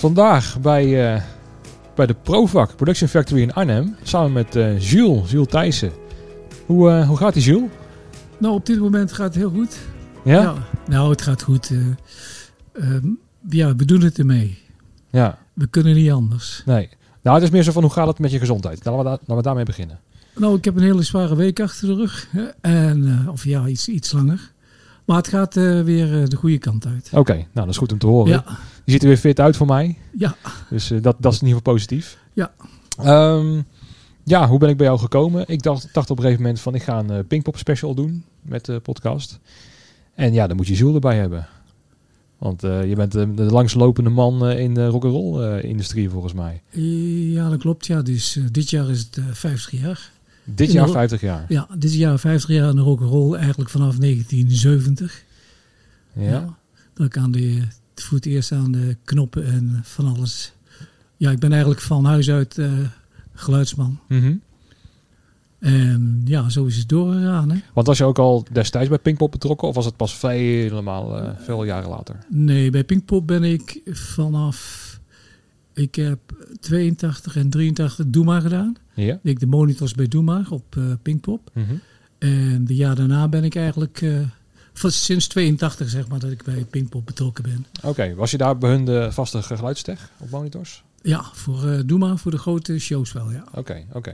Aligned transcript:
Vandaag 0.00 0.60
bij, 0.60 1.14
eh, 1.14 1.22
bij 1.94 2.06
de 2.06 2.14
Provac 2.14 2.76
Production 2.76 3.08
Factory 3.08 3.40
in 3.42 3.52
Arnhem. 3.54 3.96
Samen 4.02 4.32
met 4.32 4.56
eh, 4.56 4.78
Jules, 4.80 5.30
Jules 5.30 5.48
Thijssen. 5.48 5.92
Hoe, 6.66 6.90
eh, 6.90 7.08
hoe 7.08 7.16
gaat 7.16 7.34
die 7.34 7.42
Jules? 7.42 7.70
Nou, 8.38 8.54
op 8.54 8.66
dit 8.66 8.78
moment 8.80 9.12
gaat 9.12 9.26
het 9.26 9.34
heel 9.34 9.50
goed. 9.50 9.76
Ja? 10.24 10.54
Nou, 10.88 11.10
het 11.10 11.22
gaat 11.22 11.42
goed. 11.42 11.70
eh. 11.70 11.78
Ehm, 12.72 13.06
ja, 13.48 13.74
we 13.76 13.84
doen 13.84 14.00
het 14.00 14.18
ermee. 14.18 14.58
Ja. 15.10 15.38
We 15.52 15.66
kunnen 15.66 15.94
niet 15.94 16.10
anders. 16.10 16.62
Nee. 16.66 16.88
Nou, 17.22 17.36
het 17.36 17.44
is 17.44 17.50
meer 17.50 17.62
zo 17.62 17.72
van 17.72 17.82
hoe 17.82 17.92
gaat 17.92 18.06
het 18.06 18.18
met 18.18 18.30
je 18.30 18.38
gezondheid? 18.38 18.84
Laten 18.84 19.02
we, 19.02 19.04
laten 19.08 19.36
we 19.36 19.42
daarmee 19.42 19.64
beginnen. 19.64 19.98
Nou, 20.36 20.56
ik 20.56 20.64
heb 20.64 20.76
een 20.76 20.82
hele 20.82 21.02
zware 21.02 21.36
week 21.36 21.60
achter 21.60 21.88
de 21.88 21.94
rug. 21.94 22.28
En, 22.60 23.26
of 23.30 23.44
ja, 23.44 23.66
iets, 23.66 23.88
iets 23.88 24.12
langer. 24.12 24.52
Maar 25.04 25.16
het 25.16 25.28
gaat 25.28 25.54
weer 25.54 26.28
de 26.28 26.36
goede 26.36 26.58
kant 26.58 26.86
uit. 26.86 27.10
Oké, 27.12 27.32
nou 27.32 27.46
dat 27.52 27.68
is 27.68 27.76
goed 27.76 27.92
om 27.92 27.98
te 27.98 28.06
horen. 28.06 28.30
Ja, 28.30 28.44
Je 28.90 28.96
ziet 28.96 29.02
er 29.02 29.08
weer 29.14 29.32
fit 29.32 29.40
uit 29.40 29.56
voor 29.56 29.66
mij. 29.66 29.98
ja. 30.18 30.36
Dus 30.70 30.90
eh, 30.90 31.02
dat, 31.02 31.16
dat 31.18 31.32
is 31.32 31.40
in 31.40 31.46
ieder 31.46 31.58
geval 31.58 31.74
positief. 31.74 32.18
Ja. 32.32 32.52
Ehm, 32.98 33.60
ja, 34.24 34.48
hoe 34.48 34.58
ben 34.58 34.68
ik 34.68 34.76
bij 34.76 34.86
jou 34.86 34.98
gekomen? 34.98 35.44
Ik 35.48 35.62
dacht, 35.62 35.88
dacht 35.92 36.10
op 36.10 36.16
een 36.16 36.22
gegeven 36.22 36.42
moment 36.42 36.60
van 36.60 36.74
ik 36.74 36.82
ga 36.82 36.98
een 36.98 37.10
eh, 37.10 37.18
Pinkpop 37.28 37.56
special 37.56 37.94
doen 37.94 38.24
met 38.42 38.64
de 38.64 38.80
podcast. 38.80 39.38
En 40.14 40.32
ja, 40.32 40.46
dan 40.46 40.56
moet 40.56 40.66
je 40.66 40.74
Jules 40.74 40.94
erbij 40.94 41.16
hebben. 41.16 41.46
Want 42.38 42.64
eh, 42.64 42.88
je 42.88 42.94
bent 42.94 43.12
de, 43.12 43.34
de 43.34 43.42
langslopende 43.42 44.10
man 44.10 44.48
in 44.50 44.74
de 44.74 44.86
rock'n'roll 44.86 45.58
industrie 45.60 46.10
volgens 46.10 46.32
mij. 46.32 46.62
Ja, 47.32 47.48
dat 47.48 47.58
klopt. 47.58 47.86
Ja, 47.86 48.02
dus 48.02 48.38
dit 48.52 48.70
jaar 48.70 48.88
is 48.90 48.98
het 49.00 49.16
eh 49.16 49.24
50 49.32 49.80
jaar. 49.80 50.10
Dit 50.44 50.72
jaar 50.72 50.86
de- 50.86 50.92
50 50.92 51.20
jaar. 51.20 51.44
Ja, 51.48 51.68
dit 51.78 51.94
jaar 51.94 52.18
50 52.18 52.50
jaar 52.50 52.68
in 52.70 52.76
de 52.76 52.82
rock'n'roll. 52.82 53.34
Eigenlijk 53.34 53.70
vanaf 53.70 53.96
1970. 53.98 55.24
Ja. 56.12 56.56
Dat 56.94 57.06
ik 57.06 57.16
aan 57.16 57.30
de, 57.30 57.62
voor 57.94 58.16
het 58.16 58.26
eerst 58.26 58.52
aan 58.52 58.72
de 58.72 58.96
knoppen 59.04 59.44
en 59.44 59.80
van 59.82 60.06
alles. 60.06 60.52
Ja, 61.16 61.30
ik 61.30 61.38
ben 61.38 61.50
eigenlijk 61.50 61.80
van 61.80 62.04
huis 62.04 62.30
uit 62.30 62.58
eh, 62.58 62.72
geluidsman. 63.34 63.98
Mhm. 64.08 64.34
En 65.58 66.22
ja, 66.24 66.48
zo 66.48 66.64
is 66.64 66.76
het 66.76 66.88
doorgegaan. 66.88 67.50
Hè? 67.50 67.58
Want 67.74 67.86
was 67.86 67.98
je 67.98 68.04
ook 68.04 68.18
al 68.18 68.44
destijds 68.52 68.88
bij 68.88 68.98
Pinkpop 68.98 69.30
betrokken 69.30 69.68
of 69.68 69.74
was 69.74 69.84
het 69.84 69.96
pas 69.96 70.20
helemaal 70.20 71.18
eh, 71.18 71.30
veel 71.38 71.64
jaren 71.64 71.90
later? 71.90 72.16
Nee, 72.28 72.70
bij 72.70 72.84
Pinkpop 72.84 73.26
ben 73.26 73.44
ik 73.44 73.80
vanaf... 73.90 74.88
Ik 75.74 75.94
heb 75.94 76.18
82 76.60 77.36
en 77.36 77.50
83 77.50 78.06
Doema 78.06 78.40
gedaan. 78.40 78.76
Ja. 78.94 79.18
Ik 79.22 79.40
de 79.40 79.46
monitors 79.46 79.94
bij 79.94 80.08
Doema 80.08 80.44
op 80.48 80.76
eh, 80.76 80.82
Pinkpop. 81.02 81.50
Mhm. 81.54 81.74
En 82.18 82.64
de 82.64 82.74
jaar 82.74 82.94
daarna 82.94 83.28
ben 83.28 83.44
ik 83.44 83.54
eigenlijk... 83.54 84.04
sinds 84.88 85.26
82 85.26 85.88
zeg 85.88 86.08
maar 86.08 86.18
dat 86.18 86.30
ik 86.30 86.44
bij 86.44 86.64
Pinkpop 86.64 87.06
betrokken 87.06 87.44
ben. 87.44 87.66
Oké, 87.82 88.14
was 88.14 88.30
je 88.30 88.36
daar 88.36 88.58
bij 88.58 88.70
hun 88.70 88.84
de 88.84 89.12
vaste 89.12 89.42
geluidstech 89.42 90.10
op 90.18 90.30
monitors? 90.30 90.82
Ja, 91.02 91.24
voor 91.32 91.68
eh 91.68 91.80
Doema, 91.86 92.16
voor 92.16 92.30
de 92.30 92.38
grote 92.38 92.78
shows 92.78 93.12
wel, 93.12 93.30
ja. 93.30 93.44
Oké, 93.54 93.84
oké. 93.92 94.12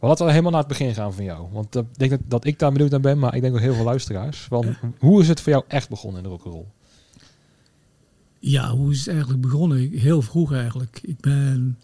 Maar 0.00 0.10
laten 0.10 0.24
we 0.24 0.30
helemaal 0.30 0.52
naar 0.52 0.60
het 0.60 0.68
begin 0.68 0.94
gaan 0.94 1.14
van 1.14 1.24
jou. 1.24 1.48
Want 1.52 1.76
eh, 1.76 1.82
ik 1.82 1.98
denk 1.98 2.10
dat, 2.10 2.20
dat 2.28 2.44
ik 2.44 2.58
daar 2.58 2.72
benieuwd 2.72 2.90
naar 2.90 3.00
ben, 3.00 3.18
maar 3.18 3.34
ik 3.34 3.40
denk 3.40 3.54
ook 3.54 3.60
heel 3.60 3.74
veel 3.74 3.84
luisteraars. 3.84 4.48
Want 4.48 4.66
hoe 4.98 5.20
is 5.20 5.28
het 5.28 5.40
voor 5.40 5.52
jou 5.52 5.64
echt 5.68 5.88
begonnen 5.88 6.22
in 6.22 6.28
de 6.28 6.34
rock'n'roll? 6.34 6.64
Ja, 8.38 8.70
hoe 8.70 8.92
is 8.92 8.98
het 8.98 9.08
eigenlijk 9.08 9.40
begonnen? 9.40 9.90
Heel 9.90 10.22
vroeg 10.22 10.52
eigenlijk. 10.52 10.98
Ik 11.02 11.20
ben, 11.20 11.78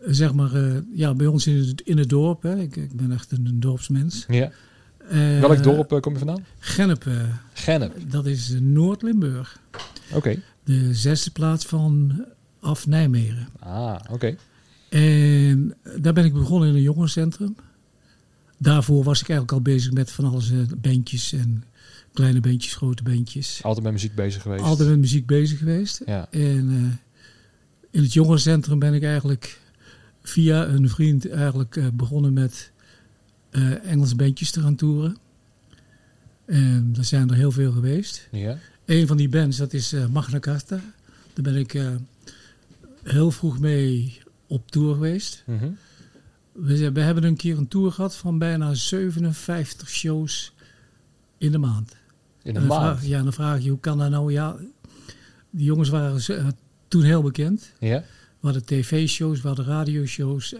eh, 0.00 0.08
zeg 0.12 0.34
maar, 0.34 0.50
ja, 0.94 1.14
bij 1.14 1.26
ons 1.26 1.46
in 1.46 1.56
het, 1.56 1.80
in 1.80 1.98
het 1.98 2.08
dorp. 2.08 2.42
Hè. 2.42 2.60
Ik, 2.60 2.76
ik 2.76 2.92
ben 2.92 3.12
echt 3.12 3.32
een, 3.32 3.46
een 3.46 3.60
dorpsmens. 3.60 4.24
Ja. 4.28 4.50
Eh, 5.10 5.40
Welk 5.40 5.62
dorp 5.62 5.92
eh, 5.92 6.00
kom 6.00 6.12
je 6.12 6.18
vandaan? 6.18 6.44
Gennep, 6.58 7.06
eh, 7.06 7.14
Gennep. 7.52 8.10
dat 8.10 8.26
is 8.26 8.54
Noord-Limburg. 8.60 9.60
Oké. 10.12 10.36
De 10.64 10.94
zesde 10.94 11.30
plaats 11.30 11.64
van 11.64 12.24
af 12.60 12.86
Nijmegen. 12.86 13.48
Ah, 13.58 13.96
oké. 14.10 14.36
En 14.88 15.74
daar 15.98 16.12
ben 16.12 16.24
ik 16.24 16.32
begonnen 16.32 16.68
in 16.68 16.74
een 16.74 16.82
jongerencentrum. 16.82 17.56
Daarvoor 18.58 19.04
was 19.04 19.20
ik 19.20 19.28
eigenlijk 19.28 19.58
al 19.58 19.72
bezig 19.72 19.92
met 19.92 20.10
van 20.10 20.24
alles, 20.24 20.52
bandjes 20.76 21.32
en 21.32 21.64
kleine 22.12 22.40
bandjes, 22.40 22.74
grote 22.74 23.02
bandjes. 23.02 23.60
Altijd 23.62 23.84
met 23.84 23.92
muziek 23.92 24.14
bezig 24.14 24.42
geweest. 24.42 24.62
Altijd 24.64 24.88
met 24.88 24.98
muziek 24.98 25.26
bezig 25.26 25.58
geweest. 25.58 26.02
Ja. 26.06 26.26
En 26.30 26.98
in 27.90 28.02
het 28.02 28.12
jongerencentrum 28.12 28.78
ben 28.78 28.94
ik 28.94 29.02
eigenlijk 29.02 29.60
via 30.22 30.66
een 30.66 30.88
vriend 30.88 31.30
eigenlijk 31.30 31.80
begonnen 31.96 32.32
met 32.32 32.70
eh 33.50 33.84
Engelse 33.84 34.16
bandjes 34.16 34.50
te 34.50 34.60
gaan 34.60 34.74
toeren. 34.74 35.16
En 36.44 36.94
er 36.96 37.04
zijn 37.04 37.30
er 37.30 37.36
heel 37.36 37.52
veel 37.52 37.72
geweest. 37.72 38.28
Ja. 38.30 38.58
Een 38.84 39.06
van 39.06 39.16
die 39.16 39.28
bands, 39.28 39.56
dat 39.56 39.72
is 39.72 39.92
eh, 39.92 40.06
Magna 40.06 40.38
Carta. 40.38 40.80
Daar 41.32 41.52
ben 41.52 41.56
ik 41.56 41.74
eh, 41.74 41.88
heel 43.02 43.30
vroeg 43.30 43.58
mee 43.58 44.20
op 44.46 44.70
tour 44.70 44.94
geweest. 44.94 45.42
Mhm. 45.46 45.68
We, 46.52 46.92
we 46.92 47.00
hebben 47.00 47.24
een 47.24 47.36
keer 47.36 47.58
een 47.58 47.68
tour 47.68 47.92
gehad 47.92 48.16
van 48.16 48.38
bijna 48.38 48.74
57 48.74 49.88
shows 49.88 50.52
in 51.38 51.52
de 51.52 51.58
maand. 51.58 51.96
In 52.42 52.54
En 52.54 52.54
dan 52.54 52.66
maand. 52.66 52.82
Vraag, 52.98 53.06
ja, 53.08 53.22
dan 53.22 53.32
vraag 53.32 53.62
je, 53.62 53.70
hoe 53.70 53.80
kan 53.80 53.98
dat 53.98 54.10
nou? 54.10 54.32
Ja, 54.32 54.56
die 55.50 55.64
jongens 55.64 55.88
waren 55.88 56.20
toen 56.88 57.02
heel 57.02 57.22
bekend. 57.22 57.72
Ja. 57.78 57.98
We 58.40 58.46
hadden 58.46 58.64
tv-shows, 58.64 59.40
we 59.40 59.46
hadden 59.46 59.66
radioshows, 59.66 60.50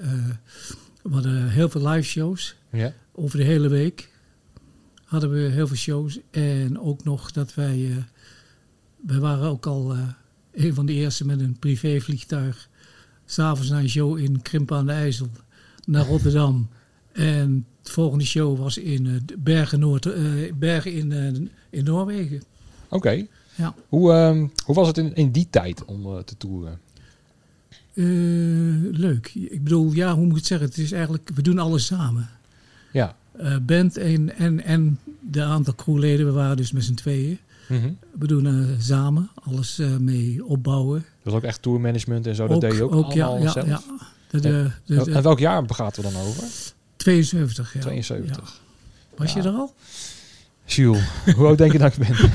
we 1.02 1.10
hadden 1.10 1.48
heel 1.48 1.68
veel 1.68 1.88
live 1.88 2.08
shows. 2.08 2.56
Ja. 2.70 2.92
Over 3.12 3.38
de 3.38 3.44
hele 3.44 3.68
week 3.68 4.10
hadden 5.10 5.30
we 5.30 5.38
heel 5.38 5.66
veel 5.66 5.76
shows. 5.76 6.18
En 6.30 6.80
ook 6.80 7.04
nog 7.04 7.32
dat 7.32 7.54
wij, 7.54 7.90
eh, 7.90 7.96
wij 9.06 9.18
waren 9.18 9.48
ook 9.48 9.66
al 9.66 9.92
eh, 9.92 10.08
een 10.52 10.74
van 10.74 10.86
de 10.86 10.92
eerste 10.92 11.26
met 11.26 11.40
een 11.40 11.58
privévliegtuig. 11.58 12.68
S'avonds 13.24 13.70
naar 13.70 13.80
een 13.80 13.88
show 13.88 14.18
in 14.18 14.42
Krimpen 14.42 14.76
aan 14.76 14.86
de 14.86 14.92
IJssel 14.92 15.28
naar 15.86 16.06
Rotterdam. 16.06 16.68
En 17.12 17.66
de 17.82 17.90
volgende 17.90 18.24
show 18.24 18.58
was 18.58 18.78
in 18.78 19.06
eh, 19.06 19.36
Bergen, 19.38 19.80
Noord, 19.80 20.08
Bergen 20.58 20.92
in, 20.92 21.50
in 21.70 21.84
Noorwegen. 21.84 22.42
Oké. 22.88 23.26
Ja. 23.54 23.74
Hoe, 23.88 24.12
ehm, 24.12 24.46
hoe 24.64 24.74
was 24.74 24.86
het 24.86 24.98
in, 24.98 25.14
in 25.14 25.30
die 25.30 25.46
tijd 25.50 25.84
om 25.84 26.24
te 26.24 26.36
toeren? 26.36 26.80
Leuk. 28.92 29.34
Ik 29.34 29.64
bedoel, 29.64 29.92
ja, 29.92 30.14
hoe 30.14 30.22
moet 30.22 30.30
ik 30.30 30.36
het 30.36 30.46
zeggen? 30.46 30.68
Het 30.68 30.78
is 30.78 30.92
eigenlijk, 30.92 31.30
we 31.34 31.42
doen 31.42 31.58
alles 31.58 31.86
samen. 31.86 32.28
Ja. 32.92 33.14
Eh, 33.36 33.56
band 33.62 33.96
en, 33.96 34.36
en, 34.36 34.64
en 34.64 34.98
de 35.20 35.42
aantal 35.42 35.74
crewleden, 35.74 36.26
we 36.26 36.32
waren 36.32 36.56
dus 36.56 36.72
met 36.72 36.84
z'n 36.84 36.94
tweeën. 36.94 37.38
Mhm. 37.70 37.90
We 38.18 38.26
doen 38.26 38.46
eh, 38.46 38.80
samen 38.80 39.30
alles 39.42 39.78
eh, 39.78 39.96
mee 39.96 40.44
opbouwen. 40.44 41.04
Dus 41.22 41.32
ook 41.32 41.42
echt 41.42 41.62
tourmanagement 41.62 42.26
en 42.26 42.34
zo, 42.34 42.46
dat 42.46 42.56
ook, 42.56 42.60
deed 42.60 42.76
je 42.76 42.90
ook, 42.90 43.12
ja, 43.12 43.26
allemaal 43.26 43.44
ja, 43.44 43.52
zelf? 43.52 43.66
ja. 43.66 43.80
Dat, 44.30 44.42
Ja. 44.42 44.72
dat, 44.86 45.08
eh, 45.08 45.16
En 45.16 45.22
welk 45.22 45.38
jaar 45.38 45.64
praten 45.64 46.02
we 46.04 46.12
dan 46.12 46.20
over? 46.22 46.44
72, 46.96 47.74
ja. 47.74 47.80
72. 47.80 48.36
Ja. 48.36 49.16
Was 49.16 49.32
je 49.32 49.40
er 49.40 49.48
al? 49.48 49.74
Jules, 50.64 51.02
hoe 51.36 51.46
oud 51.46 51.58
denk 51.58 51.72
je 51.72 51.78
dat 51.78 51.96
ik 51.96 52.06
ben? 52.06 52.30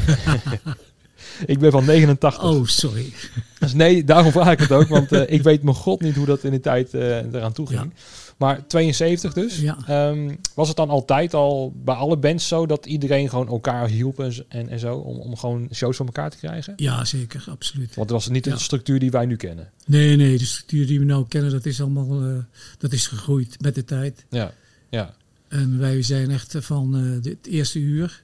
ik 1.53 1.59
ben 1.59 1.72
van 1.72 1.85
89. 1.85 2.43
Oh, 2.43 2.66
sorry. 2.66 3.13
Dus 3.59 3.73
nee, 3.73 4.03
daarom 4.03 4.31
vraag 4.31 4.51
ik 4.51 4.59
het 4.59 4.72
ook. 4.72 4.87
Want 4.87 5.11
ik 5.11 5.43
weet 5.43 5.63
mijn 5.63 5.75
god 5.75 6.01
niet 6.01 6.16
hoe 6.16 6.25
dat 6.25 6.43
in 6.43 6.51
de 6.51 6.59
tijd 6.59 6.93
eraan 6.93 7.53
toe 7.53 7.67
ging. 7.67 7.93
Maar 8.38 8.68
72 8.68 9.34
dus. 9.34 9.59
Ja. 9.59 9.78
Ehm, 9.88 10.35
was 10.56 10.68
het 10.68 10.78
dan 10.78 10.90
altijd 10.90 11.34
al 11.34 11.73
bij 11.84 11.96
alle 11.96 12.18
bands 12.18 12.47
zo 12.47 12.66
dat 12.66 12.85
iedereen 12.85 13.29
gewoon 13.29 13.47
elkaar 13.47 13.88
hielp 13.90 14.19
en, 14.19 14.34
en, 14.47 14.69
en 14.69 14.79
zo? 14.79 14.96
Om, 14.96 15.18
om 15.19 15.35
gewoon 15.38 15.68
shows 15.73 15.97
van 15.97 16.06
elkaar 16.06 16.29
te 16.29 16.38
krijgen? 16.38 16.73
Ja, 16.75 17.06
zeker, 17.06 17.46
absoluut. 17.50 17.96
Want 17.96 18.09
het 18.09 18.19
was 18.19 18.29
niet 18.29 18.46
Ja. 18.46 18.51
de 18.53 18.59
structuur 18.59 19.00
die 19.00 19.12
wij 19.12 19.25
nu 19.25 19.35
kennen. 19.35 19.69
Nee, 19.85 20.16
nee, 20.16 20.38
de 20.38 20.46
structuur 20.46 20.88
die 20.88 21.00
we 21.00 21.06
nou 21.06 21.25
kennen, 21.28 21.51
dat 21.51 21.66
is 21.66 21.81
allemaal 21.81 22.22
eh, 22.23 22.38
dat 22.78 22.91
is 22.94 23.07
gegroeid 23.07 23.62
met 23.62 23.75
de 23.75 23.84
tijd. 23.85 24.25
Ja, 24.29 24.53
ja. 24.90 25.16
En 25.47 25.79
wij 25.79 26.02
zijn 26.02 26.31
echt 26.31 26.56
van 26.59 26.91
de- 27.22 27.29
het 27.29 27.47
eerste 27.47 27.79
uur, 27.79 28.23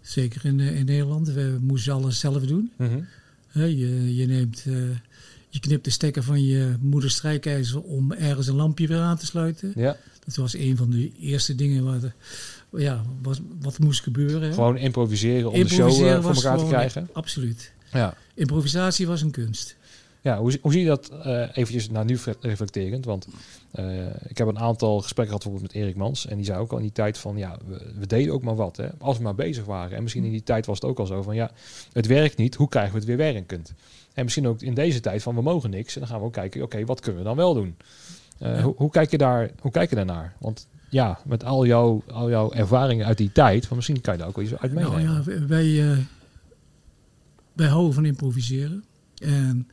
zeker 0.00 0.44
in, 0.44 0.60
eh, 0.60 0.78
in 0.78 0.84
Nederland, 0.84 1.28
we 1.28 1.58
moesten 1.60 1.92
alles 1.92 2.18
zelf 2.20 2.42
doen. 2.46 2.72
Mhm. 2.76 2.98
Je, 3.52 4.14
je 4.16 4.26
neemt, 4.26 4.64
je 5.54 5.60
knipt 5.60 5.84
de 5.84 5.90
stekker 5.90 6.22
van 6.22 6.44
je 6.44 6.76
moeder 6.80 7.10
strijkijzer 7.10 7.82
om 7.82 8.12
ergens 8.12 8.46
een 8.46 8.54
lampje 8.54 8.86
weer 8.86 8.98
aan 9.00 9.16
te 9.18 9.26
sluiten. 9.26 9.72
ja. 9.76 9.96
Dat 10.24 10.36
was 10.36 10.54
een 10.56 10.76
van 10.76 10.90
de 10.90 11.12
eerste 11.20 11.54
dingen 11.54 11.84
waar 11.84 12.00
de, 12.00 12.10
ja, 12.82 13.02
wat, 13.22 13.40
wat 13.60 13.78
moest 13.78 14.02
gebeuren. 14.02 14.42
Hè. 14.42 14.52
Gewoon 14.52 14.76
improviseren 14.76 15.50
om 15.50 15.62
de 15.62 15.68
show 15.68 16.06
eh, 16.08 16.22
voor 16.22 16.34
elkaar 16.34 16.58
te 16.58 16.64
krijgen. 16.66 17.08
Absoluut. 17.12 17.72
Ja. 17.92 18.14
Improvisatie 18.34 19.06
was 19.06 19.22
een 19.22 19.30
kunst. 19.30 19.76
Ja, 20.20 20.38
hoe, 20.38 20.50
zie- 20.50 20.58
hoe 20.62 20.72
zie 20.72 20.80
je 20.80 20.86
dat 20.86 21.08
eh 21.22 21.48
eventjes 21.52 21.90
naar 21.90 22.04
nu 22.04 22.18
re- 22.24 22.34
reflecterend? 22.40 23.04
Want 23.04 23.26
eh, 23.70 24.06
ik 24.28 24.38
heb 24.38 24.46
een 24.46 24.58
aantal 24.58 25.00
gesprekken 25.00 25.26
gehad 25.36 25.42
bijvoorbeeld 25.42 25.72
met 25.72 25.82
Erik 25.82 25.96
Mans. 25.96 26.26
En 26.26 26.36
die 26.36 26.44
zei 26.44 26.58
ook 26.58 26.70
al 26.70 26.76
in 26.76 26.82
die 26.82 26.92
tijd 26.92 27.18
van, 27.18 27.36
ja, 27.36 27.58
we, 27.66 27.92
we 27.98 28.06
deden 28.06 28.32
ook 28.32 28.42
maar 28.42 28.56
wat. 28.56 28.76
Hè, 28.76 28.88
als 28.98 29.16
we 29.16 29.22
maar 29.22 29.34
bezig 29.34 29.64
waren. 29.64 29.96
En 29.96 30.02
misschien 30.02 30.24
in 30.24 30.30
die 30.30 30.42
tijd 30.42 30.66
was 30.66 30.80
het 30.80 30.90
ook 30.90 30.98
al 30.98 31.06
zo 31.06 31.22
van, 31.22 31.34
ja, 31.34 31.50
het 31.92 32.06
werkt 32.06 32.36
niet. 32.36 32.54
Hoe 32.54 32.68
krijgen 32.68 32.92
we 32.92 32.98
het 32.98 33.06
weer 33.06 33.16
werkend? 33.16 33.72
En 34.14 34.24
misschien 34.24 34.46
ook 34.46 34.62
in 34.62 34.74
deze 34.74 35.00
tijd 35.00 35.22
van, 35.22 35.34
we 35.34 35.42
mogen 35.42 35.70
niks. 35.70 35.94
En 35.94 36.00
dan 36.00 36.08
gaan 36.08 36.18
we 36.18 36.24
ook 36.26 36.32
kijken, 36.32 36.62
oké, 36.62 36.84
wat 36.84 37.00
kunnen 37.00 37.20
we 37.20 37.26
dan 37.26 37.36
wel 37.36 37.54
doen? 37.54 37.76
Eh, 38.38 38.54
Ja. 38.56 38.62
hoe, 38.62 38.74
hoe, 38.76 38.90
kijk 38.90 39.10
je 39.10 39.18
daar, 39.18 39.50
hoe 39.60 39.70
kijk 39.70 39.90
je 39.90 39.96
daarnaar? 39.96 40.34
Want 40.38 40.68
ja, 40.88 41.18
met 41.24 41.44
al 41.44 41.66
jouw, 41.66 42.02
al 42.06 42.30
jouw 42.30 42.52
ervaringen 42.52 43.06
uit 43.06 43.18
die 43.18 43.32
tijd, 43.32 43.66
van 43.66 43.76
misschien 43.76 44.00
kan 44.00 44.12
je 44.12 44.18
daar 44.18 44.28
ook 44.28 44.36
wel 44.36 44.44
iets 44.44 44.56
uit 44.56 44.72
meenemen. 44.72 45.04
Nou 45.04 45.32
ja, 45.32 45.46
wij, 45.46 45.90
eh, 45.92 45.98
wij 47.52 47.68
houden 47.68 47.94
van 47.94 48.04
improviseren. 48.04 48.84
En 49.18 49.68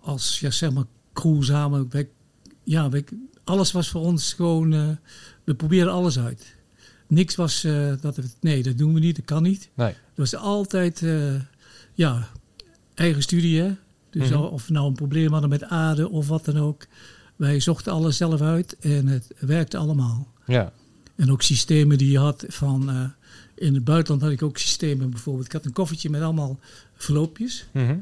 als 0.00 0.40
ja, 0.40 0.50
zeg 0.50 0.72
maar 0.72 0.84
crew 1.12 1.42
samen. 1.42 1.86
Wij, 1.90 2.08
ja, 2.62 2.88
wij, 2.88 3.04
alles 3.44 3.72
was 3.72 3.88
voor 3.88 4.00
ons 4.00 4.32
gewoon. 4.32 4.72
Uh, 4.72 4.88
we 5.44 5.54
probeerden 5.54 5.92
alles 5.92 6.18
uit. 6.18 6.56
Niks 7.06 7.34
was 7.34 7.64
uh, 7.64 7.92
dat 8.00 8.16
we, 8.16 8.22
nee, 8.40 8.62
dat 8.62 8.78
doen 8.78 8.94
we 8.94 9.00
niet, 9.00 9.16
dat 9.16 9.24
kan 9.24 9.42
niet. 9.42 9.70
Nee. 9.74 9.86
Het 9.88 9.96
was 10.16 10.36
altijd 10.36 11.00
uh, 11.00 11.34
ja, 11.94 12.28
eigen 12.98 13.22
studie. 13.22 13.60
Hè? 13.60 13.74
Dus 14.10 14.28
Mhm. 14.30 14.38
of 14.40 14.66
we 14.66 14.72
nou 14.72 14.86
een 14.86 14.94
probleem 14.94 15.32
hadden 15.32 15.50
met 15.50 15.64
aarde 15.64 16.08
of 16.08 16.28
wat 16.28 16.44
dan 16.44 16.56
ook. 16.56 16.86
Wij 17.36 17.60
zochten 17.60 17.92
alles 17.92 18.16
zelf 18.16 18.40
uit 18.40 18.76
en 18.78 19.06
het 19.06 19.32
werkte 19.38 19.76
allemaal. 19.76 20.32
Ja. 20.46 20.72
En 21.16 21.32
ook 21.32 21.42
systemen 21.42 21.98
die 21.98 22.10
je 22.10 22.18
had 22.18 22.44
van. 22.48 22.90
Uh, 22.90 23.04
in 23.54 23.74
het 23.74 23.84
buitenland 23.84 24.22
had 24.22 24.30
ik 24.32 24.42
ook 24.42 24.58
systemen 24.58 25.10
bijvoorbeeld. 25.10 25.46
Ik 25.46 25.52
had 25.52 25.64
een 25.64 25.72
koffertje 25.72 26.10
met 26.10 26.22
allemaal 26.22 26.58
verloopjes. 26.96 27.66
Mhm. 27.72 27.96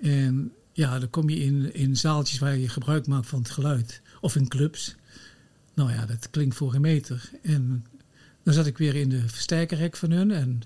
En 0.00 0.52
ja, 0.72 0.98
dan 0.98 1.10
kom 1.10 1.28
je 1.28 1.38
in, 1.44 1.74
in 1.74 1.96
zaaltjes 1.96 2.38
waar 2.38 2.56
je 2.56 2.68
gebruik 2.68 3.06
maakt 3.06 3.26
van 3.26 3.38
het 3.38 3.50
geluid. 3.50 4.00
Of 4.20 4.36
in 4.36 4.48
clubs. 4.48 4.94
Nou 5.74 5.92
ja, 5.92 6.06
dat 6.06 6.30
klinkt 6.30 6.54
voor 6.54 6.70
geen 6.70 6.80
meter. 6.80 7.30
En 7.42 7.86
dan 8.42 8.54
zat 8.54 8.66
ik 8.66 8.78
weer 8.78 8.94
in 8.94 9.08
de 9.08 9.28
versterkerrek 9.28 9.96
van 9.96 10.10
hun. 10.10 10.30
En 10.30 10.62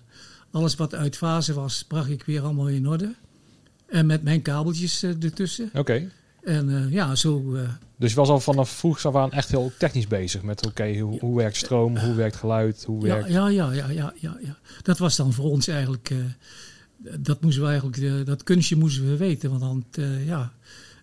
alles 0.50 0.74
wat 0.74 0.94
uit 0.94 1.16
fase 1.16 1.52
was, 1.54 1.84
bracht 1.84 2.10
ik 2.10 2.22
weer 2.24 2.42
allemaal 2.42 2.68
in 2.68 2.88
orde. 2.88 3.14
En 3.88 4.06
met 4.06 4.22
mijn 4.22 4.42
kabeltjes 4.42 5.02
uh, 5.02 5.22
ertussen. 5.22 5.70
Oké. 5.74 6.10
En 6.44 6.68
uh, 6.68 6.92
ja, 6.92 7.14
zo... 7.14 7.54
Uh, 7.54 7.68
dus 7.96 8.10
je 8.10 8.16
was 8.16 8.28
al 8.28 8.40
vanaf 8.40 8.70
vroeg 8.70 9.06
af 9.06 9.14
aan 9.14 9.32
echt 9.32 9.50
heel 9.50 9.72
technisch 9.78 10.06
bezig 10.06 10.42
met 10.42 10.58
oké, 10.58 10.68
okay, 10.68 11.00
hoe, 11.00 11.18
hoe, 11.18 11.36
werkt 11.36 11.56
stroom, 11.56 11.98
hoe 11.98 12.14
werkt 12.14 12.36
geluid, 12.36 12.84
hoe 12.84 13.02
werkt... 13.02 13.28
Ja, 13.28 13.48
ja, 13.48 13.70
ja, 13.70 13.90
ja, 13.90 14.12
ja, 14.20 14.36
ja. 14.42 14.58
Dat 14.82 14.98
was 14.98 15.16
dan 15.16 15.32
voor 15.32 15.50
ons 15.50 15.68
eigenlijk... 15.68 16.14
Dat 17.18 17.40
moesten 17.40 17.62
we 17.62 17.68
eigenlijk, 17.68 18.26
dat 18.26 18.42
kunstje 18.42 18.76
moesten 18.76 19.08
we 19.10 19.16
weten, 19.16 19.58
want 19.58 19.60
dan, 19.60 20.04
ja, 20.24 20.52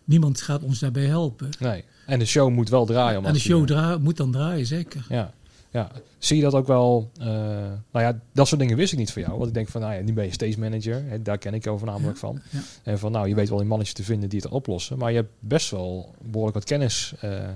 niemand 0.04 0.42
gaat 0.42 0.64
ons 0.64 0.80
daarbij 0.80 1.06
helpen. 1.06 1.50
Nee, 1.60 1.84
en 2.06 2.20
de 2.20 2.26
show 2.26 2.50
moet 2.50 2.70
wel 2.70 2.86
draaien. 2.86 3.26
En 3.26 3.34
de 3.34 3.40
show 3.40 3.98
moet 4.00 4.18
dan 4.18 4.32
draaien, 4.32 4.66
zeker. 4.66 5.06
Ja, 5.10 5.34
ja. 5.74 5.92
Zie 6.18 6.36
je 6.36 6.44
dat 6.44 6.54
ook 6.54 6.68
wel, 6.68 7.12
uh, 7.20 7.26
nou 7.26 7.78
ja, 7.92 8.20
dat 8.32 8.48
soort 8.48 8.62
dingen 8.62 8.78
wist 8.78 8.92
ik 8.92 9.00
niet 9.00 9.12
van 9.12 9.22
jou. 9.22 9.34
Want 9.36 9.48
ik 9.48 9.54
denk 9.54 9.68
van, 9.68 9.82
nou 9.82 9.94
ja, 9.94 10.02
nu 10.02 10.14
ben 10.14 10.26
je 10.26 10.32
stage 10.32 10.60
manager, 10.60 11.04
hè, 11.06 11.22
daar 11.22 11.38
ken 11.38 11.54
ik 11.54 11.64
jou 11.64 11.78
voornamelijk 11.78 12.14
ja, 12.14 12.20
van. 12.20 12.42
Ja. 12.50 12.60
En 12.84 13.00
van, 13.00 13.12
nou, 13.12 13.28
je 13.28 13.36
weet 13.36 13.50
wel 13.50 13.60
een 13.60 13.68
mannetje 13.68 13.94
te 13.94 14.04
vinden 14.04 14.30
die 14.30 14.42
het 14.42 14.52
oplossen. 14.52 14.98
Maar 14.98 15.12
je 15.12 15.18
hebt 15.18 15.32
best 15.40 15.72
wel 15.72 16.16
behoorlijk 16.22 16.56
wat 16.56 16.64
kennis 16.64 17.14
uh, 17.24 17.32
uh, 17.32 17.48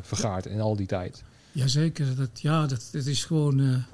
vergaard 0.00 0.46
in 0.46 0.60
al 0.60 0.76
die 0.76 0.86
tijd. 0.86 1.22
Jazeker, 1.52 2.16
dat, 2.16 2.40
ja, 2.40 2.66
dat, 2.66 2.88
dat 2.92 3.06
is 3.06 3.24
gewoon, 3.24 3.84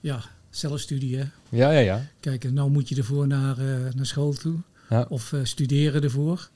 ja, 0.00 0.20
zelfstudie 0.50 1.16
hè. 1.16 1.24
Ja, 1.48 1.70
ja, 1.70 1.78
ja. 1.78 2.06
Kijk, 2.20 2.52
nou 2.52 2.70
moet 2.70 2.88
je 2.88 2.96
ervoor 2.96 3.26
naar, 3.26 3.56
naar 3.94 4.06
school 4.06 4.32
toe. 4.32 4.56
Ja. 4.88 5.06
Of 5.08 5.34
studeren 5.42 6.02
ervoor. 6.02 6.48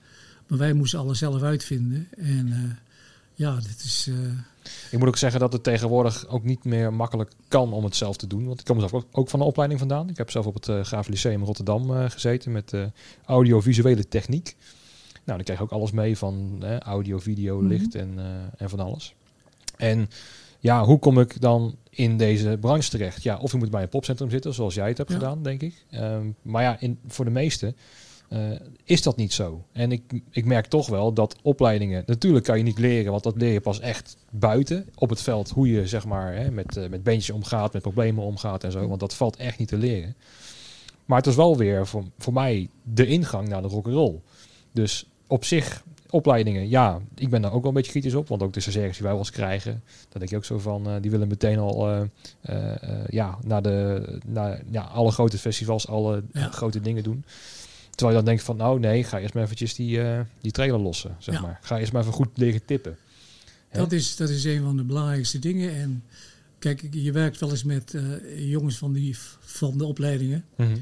Maar 0.46 0.58
wij 0.58 0.72
moesten 0.72 0.98
alles 0.98 1.18
zelf 1.18 1.42
uitvinden. 1.42 2.08
En 2.16 2.78
ja, 3.38 3.54
dit 3.54 3.82
is... 3.84 4.10
Ik 4.90 4.98
moet 4.98 5.08
ook 5.08 5.16
zeggen 5.16 5.40
dat 5.40 5.52
het 5.52 5.62
tegenwoordig 5.62 6.26
ook 6.26 6.44
niet 6.44 6.64
meer 6.64 6.92
makkelijk 6.92 7.32
kan 7.48 7.72
om 7.72 7.84
het 7.84 7.96
zelf 7.96 8.16
te 8.16 8.26
doen. 8.26 8.46
Want 8.46 8.60
ik 8.60 8.66
kom 8.66 8.78
zelf 8.78 9.04
ook, 9.12 9.28
van 9.28 9.38
de 9.38 9.44
opleiding 9.44 9.80
vandaan. 9.80 10.08
Ik 10.08 10.16
heb 10.16 10.30
zelf 10.30 10.46
op 10.46 10.54
het 10.54 10.68
uh, 10.68 10.80
Graaf 10.80 11.08
Lyceum 11.08 11.44
Rotterdam 11.44 11.90
uh, 11.90 12.10
gezeten 12.10 12.52
met 12.52 12.74
audiovisuele 13.24 14.08
techniek. 14.08 14.56
Nou, 15.12 15.20
dan 15.24 15.42
krijg 15.42 15.58
je 15.58 15.64
ook 15.64 15.72
alles 15.72 15.90
mee 15.90 16.18
van 16.18 16.64
audio, 16.78 17.18
video, 17.18 17.60
licht 17.60 17.94
mm 17.94 18.00
-hmm. 18.00 18.18
en, 18.18 18.50
en 18.56 18.68
van 18.68 18.80
alles. 18.80 19.14
En 19.76 20.08
ja, 20.58 20.84
hoe 20.84 20.98
kom 20.98 21.20
ik 21.20 21.40
dan 21.40 21.76
in 21.90 22.16
deze 22.16 22.56
branche 22.60 22.90
terecht? 22.90 23.22
Ja, 23.22 23.36
of 23.38 23.52
je 23.52 23.58
moet 23.58 23.70
bij 23.70 23.82
een 23.82 23.88
popcentrum 23.88 24.30
zitten, 24.30 24.54
zoals 24.54 24.74
jij 24.74 24.88
het 24.88 24.98
hebt 24.98 25.10
ja. 25.10 25.16
gedaan, 25.16 25.42
denk 25.42 25.62
ik. 25.62 25.84
Um, 25.94 26.34
maar 26.42 26.62
ja, 26.62 26.80
in, 26.80 26.98
voor 27.06 27.24
de 27.24 27.30
meesten 27.30 27.76
is 28.84 29.02
dat 29.02 29.16
niet 29.16 29.32
zo. 29.32 29.64
En 29.72 29.92
ik, 29.92 30.02
ik 30.30 30.44
merk 30.44 30.66
toch 30.66 30.88
wel 30.88 31.12
dat 31.12 31.36
opleidingen... 31.42 32.02
Natuurlijk 32.06 32.44
kan 32.44 32.58
je 32.58 32.64
niet 32.64 32.78
leren, 32.78 33.10
want 33.10 33.22
dat 33.22 33.36
leer 33.36 33.52
je 33.52 33.60
pas 33.60 33.80
echt 33.80 34.16
buiten. 34.30 34.88
Op 34.94 35.10
het 35.10 35.22
veld, 35.22 35.50
hoe 35.50 35.70
je 35.70 35.86
zeg 35.86 36.06
maar 36.06 36.34
hè, 36.34 36.50
met, 36.50 36.76
uh, 36.76 36.88
met 36.88 37.02
beentjes 37.02 37.34
omgaat, 37.34 37.72
met 37.72 37.82
problemen 37.82 38.24
omgaat 38.24 38.64
en 38.64 38.72
zo. 38.72 38.88
Want 38.88 39.00
dat 39.00 39.14
valt 39.14 39.36
echt 39.36 39.58
niet 39.58 39.68
te 39.68 39.76
leren. 39.76 40.14
Maar 41.04 41.16
het 41.16 41.26
was 41.26 41.36
wel 41.36 41.56
weer 41.56 41.86
voor, 41.86 42.04
voor 42.18 42.32
mij 42.32 42.68
de 42.82 43.06
ingang 43.06 43.48
naar 43.48 43.62
de 43.62 43.68
rock'n'roll. 43.68 44.20
Dus 44.72 45.06
op 45.26 45.44
zich, 45.44 45.84
opleidingen, 46.10 46.68
ja, 46.68 47.00
ik 47.14 47.30
ben 47.30 47.42
daar 47.42 47.52
ook 47.52 47.60
wel 47.60 47.68
een 47.68 47.76
beetje 47.76 47.90
kritisch 47.90 48.14
op. 48.14 48.28
Want 48.28 48.42
ook 48.42 48.52
de 48.52 48.60
stagiaires 48.60 48.96
die 48.96 49.02
wij 49.02 49.12
wel 49.12 49.20
eens 49.20 49.30
krijgen, 49.30 49.82
dat 50.08 50.18
denk 50.18 50.30
ik 50.30 50.36
ook 50.36 50.44
zo 50.44 50.58
van, 50.58 50.88
uh, 50.88 50.94
die 51.00 51.10
willen 51.10 51.28
meteen 51.28 51.58
al 51.58 51.90
uh, 51.90 52.00
uh, 52.50 52.74
ja, 53.08 53.38
naar, 53.44 53.62
de, 53.62 54.02
naar 54.26 54.62
ja, 54.70 54.82
alle 54.82 55.10
grote 55.10 55.38
festivals, 55.38 55.88
alle 55.88 56.22
ja. 56.32 56.48
grote 56.48 56.80
dingen 56.80 57.02
doen. 57.02 57.24
Terwijl 57.98 58.18
je 58.18 58.24
dan 58.24 58.24
denkt 58.34 58.42
van, 58.42 58.56
nou 58.56 58.80
nee, 58.80 59.04
ga 59.04 59.18
eerst 59.20 59.34
maar 59.34 59.42
eventjes 59.42 59.74
die, 59.74 59.98
uh, 59.98 60.20
die 60.40 60.50
trailer 60.52 60.78
lossen, 60.80 61.16
zeg 61.18 61.34
Ja. 61.34 61.40
maar. 61.40 61.58
Ga 61.62 61.78
eerst 61.78 61.92
maar 61.92 62.02
even 62.02 62.14
goed 62.14 62.28
leren 62.34 62.64
tippen. 62.64 62.96
Hè? 63.68 63.78
Dat 63.78 63.92
is, 63.92 64.16
dat 64.16 64.28
is 64.28 64.44
een 64.44 64.62
van 64.62 64.76
de 64.76 64.82
belangrijkste 64.82 65.38
dingen. 65.38 65.74
En 65.74 66.02
kijk, 66.58 66.84
je 66.90 67.12
werkt 67.12 67.40
wel 67.40 67.50
eens 67.50 67.64
met 67.64 67.92
uh, 67.94 68.50
jongens 68.50 68.76
van, 68.78 68.92
die, 68.92 69.16
van 69.40 69.78
de 69.78 69.84
opleidingen. 69.84 70.44
Mhm. 70.56 70.76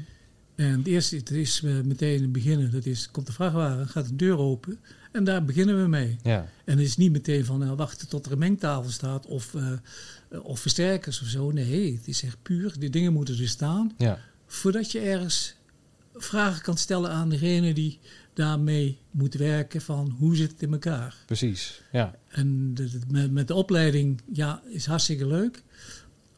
En 0.55 0.77
het 0.77 0.87
eerste 0.87 1.15
het 1.15 1.31
is 1.31 1.61
uh, 1.61 1.81
meteen 1.81 2.31
beginnen. 2.31 2.71
Dat 2.71 2.85
is, 2.85 3.11
komt 3.11 3.25
de 3.27 3.33
vrachtwagen, 3.33 3.87
gaat 3.87 4.07
de 4.07 4.15
deur 4.15 4.37
open. 4.37 4.79
En 5.11 5.23
daar 5.23 5.45
beginnen 5.45 5.81
we 5.81 5.87
mee. 5.87 6.17
Ja, 6.23 6.47
En 6.65 6.77
het 6.77 6.87
is 6.87 6.97
niet 6.97 7.11
meteen 7.11 7.45
van 7.45 7.75
wachten 7.75 8.07
tot 8.07 8.25
er 8.25 8.31
een 8.31 8.37
mengtafel 8.37 8.91
staat 8.91 9.25
of, 9.25 9.53
of 10.41 10.59
versterkers 10.59 11.21
of 11.21 11.27
zo. 11.27 11.51
Nee, 11.51 11.93
het 11.97 12.07
is 12.07 12.23
echt 12.23 12.37
puur. 12.41 12.73
Die 12.79 12.89
dingen 12.89 13.13
moeten 13.13 13.39
er 13.39 13.47
staan. 13.47 13.93
ja, 13.97 14.19
Voordat 14.47 14.91
je 14.91 14.99
ergens 14.99 15.55
vragen 16.17 16.61
kan 16.61 16.77
stellen 16.77 17.09
aan 17.11 17.29
degene 17.29 17.73
die 17.73 17.99
daarmee 18.33 18.97
moet 19.11 19.33
werken 19.33 19.81
van 19.81 20.15
hoe 20.19 20.35
zit 20.35 20.51
het 20.51 20.61
in 20.61 20.71
elkaar. 20.71 21.15
precies. 21.25 21.81
Ja, 21.91 22.15
En 22.27 22.73
de, 22.73 22.89
de- 22.89 22.99
met, 23.11 23.31
met 23.31 23.47
de 23.47 23.53
opleiding, 23.53 24.21
ja, 24.33 24.61
is 24.69 24.85
hartstikke 24.85 25.27
leuk. 25.27 25.63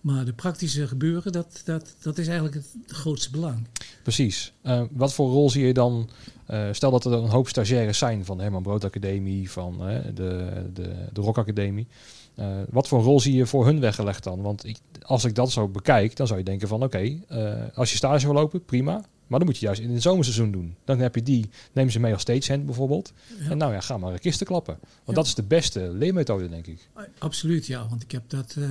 Maar 0.02 0.26
de 0.26 0.34
praktische 0.34 0.88
gebeuren, 0.88 1.32
dat, 1.32 1.62
dat, 1.66 1.96
dat 2.02 2.18
is 2.18 2.26
eigenlijk 2.28 2.56
het 2.56 2.76
grootste 2.88 3.32
belang. 3.32 3.68
precies. 4.04 4.54
Eh, 4.62 4.84
wat 4.92 5.14
voor 5.14 5.30
rol 5.32 5.50
zie 5.50 5.66
je 5.66 5.74
dan... 5.74 6.10
eh, 6.46 6.68
stel 6.72 6.92
dat 6.92 7.06
er 7.06 7.12
een 7.14 7.30
hoop 7.30 7.48
stagiaires 7.48 7.98
zijn 7.98 8.26
van 8.26 8.38
de 8.38 8.44
Herman 8.44 8.64
Brood 8.64 8.84
Academie, 8.84 9.52
van 9.52 9.78
de, 10.14 10.70
de, 10.74 10.94
de 11.14 11.22
Rock 11.22 11.38
Academie. 11.38 11.88
Eh, 12.36 12.48
wat 12.70 12.88
voor 12.88 13.02
rol 13.04 13.20
zie 13.20 13.34
je 13.36 13.46
voor 13.46 13.66
hun 13.66 13.80
weggelegd 13.80 14.24
dan? 14.24 14.42
Want 14.42 14.66
ik, 14.66 14.78
als 15.02 15.24
ik 15.24 15.36
dat 15.36 15.52
zo 15.52 15.68
bekijk, 15.68 16.16
dan 16.16 16.28
zou 16.28 16.40
je 16.40 16.46
denken 16.46 16.68
van... 16.68 16.84
oké, 16.84 17.20
als 17.74 17.92
je 17.92 17.98
stage 17.98 18.26
wil 18.26 18.36
lopen, 18.36 18.66
prima. 18.66 19.06
Maar 19.30 19.40
dan 19.40 19.48
moet 19.48 19.58
je 19.58 19.66
juist 19.66 19.82
in 19.82 19.90
het 19.90 20.02
zomerseizoen 20.02 20.52
doen. 20.52 20.76
Dan 20.86 21.00
heb 21.00 21.16
je 21.16 21.24
die, 21.24 21.50
neem 21.74 21.90
ze 21.90 22.00
mee 22.00 22.14
als 22.14 22.22
stagehand 22.22 22.66
bijvoorbeeld. 22.66 23.14
Ja. 23.40 23.50
En 23.50 23.58
nou 23.58 23.74
ja, 23.74 23.82
ga 23.82 23.98
maar 23.98 24.14
een 24.14 24.20
kisten 24.20 24.46
klappen. 24.46 24.78
Want 24.82 24.92
Ja. 25.06 25.14
dat 25.14 25.26
is 25.26 25.36
de 25.36 25.44
beste 25.44 25.92
leermethode, 25.94 26.50
denk 26.50 26.68
ik. 26.68 26.90
Absoluut, 27.18 27.66
ja. 27.68 27.88
Want 27.90 28.04
ik 28.04 28.12
heb 28.12 28.24
dat. 28.30 28.56
eh, 28.58 28.70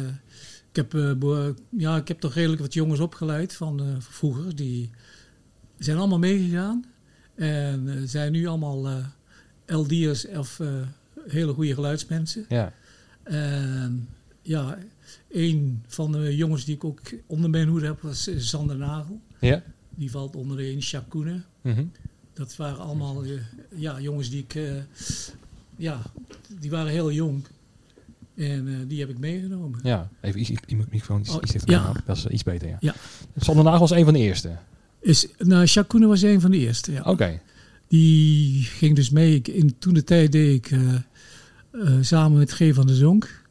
ik, 0.71 0.77
heb, 0.77 0.95
eh, 0.95 1.49
ja, 1.71 1.97
ik 1.97 2.09
heb 2.09 2.21
toch 2.21 2.35
redelijk 2.35 2.61
wat 2.61 2.75
jongens 2.75 3.01
opgeleid 3.01 3.53
van, 3.55 3.81
eh, 3.81 3.87
vroeger. 3.99 4.57
Die 4.57 4.91
zijn 5.79 5.99
allemaal 5.99 6.19
meegegaan. 6.19 6.85
En 7.35 8.03
zijn 8.09 8.33
nu 8.33 8.47
allemaal 8.47 9.03
LD'ers 9.67 10.27
of 10.29 10.61
hele 11.29 11.53
goede 11.53 11.75
geluidsmensen. 11.75 12.45
Ja, 12.49 12.73
En 13.23 14.09
ja, 14.43 14.79
een 15.31 15.83
van 15.87 16.13
de 16.13 16.37
jongens 16.37 16.65
die 16.65 16.75
ik 16.75 16.85
ook 16.85 17.01
onder 17.27 17.51
mijn 17.51 17.69
hoede 17.69 17.87
heb 17.87 18.01
was 18.01 18.31
Sander 18.37 18.77
Nagel. 18.77 19.21
ja? 19.41 19.63
Die 19.99 20.11
valt 20.11 20.37
onder 20.37 20.57
de 20.57 20.71
een 20.71 20.79
Jacques 20.79 21.09
Koenen. 21.09 21.45
Mhm. 21.61 21.85
Dat 22.33 22.57
waren 22.57 22.79
allemaal 22.79 23.25
eh, 23.25 23.31
ja, 23.75 24.01
jongens 24.01 24.31
die 24.31 24.43
ik... 24.43 24.55
eh, 24.55 24.73
ja, 25.77 26.03
die 26.61 26.71
waren 26.71 26.91
heel 26.93 27.13
jong. 27.13 27.45
En 28.35 28.69
eh, 28.69 28.75
die 28.89 29.01
heb 29.01 29.09
ik 29.09 29.19
meegenomen. 29.19 29.81
Ja, 29.83 30.09
even 30.21 30.41
iets, 30.41 30.51
iets, 30.51 30.61
microfoon 30.69 31.21
iets, 31.21 31.31
Oh, 31.31 31.37
iets 31.43 31.53
dichter 31.53 31.71
ja. 31.71 31.93
Dat 32.05 32.17
is 32.17 32.27
iets 32.27 32.43
beter, 32.43 32.69
ja. 32.69 32.77
Ja. 32.81 32.95
Sander 33.37 33.65
Nagel 33.65 33.81
was 33.81 33.91
een 33.91 34.05
van 34.05 34.13
de 34.13 34.19
eerste. 34.19 34.57
Is, 35.01 35.27
nou, 35.39 35.83
Koenen 35.87 36.09
was 36.09 36.23
een 36.23 36.41
van 36.41 36.51
de 36.51 36.59
eerste. 36.59 36.93
Ja. 36.93 37.03
Oké, 37.03 37.41
Die 37.89 38.63
ging 38.63 38.97
dus 38.97 39.11
mee. 39.11 39.35
Ik, 39.35 39.49
in, 39.49 39.79
toen 39.79 39.95
de 39.95 40.05
tijd 40.05 40.33
deed 40.33 40.67
ik 40.67 40.79
samen 42.01 42.39
met 42.39 42.53
G 42.53 42.75
van 42.75 42.87
der 42.87 42.97
Zonk. 42.97 43.43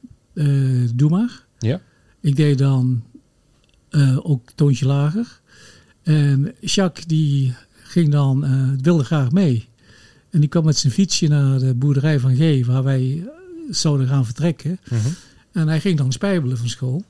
Doe 0.95 1.09
maar. 1.09 1.45
ja. 1.59 1.81
Ik 2.21 2.35
deed 2.35 2.57
dan 2.57 3.03
ook 4.23 4.51
Toontje 4.55 4.85
Lager. 4.85 5.41
En 6.07 6.53
Jacques 6.59 7.05
die 7.05 7.53
ging 7.83 8.11
dan, 8.11 8.45
eh, 8.45 8.69
wilde 8.81 9.03
graag 9.03 9.31
mee. 9.31 9.67
En 10.29 10.39
die 10.39 10.49
kwam 10.49 10.65
met 10.65 10.77
zijn 10.77 10.93
fietsje 10.93 11.27
naar 11.27 11.59
de 11.59 11.73
boerderij 11.73 12.19
van 12.19 12.35
G, 12.35 12.65
waar 12.65 12.83
wij 12.83 13.23
eh, 13.25 13.29
zouden 13.69 14.07
gaan 14.07 14.25
vertrekken. 14.25 14.79
Mhm. 14.89 15.07
En 15.51 15.67
hij 15.67 15.79
ging 15.79 15.97
dan 15.97 16.11
spijbelen 16.11 16.57
van 16.57 16.69
school. 16.69 17.03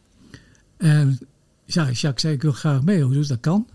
En 0.78 1.20
ja, 1.66 1.92
Jacques 1.92 2.22
zei, 2.22 2.34
ik 2.34 2.42
wil 2.42 2.52
graag 2.52 2.84
mee. 2.84 3.10
Dus 3.10 3.28
dat 3.28 3.40
kan. 3.40 3.68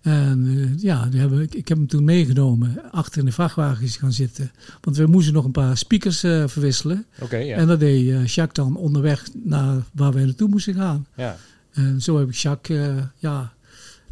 En 0.00 0.46
eh, 0.46 0.82
ja, 0.82 1.06
die 1.06 1.20
hebben, 1.20 1.40
ik, 1.40 1.54
ik 1.54 1.68
heb 1.68 1.78
hem 1.78 1.86
toen 1.86 2.04
meegenomen. 2.04 2.92
Achter 2.92 3.18
in 3.18 3.24
de 3.24 3.32
vrachtwagens 3.32 3.96
gaan 3.96 4.12
zitten. 4.12 4.50
Want 4.80 4.96
we 4.96 5.06
moesten 5.06 5.34
nog 5.34 5.44
een 5.44 5.50
paar 5.50 5.76
speakers 5.76 6.18
verwisselen. 6.20 7.06
Ja. 7.30 7.56
En 7.56 7.66
dat 7.66 7.80
deed 7.80 8.32
Jacques 8.34 8.66
dan 8.66 8.76
onderweg 8.76 9.28
naar 9.44 9.82
waar 9.92 10.12
wij 10.12 10.24
naartoe 10.24 10.48
moesten 10.48 10.74
gaan. 10.74 11.06
ja. 11.16 11.36
En 11.72 12.02
zo 12.02 12.18
heb 12.18 12.28
ik 12.28 12.34
Jacques, 12.34 13.02
ja, 13.18 13.53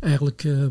eigenlijk, 0.02 0.44
eh, 0.44 0.64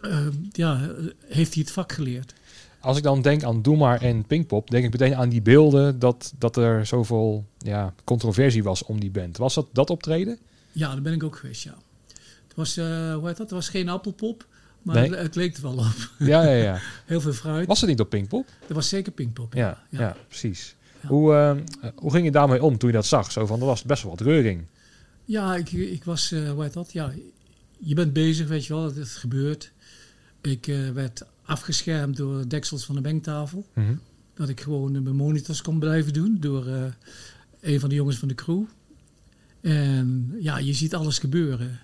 eh, 0.00 0.26
ja, 0.52 0.90
heeft 1.26 1.54
hij 1.54 1.62
het 1.62 1.72
vak 1.72 1.92
geleerd. 1.92 2.34
Als 2.80 2.96
ik 2.96 3.02
dan 3.02 3.22
denk 3.22 3.42
aan 3.42 3.62
Doe 3.62 3.76
maar 3.76 4.00
en 4.00 4.26
Pinkpop, 4.26 4.70
denk 4.70 4.84
ik 4.84 4.90
meteen 4.92 5.16
aan 5.16 5.28
die 5.28 5.42
beelden 5.42 5.98
dat, 5.98 6.32
dat 6.38 6.56
er 6.56 6.86
zoveel 6.86 7.44
ja, 7.58 7.94
controversie 8.04 8.62
was 8.62 8.84
om 8.84 9.00
die 9.00 9.10
band. 9.10 9.36
Was 9.36 9.54
dat 9.54 9.66
dat 9.72 9.90
optreden? 9.90 10.38
Ja, 10.72 10.92
daar 10.92 11.02
ben 11.02 11.12
ik 11.12 11.22
ook 11.22 11.36
geweest, 11.36 11.62
ja. 11.62 11.74
Het 12.48 12.56
was, 12.56 12.76
eh, 12.76 13.14
hoe 13.14 13.26
heet 13.26 13.36
dat? 13.36 13.38
Het 13.38 13.50
was 13.50 13.68
geen 13.68 13.88
appelpop, 13.88 14.46
maar 14.82 14.94
Nee. 14.94 15.10
het, 15.10 15.18
het 15.18 15.34
leek 15.34 15.56
er 15.56 15.62
wel 15.62 15.76
op. 15.76 16.10
Ja, 16.18 16.42
ja, 16.42 16.62
ja. 16.62 16.78
Heel 17.06 17.20
veel 17.20 17.32
fruit. 17.32 17.66
Was 17.66 17.80
het 17.80 17.90
niet 17.90 18.00
op 18.00 18.08
Pinkpop? 18.08 18.46
Dat 18.66 18.76
was 18.76 18.88
zeker 18.88 19.12
Pinkpop. 19.12 19.54
Ja, 19.54 19.82
ja. 19.90 20.00
ja. 20.00 20.16
precies. 20.28 20.76
Ja. 21.02 21.08
Hoe, 21.08 21.62
hoe 21.94 22.10
ging 22.12 22.24
je 22.24 22.30
daarmee 22.30 22.62
om 22.62 22.78
toen 22.78 22.88
je 22.88 22.94
dat 22.94 23.06
zag? 23.06 23.32
Zo 23.32 23.46
van, 23.46 23.60
er 23.60 23.66
was 23.66 23.82
best 23.82 24.02
wel 24.02 24.12
wat 24.12 24.20
reuring. 24.20 24.66
Ja, 25.24 25.56
ik, 25.56 25.72
ik 25.72 26.04
was, 26.04 26.32
eh 26.32 26.50
hoe 26.50 26.62
heet 26.62 26.72
dat? 26.72 26.92
Ja, 26.92 27.12
je 27.78 27.94
bent 27.94 28.12
bezig, 28.12 28.48
weet 28.48 28.66
je 28.66 28.74
wel, 28.74 28.84
het, 28.84 28.96
het 28.96 29.08
gebeurt. 29.08 29.72
Ik 30.40 30.66
eh, 30.66 30.90
werd 30.90 31.22
afgeschermd 31.44 32.16
door 32.16 32.38
de 32.38 32.46
deksels 32.46 32.84
van 32.84 32.94
de 32.94 33.00
mengtafel. 33.00 33.66
Mhm. 33.72 33.94
Dat 34.34 34.48
ik 34.48 34.60
gewoon 34.60 34.96
eh, 34.96 35.02
mijn 35.02 35.16
monitors 35.16 35.62
kon 35.62 35.78
blijven 35.78 36.12
doen 36.12 36.36
door 36.40 36.66
eh, 36.66 36.82
een 37.60 37.80
van 37.80 37.88
de 37.88 37.94
jongens 37.94 38.16
van 38.16 38.28
de 38.28 38.34
crew. 38.34 38.62
En 39.60 40.36
ja, 40.40 40.58
je 40.58 40.72
ziet 40.72 40.94
alles 40.94 41.18
gebeuren. 41.18 41.78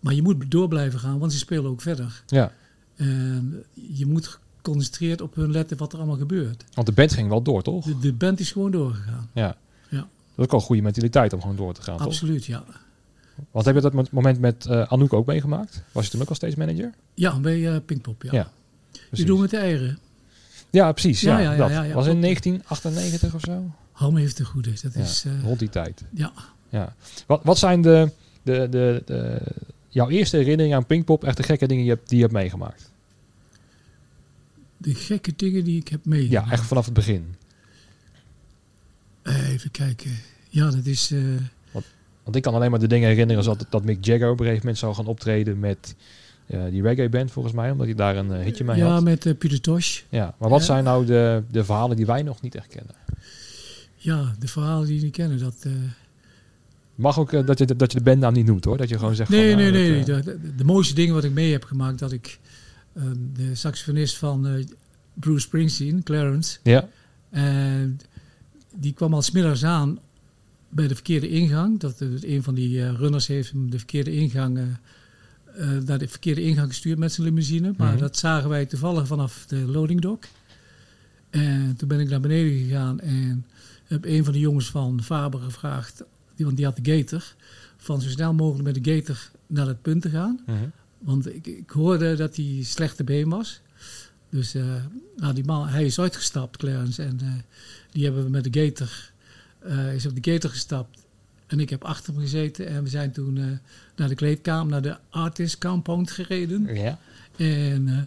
Maar 0.00 0.14
je 0.14 0.22
moet 0.22 0.50
door 0.50 0.68
blijven 0.68 1.00
gaan, 1.00 1.18
want 1.18 1.32
ze 1.32 1.38
spelen 1.38 1.70
ook 1.70 1.80
verder. 1.80 2.22
Ja, 2.26 2.52
En 2.96 3.64
je 3.74 4.06
moet 4.06 4.38
geconcentreerd 4.56 5.20
op 5.20 5.34
hun 5.34 5.50
letten 5.50 5.76
wat 5.76 5.92
er 5.92 5.98
allemaal 5.98 6.16
gebeurt. 6.16 6.64
want 6.74 6.86
de 6.86 6.92
band 6.92 7.12
ging 7.12 7.28
wel 7.28 7.42
door, 7.42 7.62
toch? 7.62 7.84
De, 7.84 7.98
de 7.98 8.12
band 8.12 8.40
is 8.40 8.52
gewoon 8.52 8.70
doorgegaan. 8.70 9.30
Ja. 9.34 9.56
Ja. 9.88 9.98
Dat 9.98 10.08
is 10.36 10.44
ook 10.44 10.50
wel 10.50 10.60
een 10.60 10.66
goede 10.66 10.82
mentaliteit 10.82 11.32
om 11.32 11.40
gewoon 11.40 11.56
door 11.56 11.74
te 11.74 11.82
gaan, 11.82 11.96
toch? 11.96 12.06
Absoluut, 12.06 12.44
ja. 12.44 12.64
Want 13.50 13.64
heb 13.66 13.74
je 13.74 13.80
dat 13.80 13.92
mo- 13.92 14.04
moment 14.10 14.40
met 14.40 14.66
eh, 14.66 14.82
Anouk 14.92 15.12
ook 15.12 15.26
meegemaakt? 15.26 15.82
Was 15.92 16.04
je 16.04 16.10
toen 16.10 16.20
ook 16.20 16.28
al 16.28 16.34
steeds 16.34 16.54
manager? 16.54 16.90
Ja, 17.14 17.38
bij 17.40 17.72
eh, 17.74 17.80
Pinkpop, 17.86 18.22
ja. 18.22 18.32
Ja, 18.32 18.50
Je 19.10 19.24
doet 19.24 19.40
met 19.40 19.50
de 19.50 19.56
eieren. 19.56 19.98
Ja, 20.70 20.92
precies. 20.92 21.20
Ja, 21.20 21.38
Ja, 21.38 21.52
ja, 21.52 21.68
ja, 21.68 21.82
dat. 21.82 21.92
was 21.92 22.06
in 22.06 22.20
klopt. 22.20 22.42
1998 22.42 23.34
of 23.34 23.40
zo? 23.40 23.70
Ham 23.92 24.16
heeft 24.16 24.36
de 24.36 24.44
goede. 24.44 24.72
Dat 24.82 24.94
is, 24.94 25.24
eh, 25.24 25.42
rond 25.42 25.58
die 25.58 25.68
tijd. 25.68 26.04
ja. 26.14 26.32
Ja. 26.68 26.94
Wat, 27.26 27.40
wat 27.44 27.58
zijn 27.58 27.82
de, 27.82 28.10
de, 28.42 28.66
de, 28.70 29.02
de, 29.06 29.40
jouw 29.88 30.08
eerste 30.08 30.36
herinneringen 30.36 30.76
aan 30.76 30.86
Pinkpop? 30.86 31.24
Echt 31.24 31.36
de 31.36 31.42
gekke 31.42 31.66
dingen 31.66 31.82
die 31.84 31.92
je 31.92 31.96
hebt, 31.96 32.08
die 32.08 32.18
je 32.18 32.24
hebt 32.24 32.36
meegemaakt? 32.36 32.90
de 34.76 34.94
gekke 34.94 35.32
dingen 35.36 35.64
die 35.64 35.80
ik 35.80 35.88
heb 35.88 36.04
meegemaakt. 36.04 36.46
Ja, 36.46 36.52
echt 36.52 36.66
vanaf 36.66 36.84
het 36.84 36.94
begin. 36.94 37.34
Even 39.22 39.70
kijken. 39.70 40.10
Ja, 40.48 40.70
dat 40.70 40.86
is... 40.86 41.12
Want 42.30 42.44
ik 42.44 42.50
kan 42.50 42.60
alleen 42.60 42.70
maar 42.70 42.80
de 42.80 42.94
dingen 42.94 43.08
herinneren 43.08 43.42
zoals 43.42 43.58
dat, 43.58 43.66
dat 43.70 43.84
Mick 43.84 44.04
Jagger 44.04 44.30
op 44.30 44.38
een 44.38 44.44
gegeven 44.44 44.58
moment 44.58 44.78
zou 44.78 44.94
gaan 44.94 45.06
optreden 45.06 45.58
met 45.58 45.94
eh, 46.46 46.60
die 46.70 46.82
reggae 46.82 47.08
band 47.08 47.30
volgens 47.30 47.54
mij, 47.54 47.70
omdat 47.70 47.86
hij 47.86 47.94
daar 47.94 48.16
een 48.16 48.32
eh, 48.32 48.44
hitje 48.44 48.64
mee 48.64 48.76
ja, 48.76 48.86
had. 48.86 49.02
met 49.02 49.26
eh, 49.26 49.36
Pieter 49.38 49.60
Tosh. 49.60 50.00
Ja, 50.08 50.34
maar 50.38 50.48
wat 50.48 50.62
zijn 50.62 50.84
nou 50.84 51.06
de, 51.06 51.42
de 51.50 51.64
verhalen 51.64 51.96
die 51.96 52.06
wij 52.06 52.22
nog 52.22 52.42
niet 52.42 52.54
echt 52.54 52.66
kennen? 52.66 52.94
Ja, 53.96 54.34
de 54.38 54.48
verhalen 54.48 54.86
die 54.86 54.94
jullie 54.94 55.10
kennen. 55.10 55.38
Dat, 55.38 55.66
Mag 56.94 57.18
ook 57.18 57.46
dat, 57.46 57.58
je, 57.58 57.76
dat 57.76 57.92
je 57.92 57.98
de 57.98 58.04
bandnaam 58.04 58.32
niet 58.32 58.46
noemt 58.46 58.64
hoor, 58.64 58.76
dat 58.76 58.88
je 58.88 58.98
gewoon 58.98 59.14
zegt 59.14 59.30
nee, 59.30 59.52
van... 59.52 59.62
nee, 59.62 59.70
nee. 59.70 60.04
dat, 60.04 60.24
nee. 60.24 60.54
De, 60.56 60.64
mooiste 60.64 60.94
dingen 60.94 61.14
wat 61.14 61.24
ik 61.24 61.32
mee 61.32 61.52
heb 61.52 61.64
gemaakt, 61.64 61.98
dat 61.98 62.12
ik 62.12 62.38
de 63.34 63.54
saxofonist 63.54 64.16
van 64.16 64.66
Bruce 65.14 65.40
Springsteen, 65.40 66.02
Clarence, 66.02 66.58
ja, 66.62 66.88
en 67.30 68.00
die 68.74 68.92
kwam 68.92 69.14
al 69.14 69.22
smiddags 69.22 69.64
aan 69.64 69.98
bij 70.70 70.88
de 70.88 70.94
verkeerde 70.94 71.28
ingang. 71.28 71.80
Dat 71.80 72.00
eh, 72.00 72.08
een 72.22 72.42
van 72.42 72.54
die 72.54 72.82
eh, 72.84 72.92
runners 72.94 73.26
heeft 73.26 73.50
hem 73.50 73.70
de 73.70 73.76
verkeerde 73.78 74.12
ingang, 74.12 74.58
eh, 74.58 75.68
naar 75.86 75.98
de 75.98 76.08
verkeerde 76.08 76.42
ingang 76.42 76.68
gestuurd 76.68 76.98
met 76.98 77.12
zijn 77.12 77.26
limousine. 77.26 77.74
Maar 77.76 77.90
Mhm. 77.92 78.00
dat 78.00 78.16
zagen 78.16 78.48
wij 78.48 78.66
toevallig 78.66 79.06
vanaf 79.06 79.44
de 79.48 79.56
loading 79.56 80.00
dock. 80.00 80.24
En 81.30 81.74
toen 81.76 81.88
ben 81.88 82.00
ik 82.00 82.08
naar 82.08 82.20
beneden 82.20 82.58
gegaan 82.58 83.00
en 83.00 83.46
heb 83.84 84.04
een 84.04 84.24
van 84.24 84.32
de 84.32 84.38
jongens 84.38 84.70
van 84.70 85.02
Faber 85.02 85.40
gevraagd, 85.40 86.02
die, 86.34 86.44
want 86.44 86.56
die 86.56 86.66
had 86.66 86.76
de 86.84 86.96
gator, 86.96 87.34
van 87.76 88.00
zo 88.00 88.08
snel 88.08 88.34
mogelijk 88.34 88.64
met 88.64 88.84
de 88.84 88.94
gator 88.94 89.30
naar 89.46 89.66
het 89.66 89.82
punt 89.82 90.02
te 90.02 90.10
gaan. 90.10 90.40
mhm. 90.46 90.56
Want 90.98 91.34
ik, 91.34 91.46
ik 91.46 91.70
hoorde 91.70 92.14
dat 92.16 92.36
hij 92.36 92.58
slechte 92.62 93.04
been 93.04 93.28
was. 93.28 93.60
Dus 94.30 94.54
nou, 95.16 95.34
die 95.34 95.44
man, 95.44 95.68
hij 95.68 95.84
is 95.84 95.98
uitgestapt, 96.00 96.56
Clarence. 96.56 97.02
En 97.02 97.18
die 97.92 98.04
hebben 98.04 98.24
we 98.24 98.30
met 98.30 98.52
de 98.52 98.60
gator, 98.64 99.10
eh, 99.62 99.94
is 99.94 100.06
op 100.06 100.22
de 100.22 100.32
gator 100.32 100.50
gestapt. 100.50 101.06
En 101.46 101.60
ik 101.60 101.70
heb 101.70 101.84
achter 101.84 102.12
hem 102.12 102.22
gezeten. 102.22 102.66
En 102.66 102.82
we 102.82 102.88
zijn 102.88 103.12
toen 103.12 103.36
eh, 103.36 103.44
naar 103.96 104.08
de 104.08 104.14
kleedkamer, 104.14 104.70
naar 104.72 104.82
de 104.82 104.96
artist 105.10 105.58
compound 105.58 106.10
gereden. 106.10 106.74
ja. 106.74 106.98
En 107.36 107.88
eh, 107.88 107.98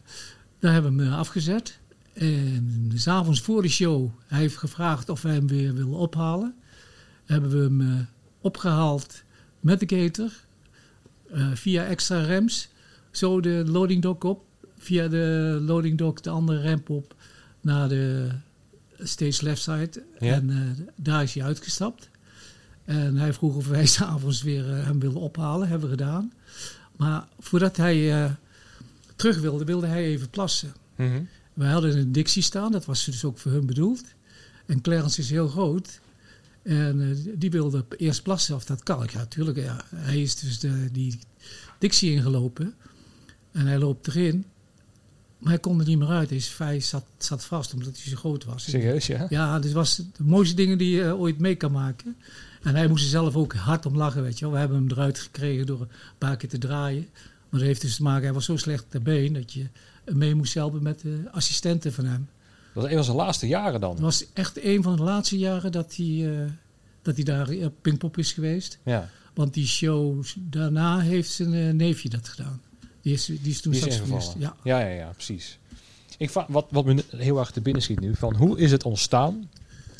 daar 0.60 0.74
hebben 0.74 0.96
we 0.98 1.04
hem 1.04 1.14
afgezet. 1.14 1.80
En 2.14 2.92
s'avonds 2.96 3.42
voor 3.42 3.62
de 3.62 3.68
show, 3.70 4.10
hij 4.28 4.40
heeft 4.40 4.58
gevraagd 4.58 5.10
of 5.10 5.22
wij 5.22 5.34
hem 5.34 5.48
weer 5.48 5.74
willen 5.74 5.94
ophalen. 5.98 6.56
Hebben 7.26 7.50
we 7.50 7.58
hem 7.58 7.82
eh, 7.82 8.00
opgehaald 8.42 9.24
met 9.60 9.80
de 9.80 9.96
gator. 10.02 10.32
eh, 11.32 11.48
via 11.54 11.86
extra 11.86 12.22
rems. 12.22 12.70
Zo 13.12 13.40
de 13.42 13.64
loading 13.66 14.02
dock 14.02 14.24
op. 14.24 14.44
Via 14.78 15.08
de 15.08 15.58
loading 15.62 15.98
dock 15.98 16.24
de 16.24 16.30
andere 16.30 16.62
ramp 16.70 16.90
op. 16.90 17.16
Naar 17.62 17.90
de 17.90 18.30
stage 19.04 19.44
left 19.44 19.62
side. 19.62 20.04
Ja. 20.20 20.34
En 20.34 20.50
eh, 20.50 20.86
daar 20.96 21.24
is 21.24 21.34
hij 21.34 21.44
uitgestapt. 21.44 22.10
En 22.86 23.18
hij 23.18 23.34
vroeg 23.34 23.56
of 23.56 23.68
wij 23.68 23.86
s'avonds 23.96 24.42
weer 24.42 24.74
eh, 24.74 24.86
hem 24.86 25.00
wilden 25.00 25.22
ophalen. 25.22 25.68
Hebben 25.68 25.90
we 25.90 25.96
gedaan. 25.96 26.34
Maar 26.96 27.28
voordat 27.40 27.78
hij 27.78 28.24
eh, 28.24 28.32
terug 29.16 29.40
wilde, 29.40 29.66
wilde 29.66 29.88
hij 29.88 30.04
even 30.04 30.30
plassen. 30.30 30.74
Mhm. 30.96 31.22
Wij 31.54 31.72
hadden 31.72 31.98
een 31.98 32.12
Dixie 32.12 32.42
staan, 32.42 32.72
dat 32.72 32.86
was 32.86 33.06
dus 33.06 33.26
ook 33.26 33.38
voor 33.38 33.52
hun 33.52 33.66
bedoeld. 33.66 34.04
En 34.66 34.82
Clarence 34.82 35.22
is 35.22 35.30
heel 35.30 35.48
groot. 35.48 36.00
En 36.64 37.18
die 37.36 37.52
wilde 37.52 37.86
eerst 37.98 38.24
plassen, 38.24 38.56
of 38.56 38.66
dat 38.66 38.84
kan 38.84 39.04
ik. 39.04 39.12
Ja, 39.12 39.18
natuurlijk. 39.18 39.58
Ja. 39.58 39.86
Hij 39.96 40.22
is 40.22 40.36
dus 40.36 40.60
de, 40.60 40.92
die 40.92 41.20
Dixie 41.80 42.12
ingelopen. 42.12 42.74
En 43.52 43.66
hij 43.66 43.78
loopt 43.80 44.08
erin. 44.08 44.46
Maar 45.44 45.52
hij 45.52 45.62
kon 45.62 45.80
er 45.80 45.86
niet 45.86 45.98
meer 45.98 46.08
uit. 46.08 46.30
Hij, 46.30 46.38
is, 46.38 46.58
hij 46.58 46.80
zat, 46.80 47.06
zat 47.18 47.46
vast, 47.46 47.74
omdat 47.74 47.98
hij 47.98 48.10
zo 48.10 48.16
groot 48.16 48.46
was. 48.46 48.64
Serieus, 48.64 49.08
ja? 49.08 49.26
Ja, 49.30 49.60
dit 49.60 49.72
was 49.72 49.96
de 49.96 50.24
mooiste 50.24 50.56
dingen 50.56 50.78
die 50.78 50.96
je 50.96 51.04
eh, 51.04 51.20
ooit 51.20 51.40
mee 51.40 51.56
kan 51.56 51.72
maken. 51.72 52.16
En 52.62 52.76
hij 52.76 52.88
moest 52.88 53.04
er 53.04 53.10
zelf 53.10 53.36
ook 53.36 53.54
hard 53.54 53.86
om 53.86 53.98
lachen, 53.98 54.24
weet 54.24 54.40
je 54.40 54.46
wel. 54.46 54.54
We 54.54 54.60
hebben 54.60 54.78
hem 54.78 54.92
eruit 54.92 55.20
gekregen 55.20 55.66
door 55.66 55.82
een 55.82 55.88
paar 56.18 56.38
keer 56.38 56.50
te 56.50 56.58
draaien. 56.58 57.08
Maar 57.50 57.60
dat 57.60 57.70
heeft 57.70 57.82
dus 57.82 57.96
te 57.96 58.04
maken, 58.04 58.24
hij 58.24 58.34
was 58.34 58.46
zo 58.46 58.58
slecht 58.58 58.86
ter 58.90 59.02
been... 59.02 59.34
dat 59.34 59.54
je 59.54 59.68
mee 60.06 60.36
moest 60.36 60.54
helpen 60.54 60.84
met 60.84 61.02
de 61.02 61.24
assistenten 61.32 61.94
van 61.94 62.06
hem. 62.06 62.28
Dat 62.74 62.84
was 62.84 62.92
een 62.92 62.98
van 62.98 63.04
zijn 63.04 63.18
laatste 63.18 63.48
jaren 63.48 63.80
dan. 63.80 63.92
Het 63.92 64.00
was 64.00 64.26
echt 64.34 64.64
een 64.64 64.84
van 64.84 64.96
de 64.96 65.04
laatste 65.04 65.38
jaren 65.38 65.72
dat 65.72 65.96
hij, 65.96 66.32
eh, 66.32 66.52
dat 67.02 67.16
hij 67.16 67.24
daar 67.24 67.50
op 67.50 67.74
Pinkpop 67.82 68.18
is 68.18 68.32
geweest. 68.32 68.80
Ja, 68.84 69.10
Want 69.34 69.54
die 69.54 69.68
shows 69.68 70.36
daarna 70.40 71.00
heeft 71.00 71.32
zijn 71.32 71.54
eh, 71.54 71.74
neefje 71.74 72.10
dat 72.10 72.28
gedaan. 72.28 72.62
Die 73.04 73.14
is, 73.14 73.26
die 73.26 73.40
is 73.44 73.62
toen 73.62 73.72
die 73.72 73.88
is 73.88 73.96
ingevallen. 73.96 74.40
Ja. 74.40 74.56
ja, 74.64 74.80
ja, 74.80 74.96
ja, 74.96 75.10
precies. 75.12 75.60
Ik 76.18 76.30
wat, 76.30 76.66
wat 76.70 76.86
me 76.86 77.04
heel 77.10 77.40
erg 77.40 77.52
te 77.52 77.62
binnen 77.62 77.82
schiet 77.82 78.00
nu, 78.00 78.16
van 78.16 78.36
hoe 78.36 78.60
is 78.60 78.72
het 78.72 78.84
ontstaan? 78.84 79.50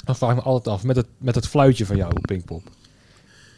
Dan 0.04 0.16
vraag 0.16 0.30
ik 0.30 0.36
me 0.36 0.42
altijd 0.42 0.76
af, 0.76 0.84
met 0.84 0.96
het, 0.96 1.08
met 1.18 1.36
het 1.36 1.48
fluitje 1.48 1.86
van 1.86 1.96
jou, 1.96 2.22
Pinkpop. 2.22 2.70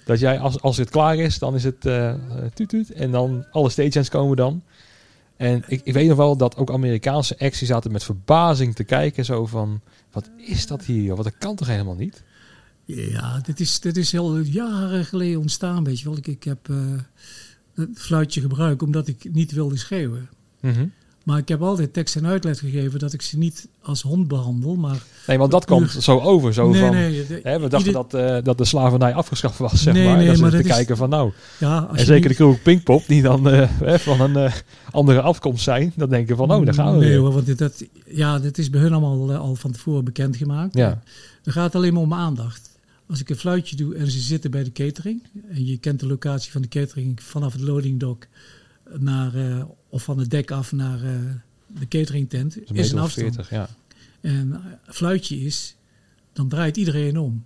Dat 0.06 0.20
jij, 0.20 0.40
als, 0.40 0.62
als 0.62 0.78
het 0.78 0.90
klaar 0.90 1.18
is, 1.18 1.40
dan 1.40 1.56
is 1.56 1.64
het 1.64 1.86
eh, 1.86 2.14
tuut 2.54 2.70
tuut. 2.70 2.92
En 2.92 3.12
dan 3.12 3.46
alle 3.52 3.70
stagehands 3.70 4.10
komen 4.10 4.38
dan. 4.38 4.64
En 5.38 5.64
ik, 5.68 5.82
ik 5.84 5.94
weet 5.94 6.08
nog 6.08 6.18
wel 6.18 6.38
dat 6.38 6.58
ook 6.58 6.72
Amerikaanse 6.72 7.40
acts 7.40 7.60
die 7.60 7.68
zaten 7.68 7.92
met 7.92 8.04
verbazing 8.04 8.76
te 8.76 8.84
kijken. 8.84 9.26
Zo 9.26 9.46
van, 9.46 9.82
wat 10.12 10.30
is 10.38 10.68
dat 10.68 10.86
hier? 10.86 11.16
Wat 11.16 11.26
dat 11.26 11.38
kan 11.38 11.56
toch 11.56 11.68
helemaal 11.68 11.96
niet? 11.96 12.24
Ja, 12.86 13.40
dit 13.40 13.60
is, 13.60 13.80
dit 13.80 13.98
is 13.98 14.12
heel 14.12 14.40
jaren 14.40 15.06
geleden 15.06 15.40
ontstaan, 15.40 15.84
weet 15.84 16.00
je 16.00 16.06
wel. 16.06 16.18
Ik, 16.18 16.28
ik 16.28 16.44
heb 16.44 16.70
eh, 16.70 16.76
het 17.76 17.90
fluitje 17.96 18.42
gebruikt 18.42 18.84
omdat 18.84 19.08
ik 19.08 19.30
niet 19.34 19.52
wilde 19.52 19.78
schreeuwen. 19.78 20.30
Mhm. 20.60 20.86
Maar 21.24 21.38
ik 21.38 21.48
heb 21.48 21.62
altijd 21.62 21.94
tekst 21.94 22.16
en 22.16 22.26
uitleg 22.28 22.60
gegeven 22.60 23.00
dat 23.00 23.14
ik 23.14 23.22
ze 23.22 23.38
niet 23.38 23.68
als 23.82 24.02
hond 24.02 24.28
behandel, 24.28 24.76
maar... 24.76 25.04
Nee, 25.28 25.38
want 25.38 25.52
dat 25.52 25.66
kwam 25.66 25.88
zo 25.88 26.20
over. 26.20 26.54
Zo 26.54 26.70
nee, 26.70 26.82
van, 26.82 26.92
nee, 26.92 27.26
de- 27.28 27.40
Hè, 27.44 27.60
we 27.60 27.68
dachten 27.68 27.88
ieder- 27.88 28.06
dat, 28.10 28.14
eh, 28.14 28.44
dat 28.44 28.58
de 28.58 28.66
slavernij 28.66 29.14
afgeschaft 29.14 29.58
was, 29.58 29.82
zeg 29.82 29.94
Nee, 29.94 30.08
maar. 30.08 30.18
nee, 30.18 30.28
dat 30.28 30.38
maar 30.40 30.50
te 30.52 30.58
is- 30.60 30.66
kijken 30.68 30.98
van 30.98 31.10
nou, 31.10 31.32
ja, 31.60 31.78
als 31.78 32.00
en 32.00 32.06
zeker 32.06 32.30
niet- 32.30 32.38
de 32.38 32.44
crew 32.44 32.56
Pinkpop, 32.64 33.04
die 33.08 33.22
dan 33.22 33.50
eh, 33.50 33.70
van 34.00 34.22
een 34.22 34.36
eh, 34.36 34.54
andere 34.92 35.22
afkomst 35.22 35.64
zijn, 35.64 35.94
dan 35.96 36.10
denken 36.10 36.38
van 36.38 36.52
oh, 36.52 36.66
daar 36.66 36.74
gaan 36.74 36.98
we 37.00 37.06
Nee 37.06 37.18
hoor, 37.18 37.32
want 37.34 37.46
dit, 37.46 37.58
dat, 37.58 37.84
ja, 38.08 38.40
dit 38.40 38.58
is 38.58 38.70
bij 38.70 38.82
hun 38.82 38.94
allemaal 38.94 39.34
al 39.36 39.56
van 39.56 39.72
tevoren 39.72 40.04
bekendgemaakt. 40.04 40.74
Ja. 40.76 41.02
Er 41.44 41.52
gaat 41.52 41.76
alleen 41.76 41.94
maar 41.94 42.02
om 42.04 42.14
aandacht. 42.14 42.70
Als 43.08 43.20
ik 43.20 43.30
een 43.30 43.36
fluitje 43.36 43.76
doe 43.76 43.96
en 43.96 44.12
ze 44.12 44.20
zitten 44.20 44.52
bij 44.52 44.64
de 44.64 44.72
catering, 44.72 45.24
en 45.50 45.66
je 45.66 45.78
kent 45.78 46.00
de 46.00 46.08
locatie 46.08 46.52
van 46.52 46.62
de 46.62 46.68
catering 46.68 47.22
vanaf 47.24 47.54
het 47.54 47.62
loading 47.62 48.00
dock 48.00 48.28
naar, 48.94 49.36
eh, 49.36 49.66
of 49.90 50.04
van 50.04 50.20
het 50.20 50.30
dek 50.30 50.52
af 50.52 50.72
naar 50.72 51.04
eh, 51.04 51.20
de 51.68 51.88
catering 51.88 52.30
tent, 52.30 52.72
is, 52.72 52.92
een 52.92 53.00
afstand. 53.00 53.34
40, 53.34 53.50
ja. 53.50 53.70
En 54.22 54.54
eh, 54.54 54.94
fluitje 54.94 55.40
is, 55.40 55.76
dan 56.34 56.50
draait 56.50 56.78
iedereen 56.78 57.18
om. 57.18 57.46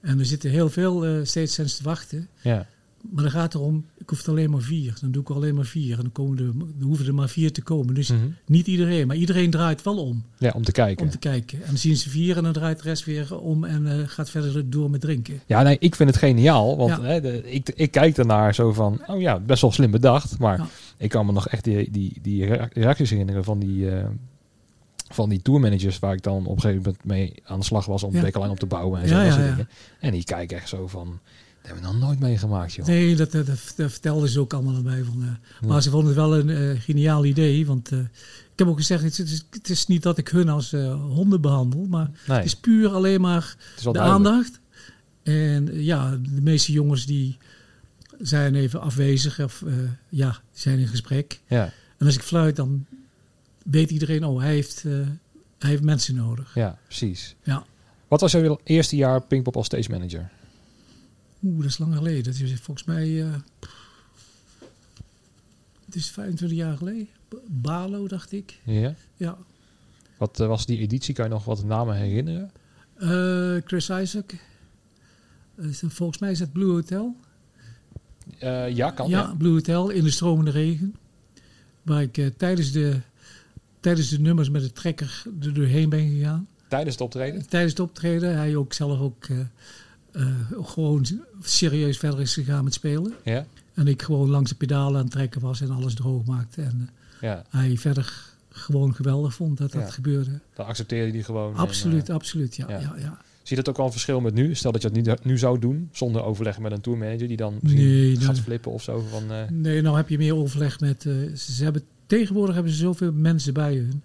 En 0.00 0.18
er 0.18 0.26
zitten 0.26 0.50
heel 0.50 0.70
veel 0.70 1.06
eh 1.06 1.24
steeds 1.24 1.54
te 1.54 1.82
wachten. 1.82 2.28
ja. 2.42 2.66
Maar 3.10 3.22
dan 3.22 3.32
gaat 3.32 3.52
het 3.52 3.54
erom, 3.62 3.84
ik 3.98 4.08
hoef 4.10 4.22
er 4.22 4.28
alleen 4.30 4.50
maar 4.50 4.60
vier. 4.60 4.96
Dan 5.00 5.10
doe 5.10 5.22
ik 5.22 5.28
er 5.28 5.34
alleen 5.34 5.54
maar 5.54 5.64
vier. 5.64 5.96
En 5.96 6.02
dan, 6.02 6.12
komen 6.12 6.38
er, 6.38 6.44
dan 6.58 6.72
hoeven 6.88 7.06
er 7.06 7.14
maar 7.14 7.28
vier 7.28 7.52
te 7.52 7.62
komen. 7.62 7.94
Dus 7.94 8.08
Mhm. 8.10 8.20
niet 8.46 8.66
iedereen, 8.66 9.06
maar 9.06 9.16
iedereen 9.16 9.50
draait 9.50 9.82
wel 9.82 9.96
om. 9.98 10.24
Ja, 10.38 10.52
om 10.54 10.64
te 10.64 10.72
kijken. 10.72 11.04
Om 11.04 11.10
te 11.10 11.18
kijken. 11.18 11.58
En 11.60 11.66
dan 11.66 11.76
zien 11.76 11.96
ze 11.96 12.10
vier 12.10 12.36
en 12.36 12.42
dan 12.42 12.52
draait 12.52 12.76
de 12.82 12.88
rest 12.88 13.04
weer 13.04 13.38
om 13.38 13.64
en 13.64 13.86
eh, 14.00 14.08
gaat 14.08 14.30
verder 14.30 14.70
door 14.70 14.90
met 14.90 15.00
drinken. 15.00 15.40
Ja, 15.46 15.62
nee, 15.62 15.76
ik 15.78 15.94
vind 15.94 16.08
het 16.10 16.18
geniaal. 16.18 16.76
Want 16.76 16.90
Ja. 16.90 17.02
hè, 17.02 17.20
de, 17.20 17.50
ik, 17.52 17.68
ik 17.74 17.90
kijk 17.90 18.16
ernaar 18.18 18.54
zo 18.54 18.72
van, 18.72 19.00
oh 19.06 19.20
ja, 19.20 19.40
best 19.40 19.60
wel 19.62 19.72
slim 19.72 19.90
bedacht. 19.90 20.38
Maar 20.38 20.58
Ja. 20.58 20.66
ik 20.96 21.08
kan 21.10 21.26
me 21.26 21.32
nog 21.32 21.48
echt 21.48 21.64
die, 21.64 21.90
die, 21.90 22.18
die 22.22 22.44
rea- 22.46 22.68
reacties 22.72 23.10
herinneren 23.10 23.44
van 23.44 23.58
die, 23.58 23.90
eh, 23.90 24.04
van 25.12 25.28
die 25.28 25.42
tourmanagers 25.42 25.98
waar 25.98 26.14
ik 26.14 26.22
dan 26.22 26.46
op 26.46 26.54
een 26.56 26.60
gegeven 26.60 26.82
moment 26.82 27.04
mee 27.04 27.34
aan 27.44 27.58
de 27.58 27.64
slag 27.64 27.86
was 27.86 28.02
om 28.02 28.12
Ja. 28.14 28.48
op 28.48 28.58
te 28.58 28.66
bouwen 28.66 29.00
en 29.02 29.08
zo. 29.08 29.20
Ja. 29.22 29.66
En 30.00 30.12
die 30.12 30.24
kijken 30.24 30.56
echt 30.56 30.68
zo 30.68 30.86
van, 30.86 31.18
hebben 31.66 31.82
we 31.82 31.88
nog 31.90 31.98
nooit 31.98 32.18
meegemaakt, 32.20 32.72
joh. 32.72 32.86
Nee, 32.86 33.16
dat, 33.16 33.32
dat, 33.32 33.46
dat, 33.46 33.72
dat 33.76 33.90
vertelden 33.90 34.28
ze 34.28 34.40
ook 34.40 34.52
allemaal 34.52 34.74
erbij. 34.74 35.04
Van, 35.04 35.22
eh, 35.22 35.28
Ja. 35.60 35.68
Maar 35.68 35.82
ze 35.82 35.90
vonden 35.90 36.08
het 36.08 36.16
wel 36.16 36.38
een 36.38 36.50
eh, 36.50 36.80
geniaal 36.80 37.24
idee. 37.24 37.66
Want 37.66 37.92
eh, 37.92 37.98
ik 37.98 38.58
heb 38.58 38.68
ook 38.68 38.76
gezegd, 38.76 39.02
het 39.02 39.18
is, 39.18 39.44
het 39.50 39.68
is 39.70 39.86
niet 39.86 40.02
dat 40.02 40.18
ik 40.18 40.28
hun 40.28 40.48
als 40.48 40.70
honden 40.90 41.40
behandel. 41.40 41.86
Maar 41.88 42.10
Nee, 42.26 42.36
het 42.36 42.46
is 42.46 42.56
puur 42.56 42.88
alleen 42.90 43.20
maar 43.20 43.56
de 43.76 43.82
duidelijk. 43.82 44.10
aandacht. 44.12 44.60
En 45.22 45.82
ja, 45.82 46.10
de 46.10 46.40
meeste 46.42 46.72
jongens 46.72 47.06
die 47.06 47.36
zijn 48.18 48.54
even 48.54 48.80
afwezig. 48.80 49.40
Of 49.40 49.64
ja, 50.08 50.38
zijn 50.52 50.78
in 50.78 50.86
gesprek. 50.88 51.40
Ja, 51.46 51.72
En 51.98 52.06
als 52.06 52.14
ik 52.14 52.22
fluit, 52.22 52.56
dan 52.56 52.86
weet 53.64 53.90
iedereen, 53.90 54.24
oh, 54.24 54.40
hij 54.40 54.52
heeft, 54.52 54.82
hij 55.58 55.70
heeft 55.70 55.82
mensen 55.82 56.14
nodig. 56.14 56.54
ja, 56.54 56.78
precies. 56.84 57.34
Ja. 57.42 57.64
Wat 58.08 58.20
was 58.20 58.32
jouw 58.32 58.60
eerste 58.64 58.96
jaar 58.96 59.22
Pinkpop 59.22 59.56
als 59.56 59.66
stage 59.66 59.90
manager? 59.90 60.30
Oeh, 61.44 61.56
dat 61.56 61.70
is 61.70 61.78
lang 61.78 61.94
geleden. 61.96 62.24
Dat 62.24 62.34
is 62.34 62.60
volgens 62.60 62.86
mij... 62.86 63.22
eh, 63.22 63.34
het 65.84 65.94
is 65.94 66.10
25 66.10 66.58
jaar 66.58 66.76
geleden. 66.76 67.08
Balo, 67.46 68.08
dacht 68.08 68.32
ik. 68.32 68.60
Ja. 68.64 68.94
Ja. 69.16 69.38
Wat 70.16 70.40
eh, 70.40 70.46
was 70.46 70.66
die 70.66 70.78
editie? 70.78 71.14
Kan 71.14 71.24
je 71.24 71.30
nog 71.30 71.44
wat 71.44 71.64
namen 71.64 71.96
herinneren? 71.96 72.50
Eh, 72.94 73.56
Chris 73.64 73.90
Isaac. 73.90 74.34
Volgens 75.88 76.18
mij 76.18 76.30
is 76.30 76.40
het 76.40 76.52
Blue 76.52 76.70
Hotel. 76.72 77.16
Ja, 78.68 78.90
kan. 78.90 79.08
ja, 79.08 79.20
Ja. 79.20 79.34
Blue 79.38 79.52
Hotel 79.52 79.90
in 79.90 80.04
de 80.04 80.10
stromende 80.10 80.50
regen. 80.50 80.94
Waar 81.82 82.02
ik 82.02 82.32
tijdens, 82.36 82.72
de, 82.72 83.00
tijdens 83.80 84.08
de 84.08 84.20
nummers 84.20 84.50
met 84.50 84.62
de 84.62 84.72
trekker 84.72 85.22
er 85.40 85.54
doorheen 85.54 85.88
ben 85.88 86.10
gegaan. 86.10 86.48
Tijdens 86.68 86.94
het 86.94 87.04
optreden? 87.04 87.48
Tijdens 87.48 87.72
het 87.72 87.80
optreden. 87.80 88.36
Hij 88.36 88.56
ook 88.56 88.72
zelf 88.72 89.00
ook 89.00 89.26
gewoon 90.62 91.06
serieus 91.42 91.98
verder 91.98 92.20
is 92.20 92.34
gegaan 92.34 92.64
met 92.64 92.74
spelen. 92.74 93.12
Ja. 93.24 93.46
En 93.74 93.86
ik 93.86 94.02
gewoon 94.02 94.30
langs 94.30 94.50
de 94.50 94.56
pedalen 94.56 94.96
aan 94.96 95.02
het 95.04 95.10
trekken 95.12 95.40
was 95.40 95.60
en 95.60 95.70
alles 95.70 95.94
droog 95.94 96.24
maakte. 96.24 96.62
En 96.62 96.88
eh, 97.20 97.28
Ja, 97.28 97.44
hij 97.48 97.76
verder 97.76 98.32
gewoon 98.50 98.94
geweldig 98.94 99.34
vond 99.34 99.58
dat 99.58 99.72
dat 99.72 99.82
Ja. 99.82 99.90
gebeurde. 99.90 100.40
dan 100.54 100.66
accepteerde 100.66 101.12
die 101.12 101.22
gewoon. 101.22 101.54
Absoluut, 101.54 102.08
eh, 102.08 102.14
absoluut. 102.14 102.56
Ja, 102.56 102.66
ja. 102.70 102.94
ja. 102.98 103.18
Zie 103.42 103.56
je 103.56 103.62
dat 103.62 103.68
ook 103.74 103.78
al 103.80 103.86
een 103.86 103.92
verschil 103.92 104.20
met 104.20 104.34
nu? 104.34 104.54
Stel 104.54 104.72
dat 104.72 104.82
je 104.82 104.88
het 104.88 105.06
nu, 105.06 105.14
nu 105.22 105.38
zou 105.38 105.58
doen, 105.58 105.88
zonder 105.92 106.22
overleg 106.22 106.58
met 106.58 106.72
een 106.72 106.80
tourmanager, 106.80 107.28
die 107.28 107.36
dan 107.36 107.58
misschien 107.62 107.84
Nee, 107.84 108.16
gaat 108.16 108.32
nee. 108.32 108.42
flippen 108.42 108.72
of 108.72 108.82
zo. 108.82 109.04
Van, 109.10 109.30
eh, 109.30 109.48
Nee, 109.50 109.82
nou 109.82 109.96
heb 109.96 110.08
je 110.08 110.18
meer 110.18 110.36
overleg 110.36 110.80
met. 110.80 111.06
eh, 111.06 111.34
ze 111.34 111.64
hebben, 111.64 111.82
tegenwoordig 112.06 112.54
hebben 112.54 112.72
ze 112.72 112.78
zoveel 112.78 113.12
mensen 113.12 113.54
bij 113.54 113.74
hun. 113.76 114.02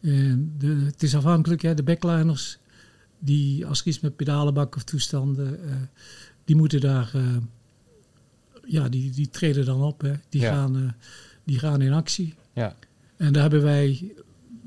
En 0.00 0.54
de, 0.58 0.82
het 0.84 1.02
is 1.02 1.14
afhankelijk, 1.16 1.62
hè, 1.62 1.74
de 1.74 1.82
backliners, 1.82 2.58
die 3.18 3.66
als 3.66 3.80
er 3.80 3.86
iets 3.86 4.00
met 4.00 4.16
pedalenbak 4.16 4.76
of 4.76 4.82
toestanden, 4.84 5.68
eh, 5.68 5.74
die 6.44 6.56
moeten 6.56 6.80
daar. 6.80 7.10
eh, 7.14 7.22
ja, 8.66 8.88
die, 8.88 9.10
die 9.10 9.30
treden 9.30 9.64
dan 9.64 9.82
op. 9.82 10.00
Hè. 10.00 10.12
Die, 10.28 10.40
Ja. 10.40 10.52
gaan, 10.52 10.76
eh, 10.76 10.82
die 11.44 11.58
gaan 11.58 11.80
in 11.82 11.92
actie. 11.92 12.34
ja, 12.52 12.74
En 13.16 13.32
daar 13.32 13.42
hebben 13.42 13.62
wij. 13.62 14.12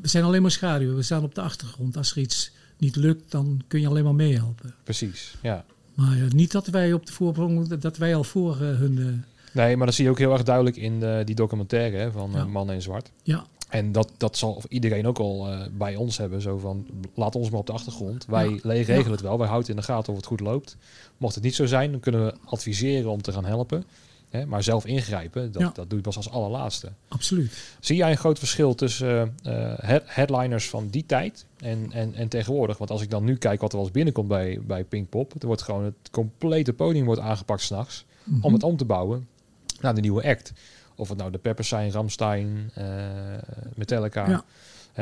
We 0.01 0.08
zijn 0.08 0.24
alleen 0.24 0.41
maar 0.41 0.51
schaduw. 0.51 0.96
We 0.96 1.01
staan 1.01 1.24
op 1.24 1.36
de 1.36 1.41
achtergrond. 1.41 1.98
Als 1.98 2.11
er 2.11 2.18
iets 2.18 2.51
niet 2.77 2.96
lukt, 2.96 3.31
dan 3.31 3.61
kun 3.68 3.79
je 3.79 3.87
alleen 3.87 4.03
maar 4.03 4.16
meehelpen. 4.16 4.74
precies. 4.83 5.35
Ja. 5.42 5.66
Maar 5.94 6.18
niet 6.29 6.51
dat 6.51 6.68
wij 6.68 6.94
op 6.94 7.05
de 7.05 7.11
voorsprong, 7.14 7.68
dat 7.68 7.98
wij 7.98 8.16
al 8.16 8.24
voor 8.24 8.57
hun. 8.57 9.24
Nee, 9.53 9.77
maar 9.77 9.85
dat 9.85 9.96
zie 9.96 10.03
je 10.05 10.09
ook 10.09 10.18
heel 10.20 10.33
erg 10.33 10.44
duidelijk 10.44 10.75
in 10.75 11.24
die 11.25 11.35
documentaire 11.35 11.98
hè, 11.98 12.11
van 12.11 12.31
Ja. 12.33 12.46
Mannen 12.46 12.75
in 12.75 12.81
Zwart. 12.81 13.11
ja, 13.24 13.46
En 13.72 13.92
dat, 13.92 14.12
dat 14.18 14.38
zal 14.38 14.62
iedereen 14.70 15.07
ook 15.07 15.20
al 15.20 15.48
eh, 15.48 15.60
bij 15.72 15.96
ons 15.96 16.18
hebben. 16.18 16.42
Zo 16.42 16.57
van, 16.57 16.86
laat 17.16 17.36
ons 17.36 17.50
maar 17.50 17.60
op 17.60 17.66
de 17.68 17.74
achtergrond. 17.74 18.25
Wij 18.25 18.50
Ja. 18.50 18.60
regelen 18.64 19.12
het 19.12 19.22
wel. 19.22 19.38
Wij 19.38 19.48
houden 19.48 19.70
in 19.70 19.75
de 19.75 19.81
gaten 19.81 20.12
of 20.12 20.18
het 20.18 20.27
goed 20.27 20.40
loopt. 20.40 20.77
Mocht 21.18 21.36
het 21.36 21.44
niet 21.44 21.55
zo 21.55 21.66
zijn, 21.66 21.92
dan 21.92 22.00
kunnen 22.00 22.25
we 22.25 22.34
adviseren 22.46 23.12
om 23.12 23.22
te 23.22 23.31
gaan 23.31 23.46
helpen. 23.46 23.84
Hè, 24.29 24.46
maar 24.46 24.64
zelf 24.64 24.86
ingrijpen, 24.86 25.51
dat, 25.51 25.62
Ja. 25.62 25.72
dat 25.74 25.90
doe 25.90 25.98
je 25.98 26.03
pas 26.03 26.16
als 26.18 26.29
allerlaatste. 26.29 26.92
absoluut. 27.07 27.75
Zie 27.79 27.96
jij 27.96 28.12
een 28.12 28.18
groot 28.18 28.40
verschil 28.40 28.75
tussen 28.75 29.36
eh, 29.44 29.72
eh, 29.72 29.79
head- 29.79 30.03
headliners 30.05 30.70
van 30.70 30.88
die 30.88 31.05
tijd 31.05 31.46
en, 31.57 31.92
en, 31.92 32.14
en 32.16 32.27
tegenwoordig? 32.27 32.77
Want 32.77 32.90
als 32.90 33.01
ik 33.01 33.10
dan 33.10 33.24
nu 33.24 33.36
kijk 33.38 33.62
wat 33.62 33.70
er 33.72 33.75
wel 33.77 33.86
eens 33.86 33.96
binnenkomt 33.96 34.27
bij, 34.27 34.60
bij 34.68 34.84
Pinkpop, 34.84 35.34
er 35.42 35.48
wordt 35.48 35.62
gewoon 35.62 35.84
het 35.84 36.10
complete 36.12 36.74
podium 36.74 37.05
wordt 37.05 37.22
aangepakt 37.22 37.62
s'nachts 37.62 38.05
Mhm. 38.24 38.46
om 38.46 38.53
het 38.53 38.64
om 38.64 38.77
te 38.77 38.86
bouwen 38.86 39.27
naar 39.81 39.96
de 39.96 40.01
nieuwe 40.01 40.24
act. 40.24 40.53
Of 40.96 41.10
het 41.10 41.18
nou 41.18 41.32
de 41.32 41.38
Peppers 41.38 41.68
zijn, 41.68 41.92
Ramstein, 41.92 42.72
eh, 42.74 42.86
Metallica. 43.75 44.30
Ja. 44.30 44.44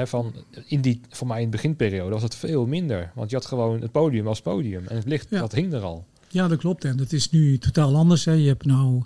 Van, 0.06 0.34
in 0.65 0.82
die, 0.82 1.02
voor 1.10 1.28
mij 1.28 1.39
in 1.39 1.45
de 1.45 1.52
beginperiode 1.52 2.13
was 2.13 2.23
het 2.23 2.36
veel 2.36 2.65
minder. 2.65 3.12
Want 3.15 3.30
je 3.30 3.36
had 3.36 3.45
gewoon 3.45 3.82
het 3.82 3.91
podium 3.91 4.28
als 4.28 4.41
podium. 4.41 4.88
En 4.88 4.95
het 4.95 5.06
licht, 5.06 5.28
Ja. 5.30 5.39
dat 5.39 5.52
hing 5.54 5.73
er 5.73 5.82
al. 5.82 6.06
Ja, 6.28 6.47
dat 6.47 6.58
klopt. 6.60 6.86
En 6.86 6.97
dat 6.97 7.12
is 7.12 7.30
nu 7.30 7.58
totaal 7.58 7.95
anders. 7.95 8.25
Hè. 8.25 8.32
Je 8.32 8.47
hebt 8.47 8.65
nou, 8.65 9.04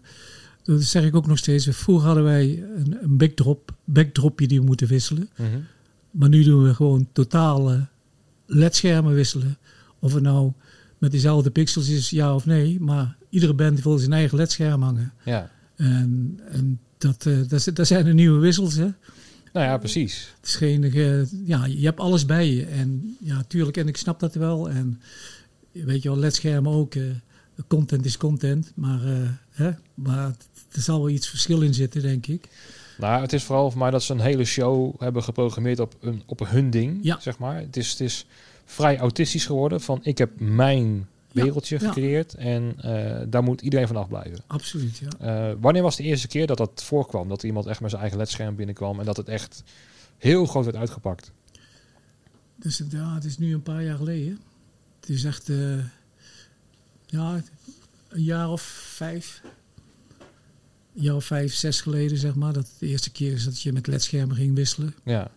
dat 0.63 0.82
zeg 0.84 1.04
ik 1.04 1.15
ook 1.15 1.28
nog 1.28 1.38
steeds. 1.38 1.67
Vroeger 1.72 2.06
hadden 2.06 2.24
wij 2.24 2.63
een, 2.76 2.98
een 3.02 3.17
backdrop, 3.17 3.74
backdropje 3.84 4.48
die 4.48 4.60
we 4.60 4.65
moeten 4.65 4.88
wisselen. 4.88 5.30
Mhm. 5.36 5.60
Maar 6.12 6.30
nu 6.30 6.43
doen 6.43 6.63
we 6.63 6.74
gewoon 6.74 7.08
totale 7.12 7.88
ledschermen 8.46 9.13
wisselen. 9.13 9.58
Of 10.00 10.13
het 10.13 10.24
nou 10.24 10.52
met 10.98 11.12
dezelfde 11.12 11.52
pixels 11.52 11.89
is, 11.89 12.10
ja 12.10 12.36
of 12.36 12.46
nee. 12.46 12.80
Maar 12.80 13.15
iedere 13.30 13.54
band 13.54 13.84
wil 13.84 13.98
zijn 13.98 14.13
eigen 14.13 14.38
ledscherm 14.38 14.82
hangen. 14.82 15.13
Ja. 15.24 15.50
En, 15.75 16.39
en 16.49 16.79
dat, 16.97 17.25
eh, 17.25 17.38
dat, 17.47 17.51
is- 17.51 17.63
dat 17.73 17.88
zijn 17.88 18.05
de 18.05 18.13
nieuwe 18.13 18.39
wissels. 18.39 18.75
Hè. 18.75 18.88
Nou 19.53 19.65
ja, 19.65 19.77
precies. 19.77 20.33
Het 20.39 20.47
is 20.49 20.55
geen, 20.55 20.83
eh, 20.83 21.25
ja, 21.47 21.65
je 21.65 21.86
hebt 21.86 21.99
alles 21.99 22.25
bij 22.25 22.49
je. 22.53 22.65
En 22.65 23.17
ja, 23.19 23.43
tuurlijk, 23.47 23.77
en 23.77 23.88
ik 23.88 23.97
snap 23.97 24.19
dat 24.19 24.36
wel. 24.36 24.69
En 24.69 25.01
weet 25.71 26.01
je 26.03 26.09
wel, 26.09 26.17
ledschermen 26.17 26.71
ook. 26.71 26.95
eh, 26.95 27.03
content 27.67 28.05
is 28.05 28.17
content. 28.17 28.71
Maar, 28.75 29.03
eh, 29.05 29.29
hè, 29.51 29.71
maar 29.93 30.36
er 30.71 30.81
zal 30.81 30.97
wel 30.99 31.09
iets 31.09 31.29
verschil 31.29 31.62
in 31.62 31.73
zitten, 31.73 32.01
denk 32.01 32.27
ik. 32.27 32.47
Nou, 32.97 33.21
het 33.21 33.33
is 33.33 33.43
vooral 33.43 33.71
voor 33.71 33.79
mij 33.79 33.91
dat 33.91 34.03
ze 34.03 34.13
een 34.13 34.19
hele 34.19 34.45
show 34.45 35.01
hebben 35.01 35.23
geprogrammeerd 35.23 35.79
op, 35.79 35.95
een, 36.01 36.23
op 36.25 36.49
hun 36.49 36.69
ding, 36.69 36.99
Ja. 37.01 37.19
zeg 37.19 37.38
maar. 37.38 37.55
Het 37.59 37.77
is, 37.77 37.89
het 37.91 37.99
is 37.99 38.25
vrij 38.65 38.97
autistisch 38.99 39.45
geworden 39.45 39.81
van 39.81 39.99
ik 40.03 40.17
heb 40.17 40.39
mijn 40.39 41.07
wereldje 41.34 41.78
ja. 41.80 41.88
gecreëerd 41.88 42.34
en 42.34 42.74
eh, 42.82 43.22
daar 43.28 43.43
moet 43.43 43.62
iedereen 43.62 43.88
van 43.88 43.96
afblijven. 43.96 44.39
Absoluut, 44.48 44.98
ja. 44.98 45.10
Eh, 45.50 45.56
wanneer 45.60 45.82
was 45.82 45.96
de 45.96 46.04
eerste 46.04 46.28
keer 46.28 46.48
dat 46.48 46.58
dat 46.58 46.84
voorkwam? 46.84 47.30
Dat 47.30 47.43
iemand 47.43 47.65
echt 47.65 47.80
met 47.80 47.89
zijn 47.89 48.02
eigen 48.02 48.19
ledscherm 48.19 48.56
binnenkwam 48.56 49.00
en 49.00 49.06
dat 49.06 49.17
het 49.17 49.28
echt 49.28 49.63
heel 50.17 50.46
groot 50.46 50.63
werd 50.65 50.78
uitgepakt? 50.78 51.32
Dus 52.56 52.78
het- 52.78 52.91
ja, 52.91 53.13
het 53.13 53.24
is 53.24 53.38
nu 53.38 53.54
een 53.54 53.62
paar 53.63 53.84
jaar 53.84 53.98
geleden. 53.98 54.39
Het 55.00 55.10
is 55.10 55.24
echt, 55.24 55.50
eh, 55.50 55.78
ja, 57.06 57.41
een 58.10 58.24
jaar 58.24 58.50
of 58.50 58.62
vijf. 58.96 59.41
Een 60.96 61.02
jaar 61.02 61.15
of 61.15 61.26
vijf, 61.26 61.54
zes 61.54 61.82
geleden, 61.82 62.17
zeg 62.17 62.36
maar. 62.36 62.54
Dat 62.54 62.67
het 62.67 62.80
de 62.80 62.88
eerste 62.88 63.12
keer 63.12 63.32
is 63.34 63.43
dat 63.43 63.62
je 63.62 63.74
met 63.74 63.88
ledschermen 63.88 64.36
ging 64.36 64.56
wisselen. 64.56 64.96
Ja, 65.04 65.32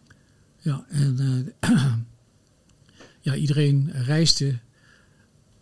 Ja, 0.61 0.85
en 0.89 1.55
ja, 3.21 3.35
iedereen 3.35 3.91
reisde 3.93 4.59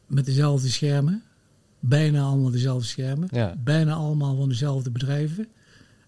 met 0.07 0.25
dezelfde 0.27 0.69
schermen. 0.69 1.23
Bijna 1.81 2.23
allemaal 2.23 2.51
dezelfde 2.51 2.87
schermen. 2.87 3.29
ja, 3.33 3.55
Bijna 3.65 3.93
allemaal 3.95 4.37
van 4.37 4.49
dezelfde 4.49 4.91
bedrijven. 4.91 5.49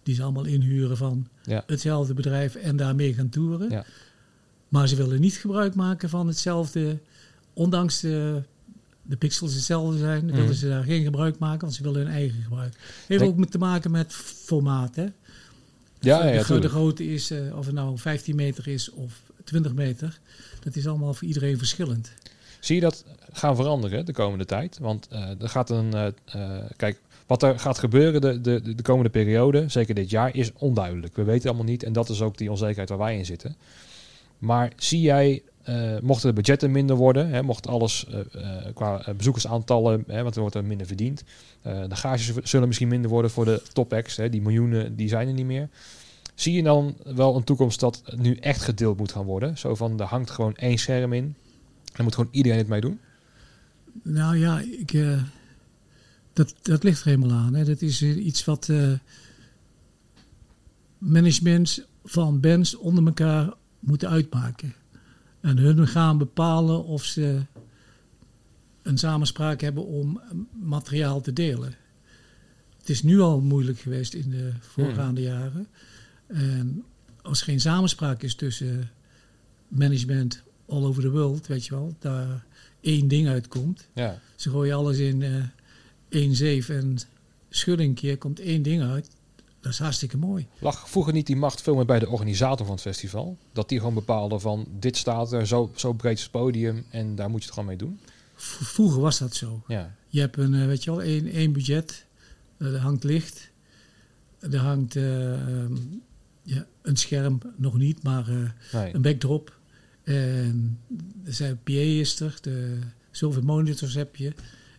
Die 0.03 0.15
ze 0.15 0.23
allemaal 0.23 0.45
inhuren 0.45 0.97
van 0.97 1.29
ja, 1.43 1.63
hetzelfde 1.67 2.15
bedrijf 2.15 2.55
en 2.55 2.77
daarmee 2.77 3.15
gaan 3.15 3.29
toeren. 3.29 3.71
Ja. 3.71 3.85
Maar 4.69 4.89
ze 4.89 4.97
willen 4.97 5.21
niet 5.21 5.35
gebruik 5.35 5.75
maken 5.75 6.09
van 6.09 6.27
hetzelfde. 6.27 6.99
Ondanks 7.53 8.01
de, 8.01 8.43
de 9.03 9.17
pixels 9.17 9.55
hetzelfde 9.55 9.99
zijn, 9.99 10.25
Mhm. 10.27 10.35
willen 10.37 10.55
ze 10.55 10.69
daar 10.69 10.83
geen 10.85 11.05
gebruik 11.05 11.39
maken, 11.39 11.61
want 11.61 11.75
ze 11.75 11.83
willen 11.83 12.01
hun 12.01 12.11
eigen 12.11 12.43
gebruik. 12.43 12.75
Heeft 13.07 13.21
Denk- 13.21 13.33
ook 13.33 13.39
met 13.39 13.51
te 13.51 13.59
maken 13.59 13.91
met 13.91 14.13
formaat. 14.13 14.97
Hè? 14.97 15.03
ja, 16.01 16.27
ja, 16.27 16.43
de, 16.43 16.59
de 16.59 16.69
grootte 16.69 17.07
is, 17.13 17.31
eh, 17.31 17.57
of 17.59 17.67
het 17.67 17.75
nou 17.75 17.99
15 17.99 18.37
meter 18.37 18.69
is 18.69 18.91
of 18.91 19.21
20 19.45 19.75
meter, 19.75 20.19
dat 20.63 20.77
is 20.77 20.87
allemaal 20.87 21.15
voor 21.15 21.29
iedereen 21.29 21.59
verschillend. 21.59 22.13
Zie 22.61 22.75
je 22.75 22.81
dat 22.81 23.05
gaan 23.33 23.57
veranderen 23.57 24.07
de 24.07 24.13
komende 24.13 24.45
tijd? 24.45 24.79
Want 24.79 25.09
eh, 25.11 25.43
er 25.43 25.49
gaat 25.49 25.71
een. 25.71 25.95
eh, 25.95 26.07
eh, 26.07 26.65
kijk, 26.77 27.01
wat 27.27 27.43
er 27.43 27.59
gaat 27.59 27.79
gebeuren 27.79 28.21
de, 28.21 28.41
de, 28.41 28.75
de 28.75 28.83
komende 28.83 29.11
periode, 29.11 29.65
zeker 29.69 29.95
dit 29.95 30.11
jaar, 30.11 30.35
is 30.37 30.53
onduidelijk. 30.53 31.17
We 31.17 31.25
weten 31.25 31.49
allemaal 31.49 31.67
niet 31.67 31.83
en 31.83 31.93
dat 31.93 32.09
is 32.09 32.23
ook 32.23 32.39
die 32.39 32.51
onzekerheid 32.51 32.89
waar 32.89 32.99
wij 32.99 33.17
in 33.19 33.27
zitten. 33.27 33.57
Maar 34.39 34.73
zie 34.77 35.01
jij 35.01 35.43
eh, 35.63 35.99
mochten 36.03 36.29
de 36.29 36.35
budgetten 36.35 36.71
minder 36.71 36.97
worden, 36.97 37.29
hè, 37.29 37.43
mocht 37.43 37.69
alles 37.69 38.07
qua 38.75 39.05
bezoekersaantallen, 39.17 40.05
hè, 40.07 40.23
want 40.23 40.35
er 40.35 40.41
wordt 40.41 40.57
er 40.57 40.65
minder 40.65 40.87
verdiend. 40.87 41.25
de 41.63 41.97
gages 41.97 42.35
zullen 42.43 42.67
misschien 42.67 42.89
minder 42.89 43.11
worden 43.11 43.31
voor 43.31 43.45
de 43.45 43.63
top-acts, 43.73 44.17
die 44.31 44.43
miljoenen 44.43 44.97
die 44.97 45.09
zijn 45.09 45.29
er 45.29 45.35
niet 45.35 45.47
meer. 45.47 45.69
Zie 46.35 46.55
je 46.55 46.63
dan 46.63 46.97
wel 47.05 47.37
een 47.37 47.45
toekomst 47.45 47.81
dat 47.81 48.03
nu 48.17 48.37
echt 48.37 48.63
gedeeld 48.63 48.99
moet 48.99 49.13
gaan 49.13 49.25
worden? 49.25 49.59
Zo 49.59 49.75
van, 49.75 50.01
er 50.01 50.07
hangt 50.07 50.31
gewoon 50.31 50.55
één 50.55 50.79
scherm 50.79 51.13
in. 51.13 51.35
En 51.97 52.05
moet 52.05 52.15
gewoon 52.15 52.33
iedereen 52.33 52.59
het 52.59 52.69
mee 52.69 52.81
doen? 52.81 53.01
Nou 54.03 54.37
ja, 54.37 54.61
ik, 54.61 54.93
dat, 56.33 56.55
dat 56.63 56.83
ligt 56.83 57.01
er 57.01 57.07
helemaal 57.07 57.39
aan. 57.39 57.55
Hè. 57.55 57.65
Dat 57.65 57.83
is 57.83 58.03
iets 58.03 58.45
wat 58.45 58.71
management 60.99 61.87
van 62.05 62.41
bands 62.41 62.75
onder 62.75 63.07
elkaar 63.07 63.55
moeten 63.81 64.09
uitmaken. 64.09 64.75
En 65.41 65.59
hun 65.59 65.89
gaan 65.89 66.19
bepalen 66.19 66.85
of 66.85 67.05
ze 67.05 67.41
een 68.83 68.99
samenspraak 68.99 69.61
hebben 69.61 69.87
om 69.87 70.21
materiaal 70.63 71.21
te 71.21 71.33
delen. 71.33 71.75
Het 72.79 72.89
is 72.89 73.03
nu 73.03 73.21
al 73.21 73.41
moeilijk 73.41 73.79
geweest 73.79 74.15
in 74.15 74.31
de 74.31 74.53
voorgaande 74.61 75.21
hmm. 75.21 75.31
jaren. 75.31 75.67
En 76.27 76.85
als 77.23 77.39
er 77.39 77.45
geen 77.45 77.61
samenspraak 77.61 78.23
is 78.23 78.35
tussen 78.35 78.91
management 79.69 80.43
all 80.69 80.85
over 80.85 81.03
the 81.03 81.11
world, 81.11 81.47
weet 81.47 81.67
je 81.67 81.75
wel, 81.75 81.95
daar 81.99 82.45
één 82.81 83.09
ding 83.09 83.29
uitkomt. 83.29 83.89
Ja. 83.93 84.21
Ze 84.37 84.51
gooien 84.51 84.77
alles 84.77 84.99
in 84.99 85.21
uh, 85.21 85.45
één 86.09 86.35
zeef 86.35 86.69
en 86.69 86.99
schudden 87.49 87.87
een 87.87 87.95
keer, 87.95 88.19
komt 88.19 88.41
één 88.41 88.63
ding 88.63 88.83
uit. 88.83 89.09
Dat 89.61 89.73
is 89.73 89.79
hartstikke 89.79 90.17
mooi. 90.17 90.47
Lag 90.59 90.91
vroeger 90.91 91.13
niet 91.13 91.27
die 91.27 91.37
macht 91.37 91.63
veel 91.63 91.75
meer 91.75 91.85
bij 91.85 91.99
de 91.99 92.09
organisator 92.09 92.67
van 92.67 92.75
het 92.75 92.85
festival? 92.85 93.37
Dat 93.53 93.69
die 93.69 93.79
gewoon 93.79 93.95
bepaalde 93.95 94.39
van 94.39 94.67
dit 94.79 94.97
staat 94.97 95.33
er, 95.33 95.47
zo, 95.47 95.71
zo 95.75 95.93
breed 95.93 96.21
het 96.21 96.31
podium 96.31 96.85
en 96.91 97.15
daar 97.15 97.31
moet 97.31 97.39
je 97.41 97.45
het 97.45 97.55
gewoon 97.55 97.69
mee 97.69 97.79
doen? 97.79 98.01
Vroeger 98.35 99.01
was 99.01 99.19
dat 99.19 99.35
zo. 99.35 99.63
Ja. 99.67 99.95
Je 100.09 100.21
hebt 100.21 100.37
een, 100.37 100.55
eh, 100.55 100.67
weet 100.67 100.85
je 100.85 100.91
wel, 100.91 101.03
één, 101.03 101.27
één 101.31 101.53
budget. 101.53 102.05
Eh, 102.59 102.75
er 102.75 102.81
hangt 102.81 103.05
licht. 103.05 103.51
Er 104.41 104.59
hangt 104.59 104.95
uh, 104.95 105.65
ja, 106.43 106.67
een 106.83 106.97
scherm, 106.97 107.39
nog 107.57 107.79
niet, 107.79 108.03
maar 108.03 108.29
een 108.73 109.03
backdrop. 109.03 109.59
En 110.07 110.79
er 111.25 111.33
zijn 111.33 111.59
PA 111.63 111.73
is 111.73 112.21
er, 112.21 112.39
de, 112.41 112.79
zoveel 113.11 113.43
monitors 113.43 113.95
heb 113.95 114.17
je. 114.17 114.33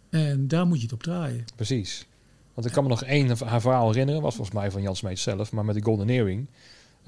En 0.10 0.48
daar 0.48 0.68
moet 0.68 0.78
je 0.78 0.84
het 0.84 0.94
op 0.94 1.04
draaien. 1.04 1.46
Precies. 1.56 2.06
Want 2.54 2.68
ik 2.68 2.74
kan 2.74 2.84
me 2.84 2.90
nog 2.90 3.04
één 3.04 3.38
haar 3.46 3.62
verhaal 3.62 3.88
herinneren, 3.88 4.22
was 4.22 4.36
volgens 4.36 4.56
mij 4.56 4.72
van 4.72 4.82
Jan 4.82 4.96
Smeet 4.96 5.20
zelf, 5.20 5.52
maar 5.52 5.66
met 5.66 5.76
de 5.76 5.82
Golden 5.82 6.10
Earring. 6.10 6.48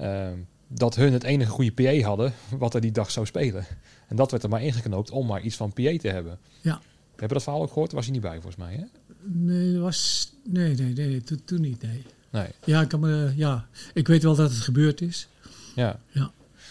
Uh, 0.00 0.28
dat 0.68 0.94
hun 0.94 1.12
het 1.12 1.22
enige 1.22 1.50
goede 1.50 1.72
PA 1.72 2.06
hadden 2.06 2.32
wat 2.58 2.74
er 2.74 2.80
die 2.80 2.92
dag 2.92 3.10
zou 3.10 3.26
spelen. 3.26 3.66
En 4.08 4.16
dat 4.16 4.30
werd 4.30 4.42
er 4.42 4.48
maar 4.48 4.62
ingeknoopt 4.62 5.10
om 5.10 5.26
maar 5.26 5.40
iets 5.40 5.56
van 5.56 5.72
PA 5.72 5.96
te 5.96 6.08
hebben. 6.08 6.38
Ja. 6.60 6.80
Heb 7.16 7.28
je 7.28 7.34
dat 7.34 7.42
verhaal 7.42 7.62
ook 7.62 7.72
gehoord? 7.72 7.92
Was 7.92 8.06
je 8.06 8.12
niet 8.12 8.20
bij 8.20 8.34
volgens 8.34 8.56
mij, 8.56 8.74
hè? 8.74 8.84
Nee, 9.24 9.78
was, 9.78 10.30
nee, 10.48 10.74
nee, 10.74 10.92
nee, 10.92 11.20
toen, 11.20 11.42
toen 11.44 11.60
niet, 11.60 11.82
nee. 11.82 12.02
nee. 12.30 12.48
Ja, 12.64 12.80
ik 12.80 12.88
kan 12.88 13.00
me, 13.00 13.32
ja, 13.36 13.66
ik 13.94 14.08
weet 14.08 14.22
wel 14.22 14.34
dat 14.34 14.50
het 14.50 14.60
gebeurd 14.60 15.00
is. 15.00 15.28
Ja. 15.74 16.00
ja. 16.10 16.30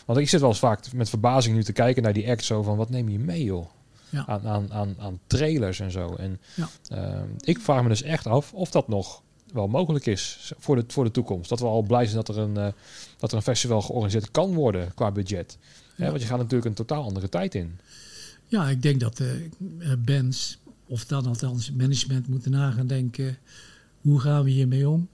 Want 0.09 0.21
ik 0.21 0.29
zit 0.29 0.39
wel 0.39 0.49
eens 0.49 0.59
vaak 0.59 0.93
met 0.93 1.09
verbazing 1.09 1.55
nu 1.55 1.63
te 1.63 1.73
kijken 1.73 2.03
naar 2.03 2.13
die 2.13 2.29
act 2.29 2.43
zo 2.43 2.63
van, 2.63 2.77
wat 2.77 2.89
neem 2.89 3.09
je 3.09 3.19
mee, 3.19 3.43
joh? 3.43 3.67
ja. 4.09 4.27
aan, 4.27 4.47
aan, 4.47 4.73
aan, 4.73 4.95
aan 4.99 5.19
trailers 5.27 5.79
en 5.79 5.91
zo. 5.91 6.15
En 6.15 6.39
ja. 6.55 6.69
Ehm, 6.87 7.27
ik 7.39 7.59
vraag 7.59 7.83
me 7.83 7.89
dus 7.89 8.01
echt 8.01 8.27
af 8.27 8.53
of 8.53 8.71
dat 8.71 8.87
nog 8.87 9.21
wel 9.53 9.67
mogelijk 9.67 10.05
is 10.05 10.51
voor 10.57 10.75
de, 10.75 10.83
voor 10.87 11.03
de 11.03 11.11
toekomst. 11.11 11.49
Dat 11.49 11.59
we 11.59 11.65
al 11.65 11.81
blij 11.81 12.05
zijn 12.05 12.15
dat 12.15 12.29
er 12.29 12.37
een, 12.37 12.57
uh, 12.57 12.67
dat 13.17 13.31
er 13.31 13.37
een 13.37 13.43
festival 13.43 13.81
georganiseerd 13.81 14.31
kan 14.31 14.53
worden 14.53 14.93
qua 14.93 15.11
budget. 15.11 15.57
Ja. 15.95 16.09
want 16.09 16.21
je 16.21 16.27
gaat 16.27 16.37
natuurlijk 16.37 16.65
een 16.65 16.73
totaal 16.73 17.03
andere 17.03 17.29
tijd 17.29 17.55
in. 17.55 17.79
Ja, 18.47 18.69
ik 18.69 18.81
denk 18.81 18.99
dat 18.99 19.19
uh, 19.19 19.93
bands, 20.05 20.59
of 20.85 21.05
dan 21.05 21.25
althans 21.25 21.71
management, 21.71 22.27
moeten 22.27 22.51
nagaan 22.51 22.87
denken... 22.87 23.37
hoe 24.01 24.19
gaan 24.19 24.43
we 24.43 24.49
hiermee 24.49 24.89
om? 24.89 25.07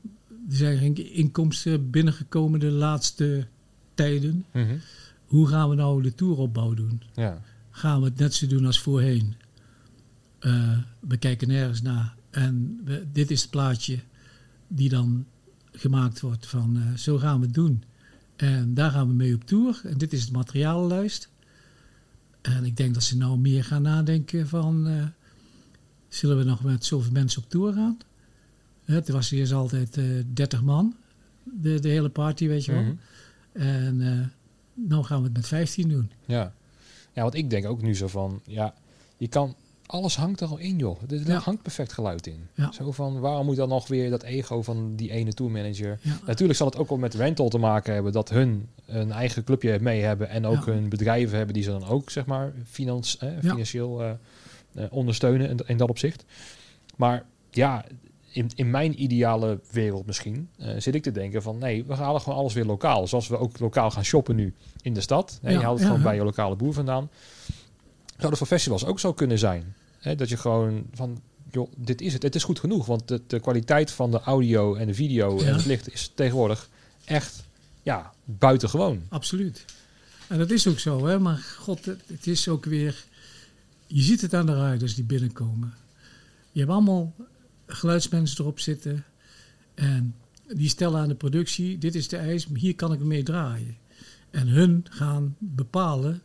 Er 0.49 0.55
zijn 0.55 0.77
geen 0.77 1.13
inkomsten 1.13 1.89
binnengekomen 1.89 2.59
de 2.59 2.71
laatste 2.71 3.47
tijden. 3.95 4.45
Mhm. 4.51 4.75
Hoe 5.25 5.47
gaan 5.47 5.69
we 5.69 5.75
nou 5.75 6.01
de 6.01 6.15
touropbouw 6.15 6.73
doen? 6.73 7.01
Ja 7.13 7.41
gaan 7.75 7.99
we 7.99 8.05
het 8.05 8.17
net 8.17 8.33
zo 8.33 8.47
doen 8.47 8.65
als 8.65 8.79
voorheen. 8.79 9.35
Uh, 10.39 10.77
we 10.99 11.17
kijken 11.17 11.47
nergens 11.47 11.81
naar. 11.81 12.15
En 12.29 12.81
we, 12.83 13.05
dit 13.11 13.31
is 13.31 13.41
het 13.41 13.51
plaatje 13.51 13.99
die 14.67 14.89
dan 14.89 15.25
gemaakt 15.71 16.19
wordt 16.19 16.47
van 16.47 16.77
uh, 16.77 16.97
zo 16.97 17.17
gaan 17.17 17.39
we 17.39 17.45
het 17.45 17.55
doen. 17.55 17.83
En 18.35 18.73
daar 18.73 18.91
gaan 18.91 19.07
we 19.07 19.13
mee 19.13 19.35
op 19.35 19.45
tour. 19.45 19.81
En 19.83 19.97
dit 19.97 20.13
is 20.13 20.25
de 20.25 20.31
materialenlijst. 20.31 21.29
En 22.41 22.65
ik 22.65 22.77
denk 22.77 22.93
dat 22.93 23.03
ze 23.03 23.17
nou 23.17 23.37
meer 23.37 23.63
gaan 23.63 23.81
nadenken 23.81 24.47
van... 24.47 24.87
Uh, 24.87 25.03
zullen 26.07 26.37
we 26.37 26.43
nog 26.43 26.63
met 26.63 26.85
zoveel 26.85 27.11
mensen 27.11 27.43
op 27.43 27.49
tour 27.49 27.73
gaan? 27.73 27.97
Het 28.83 29.09
was 29.09 29.31
eerst 29.31 29.51
altijd 29.51 29.99
30 30.33 30.61
man. 30.61 30.95
De, 31.43 31.79
de 31.79 31.89
hele 31.89 32.09
party, 32.09 32.47
weet 32.47 32.65
je 32.65 32.71
wel. 32.71 32.81
Mm 32.81 32.99
En 33.55 34.31
nu 34.73 35.03
gaan 35.03 35.17
we 35.17 35.23
het 35.23 35.33
met 35.33 35.47
15 35.47 35.89
doen. 35.89 36.11
Ja. 36.25 36.53
Ja, 37.13 37.21
want 37.21 37.35
ik 37.35 37.49
denk 37.49 37.65
ook 37.65 37.81
nu 37.81 37.95
zo 37.95 38.07
van, 38.07 38.41
ja, 38.45 38.73
je 39.17 39.27
kan, 39.27 39.55
alles 39.85 40.15
hangt 40.15 40.41
er 40.41 40.47
al 40.47 40.57
in, 40.57 40.77
joh. 40.77 40.97
Er 41.27 41.33
hangt 41.33 41.61
perfect 41.61 41.93
geluid 41.93 42.27
in. 42.27 42.47
Zo 42.71 42.91
van, 42.91 43.19
waarom 43.19 43.45
moet 43.45 43.55
dan 43.55 43.69
nog 43.69 43.87
weer 43.87 44.09
dat 44.09 44.23
ego 44.23 44.61
van 44.61 44.95
die 44.95 45.11
ene 45.11 45.33
tourmanager? 45.33 45.99
Natuurlijk 46.25 46.57
zal 46.57 46.67
het 46.67 46.77
ook 46.77 46.89
wel 46.89 46.97
met 46.97 47.13
rental 47.13 47.49
te 47.49 47.57
maken 47.57 47.93
hebben, 47.93 48.11
dat 48.11 48.29
hun 48.29 48.67
een 48.85 49.11
eigen 49.11 49.43
clubje 49.43 49.79
mee 49.79 50.01
hebben 50.01 50.29
en 50.29 50.45
ook 50.45 50.65
hun 50.65 50.89
bedrijven 50.89 51.37
hebben 51.37 51.53
die 51.53 51.63
ze 51.63 51.69
dan 51.69 51.85
ook, 51.85 52.09
zeg 52.09 52.25
maar, 52.25 52.53
finans, 52.65 53.17
eh, 53.17 53.29
financieel 53.39 54.03
uh, 54.03 54.11
ondersteunen 54.89 55.49
in, 55.49 55.59
in 55.65 55.77
dat 55.77 55.89
opzicht. 55.89 56.25
Maar 56.95 57.25
ja, 57.51 57.85
in, 58.35 58.51
in 58.55 58.69
mijn 58.69 59.03
ideale 59.03 59.59
wereld 59.71 60.05
misschien 60.05 60.49
uh, 60.59 60.73
zit 60.77 60.95
ik 60.95 61.03
te 61.03 61.11
denken 61.11 61.41
van 61.41 61.57
nee, 61.57 61.85
we 61.85 61.93
halen 61.93 62.21
gewoon 62.21 62.37
alles 62.37 62.53
weer 62.53 62.65
lokaal. 62.65 63.07
Zoals 63.07 63.27
we 63.27 63.37
ook 63.37 63.59
lokaal 63.59 63.91
gaan 63.91 64.05
shoppen 64.05 64.35
nu 64.35 64.53
in 64.81 64.93
de 64.93 65.01
stad. 65.01 65.39
Ja, 65.41 65.49
je 65.49 65.59
haalt 65.59 65.77
het 65.77 65.87
gewoon 65.87 66.03
bij 66.03 66.15
je 66.15 66.23
lokale 66.23 66.55
boer 66.55 66.73
vandaan. 66.73 67.09
Zou 68.17 68.29
dat 68.29 68.37
voor 68.37 68.47
festivals 68.47 68.85
ook 68.85 68.99
zo 68.99 69.13
kunnen 69.13 69.39
zijn? 69.39 69.75
Hè, 69.99 70.15
dat 70.15 70.29
je 70.29 70.37
gewoon 70.37 70.85
van, 70.93 71.21
joh, 71.51 71.71
dit 71.77 72.01
is 72.01 72.13
het. 72.13 72.23
Het 72.23 72.35
is 72.35 72.43
goed 72.43 72.59
genoeg, 72.59 72.85
want 72.85 73.07
de, 73.07 73.21
de 73.27 73.39
kwaliteit 73.39 73.91
van 73.91 74.11
de 74.11 74.19
audio 74.19 74.75
en 74.75 74.87
de 74.87 74.93
video 74.93 75.39
en 75.39 75.53
het 75.53 75.65
licht 75.65 75.93
is 75.93 76.11
tegenwoordig 76.15 76.69
echt 77.05 77.43
ja, 77.83 78.11
buitengewoon. 78.23 79.01
Absoluut. 79.09 79.65
En 80.27 80.37
dat 80.37 80.51
is 80.51 80.67
ook 80.67 80.79
zo, 80.79 81.05
hè? 81.05 81.19
maar 81.19 81.37
god, 81.37 81.85
het, 81.85 82.27
is 82.27 82.47
ook 82.47 82.65
weer... 82.65 83.05
Je 83.87 84.01
ziet 84.01 84.21
het 84.21 84.33
aan 84.33 84.45
de 84.45 84.69
riders 84.69 84.95
die 84.95 85.03
binnenkomen. 85.03 85.73
Je 86.51 86.59
hebt 86.59 86.71
allemaal 86.71 87.13
geluidsmensen 87.67 88.39
erop 88.39 88.59
zitten. 88.59 89.03
En 89.73 90.15
die 90.53 90.69
stellen 90.69 90.99
aan 90.99 91.07
de 91.07 91.15
productie, 91.15 91.77
dit 91.77 91.95
is 91.95 92.07
de 92.07 92.17
eis, 92.17 92.47
hier 92.53 92.75
kan 92.75 92.93
ik 92.93 92.99
mee 92.99 93.23
draaien. 93.23 93.77
En 94.29 94.47
hun 94.47 94.85
gaan 94.89 95.35
bepalen 95.39 96.21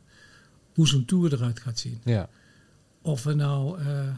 hoe 0.75 0.89
zo'n 0.89 1.05
tour 1.05 1.33
eruit 1.33 1.61
gaat 1.61 1.79
zien. 1.79 2.01
Ja. 2.05 2.29
Of 3.03 3.23
we 3.23 3.35
nou 3.35 3.81
uh, 3.81 4.15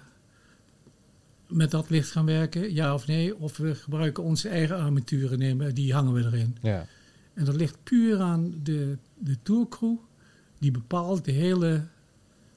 met 1.49 1.71
dat 1.71 1.91
licht 1.91 2.11
gaan 2.11 2.27
werken, 2.27 2.75
ja 2.75 2.95
of 2.95 3.07
nee. 3.07 3.39
Of 3.39 3.57
we 3.57 3.75
gebruiken 3.75 4.23
onze 4.23 4.49
eigen 4.49 4.77
armaturen 4.77 5.39
nemen, 5.39 5.75
die 5.75 5.93
hangen 5.93 6.13
we 6.13 6.25
erin. 6.25 6.57
Ja. 6.63 6.87
En 7.35 7.45
dat 7.45 7.55
ligt 7.55 7.77
puur 7.83 8.21
aan 8.21 8.55
de, 8.63 8.97
de 9.19 9.37
tourcrew. 9.43 9.97
Die 10.59 10.71
bepaalt 10.71 11.25
de 11.25 11.33
hele, 11.33 11.87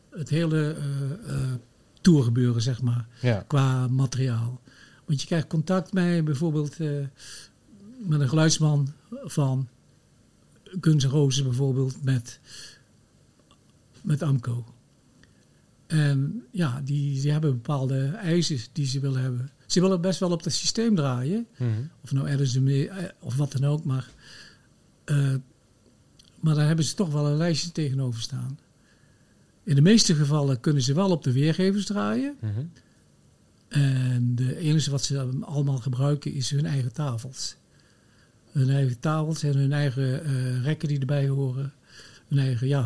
het 0.10 0.30
hele 0.30 0.76
uh, 0.78 1.36
uh, 1.36 1.54
tourgebeuren, 2.06 2.62
zeg 2.62 2.82
maar, 2.82 3.08
qua 3.48 3.88
materiaal. 3.88 4.62
Want 5.06 5.22
je 5.22 5.28
krijgt 5.28 5.48
contact 5.48 5.94
met 5.94 6.26
bijvoorbeeld 6.26 6.80
uh, 6.80 7.06
met 7.98 8.20
een 8.20 8.30
geluidsman 8.30 8.94
van 9.24 9.68
Guns 10.82 11.06
N' 11.06 11.10
Roses 11.10 11.44
bijvoorbeeld 11.44 12.04
met, 12.04 12.40
met 14.02 14.22
Amco. 14.22 14.66
En 15.88 16.46
ja, 16.52 16.82
die, 16.84 17.22
die 17.22 17.32
hebben 17.32 17.52
bepaalde 17.52 18.06
eisen 18.06 18.60
die 18.72 18.86
ze 18.86 19.00
willen 19.00 19.22
hebben. 19.22 19.52
Ze 19.66 19.82
willen 19.82 20.02
best 20.02 20.20
wel 20.20 20.32
op 20.32 20.44
het 20.44 20.54
systeem 20.54 20.96
draaien. 20.96 21.48
Mm 21.58 21.74
-hmm. 21.74 21.90
Of 22.02 22.12
nou 22.12 22.28
ergens 22.28 22.56
eh, 22.56 23.04
of 23.20 23.36
wat 23.36 23.52
dan 23.52 23.64
ook, 23.64 23.84
maar... 23.84 24.10
Uh, 25.06 25.34
maar 26.40 26.56
daar 26.56 26.68
hebben 26.68 26.86
ze 26.86 26.96
toch 26.96 27.12
wel 27.12 27.28
een 27.28 27.38
lijstje 27.38 27.72
tegenover 27.72 28.22
staan. 28.22 28.60
In 29.66 29.76
de 29.76 29.82
meeste 29.82 30.16
gevallen 30.16 30.60
kunnen 30.60 30.82
ze 30.82 30.94
wel 30.94 31.12
op 31.12 31.24
de 31.24 31.32
weergevers 31.32 31.86
draaien. 31.86 32.36
Mm 32.40 32.72
En 33.68 34.36
de 34.36 34.58
enige 34.58 34.92
wat 34.92 35.04
ze 35.04 35.30
allemaal 35.42 35.78
gebruiken 35.78 36.34
is 36.34 36.50
hun 36.50 36.66
eigen 36.66 36.94
tafels. 36.94 37.56
Hun 38.52 38.70
eigen 38.70 39.00
tafels 39.00 39.44
en 39.44 39.58
hun 39.58 39.72
eigen 39.72 40.28
uh, 40.28 40.64
rekken 40.64 40.88
die 40.88 41.00
erbij 41.00 41.28
horen. 41.28 41.74
Hun 42.28 42.40
eigen 42.40 42.68
ja, 42.68 42.86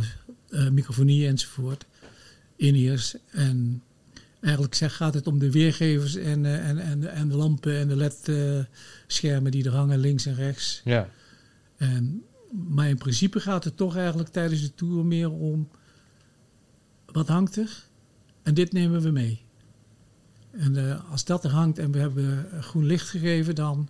uh, 0.49 0.69
microfonie 0.69 1.27
enzovoort. 1.27 1.85
In-ears. 2.55 3.15
En 3.31 3.83
eigenlijk 4.41 4.75
zeg, 4.75 4.95
gaat 4.95 5.13
het 5.13 5.27
om 5.27 5.39
de 5.39 5.51
weergevers 5.51 6.15
en, 6.15 6.43
uh, 6.43 6.69
en, 6.69 6.77
en, 6.77 7.11
en 7.11 7.29
de 7.29 7.35
lampen 7.35 7.77
en 7.77 7.87
de 7.87 7.95
LED-schermen 7.95 9.51
die 9.51 9.65
er 9.65 9.75
hangen 9.75 9.99
links 9.99 10.25
en 10.25 10.35
rechts. 10.35 10.81
Ja. 10.83 11.09
En, 11.77 12.23
maar 12.51 12.89
in 12.89 12.97
principe 12.97 13.39
gaat 13.39 13.63
het 13.63 13.77
toch 13.77 13.95
eigenlijk 13.95 14.29
tijdens 14.29 14.61
de 14.61 14.73
tour 14.75 15.05
meer 15.05 15.31
om 15.31 15.69
wat 17.11 17.27
hangt 17.27 17.57
er? 17.57 17.83
En 18.43 18.53
dit 18.53 18.71
nemen 18.71 19.01
we 19.01 19.11
mee. 19.11 19.41
En 20.51 20.89
eh, 20.89 21.11
als 21.11 21.25
dat 21.25 21.43
er 21.43 21.51
hangt 21.51 21.77
en 21.77 21.91
we 21.91 21.99
hebben 21.99 22.47
groen 22.61 22.85
licht 22.85 23.09
gegeven, 23.09 23.55
dan 23.55 23.89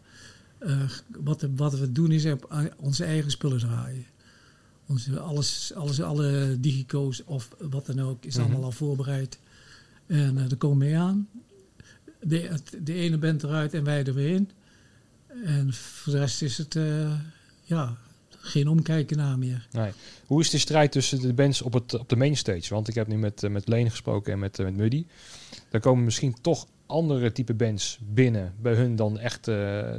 uh, 0.59 0.89
wat, 1.23 1.47
wat 1.55 1.79
we 1.79 1.91
doen 1.91 2.11
is 2.11 2.25
op 2.25 2.73
onze 2.77 3.03
eigen 3.03 3.31
spullen 3.31 3.59
draaien. 3.59 4.05
Onze, 4.85 5.19
alles, 5.19 5.73
alles, 5.75 6.01
alle 6.01 6.57
digico's 6.59 7.23
of 7.25 7.49
wat 7.59 7.85
dan 7.85 7.99
ook 7.99 8.25
is 8.25 8.37
allemaal 8.37 8.63
al 8.63 8.71
voorbereid. 8.71 9.39
En 10.05 10.37
uh, 10.37 10.51
er 10.51 10.57
komen 10.57 10.77
mee 10.77 10.97
aan. 10.97 11.27
De, 12.21 12.59
de 12.81 12.93
ene 12.93 13.17
bent 13.17 13.43
eruit 13.43 13.73
en 13.73 13.83
wij 13.83 14.03
er 14.03 14.13
weer 14.13 14.35
in. 14.35 14.49
En 15.43 15.73
voor 15.73 16.13
de 16.13 16.19
rest 16.19 16.41
is 16.41 16.57
het 16.57 16.77
ja, 17.63 17.97
geen 18.39 18.67
omkijken 18.67 19.17
naar 19.17 19.37
meer. 19.37 19.67
Nee. 19.71 19.91
Hoe 20.25 20.41
is 20.41 20.49
de 20.49 20.57
strijd 20.57 20.91
tussen 20.91 21.21
de 21.21 21.33
bands 21.33 21.61
op, 21.61 21.73
het, 21.73 21.99
op 21.99 22.09
de 22.09 22.15
mainstage? 22.15 22.73
Want 22.73 22.87
ik 22.87 22.95
heb 22.95 23.07
nu 23.07 23.17
met, 23.17 23.49
met 23.49 23.67
Leen 23.67 23.89
gesproken 23.89 24.33
en 24.33 24.39
met, 24.39 24.57
met 24.57 24.75
Muddy. 24.75 25.05
Daar 25.69 25.81
komen 25.81 26.03
misschien 26.03 26.35
toch 26.41 26.67
andere 26.85 27.31
type 27.31 27.53
bands 27.53 27.99
binnen 28.13 28.53
bij 28.61 28.73
hun 28.73 28.95
dan 28.95 29.19
echt 29.19 29.47
uh, 29.47 29.55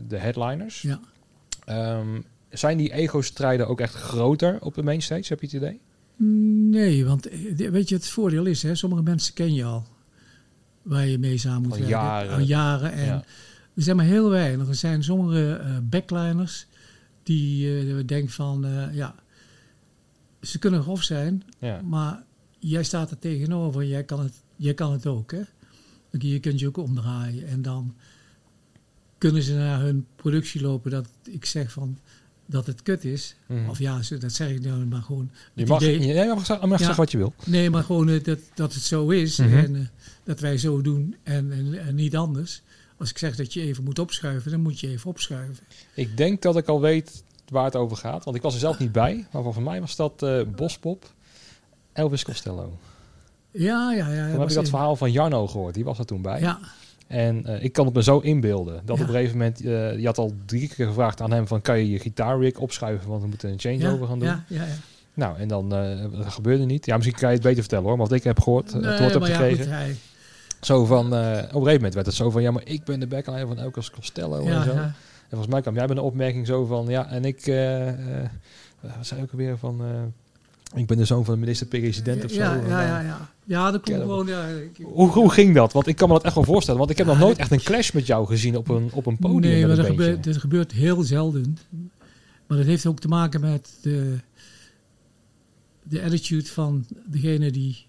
de 0.08 0.16
headliners. 0.16 0.82
Ja. 0.82 1.00
Um, 1.98 2.24
zijn 2.50 2.76
die 2.76 2.92
ego-strijden 2.92 3.68
ook 3.68 3.80
echt 3.80 3.94
groter 3.94 4.58
op 4.60 4.74
de 4.74 4.82
mainstage, 4.82 5.24
heb 5.28 5.40
je 5.40 5.46
het 5.46 5.54
idee? 5.54 5.80
Nee, 6.70 7.04
want 7.04 7.28
eh, 7.28 7.70
weet 7.70 7.88
je, 7.88 7.94
het 7.94 8.08
voordeel 8.08 8.46
is, 8.46 8.62
hè, 8.62 8.74
sommige 8.74 9.02
mensen 9.02 9.34
ken 9.34 9.54
je 9.54 9.64
al. 9.64 9.86
Waar 10.82 11.06
je 11.06 11.18
mee 11.18 11.38
samen 11.38 11.62
moet 11.62 11.72
al 11.72 11.78
werken. 11.78 11.96
Jaren. 11.96 12.34
Al 12.34 12.40
jaren. 12.40 12.92
En 12.92 13.04
ja. 13.04 13.24
er 13.74 13.82
zijn 13.82 13.96
maar 13.96 14.04
heel 14.04 14.30
weinig. 14.30 14.68
Er 14.68 14.74
zijn 14.74 15.04
sommige 15.04 15.60
uh, 15.64 15.76
backliners 15.82 16.66
die 17.22 17.84
uh, 17.84 18.06
denken 18.06 18.32
van, 18.32 18.66
uh, 18.66 18.94
ja, 18.94 19.14
ze 20.42 20.58
kunnen 20.58 20.82
grof 20.82 21.02
zijn, 21.02 21.42
ja. 21.58 21.80
maar 21.82 22.22
jij 22.58 22.82
staat 22.82 23.10
er 23.10 23.18
tegenover, 23.18 23.84
jij 23.84 24.04
kan 24.04 24.20
het, 24.20 24.34
jij 24.56 24.74
kan 24.74 24.92
het 24.92 25.06
ook. 25.06 25.32
Hè? 25.32 25.42
Je 26.10 26.40
kunt 26.40 26.60
je 26.60 26.66
ook 26.66 26.76
omdraaien 26.76 27.46
en 27.46 27.62
dan 27.62 27.94
kunnen 29.18 29.42
ze 29.42 29.54
naar 29.54 29.80
hun 29.80 30.06
productie 30.16 30.60
lopen 30.60 30.90
dat 30.90 31.08
ik 31.24 31.44
zeg 31.44 31.72
van 31.72 31.98
dat 32.46 32.66
het 32.66 32.82
kut 32.82 33.04
is. 33.04 33.36
Mhm. 33.46 33.68
Of 33.68 33.78
ja, 33.78 34.00
dat 34.18 34.32
zeg 34.32 34.50
ik 34.50 34.62
nou 34.62 34.84
maar 34.84 35.02
gewoon. 35.02 35.30
Je 35.54 35.66
mag, 35.66 35.82
idee, 35.82 36.06
jij 36.06 36.26
mag, 36.26 36.48
mag 36.48 36.70
ja, 36.70 36.76
zeggen 36.76 36.96
wat 36.96 37.10
je 37.10 37.18
wil. 37.18 37.34
Nee, 37.46 37.70
maar 37.70 37.84
gewoon 37.84 38.08
uh, 38.08 38.24
dat, 38.24 38.38
dat 38.54 38.74
het 38.74 38.82
zo 38.82 39.08
is 39.08 39.36
Mhm. 39.36 39.56
en 39.56 39.74
uh, 39.74 39.86
dat 40.24 40.40
wij 40.40 40.58
zo 40.58 40.80
doen 40.80 41.16
en, 41.22 41.52
en, 41.52 41.86
en, 41.86 41.94
niet 41.94 42.16
anders. 42.16 42.62
Als 43.00 43.10
ik 43.10 43.18
zeg 43.18 43.36
dat 43.36 43.52
je 43.52 43.60
even 43.60 43.84
moet 43.84 43.98
opschuiven, 43.98 44.50
dan 44.50 44.60
moet 44.60 44.80
je 44.80 44.88
even 44.88 45.10
opschuiven. 45.10 45.64
Ik 45.94 46.16
denk 46.16 46.42
dat 46.42 46.56
ik 46.56 46.68
al 46.68 46.80
weet 46.80 47.22
waar 47.48 47.64
het 47.64 47.76
over 47.76 47.96
gaat, 47.96 48.24
want 48.24 48.36
ik 48.36 48.42
was 48.42 48.54
er 48.54 48.60
zelf 48.60 48.78
niet 48.78 48.92
bij. 48.92 49.26
Maar 49.32 49.42
voor 49.42 49.62
mij 49.62 49.80
was 49.80 49.96
dat 49.96 50.22
uh, 50.22 50.42
Bospop, 50.56 51.12
Elvis 51.92 52.24
Costello. 52.24 52.78
Ja, 53.50 53.92
ja, 53.92 54.12
ja. 54.12 54.30
Toen 54.30 54.40
heb 54.40 54.48
ik 54.48 54.54
dat 54.54 54.68
verhaal 54.68 54.96
van 54.96 55.12
Jarno 55.12 55.46
gehoord, 55.46 55.74
die 55.74 55.84
was 55.84 55.98
er 55.98 56.04
toen 56.06 56.22
bij. 56.22 56.40
Ja. 56.40 56.58
En 57.06 57.42
uh, 57.46 57.64
ik 57.64 57.72
kan 57.72 57.84
het 57.84 57.94
me 57.94 58.02
zo 58.02 58.18
inbeelden. 58.18 58.82
Dat 58.84 58.96
ja. 58.96 59.02
op 59.02 59.08
een 59.08 59.14
gegeven 59.14 59.36
moment, 59.36 59.64
uh, 59.64 59.98
je 59.98 60.06
had 60.06 60.18
al 60.18 60.32
drie 60.46 60.68
keer 60.68 60.86
gevraagd 60.86 61.20
aan 61.20 61.32
hem 61.32 61.46
van 61.46 61.60
kan 61.60 61.78
je 61.78 61.90
je 61.90 61.98
gitaarrig 61.98 62.58
opschuiven, 62.58 63.08
want 63.08 63.22
we 63.22 63.28
moeten 63.28 63.50
een 63.50 63.60
changeover 63.60 64.00
ja, 64.00 64.06
gaan 64.06 64.18
doen. 64.18 64.28
Ja, 64.28 64.44
ja, 64.48 64.64
ja. 64.64 64.74
Nou, 65.14 65.38
en 65.38 65.48
dan 65.48 65.74
uh, 65.74 66.04
dat 66.12 66.32
gebeurde 66.32 66.64
niet. 66.64 66.86
Ja, 66.86 66.96
misschien 66.96 67.18
kan 67.18 67.28
je 67.28 67.34
het 67.34 67.44
beter 67.44 67.60
vertellen 67.60 67.84
hoor, 67.84 67.96
maar 67.96 68.06
wat 68.06 68.16
ik 68.16 68.24
heb 68.24 68.40
gehoord, 68.40 68.74
nee, 68.74 68.90
het 68.90 69.00
woord 69.00 69.12
heb 69.12 69.22
gekregen. 69.22 69.64
Goed, 69.64 69.74
hij... 69.74 69.96
Zo 70.60 70.84
van, 70.84 71.06
op 71.06 71.12
een 71.12 71.44
gegeven 71.44 71.72
moment 71.72 71.94
werd 71.94 72.06
het 72.06 72.14
zo 72.14 72.30
van, 72.30 72.42
ja, 72.42 72.50
maar 72.50 72.62
ik 72.64 72.84
ben 72.84 73.00
de 73.00 73.06
backliner 73.06 73.46
van 73.46 73.58
Elvis 73.58 73.90
Costello 73.90 74.46
en 74.46 74.64
zo. 74.64 74.70
En 74.70 74.94
volgens 75.36 75.50
mij 75.50 75.60
kwam 75.60 75.74
jij 75.74 75.86
met 75.86 75.96
een 75.96 76.02
opmerking 76.02 76.46
zo 76.46 76.64
van, 76.64 76.86
ja, 76.88 77.10
en 77.10 77.24
ik, 77.24 77.44
wat 78.80 79.06
zei 79.06 79.22
ook 79.22 79.30
alweer 79.30 79.58
van, 79.58 79.82
ik 80.74 80.86
ben 80.86 80.96
de 80.96 81.04
zoon 81.04 81.24
van 81.24 81.34
de 81.34 81.40
minister-president 81.40 82.24
of 82.24 82.30
zo. 82.30 82.38
Ja, 82.38 82.54
ja, 82.54 82.82
ja, 82.82 83.00
ja. 83.00 83.30
ja 83.44 83.70
dat 83.70 83.82
komt 83.82 83.96
Ja, 83.96 84.02
gewoon... 84.02 84.26
Ja, 84.26 84.46
Hoe, 84.82 85.08
hoe 85.08 85.30
ging 85.30 85.54
dat? 85.54 85.72
Want 85.72 85.86
ik 85.86 85.96
kan 85.96 86.08
me 86.08 86.14
dat 86.14 86.24
echt 86.24 86.34
wel 86.34 86.44
voorstellen. 86.44 86.78
Want 86.78 86.90
ik 86.90 86.98
heb 86.98 87.06
nog 87.06 87.18
nooit 87.18 87.38
echt 87.38 87.50
een 87.50 87.62
clash 87.62 87.92
met 87.92 88.06
jou 88.06 88.26
gezien 88.26 88.56
op 88.56 88.68
een, 88.68 88.90
op 88.92 89.06
een 89.06 89.16
podium. 89.16 89.40
Nee, 89.40 89.66
maar 89.66 89.76
dat 89.76 89.86
gebeurt, 89.86 90.24
dat 90.24 90.36
gebeurt 90.36 90.72
heel 90.72 91.02
zelden. 91.02 91.58
Maar 92.46 92.58
dat 92.58 92.66
heeft 92.66 92.86
ook 92.86 93.00
te 93.00 93.08
maken 93.08 93.40
met 93.40 93.78
de, 93.82 94.16
de 95.82 96.02
attitude 96.02 96.46
van 96.46 96.86
degene 97.06 97.50
die... 97.50 97.88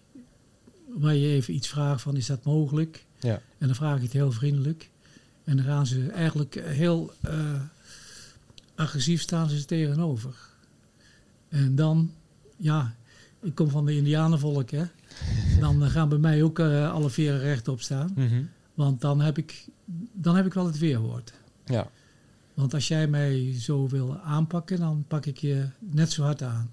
Waar 0.94 1.16
je 1.16 1.28
even 1.28 1.54
iets 1.54 1.68
vraagt 1.68 2.02
van, 2.02 2.16
is 2.16 2.26
dat 2.26 2.44
mogelijk? 2.44 3.06
Ja. 3.20 3.42
En 3.58 3.68
dan 3.68 3.76
vraag 3.76 3.98
je 3.98 4.04
het 4.04 4.14
heel 4.14 4.32
vriendelijk. 4.32 4.90
En 5.44 5.56
dan 5.56 5.66
gaan 5.66 5.86
ze 5.86 6.10
eigenlijk 6.10 6.62
heel 6.66 7.14
uh, 7.26 7.62
agressief 8.76 9.22
staan 9.22 9.50
ze 9.50 9.66
tegenover. 9.66 10.36
En 11.50 11.76
dan, 11.76 12.12
ja, 12.58 12.96
ik 13.42 13.56
kom 13.56 13.70
van 13.70 13.86
de 13.86 13.96
Indianenvolk, 13.96 14.70
hè. 14.70 14.84
Dan 15.60 15.90
gaan 15.90 16.10
bij 16.10 16.18
mij 16.18 16.44
ook 16.44 16.60
uh, 16.60 16.92
alle 16.92 17.10
veren 17.10 17.40
rechtop 17.40 17.82
staan. 17.82 18.12
Mm 18.16 18.28
-hmm. 18.28 18.50
Want 18.74 19.02
dan 19.02 19.22
heb, 19.22 19.38
ik, 19.38 19.66
dan 20.14 20.36
heb 20.36 20.46
ik 20.46 20.54
wel 20.54 20.66
het 20.66 20.78
weerwoord. 20.78 21.34
Ja. 21.66 21.90
Want 22.54 22.74
als 22.74 22.88
jij 22.88 23.08
mij 23.08 23.54
zo 23.60 23.88
wil 23.88 24.18
aanpakken, 24.18 24.80
dan 24.80 25.06
pak 25.08 25.26
ik 25.26 25.38
je 25.38 25.68
net 25.80 26.12
zo 26.12 26.24
hard 26.24 26.44
aan. 26.44 26.72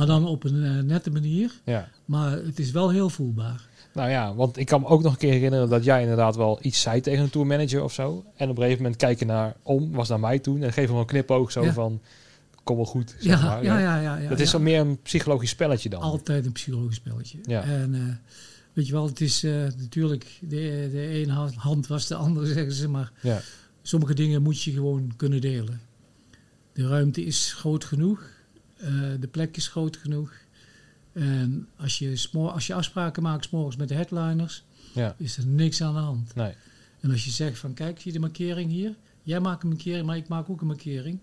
Maar 0.00 0.08
dan 0.08 0.26
op 0.26 0.44
een 0.44 0.54
uh, 0.54 0.82
nette 0.82 1.10
manier. 1.10 1.52
Ja. 1.64 1.88
Maar 2.04 2.32
het 2.32 2.58
is 2.58 2.70
wel 2.70 2.90
heel 2.90 3.10
voelbaar. 3.10 3.68
Nou 3.94 4.10
ja, 4.10 4.34
want 4.34 4.56
ik 4.56 4.66
kan 4.66 4.80
me 4.80 4.86
ook 4.86 5.02
nog 5.02 5.12
een 5.12 5.18
keer 5.18 5.32
herinneren 5.32 5.68
dat 5.68 5.84
jij 5.84 6.00
inderdaad 6.02 6.36
wel 6.36 6.58
iets 6.62 6.80
zei 6.80 7.00
tegen 7.00 7.22
een 7.24 7.30
tourmanager 7.30 7.82
of 7.82 7.92
zo. 7.92 8.24
En 8.36 8.48
op 8.48 8.56
een 8.56 8.62
gegeven 8.62 8.82
moment 8.82 9.00
kijken 9.00 9.26
naar 9.26 9.56
om, 9.62 9.92
was 9.92 10.08
naar 10.08 10.20
mij 10.20 10.38
toen. 10.38 10.62
En 10.62 10.72
geef 10.72 10.88
hem 10.88 10.96
een 10.98 11.06
knipoog 11.06 11.52
zo 11.52 11.64
Ja. 11.64 11.72
van, 11.72 12.00
kom 12.62 12.76
wel 12.76 12.84
goed, 12.84 13.14
zeg 13.18 13.40
Ja, 13.40 13.46
maar. 13.46 13.64
ja, 13.64 13.78
ja, 13.78 14.00
ja, 14.00 14.16
ja. 14.16 14.28
dat 14.28 14.40
is 14.40 14.50
zo 14.50 14.58
meer 14.58 14.80
een 14.80 15.00
psychologisch 15.02 15.50
spelletje 15.50 15.88
dan. 15.88 16.00
Altijd 16.00 16.46
een 16.46 16.52
psychologisch 16.52 16.96
spelletje. 16.96 17.38
Ja. 17.42 17.62
En 17.62 17.94
uh, 17.94 18.14
weet 18.72 18.86
je 18.86 18.92
wel, 18.92 19.06
het 19.06 19.20
is 19.20 19.44
uh, 19.44 19.52
natuurlijk, 19.78 20.38
de, 20.40 20.88
de 20.92 21.06
ene 21.06 21.32
hand 21.56 21.86
was 21.86 22.06
de 22.06 22.14
andere, 22.14 22.46
zeggen 22.54 22.72
ze. 22.72 22.88
Maar 22.88 23.12
Ja. 23.22 23.40
sommige 23.82 24.14
dingen 24.14 24.42
moet 24.42 24.62
je 24.62 24.72
gewoon 24.72 25.12
kunnen 25.16 25.40
delen. 25.40 25.80
De 26.72 26.88
ruimte 26.88 27.24
is 27.24 27.52
groot 27.52 27.84
genoeg. 27.84 28.38
Uh, 28.82 28.88
de 29.20 29.28
plek 29.30 29.56
is 29.56 29.68
groot 29.68 29.96
genoeg. 29.96 30.32
En 31.12 31.68
als 31.76 31.98
je, 31.98 32.28
als 32.32 32.66
je 32.66 32.74
afspraken 32.74 33.22
maakt 33.22 33.44
s'morgens 33.44 33.76
met 33.76 33.88
de 33.88 33.94
headliners, 33.94 34.64
Ja. 34.94 35.14
is 35.18 35.36
er 35.36 35.46
niks 35.46 35.82
aan 35.82 35.94
de 35.94 36.00
hand. 36.00 36.34
Nee. 36.34 36.52
En 37.00 37.10
als 37.10 37.24
je 37.24 37.30
zegt 37.30 37.58
van 37.58 37.74
kijk, 37.74 38.00
zie 38.00 38.12
je 38.12 38.18
de 38.18 38.24
markering 38.24 38.70
hier? 38.70 38.94
Jij 39.22 39.40
maakt 39.40 39.62
een 39.62 39.68
markering, 39.68 40.06
maar 40.06 40.16
ik 40.16 40.28
maak 40.28 40.50
ook 40.50 40.60
een 40.60 40.66
markering. 40.66 41.18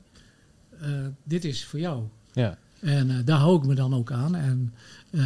Uh, 0.81 1.07
dit 1.23 1.45
is 1.45 1.65
voor 1.65 1.79
jou. 1.79 2.03
Ja. 2.33 2.57
En 2.79 3.09
uh, 3.09 3.15
daar 3.25 3.37
hou 3.39 3.57
ik 3.57 3.65
me 3.67 3.75
dan 3.75 3.95
ook 3.95 4.11
aan. 4.11 4.35
En 4.35 4.73
uh, 5.11 5.23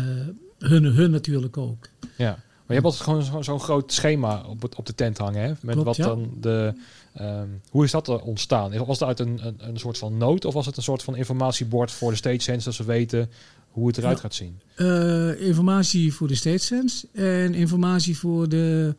hun, 0.59 0.83
hun 0.83 1.11
natuurlijk 1.11 1.57
ook. 1.57 1.87
Ja. 2.17 2.29
Maar 2.29 2.79
je 2.79 2.85
hebt 2.85 2.85
altijd 2.85 3.03
gewoon 3.03 3.23
zo'n 3.23 3.43
zo 3.43 3.59
groot 3.59 3.93
schema 3.93 4.43
op, 4.43 4.61
het, 4.61 4.75
op 4.75 4.85
de 4.85 4.95
tent 4.95 5.17
hangen, 5.17 5.41
hè? 5.41 5.47
Met 5.61 5.73
Klopt, 5.75 5.83
wat 5.83 5.95
ja. 5.95 6.05
dan 6.05 6.37
de... 6.39 6.73
Um, 7.19 7.61
hoe 7.69 7.83
is 7.83 7.91
dat 7.91 8.07
er 8.07 8.21
ontstaan? 8.21 8.85
Was 8.85 8.97
dat 8.97 9.07
uit 9.07 9.19
een, 9.19 9.47
een, 9.47 9.55
een, 9.57 9.77
soort 9.77 9.97
van 9.97 10.17
nood 10.17 10.45
of 10.45 10.53
was 10.53 10.65
het 10.65 10.77
een 10.77 10.83
soort 10.83 11.03
van 11.03 11.15
informatiebord 11.15 11.91
voor 11.91 12.11
de 12.11 12.17
stage 12.17 12.39
sense 12.39 12.65
dat 12.65 12.73
ze 12.73 12.83
weten 12.83 13.29
hoe 13.69 13.87
het 13.87 13.97
eruit 13.97 14.15
Ja. 14.15 14.21
gaat 14.21 14.33
zien? 14.33 14.59
Uh, 14.77 15.41
informatie 15.41 16.13
voor 16.13 16.27
de 16.27 16.35
stage 16.35 16.57
sense 16.57 17.07
en 17.13 17.53
informatie 17.53 18.17
voor 18.17 18.49
de, 18.49 18.95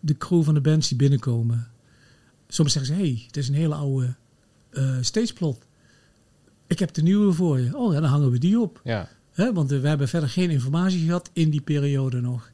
de 0.00 0.16
crew 0.16 0.42
van 0.42 0.54
de 0.54 0.60
bands 0.60 0.88
die 0.88 0.96
binnenkomen. 0.96 1.68
Soms 2.48 2.72
zeggen 2.72 2.94
ze, 2.94 3.00
hé, 3.00 3.08
hey, 3.08 3.22
het 3.26 3.36
is 3.36 3.48
een 3.48 3.54
hele 3.54 3.74
oude 3.74 4.14
uh, 4.70 4.96
stageplot. 5.00 5.64
Ik 6.66 6.78
heb 6.78 6.92
de 6.94 7.02
nieuwe 7.02 7.32
voor 7.32 7.60
je. 7.60 7.76
Oh, 7.76 7.92
ja, 7.92 8.00
dan 8.00 8.10
hangen 8.10 8.30
we 8.30 8.38
die 8.38 8.60
op. 8.60 8.80
Ja. 8.84 9.08
Want 9.34 9.72
uh, 9.72 9.80
we 9.80 9.88
hebben 9.88 10.08
verder 10.08 10.28
geen 10.28 10.50
informatie 10.50 11.04
gehad 11.04 11.30
in 11.32 11.50
die 11.50 11.60
periode 11.60 12.20
nog. 12.20 12.52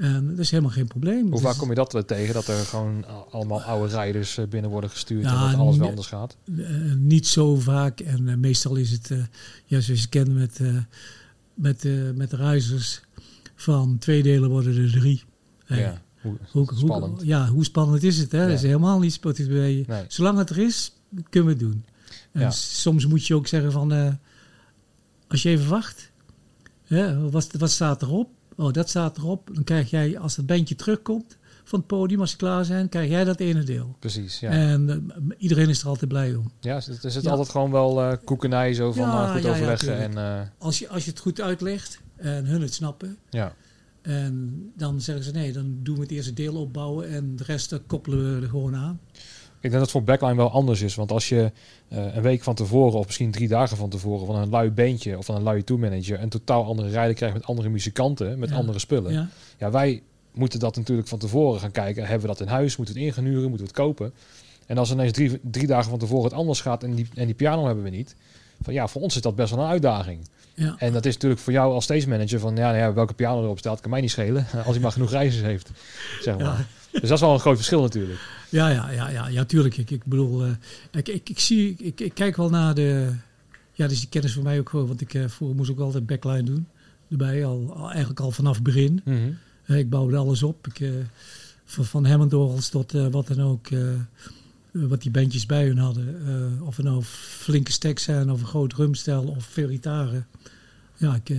En 0.00 0.28
dat 0.28 0.38
is 0.38 0.50
helemaal 0.50 0.72
geen 0.72 0.86
probleem. 0.86 1.30
Hoe 1.30 1.40
vaak 1.40 1.56
kom 1.56 1.68
je 1.68 1.74
dat 1.74 2.02
tegen? 2.06 2.34
Dat 2.34 2.48
er 2.48 2.64
gewoon 2.64 3.04
allemaal 3.30 3.62
oude 3.62 3.92
rijders 3.92 4.38
eh, 4.38 4.46
binnen 4.46 4.70
worden 4.70 4.90
gestuurd 4.90 5.24
en 5.24 5.30
dat 5.30 5.54
alles 5.54 5.76
wel 5.76 5.88
anders 5.88 6.06
gaat? 6.06 6.36
Niet 6.96 7.26
zo 7.26 7.56
vaak. 7.56 8.00
En 8.00 8.40
meestal 8.40 8.76
is 8.76 8.90
het, 8.90 9.10
ja, 9.64 9.80
zoals 9.80 10.00
je 10.02 10.08
kent 10.08 10.34
met, 10.34 10.60
met, 11.54 11.88
met 12.14 12.30
de 12.30 12.36
reizigers, 12.36 13.00
van 13.54 13.98
twee 13.98 14.22
delen 14.22 14.50
worden 14.50 14.76
er 14.76 14.90
drie. 14.92 15.22
Hey, 15.64 15.80
Ja. 15.80 16.02
Hoe, 16.20 16.36
hoe, 16.50 16.68
spannend. 16.74 17.16
Hoe, 17.16 17.26
ja, 17.26 17.48
hoe 17.48 17.64
spannend 17.64 18.02
is 18.02 18.18
het? 18.18 18.32
Hè? 18.32 18.40
Ja. 18.40 18.46
Dat 18.46 18.56
is 18.56 18.62
helemaal 18.62 18.98
niet 18.98 19.12
spannend. 19.12 19.48
Nee. 19.48 19.84
Nee. 19.88 20.04
Zolang 20.08 20.38
het 20.38 20.50
er 20.50 20.58
is, 20.58 20.92
kunnen 21.30 21.56
we 21.56 21.64
het 21.64 21.72
doen. 21.72 21.84
En 22.32 22.40
Ja. 22.40 22.50
soms 22.50 23.06
moet 23.06 23.26
je 23.26 23.34
ook 23.34 23.46
zeggen 23.46 23.72
van, 23.72 23.92
uh, 23.92 24.12
als 25.28 25.42
je 25.42 25.48
even 25.48 25.68
wacht, 25.68 26.10
hè, 26.84 27.30
wat, 27.30 27.48
wat 27.58 27.70
staat 27.70 28.02
erop? 28.02 28.30
Oh, 28.60 28.72
dat 28.72 28.88
staat 28.88 29.16
erop. 29.16 29.50
Dan 29.52 29.64
krijg 29.64 29.90
jij, 29.90 30.18
als 30.18 30.36
het 30.36 30.46
bandje 30.46 30.74
terugkomt 30.74 31.36
van 31.64 31.78
het 31.78 31.88
podium, 31.88 32.20
als 32.20 32.30
ze 32.30 32.36
klaar 32.36 32.64
zijn, 32.64 32.88
krijg 32.88 33.08
jij 33.10 33.24
dat 33.24 33.40
ene 33.40 33.62
deel. 33.62 33.96
Precies, 33.98 34.40
ja. 34.40 34.50
En 34.50 34.88
uh, 34.88 35.34
iedereen 35.38 35.68
is 35.68 35.80
er 35.80 35.88
altijd 35.88 36.08
blij 36.08 36.34
om. 36.34 36.50
Ja, 36.60 36.76
is 36.76 36.86
het, 36.86 37.04
is 37.04 37.14
het 37.14 37.24
Ja. 37.24 37.30
altijd 37.30 37.48
gewoon 37.48 37.70
wel 37.70 38.02
uh, 38.02 38.12
koekenij 38.24 38.74
zo 38.74 38.92
van 38.92 39.02
Ja, 39.02 39.12
nou, 39.12 39.32
goed 39.32 39.42
ja, 39.42 39.50
overleggen 39.50 39.96
en 39.96 40.12
uh, 40.12 40.40
Als 40.58 40.78
je, 40.78 40.88
als 40.88 41.04
je 41.04 41.10
het 41.10 41.20
goed 41.20 41.40
uitlegt 41.40 42.00
en 42.16 42.44
hun 42.46 42.60
het 42.60 42.74
snappen, 42.74 43.16
ja. 43.30 43.54
en 44.02 44.54
dan 44.76 45.00
zeggen 45.00 45.24
ze 45.24 45.30
nee, 45.30 45.52
dan 45.52 45.78
doen 45.82 45.94
we 45.94 46.00
het 46.00 46.10
eerste 46.10 46.32
deel 46.32 46.54
opbouwen 46.54 47.08
en 47.08 47.36
de 47.36 47.44
rest 47.44 47.80
koppelen 47.86 48.34
we 48.34 48.42
er 48.42 48.48
gewoon 48.48 48.76
aan. 48.76 49.00
Ik 49.60 49.70
denk 49.70 49.72
dat 49.72 49.82
het 49.82 49.90
voor 49.90 50.02
backline 50.02 50.34
wel 50.36 50.50
anders 50.50 50.80
is. 50.80 50.94
Want 50.94 51.12
als 51.12 51.28
je 51.28 51.52
eh, 51.88 52.14
een 52.14 52.22
week 52.22 52.42
van 52.42 52.54
tevoren, 52.54 52.98
of 52.98 53.06
misschien 53.06 53.30
drie 53.30 53.48
dagen 53.48 53.76
van 53.76 53.88
tevoren, 53.88 54.26
van 54.26 54.36
een 54.36 54.48
lui 54.48 54.70
beentje 54.70 55.18
of 55.18 55.24
van 55.24 55.34
een 55.34 55.42
lui 55.42 55.64
tourmanager 55.64 56.20
een 56.20 56.28
totaal 56.28 56.64
andere 56.64 56.88
rijden 56.88 57.14
krijgt 57.14 57.34
met 57.34 57.46
andere 57.46 57.68
muzikanten, 57.68 58.38
met 58.38 58.48
Ja. 58.48 58.56
andere 58.56 58.78
spullen. 58.78 59.12
Ja. 59.12 59.28
Ja, 59.58 59.70
wij 59.70 60.02
moeten 60.32 60.58
dat 60.58 60.76
natuurlijk 60.76 61.08
van 61.08 61.18
tevoren 61.18 61.60
gaan 61.60 61.70
kijken. 61.70 62.02
Hebben 62.02 62.20
we 62.20 62.26
dat 62.26 62.40
in 62.40 62.46
huis? 62.52 62.76
Moeten 62.76 62.94
we 62.94 63.00
het 63.00 63.08
ingenuren? 63.10 63.48
Moeten 63.48 63.66
we 63.66 63.72
het 63.72 63.82
kopen? 63.82 64.12
En 64.66 64.78
als 64.78 64.90
ineens 64.90 65.12
drie, 65.12 65.40
drie 65.42 65.66
dagen 65.66 65.90
van 65.90 65.98
tevoren 65.98 66.24
het 66.24 66.32
anders 66.32 66.60
gaat 66.60 66.82
en 66.82 66.94
die, 66.94 67.08
en 67.14 67.26
die 67.26 67.34
piano 67.34 67.66
hebben 67.66 67.84
we 67.84 67.90
niet. 67.90 68.16
Van 68.62 68.72
ja, 68.74 68.88
voor 68.88 69.02
ons 69.02 69.16
is 69.16 69.22
dat 69.22 69.34
best 69.36 69.50
wel 69.54 69.64
een 69.64 69.70
uitdaging. 69.70 70.20
ja. 70.54 70.74
En 70.78 70.92
dat 70.92 71.06
is 71.06 71.14
natuurlijk 71.14 71.40
voor 71.40 71.52
jou 71.52 71.72
als 71.72 71.84
stage 71.84 72.08
manager 72.08 72.40
van 72.40 72.56
ja, 72.56 72.66
nou 72.66 72.76
ja 72.76 72.92
welke 72.92 73.14
piano 73.14 73.42
erop 73.42 73.58
staat, 73.58 73.80
kan 73.80 73.90
mij 73.90 74.00
niet 74.00 74.10
schelen. 74.10 74.46
Als 74.66 74.66
hij 74.74 74.80
maar 74.80 74.92
genoeg 74.92 75.10
reizigers 75.10 75.48
heeft. 75.50 75.70
Zeg 76.20 76.38
maar. 76.38 76.66
Dus 76.92 77.00
dat 77.00 77.10
is 77.10 77.20
wel 77.20 77.32
een 77.32 77.40
groot 77.40 77.56
verschil 77.56 77.82
natuurlijk. 77.82 78.20
Ja, 78.48 78.68
ja, 78.68 78.90
ja, 78.90 79.08
ja, 79.08 79.28
ja 79.28 79.44
tuurlijk. 79.44 79.76
Ik, 79.76 79.90
ik 79.90 80.04
bedoel, 80.04 80.44
eh, 80.44 80.50
ik, 80.90 81.08
ik, 81.08 81.28
ik 81.28 81.40
zie, 81.40 81.74
ik, 81.78 82.00
ik 82.00 82.14
kijk 82.14 82.36
wel 82.36 82.50
naar 82.50 82.74
de, 82.74 83.14
ja, 83.72 83.86
dus 83.86 84.00
die 84.00 84.08
kennis 84.08 84.32
voor 84.32 84.42
mij 84.42 84.58
ook 84.58 84.68
gewoon, 84.68 84.86
want 84.86 85.00
ik 85.00 85.10
vroeger 85.26 85.56
moest 85.56 85.70
ook 85.70 85.78
altijd 85.78 86.06
backline 86.06 86.42
doen, 86.42 86.66
erbij, 87.10 87.44
al, 87.44 87.74
al 87.76 87.90
eigenlijk 87.90 88.20
al 88.20 88.30
vanaf 88.30 88.54
het 88.54 88.62
begin. 88.62 89.00
Mhm. 89.04 89.18
Eh, 89.64 89.78
ik 89.78 89.90
bouwde 89.90 90.16
alles 90.16 90.42
op, 90.42 90.66
ik, 90.66 90.80
eh, 90.80 90.90
van, 91.64 91.84
van 91.84 92.06
Hammond-orgels 92.06 92.68
tot 92.68 92.92
wat 92.92 93.26
dan 93.26 93.40
ook, 93.40 93.68
wat 94.70 95.02
die 95.02 95.10
bandjes 95.10 95.46
bij 95.46 95.66
hun 95.66 95.78
hadden. 95.78 96.18
Of 96.64 96.78
er 96.78 96.84
nou 96.84 97.02
flinke 97.02 97.72
stacks 97.72 98.02
zijn, 98.02 98.30
of 98.30 98.40
een 98.40 98.46
groot 98.46 98.70
drumstel, 98.70 99.22
of 99.22 99.44
veel 99.44 99.68
gitaren. 99.68 100.26
Ja, 100.96 101.20
ik, 101.24 101.36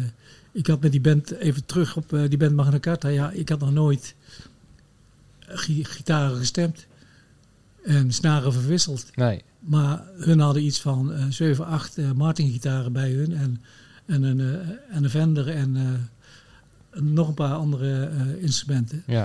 ik 0.52 0.68
had 0.68 0.82
met 0.82 0.92
die 0.92 1.02
band, 1.02 1.32
even 1.32 1.66
terug 1.66 1.98
op 1.98 2.10
die 2.10 2.38
band 2.38 2.56
Magna 2.56 2.80
Carta, 2.80 3.08
ja, 3.08 3.32
ik 3.32 3.50
had 3.50 3.60
nog 3.60 3.72
nooit 3.72 4.16
gitaren 5.84 6.38
gestemd 6.38 6.86
en 7.84 8.12
snaren 8.12 8.54
verwisseld. 8.54 9.16
Nee. 9.16 9.44
Maar 9.60 10.04
hun 10.18 10.40
hadden 10.40 10.64
iets 10.64 10.82
van 10.82 11.14
eh 11.14 11.26
7, 11.30 11.66
8 11.66 11.98
eh, 11.98 12.12
Martin-gitaren 12.12 12.92
bij 12.94 13.12
hun. 13.12 13.34
En, 13.34 13.62
en, 14.06 14.24
een, 14.24 14.40
eh, 14.40 14.96
en 14.96 15.04
een 15.04 15.10
Fender 15.10 15.48
en 15.50 15.76
eh, 15.76 17.02
nog 17.02 17.28
een 17.28 17.34
paar 17.34 17.54
andere 17.54 18.06
eh, 18.06 18.44
instrumenten. 18.44 19.04
Ja. 19.08 19.24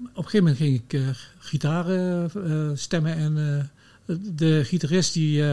Op 0.00 0.06
een 0.24 0.30
gegeven 0.30 0.38
moment 0.38 0.56
ging 0.56 0.82
ik 0.88 1.00
gitaren 1.38 2.78
stemmen. 2.78 3.14
En 3.14 3.70
de 4.34 4.64
gitarist 4.64 5.12
die 5.12 5.44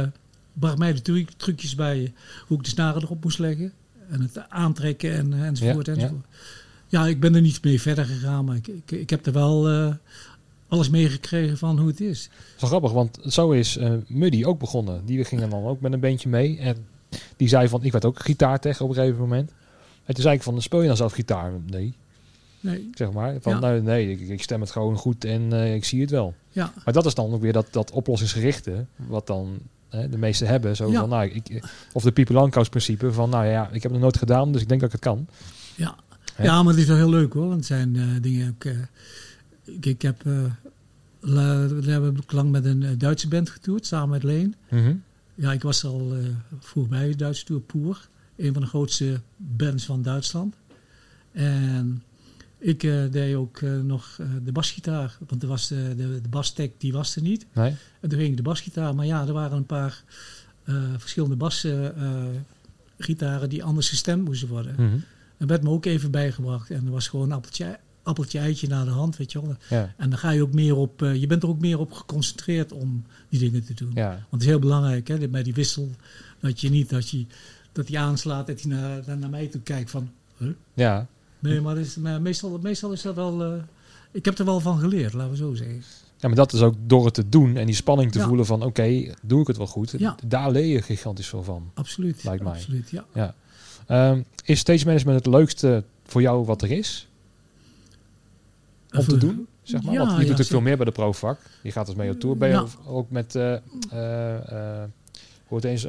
bracht 0.53 0.77
mij 0.77 0.93
de 0.93 1.01
tru- 1.01 1.25
trucjes 1.37 1.75
bij 1.75 2.13
hoe 2.47 2.57
ik 2.57 2.63
de 2.63 2.69
snaren 2.69 3.01
erop 3.01 3.23
moest 3.23 3.39
leggen. 3.39 3.71
En 4.09 4.21
het 4.21 4.49
aantrekken 4.49 5.13
en, 5.13 5.33
enzovoort. 5.33 5.85
Ja. 5.85 5.93
enzovoort. 5.93 6.25
Ja, 6.29 6.39
ik 6.89 7.19
ben 7.19 7.35
er 7.35 7.41
niet 7.41 7.63
mee 7.63 7.81
verder 7.81 8.05
gegaan. 8.05 8.45
Maar 8.45 8.55
ik, 8.55 8.67
ik, 8.67 8.91
ik 8.91 9.09
heb 9.09 9.25
er 9.25 9.33
wel 9.33 9.69
eh, 9.69 9.93
alles 10.67 10.89
meegekregen 10.89 11.57
van 11.57 11.79
hoe 11.79 11.87
het 11.87 12.01
is. 12.01 12.23
Dat 12.29 12.55
is 12.55 12.61
wel 12.61 12.69
grappig, 12.69 12.91
want 12.91 13.19
zo 13.33 13.51
is 13.51 13.77
eh 13.77 13.93
Muddy 14.07 14.43
ook 14.43 14.59
begonnen. 14.59 15.05
Die 15.05 15.23
gingen 15.25 15.49
dan 15.49 15.63
ook 15.63 15.81
met 15.81 15.93
een 15.93 15.99
bandje 15.99 16.29
mee. 16.29 16.57
En 16.59 16.77
die 17.37 17.47
zei 17.47 17.67
van, 17.67 17.83
ik 17.83 17.91
werd 17.91 18.05
ook 18.05 18.19
gitaartech 18.19 18.81
op 18.81 18.89
een 18.89 18.95
gegeven 18.95 19.19
moment. 19.19 19.51
En 20.05 20.13
toen 20.13 20.23
zei 20.23 20.35
ik 20.35 20.43
van, 20.43 20.61
speel 20.61 20.81
je 20.81 20.87
dan 20.87 20.97
zelf 20.97 21.13
gitaar? 21.13 21.51
Nee, 21.65 21.93
Nee, 22.59 22.89
zeg 22.93 23.11
maar. 23.11 23.35
Van, 23.41 23.53
Ja. 23.53 23.59
nou, 23.59 23.81
nee, 23.81 24.11
ik, 24.11 24.19
ik 24.29 24.41
stem 24.43 24.61
het 24.61 24.71
gewoon 24.71 24.97
goed 24.97 25.25
en 25.25 25.53
eh, 25.53 25.75
ik 25.75 25.85
zie 25.85 26.01
het 26.01 26.09
wel. 26.09 26.33
ja. 26.51 26.73
Maar 26.85 26.93
dat 26.93 27.05
is 27.05 27.13
dan 27.13 27.33
ook 27.33 27.41
weer 27.41 27.53
dat, 27.53 27.67
dat 27.71 27.91
oplossingsgerichte, 27.91 28.85
wat 28.95 29.27
dan 29.27 29.57
hè, 29.89 30.09
de 30.09 30.17
meesten 30.17 30.47
hebben. 30.47 30.75
Zo 30.75 30.91
Ja. 30.91 30.99
van, 30.99 31.09
nou, 31.09 31.29
ik, 31.29 31.63
of 31.93 32.03
de 32.03 32.25
Langkous 32.33 32.69
principe 32.69 33.13
van, 33.13 33.29
nou 33.29 33.45
ja, 33.45 33.65
ik 33.65 33.73
heb 33.73 33.81
het 33.83 33.91
nog 33.91 34.01
nooit 34.01 34.17
gedaan, 34.17 34.51
dus 34.51 34.61
ik 34.61 34.67
denk 34.67 34.81
dat 34.81 34.93
ik 34.93 34.95
het 34.95 35.05
kan. 35.05 35.27
Ja. 35.75 35.95
Ja, 36.43 36.63
maar 36.63 36.73
het 36.73 36.81
is 36.81 36.87
wel 36.87 36.97
heel 36.97 37.09
leuk 37.09 37.33
hoor. 37.33 37.43
Want 37.47 37.55
het 37.55 37.65
zijn 37.65 37.95
eh, 37.95 38.03
dingen 38.21 38.49
ook. 38.49 38.63
eh, 38.63 38.73
ik, 39.63 39.85
ik 39.85 40.01
heb. 40.01 40.25
eh, 40.25 40.43
we 41.19 41.81
hebben 41.91 42.17
lang 42.27 42.51
met 42.51 42.65
een 42.65 42.97
Duitse 42.97 43.27
band 43.27 43.49
getoerd, 43.49 43.85
samen 43.85 44.09
met 44.09 44.23
Leen. 44.23 44.55
Mhm. 44.69 44.93
Ja, 45.35 45.51
ik 45.51 45.61
was 45.61 45.83
al 45.85 46.13
vroeg 46.59 46.87
bij 46.87 47.07
de 47.07 47.15
Duitse 47.15 47.45
tour 47.45 47.61
Poer. 47.61 48.07
Een 48.37 48.53
van 48.53 48.61
de 48.61 48.67
grootste 48.67 49.19
bands 49.37 49.85
van 49.85 50.01
Duitsland. 50.01 50.55
En 51.31 52.03
ik 52.57 52.79
deed 53.11 53.35
ook 53.35 53.61
nog 53.83 54.19
de 54.43 54.51
basgitaar. 54.51 55.17
Want 55.27 55.41
er 55.41 55.47
was 55.47 55.67
de, 55.67 55.93
de, 55.97 56.21
de 56.21 56.29
bastek, 56.29 56.73
die 56.77 56.93
was 56.93 57.15
er 57.15 57.21
niet. 57.21 57.45
Nee? 57.53 57.75
En 57.99 58.09
toen 58.09 58.19
ging 58.19 58.31
ik 58.31 58.37
de 58.37 58.43
basgitaar. 58.43 58.95
Maar 58.95 59.05
ja, 59.05 59.27
er 59.27 59.33
waren 59.33 59.57
een 59.57 59.65
paar 59.65 60.03
verschillende 60.97 61.35
basgitaren 61.35 63.49
die 63.49 63.63
anders 63.63 63.89
gestemd 63.89 64.25
moesten 64.25 64.47
worden. 64.47 64.75
Mhm. 64.77 64.97
Dat 65.37 65.47
werd 65.49 65.63
me 65.63 65.69
ook 65.69 65.85
even 65.85 66.11
bijgebracht. 66.11 66.69
En 66.69 66.85
er 66.85 66.91
was 66.91 67.07
gewoon 67.07 67.25
een 67.25 67.35
appeltje, 67.35 67.79
appeltje 68.03 68.39
eitje 68.39 68.67
naar 68.67 68.85
de 68.85 68.91
hand, 68.91 69.17
weet 69.17 69.31
je 69.31 69.41
wel. 69.41 69.55
Ja, 69.69 69.93
En 69.97 70.09
dan 70.09 70.19
ga 70.19 70.29
je 70.29 70.41
ook 70.41 70.53
meer 70.53 70.75
op, 70.75 71.01
eh, 71.01 71.15
je 71.15 71.27
bent 71.27 71.43
er 71.43 71.49
ook 71.49 71.59
meer 71.59 71.79
op 71.79 71.91
geconcentreerd 71.91 72.71
om 72.71 73.03
die 73.29 73.39
dingen 73.39 73.63
te 73.65 73.73
doen. 73.73 73.91
ja. 73.93 74.09
Want 74.09 74.27
het 74.29 74.41
is 74.41 74.47
heel 74.47 74.59
belangrijk, 74.59 75.07
hè, 75.07 75.27
bij 75.27 75.43
die 75.43 75.53
wissel, 75.53 75.89
dat 76.39 76.61
je 76.61 76.69
niet, 76.69 76.89
dat 76.89 77.09
je, 77.09 77.25
dat 77.71 77.87
die 77.87 77.99
aanslaat, 77.99 78.47
dat 78.47 78.61
hij 78.61 78.71
naar, 78.71 79.17
naar, 79.17 79.29
mij 79.29 79.47
toe 79.47 79.61
kijkt 79.61 79.89
van, 79.91 80.09
huh? 80.37 80.49
ja. 80.73 81.07
Nee, 81.39 81.61
maar, 81.61 81.77
is, 81.77 81.95
maar 81.95 82.21
meestal, 82.21 82.59
meestal 82.61 82.91
is 82.91 83.01
dat 83.01 83.15
wel, 83.15 83.43
eh, 83.43 83.53
ik 84.11 84.25
heb 84.25 84.37
er 84.39 84.45
wel 84.45 84.59
van 84.59 84.79
geleerd, 84.79 85.13
laten 85.13 85.31
we 85.31 85.37
zo 85.37 85.53
zeggen. 85.53 85.83
Ja, 86.17 86.27
maar 86.27 86.35
dat 86.37 86.53
is 86.53 86.61
ook 86.61 86.75
door 86.85 87.05
het 87.05 87.13
te 87.13 87.29
doen 87.29 87.57
en 87.57 87.65
die 87.65 87.75
spanning 87.75 88.11
te 88.11 88.19
Ja. 88.19 88.25
voelen 88.27 88.45
van, 88.45 88.63
oké, 88.63 89.13
doe 89.21 89.41
ik 89.41 89.47
het 89.47 89.57
wel 89.57 89.67
goed? 89.67 89.93
Ja. 89.97 90.15
Daar 90.27 90.51
leer 90.51 90.65
je 90.65 90.81
gigantisch 90.81 91.27
veel 91.27 91.43
van. 91.43 91.71
Absoluut. 91.73 92.23
Lijkt 92.23 92.43
mij. 92.43 92.51
Absoluut, 92.53 92.89
ja. 92.89 93.33
Ehm, 93.85 94.21
is 94.43 94.59
stage 94.59 94.85
management 94.85 95.25
het 95.25 95.33
leukste 95.33 95.83
voor 96.05 96.21
jou 96.21 96.45
wat 96.45 96.61
er 96.61 96.71
is? 96.71 97.07
Om 98.97 99.05
te 99.05 99.17
doen, 99.17 99.47
zeg 99.63 99.81
maar? 99.83 99.93
ja, 99.93 99.99
Want 99.99 100.11
je 100.11 100.15
ja, 100.15 100.19
doet 100.19 100.29
natuurlijk 100.29 100.49
veel 100.49 100.61
meer 100.61 100.75
bij 100.77 100.85
de 100.85 100.91
profvak. 100.91 101.39
Je 101.63 101.71
gaat 101.71 101.85
dus 101.85 101.95
mee 101.95 102.09
op 102.11 102.19
tour. 102.19 102.37
Ben 102.37 102.47
je 102.49 102.53
Ja. 102.55 102.65
ook- 102.85 103.09
met... 103.11 103.35
eh, 103.35 103.53
eh, 103.91 104.83
hoort 105.47 105.63
eens 105.63 105.85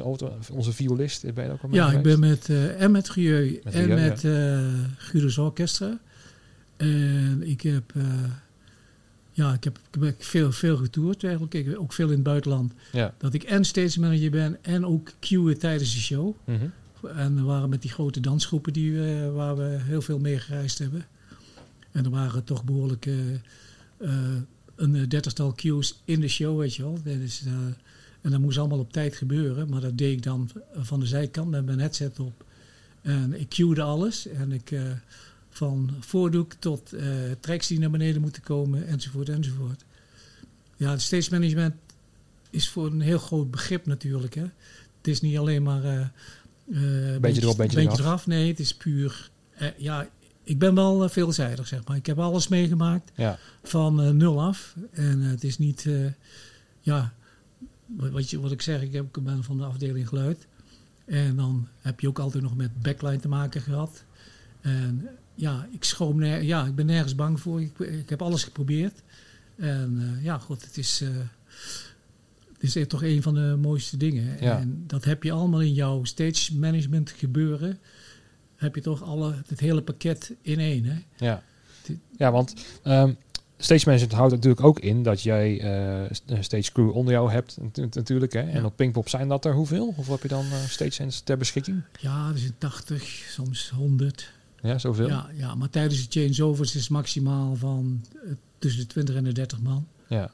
onze 0.51 0.71
violist, 0.73 1.33
ben 1.33 1.45
je 1.45 1.51
ook 1.51 1.61
al 1.61 1.69
mee 1.69 1.79
Ja, 1.79 1.91
ik 1.91 2.01
ben 2.01 2.19
met, 2.19 2.49
eh, 2.49 2.81
en 2.81 2.91
met 2.91 3.15
Met 3.15 3.73
en 3.73 3.85
Rieu, 3.85 3.95
met 3.95 4.19
Guido's 4.97 5.37
Orchestra. 5.37 5.97
En 6.77 7.43
ik 7.45 7.61
heb, 7.61 7.93
ja, 9.31 9.53
ik 9.53 9.63
heb, 9.63 9.79
ik 9.91 10.03
heb 10.03 10.23
veel, 10.23 10.51
veel 10.51 10.77
getoerd 10.77 11.23
eigenlijk. 11.23 11.53
Ik, 11.53 11.79
ook 11.79 11.93
veel 11.93 12.07
in 12.07 12.13
het 12.13 12.23
buitenland. 12.23 12.73
Dat 13.17 13.33
ik 13.33 13.43
en 13.43 13.65
stage 13.65 13.99
manager 13.99 14.31
ben 14.31 14.57
en 14.63 14.85
ook 14.85 15.11
cueën 15.19 15.57
tijdens 15.57 15.93
de 15.93 15.99
show. 15.99 16.33
Mhm. 16.43 16.65
En 17.03 17.35
we 17.35 17.41
waren 17.41 17.69
met 17.69 17.81
die 17.81 17.91
grote 17.91 18.19
dansgroepen 18.19 18.73
die, 18.73 18.91
we- 18.93 19.31
waar 19.33 19.57
we 19.57 19.77
heel 19.81 20.01
veel 20.01 20.19
mee 20.19 20.39
gereisd 20.39 20.77
hebben. 20.79 21.05
En 21.91 22.03
er 22.05 22.09
waren 22.11 22.43
toch 22.43 22.63
behoorlijk 22.63 23.05
eh, 23.05 23.33
eh, 23.33 23.39
een 24.75 24.95
eh, 24.95 25.07
dertigtal 25.07 25.53
cues 25.55 26.01
in 26.05 26.19
de 26.19 26.27
show, 26.27 26.59
weet 26.59 26.75
je 26.75 26.83
wel. 26.83 26.97
Is, 27.03 27.43
eh, 27.45 27.51
en 28.21 28.31
dat 28.31 28.39
moest 28.39 28.57
allemaal 28.57 28.79
op 28.79 28.91
tijd 28.91 29.15
gebeuren. 29.15 29.69
Maar 29.69 29.81
dat 29.81 29.97
deed 29.97 30.11
ik 30.17 30.23
dan 30.23 30.49
van 30.75 30.99
de 30.99 31.05
zijkant 31.05 31.49
met 31.49 31.65
mijn 31.65 31.79
headset 31.79 32.19
op. 32.19 32.45
En 33.01 33.39
ik 33.39 33.49
cuede 33.49 33.81
alles. 33.81 34.27
En 34.27 34.51
ik 34.51 34.71
eh, 34.71 34.81
van 35.49 35.89
voordoek 35.99 36.53
tot 36.53 36.93
eh 36.93 37.07
tracks 37.39 37.67
die 37.67 37.79
naar 37.79 37.89
beneden 37.89 38.21
moeten 38.21 38.41
komen, 38.43 38.87
enzovoort, 38.87 39.29
enzovoort. 39.29 39.85
Ja, 40.77 40.91
het 40.91 41.01
stage 41.01 41.31
management 41.31 41.75
is 42.49 42.69
voor 42.69 42.85
een 42.85 43.01
heel 43.01 43.19
groot 43.19 43.51
begrip 43.51 43.85
natuurlijk. 43.85 44.35
Hè. 44.35 44.41
Het 44.97 45.07
is 45.07 45.21
niet 45.21 45.37
alleen 45.37 45.63
maar... 45.63 45.83
eh, 45.83 46.05
eh, 46.71 47.17
beetje, 47.21 47.41
erop, 47.41 47.57
beetje 47.57 47.81
eraf. 47.81 47.99
eraf. 47.99 48.27
Nee, 48.27 48.47
het 48.47 48.59
is 48.59 48.75
puur... 48.75 49.29
eh, 49.53 49.67
ja, 49.77 50.07
ik 50.43 50.59
ben 50.59 50.75
wel 50.75 51.03
eh, 51.03 51.09
veelzijdig, 51.09 51.67
zeg 51.67 51.87
maar. 51.87 51.97
Ik 51.97 52.05
heb 52.05 52.19
alles 52.19 52.47
meegemaakt 52.47 53.11
Ja. 53.15 53.39
van 53.63 54.17
nul 54.17 54.41
af. 54.41 54.75
En 54.91 55.19
het 55.21 55.43
is 55.43 55.57
niet... 55.57 55.89
ja, 56.81 57.13
wat, 57.85 58.29
je, 58.29 58.39
wat 58.39 58.51
ik 58.51 58.61
zeg, 58.61 58.81
ik, 58.81 58.93
heb, 58.93 59.17
ik 59.17 59.23
ben 59.23 59.43
van 59.43 59.57
de 59.57 59.63
afdeling 59.63 60.07
geluid. 60.07 60.47
En 61.05 61.35
dan 61.35 61.67
heb 61.79 61.99
je 61.99 62.07
ook 62.07 62.19
altijd 62.19 62.43
nog 62.43 62.55
met 62.55 62.81
backline 62.81 63.19
te 63.19 63.27
maken 63.27 63.61
gehad. 63.61 64.03
En 64.61 65.07
ja, 65.35 65.67
ik 65.71 65.83
schroom 65.83 66.19
ner- 66.19 66.41
ja, 66.43 66.65
ik 66.65 66.75
ben 66.75 66.85
nergens 66.85 67.15
bang 67.15 67.39
voor. 67.39 67.61
Ik, 67.61 67.79
ik 67.79 68.09
heb 68.09 68.21
alles 68.21 68.43
geprobeerd. 68.43 69.01
En 69.55 70.19
ja, 70.21 70.37
god, 70.37 70.61
het 70.65 70.77
is, 70.77 71.03
het 72.57 72.63
is 72.69 72.75
echt 72.75 72.89
toch 72.89 73.03
een 73.03 73.21
van 73.21 73.33
de 73.33 73.57
mooiste 73.61 73.97
dingen. 73.97 74.37
Ja. 74.41 74.59
En 74.59 74.83
dat 74.87 75.03
heb 75.03 75.23
je 75.23 75.31
allemaal 75.31 75.61
in 75.61 75.73
jouw 75.73 76.03
stage 76.03 76.55
management 76.57 77.09
gebeuren. 77.11 77.79
Heb 78.55 78.75
je 78.75 78.81
toch 78.81 79.03
alle, 79.03 79.33
het 79.47 79.59
hele 79.59 79.81
pakket 79.81 80.33
in 80.41 80.59
één. 80.59 80.85
Hè? 80.85 80.97
Ja. 81.25 81.43
Dit- 81.83 81.97
ja, 82.17 82.31
want 82.31 82.53
ehm 82.83 83.13
stage 83.59 83.83
management 83.85 84.13
houdt 84.17 84.33
natuurlijk 84.33 84.63
ook 84.65 84.79
in 84.79 85.03
dat 85.03 85.21
jij 85.21 85.59
eh, 85.59 86.09
een 86.25 86.43
stage 86.43 86.71
crew 86.71 86.95
onder 86.95 87.13
jou 87.13 87.31
hebt 87.31 87.57
natu- 87.61 87.87
natuurlijk. 87.91 88.33
Hè? 88.33 88.39
En 88.39 88.59
Ja. 88.59 88.65
op 88.65 88.75
Pinkpop 88.75 89.09
zijn 89.09 89.27
dat 89.27 89.45
er 89.45 89.53
hoeveel? 89.53 89.93
Hoeveel 89.95 90.13
heb 90.13 90.21
je 90.23 90.27
dan 90.29 90.45
eh 90.45 90.63
stage 90.67 91.01
hands 91.01 91.21
ter 91.21 91.37
beschikking? 91.37 91.81
Ja, 91.99 92.29
er 92.31 92.37
zijn 92.37 92.55
80, 92.57 93.03
soms 93.29 93.69
100. 93.69 94.31
Ja, 94.61 94.77
zoveel? 94.77 95.07
Ja, 95.07 95.29
ja, 95.33 95.55
maar 95.55 95.69
tijdens 95.69 96.07
de 96.09 96.19
changeovers 96.21 96.75
is 96.75 96.81
het 96.81 96.89
maximaal 96.89 97.55
van 97.55 98.05
eh, 98.25 98.31
tussen 98.59 98.81
de 98.81 98.87
20 98.87 99.15
en 99.15 99.23
de 99.23 99.31
30 99.33 99.59
man. 99.61 99.87
Ja. 100.07 100.31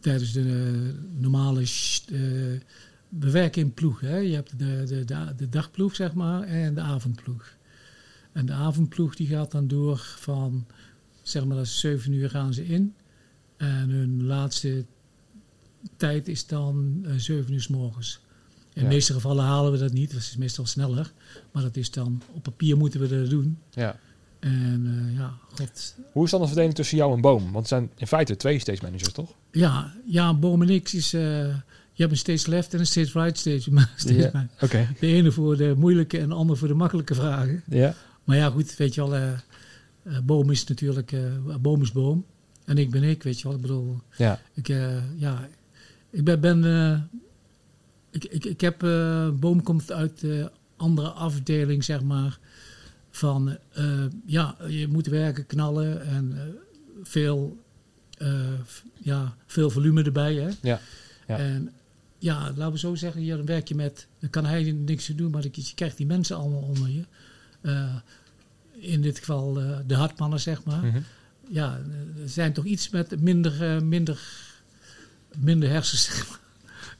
Tijdens 0.00 0.32
de 0.32 0.40
eh, 0.40 1.20
normale 1.20 1.64
sh- 1.66 2.00
eh, 2.06 2.18
we 3.08 3.30
werken 3.30 3.62
in 3.62 3.74
ploeg. 3.74 4.00
Hè. 4.00 4.16
Je 4.16 4.34
hebt 4.34 4.58
de, 4.58 4.84
de, 4.86 5.04
de, 5.04 5.32
de 5.36 5.48
dagploeg, 5.48 5.94
zeg 5.94 6.12
maar, 6.14 6.42
en 6.42 6.74
de 6.74 6.80
avondploeg. 6.80 7.56
En 8.32 8.46
de 8.46 8.52
avondploeg 8.52 9.14
die 9.16 9.26
gaat 9.26 9.50
dan 9.50 9.68
door 9.68 9.98
van, 10.18 10.66
zeg 11.22 11.44
maar, 11.44 11.56
dat 11.56 11.66
is 11.66 11.78
7 11.80 12.12
uur 12.12 12.30
gaan 12.30 12.54
ze 12.54 12.66
in. 12.66 12.94
En 13.56 13.88
hun 13.90 14.24
laatste 14.24 14.84
tijd 15.96 16.28
is 16.28 16.46
dan 16.46 17.00
eh 17.04 17.12
7 17.16 17.52
uur 17.52 17.60
s 17.60 17.68
morgens. 17.68 18.20
In 18.72 18.82
Ja. 18.82 18.88
de 18.88 18.94
meeste 18.94 19.12
gevallen 19.12 19.44
halen 19.44 19.72
we 19.72 19.78
dat 19.78 19.92
niet, 19.92 20.10
dat 20.12 20.20
is 20.20 20.36
meestal 20.36 20.66
sneller. 20.66 21.12
Maar 21.52 21.62
dat 21.62 21.76
is 21.76 21.90
dan, 21.90 22.22
op 22.32 22.42
papier 22.42 22.76
moeten 22.76 23.00
we 23.00 23.08
dat 23.20 23.30
doen. 23.30 23.58
Ja. 23.70 23.98
En 24.40 25.06
eh, 25.10 25.16
ja, 25.18 25.32
god. 25.54 25.94
Hoe 26.12 26.24
is 26.24 26.30
dan 26.30 26.40
de 26.40 26.46
verdeling 26.46 26.74
tussen 26.74 26.96
jou 26.96 27.14
en 27.14 27.20
Boom? 27.20 27.42
Want 27.42 27.56
het 27.56 27.68
zijn 27.68 27.90
in 27.96 28.06
feite 28.06 28.36
twee 28.36 28.58
stage 28.58 28.78
managers, 28.82 29.12
toch? 29.12 29.34
Ja, 29.52 29.92
ja, 30.06 30.34
Boom 30.34 30.62
en 30.62 30.68
ik 30.68 30.92
is, 30.92 31.12
eh, 31.12 31.20
je 31.92 32.06
hebt 32.06 32.10
een 32.10 32.16
stage 32.18 32.50
left 32.50 32.74
en 32.74 32.80
een 32.80 32.86
stage 32.86 33.20
right 33.22 33.38
stage. 33.38 33.70
Maar 33.74 33.92
stage 33.96 34.18
Ja. 34.18 34.30
man. 34.32 34.48
Oké. 34.60 34.88
De 35.00 35.06
ene 35.06 35.32
voor 35.32 35.56
de 35.56 35.74
moeilijke 35.76 36.18
en 36.18 36.28
de 36.28 36.34
andere 36.34 36.58
voor 36.58 36.68
de 36.68 36.74
makkelijke 36.74 37.14
vragen. 37.14 37.62
Ja. 37.68 37.94
Maar 38.24 38.36
ja, 38.36 38.50
goed, 38.50 38.76
weet 38.76 38.94
je 38.94 39.00
wel, 39.08 39.14
eh, 39.14 40.18
Boom 40.24 40.50
is 40.50 40.64
natuurlijk, 40.64 41.12
Boom 41.60 41.82
is 41.82 41.92
Boom. 41.92 42.24
En 42.64 42.78
ik 42.78 42.90
ben 42.90 43.02
ik, 43.02 43.22
weet 43.22 43.40
je 43.40 43.44
wel. 43.46 43.56
Ik 43.56 43.62
bedoel, 43.62 44.00
Ja. 44.16 44.40
ik, 44.54 44.66
ja, 45.16 45.48
ik 46.10 46.24
ben, 46.24 46.40
ben 46.40 46.64
ik, 48.10 48.24
ik, 48.24 48.44
ik 48.44 48.60
heb, 48.60 48.78
Boom 49.40 49.62
komt 49.62 49.92
uit 49.92 50.20
de 50.20 50.50
andere 50.76 51.08
afdeling, 51.08 51.84
zeg 51.84 52.02
maar, 52.02 52.38
van, 53.10 53.56
eh, 53.72 54.04
ja, 54.26 54.56
je 54.68 54.88
moet 54.88 55.06
werken, 55.06 55.46
knallen 55.46 56.06
en 56.06 56.32
eh, 56.36 56.42
veel, 57.02 57.58
eh, 58.18 58.42
ja, 58.98 59.34
veel 59.46 59.70
volume 59.70 60.02
erbij, 60.02 60.34
hè. 60.34 60.48
Ja. 60.62 60.80
Ja. 61.26 61.38
En 61.38 61.72
ja, 62.18 62.52
laten 62.56 62.72
we 62.72 62.78
zo 62.78 62.94
zeggen, 62.94 63.24
ja, 63.24 63.36
dan 63.36 63.46
werk 63.46 63.68
je 63.68 63.74
met, 63.74 64.06
dan 64.18 64.30
kan 64.30 64.44
hij 64.44 64.72
niks 64.72 65.10
aan 65.10 65.16
doen, 65.16 65.30
maar 65.30 65.42
je 65.42 65.50
je 65.52 65.74
krijgt 65.74 65.96
die 65.96 66.06
mensen 66.06 66.36
allemaal 66.36 66.60
onder 66.62 66.88
je. 66.88 67.04
In 68.72 69.00
dit 69.02 69.18
geval 69.18 69.52
de 69.86 69.94
hartmannen, 69.94 70.40
zeg 70.40 70.64
maar 70.64 70.84
Mhm. 70.84 71.00
ja, 71.48 71.80
er 72.22 72.28
zijn 72.28 72.52
toch 72.52 72.64
iets 72.64 72.90
met 72.90 73.20
minder, 73.20 73.84
minder, 73.84 74.20
minder 75.38 75.68
hersens. 75.68 76.04
zeg 76.16 76.28
maar. 76.28 76.38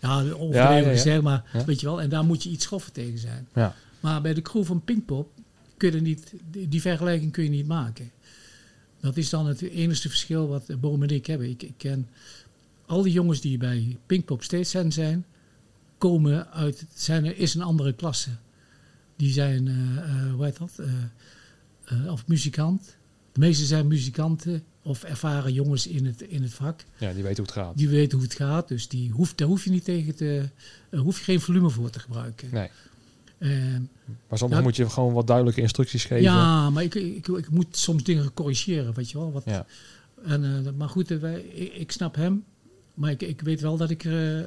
Ja, 0.01 0.17
overdreven 0.33 0.53
Ja, 0.61 0.71
ja, 0.71 0.87
ja. 0.87 0.91
gezegd, 0.91 1.23
maar 1.23 1.45
weet 1.67 1.81
je 1.81 1.87
wel. 1.87 2.01
En 2.01 2.09
daar 2.09 2.25
moet 2.25 2.43
je 2.43 2.51
iets 2.51 2.65
schoffer 2.65 2.93
tegen 2.93 3.19
zijn. 3.19 3.49
Ja. 3.55 3.75
Maar 4.01 4.21
bij 4.21 4.35
de 4.35 4.43
crew 4.43 4.65
van 4.65 4.85
Pinkpop 4.85 5.33
kun 5.81 5.91
je 5.91 5.97
er 5.97 6.03
niet, 6.03 6.33
die, 6.69 6.81
vergelijking 6.81 7.33
kun 7.33 7.45
je 7.45 7.51
niet 7.51 7.67
maken. 7.67 8.11
Dat 9.01 9.17
is 9.17 9.31
dan 9.31 9.47
het 9.47 9.63
enige 9.63 10.09
verschil 10.09 10.49
wat 10.49 10.81
Boom 10.81 11.03
en 11.03 11.09
ik 11.09 11.27
hebben. 11.27 11.49
Ik, 11.49 11.63
ik 11.63 11.75
ken 11.77 12.09
al 12.87 13.03
die 13.03 13.13
jongens 13.13 13.41
die 13.41 13.59
bij 13.59 13.99
Pinkpop 14.07 14.43
steeds 14.43 14.71
zijn, 14.71 14.93
zijn 14.93 15.25
komen 15.99 16.53
uit, 16.53 16.85
zijn, 16.95 17.25
er 17.25 17.39
is 17.39 17.55
een 17.55 17.63
andere 17.63 17.93
klasse. 17.93 18.31
Die 19.17 19.33
zijn, 19.33 19.69
eh, 19.69 20.33
hoe 20.33 20.45
heet 20.45 20.59
dat, 20.59 20.79
Eh, 21.91 22.13
of 22.13 22.27
muzikant. 22.27 22.97
De 23.33 23.41
meeste 23.41 23.65
zijn 23.65 23.87
muzikanten 23.87 24.63
of 24.83 25.03
ervaren 25.03 25.53
jongens 25.53 25.87
in 25.87 26.07
het, 26.07 26.21
in 26.21 26.43
het 26.43 26.55
vak. 26.55 26.85
ja, 26.99 27.13
die 27.13 27.23
weten 27.23 27.37
hoe 27.37 27.53
het 27.53 27.63
gaat. 27.65 27.77
Die 27.77 27.89
weten 27.89 28.19
hoe 28.19 28.27
het 28.27 28.37
gaat, 28.37 28.69
dus 28.69 28.89
die 28.89 29.11
hoeft, 29.11 29.39
daar 29.39 29.49
hoef 29.49 29.65
je 29.65 29.71
niet 29.71 29.85
tegen 29.85 30.15
te, 30.15 30.49
hoef 30.91 31.19
je 31.19 31.25
geen 31.25 31.41
volume 31.41 31.71
voor 31.71 31.91
te 31.91 31.99
gebruiken. 31.99 32.49
Nee. 32.53 32.69
En, 33.41 33.89
Maar 34.29 34.39
soms 34.39 34.61
moet 34.61 34.77
je 34.77 34.89
gewoon 34.91 35.13
wat 35.13 35.27
duidelijke 35.27 35.61
instructies 35.61 36.05
geven. 36.05 36.23
ja, 36.23 36.71
maar 36.71 36.83
ik, 36.83 36.95
ik, 36.95 37.29
ik 37.29 37.51
moet 37.51 37.77
soms 37.77 38.03
dingen 38.03 38.35
corrigeren, 38.35 38.95
weet 38.95 39.11
je 39.11 39.19
wel. 39.19 39.33
Wat, 39.33 39.43
Ja. 39.47 39.67
en, 40.25 40.45
eh, 40.67 40.73
maar 40.77 40.89
goed, 40.89 41.11
eh, 41.11 41.19
wij, 41.19 41.41
ik, 41.41 41.73
ik 41.75 41.93
snap 41.93 42.15
hem, 42.15 42.45
maar 42.95 43.11
ik, 43.11 43.23
ik 43.23 43.41
weet 43.41 43.61
wel 43.61 43.77
dat 43.77 43.91
ik 43.91 44.05
eh, 44.05 44.39
eh, 44.41 44.47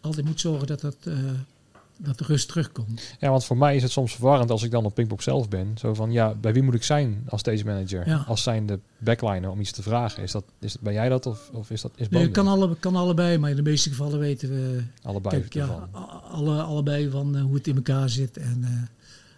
altijd 0.00 0.26
moet 0.26 0.40
zorgen 0.40 0.66
dat, 0.66 0.80
dat, 0.80 0.96
eh, 1.04 1.14
dat 2.04 2.18
de 2.18 2.24
rust 2.24 2.48
terugkomt. 2.48 3.16
Ja, 3.20 3.30
want 3.30 3.44
voor 3.44 3.56
mij 3.56 3.76
is 3.76 3.82
het 3.82 3.92
soms 3.92 4.14
verwarrend 4.14 4.50
als 4.50 4.62
ik 4.62 4.70
dan 4.70 4.84
op 4.84 4.94
Pinkpop 4.94 5.22
zelf 5.22 5.48
ben. 5.48 5.74
Zo 5.78 5.94
van, 5.94 6.12
ja, 6.12 6.34
bij 6.34 6.52
wie 6.52 6.62
moet 6.62 6.74
ik 6.74 6.82
zijn 6.82 7.24
als 7.28 7.40
stage 7.40 7.64
manager? 7.64 8.08
Ja. 8.08 8.24
Als 8.26 8.42
zijn 8.42 8.66
de 8.66 8.78
backliner 8.98 9.50
om 9.50 9.60
iets 9.60 9.70
te 9.70 9.82
vragen. 9.82 10.22
Is 10.22 10.32
dat, 10.32 10.44
is, 10.60 10.78
ben 10.78 10.92
jij 10.92 11.08
dat 11.08 11.26
of, 11.26 11.50
of 11.52 11.70
is 11.70 11.80
dat 11.80 11.92
is 11.96 11.98
Nee, 11.98 12.08
Boom 12.08 12.22
het 12.22 12.32
kan, 12.32 12.46
alle, 12.46 12.76
kan 12.76 12.96
allebei, 12.96 13.38
maar 13.38 13.50
in 13.50 13.56
de 13.56 13.62
meeste 13.62 13.88
gevallen 13.88 14.18
weten 14.18 14.48
we 14.48 14.82
Allebei 15.02 15.40
Kijk, 15.40 15.52
ja, 15.52 15.88
alle, 16.30 16.62
allebei 16.62 17.10
van 17.10 17.36
eh, 17.36 17.42
hoe 17.42 17.54
het 17.54 17.66
in 17.66 17.76
elkaar 17.76 18.08
zit. 18.08 18.36
En 18.36 18.58
eh, 18.64 18.70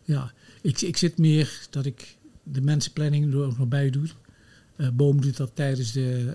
ja, 0.05 0.33
ik, 0.62 0.81
ik 0.81 0.97
zit 0.97 1.19
meer 1.19 1.67
dat 1.71 1.85
ik 1.85 2.17
de 2.43 2.61
mensenplanning 2.61 3.33
er 3.33 3.43
ook 3.43 3.59
nog 3.59 3.69
bij 3.69 3.91
doe. 3.91 4.09
Eh, 4.77 4.89
Boom 4.89 5.21
doet 5.21 5.37
dat 5.37 5.51
tijdens 5.55 5.93
de 5.93 6.35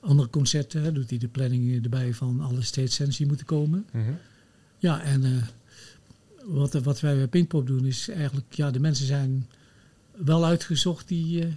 andere 0.00 0.28
concerten. 0.28 0.82
Hè, 0.82 0.92
doet 0.92 1.10
hij 1.10 1.18
de 1.18 1.28
planning 1.28 1.84
erbij 1.84 2.14
van 2.14 2.40
alle 2.40 2.62
stage 2.62 2.88
sets 2.88 3.16
die 3.16 3.26
moeten 3.26 3.46
komen. 3.46 3.86
Mhm. 3.92 4.12
Ja, 4.86 5.02
en 5.02 5.24
eh, 5.24 5.30
wat, 6.44 6.72
wat 6.72 7.00
wij 7.00 7.16
bij 7.16 7.26
Pinkpop 7.26 7.66
doen 7.66 7.86
is 7.86 8.08
eigenlijk... 8.08 8.54
Ja, 8.54 8.70
de 8.70 8.80
mensen 8.80 9.06
zijn 9.06 9.46
wel 10.16 10.44
uitgezocht 10.44 11.08
die, 11.08 11.42
eh, 11.42 11.48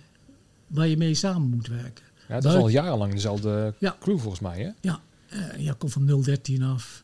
waar 0.68 0.88
je 0.88 0.98
mee 0.98 1.14
samen 1.14 1.50
moet 1.50 1.68
werken. 1.68 2.06
Ja, 2.28 2.36
het 2.36 2.44
is 2.44 2.54
al 2.54 2.68
jarenlang 2.68 3.14
dezelfde 3.14 3.74
Ja. 3.80 3.98
crew 4.00 4.20
volgens 4.20 4.40
mij, 4.42 4.60
hè? 4.60 4.92
Eh, 5.30 5.40
ja, 5.58 5.76
komt 5.78 5.92
van 5.92 6.22
013 6.22 6.64
af. 6.64 7.04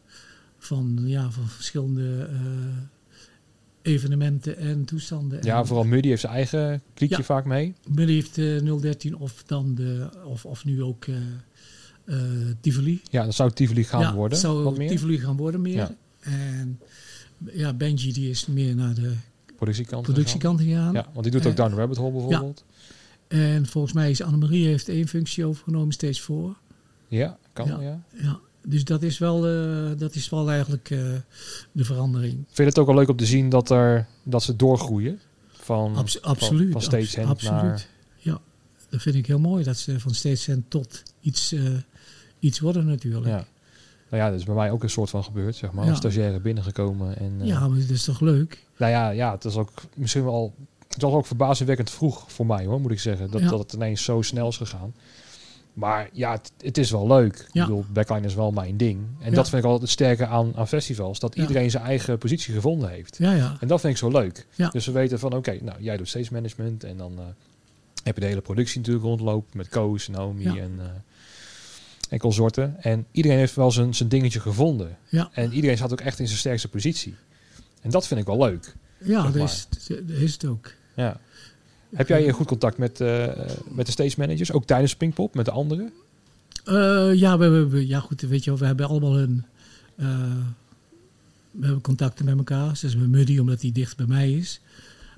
Van, 0.57 1.01
ja, 1.05 1.31
van 1.31 1.47
verschillende 1.47 2.29
evenementen 3.81 4.57
en 4.57 4.85
toestanden. 4.85 5.43
Ja, 5.43 5.59
en, 5.59 5.67
vooral 5.67 5.85
Muddy 5.85 6.07
heeft 6.07 6.21
zijn 6.21 6.33
eigen 6.33 6.81
kliekje 6.93 7.17
Ja. 7.17 7.23
vaak 7.23 7.45
mee. 7.45 7.75
Men 7.87 8.07
heeft 8.07 8.37
eh, 8.37 8.79
013 8.79 9.17
of 9.17 9.43
dan 9.43 9.75
de, 9.75 10.09
of, 10.23 10.45
of 10.45 10.65
nu 10.65 10.83
ook 10.83 11.05
Tivoli. 12.61 13.01
Ja, 13.11 13.23
dat 13.25 13.33
zou 13.33 13.51
Tivoli 13.51 13.83
gaan 13.83 14.01
ja, 14.01 14.13
worden. 14.13 14.37
zou 14.37 14.63
wat 14.63 14.77
meer. 14.77 14.89
Tivoli 14.89 15.19
gaan 15.19 15.37
worden 15.37 15.61
meer. 15.61 15.75
Ja. 15.75 15.95
En 16.25 16.79
ja, 17.53 17.73
Benji 17.73 18.13
die 18.13 18.29
is 18.29 18.45
meer 18.45 18.75
naar 18.75 18.93
de 18.93 19.13
Productiekant. 19.55 20.03
productiekant 20.03 20.61
gegaan. 20.61 20.93
Ja, 20.93 21.05
want 21.13 21.23
die 21.23 21.31
doet 21.31 21.45
ook 21.45 21.55
Down 21.55 21.69
the 21.71 21.75
Rabbit 21.75 21.97
Hole 21.97 22.11
bijvoorbeeld. 22.11 22.63
En 23.27 23.65
volgens 23.65 23.93
mij 23.93 24.09
is 24.09 24.21
Annemarie 24.21 24.65
heeft 24.67 24.89
één 24.89 25.07
functie 25.07 25.45
overgenomen 25.45 25.93
steeds 25.93 26.21
voor. 26.21 26.55
Ja, 27.07 27.37
kan. 27.53 27.67
Ja. 27.67 27.79
Ja. 27.81 28.03
Ja, 28.21 28.39
dus 28.67 28.83
dat 28.83 29.03
is 29.03 29.17
wel, 29.17 29.47
eh, 29.47 29.97
dat 29.97 30.15
is 30.15 30.29
wel 30.29 30.49
eigenlijk 30.49 30.89
eh, 30.89 30.99
de 31.71 31.85
verandering. 31.85 32.33
Vind 32.33 32.57
je 32.57 32.63
het 32.63 32.79
ook 32.79 32.85
wel 32.87 32.95
leuk 32.95 33.09
om 33.09 33.15
te 33.15 33.25
zien 33.25 33.49
dat, 33.49 33.69
er, 33.69 34.07
dat 34.23 34.43
ze 34.43 34.55
doorgroeien? 34.55 35.19
Van, 35.51 35.95
Abs- 35.95 36.17
van- 36.21 36.31
absoluut. 36.31 36.71
Van, 36.71 36.75
abs- 36.75 36.85
stagehand 36.85 37.29
absoluut. 37.31 37.61
naar... 37.61 37.87
Ja, 38.17 38.39
dat 38.89 39.01
vind 39.01 39.15
ik 39.15 39.25
heel 39.25 39.39
mooi. 39.39 39.63
Dat 39.63 39.77
ze 39.77 39.99
van 39.99 40.13
stagehand 40.13 40.63
tot 40.67 41.03
iets, 41.21 41.51
eh, 41.51 41.61
iets 42.39 42.59
worden 42.59 42.85
natuurlijk. 42.85 43.25
Ja. 43.25 43.47
Nou 44.09 44.23
ja, 44.23 44.29
dat 44.29 44.39
is 44.39 44.45
bij 44.45 44.55
mij 44.55 44.71
ook 44.71 44.83
een 44.83 44.89
soort 44.89 45.09
van 45.09 45.23
gebeurd, 45.23 45.55
zeg 45.55 45.71
maar. 45.71 45.89
Als 45.89 45.97
stagiaire 45.97 46.39
binnengekomen. 46.39 47.17
En, 47.17 47.35
eh, 47.41 47.47
Ja, 47.47 47.67
maar 47.67 47.79
dat 47.79 47.89
is 47.89 48.03
toch 48.03 48.19
leuk? 48.19 48.63
Nou 48.77 48.91
ja, 48.91 49.09
ja, 49.09 49.31
het 49.31 49.45
is 49.45 49.55
ook 49.55 49.71
misschien 49.95 50.23
wel... 50.23 50.53
Het 50.87 51.01
was 51.01 51.13
ook 51.13 51.25
verbazingwekkend 51.25 51.89
vroeg 51.89 52.23
voor 52.31 52.45
mij, 52.45 52.65
hoor, 52.65 52.81
moet 52.81 52.91
ik 52.91 52.99
zeggen. 52.99 53.31
Dat, 53.31 53.41
dat 53.41 53.59
het 53.59 53.73
ineens 53.73 54.03
zo 54.03 54.21
snel 54.21 54.47
is 54.47 54.57
gegaan. 54.57 54.93
Maar 55.73 56.09
ja, 56.13 56.31
het, 56.31 56.51
het 56.61 56.77
is 56.77 56.91
wel 56.91 57.07
leuk. 57.07 57.47
Ja. 57.51 57.61
Ik 57.61 57.67
bedoel, 57.67 57.85
backline 57.93 58.25
is 58.25 58.35
wel 58.35 58.51
mijn 58.51 58.77
ding. 58.77 58.99
En 59.19 59.29
Ja. 59.29 59.35
dat 59.35 59.49
vind 59.49 59.57
ik 59.63 59.69
altijd 59.69 59.81
het 59.81 59.91
sterke 59.91 60.25
aan, 60.25 60.51
aan 60.55 60.67
festivals. 60.67 61.19
Dat 61.19 61.35
Ja. 61.35 61.41
iedereen 61.41 61.71
zijn 61.71 61.83
eigen 61.83 62.17
positie 62.17 62.53
gevonden 62.53 62.89
heeft. 62.89 63.17
Ja, 63.17 63.31
ja. 63.33 63.57
En 63.59 63.67
dat 63.67 63.79
vind 63.79 63.93
ik 63.93 63.99
zo 63.99 64.09
leuk. 64.09 64.47
Ja. 64.55 64.69
Dus 64.69 64.85
we 64.85 64.91
weten 64.91 65.19
van, 65.19 65.33
oké, 65.33 65.57
nou, 65.61 65.81
jij 65.81 65.97
doet 65.97 66.07
stage 66.07 66.33
management. 66.33 66.83
En 66.83 66.97
dan 66.97 67.13
eh, 67.17 67.23
heb 68.03 68.15
je 68.15 68.21
de 68.21 68.27
hele 68.27 68.41
productie 68.41 68.77
natuurlijk 68.77 69.05
rondlopen. 69.05 69.57
Met 69.57 69.67
Koos, 69.69 70.07
Naomi 70.07 70.45
en, 70.45 70.71
eh 70.79 70.85
en 72.09 72.19
consorten. 72.19 72.75
En 72.81 73.05
iedereen 73.11 73.37
heeft 73.37 73.55
wel 73.55 73.71
zijn, 73.71 73.95
zijn 73.95 74.09
dingetje 74.09 74.39
gevonden. 74.39 74.97
Ja. 75.09 75.29
En 75.33 75.53
iedereen 75.53 75.77
staat 75.77 75.91
ook 75.91 76.01
echt 76.01 76.19
in 76.19 76.27
zijn 76.27 76.39
sterkste 76.39 76.67
positie. 76.67 77.15
En 77.81 77.89
dat 77.89 78.07
vind 78.07 78.19
ik 78.19 78.25
wel 78.25 78.37
leuk. 78.37 78.75
Ja, 78.97 79.23
dat 79.23 79.49
is, 79.49 79.67
dat 79.87 80.17
is 80.17 80.33
het 80.33 80.45
ook. 80.45 80.71
Ja. 80.95 81.19
Heb 81.95 82.07
jij 82.07 82.31
goed 82.31 82.47
contact 82.47 82.77
met, 82.77 83.01
eh, 83.01 83.27
met 83.69 83.85
de 83.85 83.91
stage 83.91 84.15
managers? 84.17 84.51
Ook 84.51 84.65
tijdens 84.65 84.95
Pinkpop, 84.95 85.35
met 85.35 85.45
de 85.45 85.51
anderen? 85.51 85.93
Eh, 86.63 87.13
ja, 87.13 87.37
we, 87.37 87.67
we, 87.67 87.87
ja, 87.87 87.99
goed, 87.99 88.21
weet 88.21 88.43
je 88.43 88.49
wel, 88.49 88.59
we 88.59 88.65
hebben 88.65 88.87
allemaal 88.87 89.19
een... 89.19 89.45
eh, 89.95 90.07
we 91.51 91.65
hebben 91.65 91.81
contacten 91.81 92.25
met 92.25 92.37
elkaar. 92.37 92.77
Zoals 92.77 92.95
met 92.95 93.09
Muddy, 93.09 93.37
omdat 93.37 93.61
hij 93.61 93.71
dicht 93.71 93.97
bij 93.97 94.05
mij 94.05 94.31
is. 94.31 94.59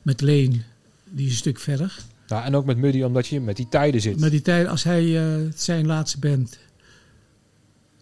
Met 0.02 0.22
Leen, 0.22 0.64
die 1.04 1.26
is 1.26 1.32
een 1.32 1.38
stuk 1.38 1.60
verder. 1.60 2.00
Nou, 2.28 2.46
en 2.46 2.56
ook 2.56 2.66
met 2.66 2.78
Muddy, 2.78 3.02
omdat 3.02 3.28
je 3.28 3.42
met 3.42 3.56
die 3.56 3.68
tijden 3.70 4.02
zit. 4.02 4.20
Maar 4.20 4.30
die 4.30 4.42
tijd, 4.42 4.68
als 4.68 4.84
hij 4.84 5.22
zijn 5.56 5.86
laatste 5.86 6.20
band, 6.20 6.60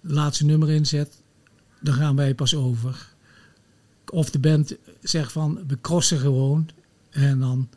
laatste 0.08 0.45
nummer 0.45 0.70
inzet, 0.70 1.22
dan 1.82 1.93
gaan 1.93 2.16
wij 2.16 2.34
pas 2.34 2.56
over. 2.56 3.14
Of 4.12 4.30
de 4.30 4.39
band 4.39 4.76
zegt 5.01 5.32
van, 5.32 5.60
we 5.68 5.78
crossen 5.82 6.20
gewoon 6.20 6.70
en 7.10 7.39
dan 7.39 7.70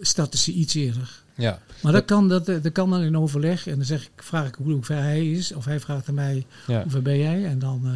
starten 0.00 0.38
ze 0.38 0.52
iets 0.52 0.74
eerder. 0.74 1.22
Ja. 1.34 1.58
Maar 1.82 1.92
dat 1.92 2.04
kan, 2.04 2.28
dat, 2.28 2.46
dat 2.46 2.72
kan 2.72 2.90
dan 2.90 3.00
in 3.00 3.18
overleg 3.18 3.66
en 3.66 3.76
dan 3.76 3.84
zeg 3.84 4.02
ik, 4.02 4.22
vraag 4.22 4.48
ik 4.48 4.54
hoe 4.54 4.82
ver 4.82 5.02
hij 5.02 5.30
is. 5.30 5.52
Of 5.52 5.64
hij 5.64 5.80
vraagt 5.80 6.08
aan 6.08 6.14
mij, 6.14 6.46
ja. 6.66 6.82
hoe 6.82 6.90
ver 6.90 7.02
ben 7.02 7.18
jij? 7.18 7.44
En 7.44 7.58
dan, 7.58 7.80
eh, 7.84 7.90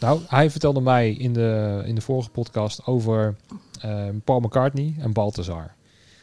Nou, 0.00 0.20
hij 0.28 0.50
vertelde 0.50 0.80
mij 0.80 1.12
in 1.12 1.32
de, 1.32 1.82
in 1.84 1.94
de 1.94 2.00
vorige 2.00 2.30
podcast 2.30 2.86
over 2.86 3.36
eh, 3.80 4.08
Paul 4.24 4.40
McCartney 4.40 4.94
en 4.98 5.12
Balthazar. 5.12 5.74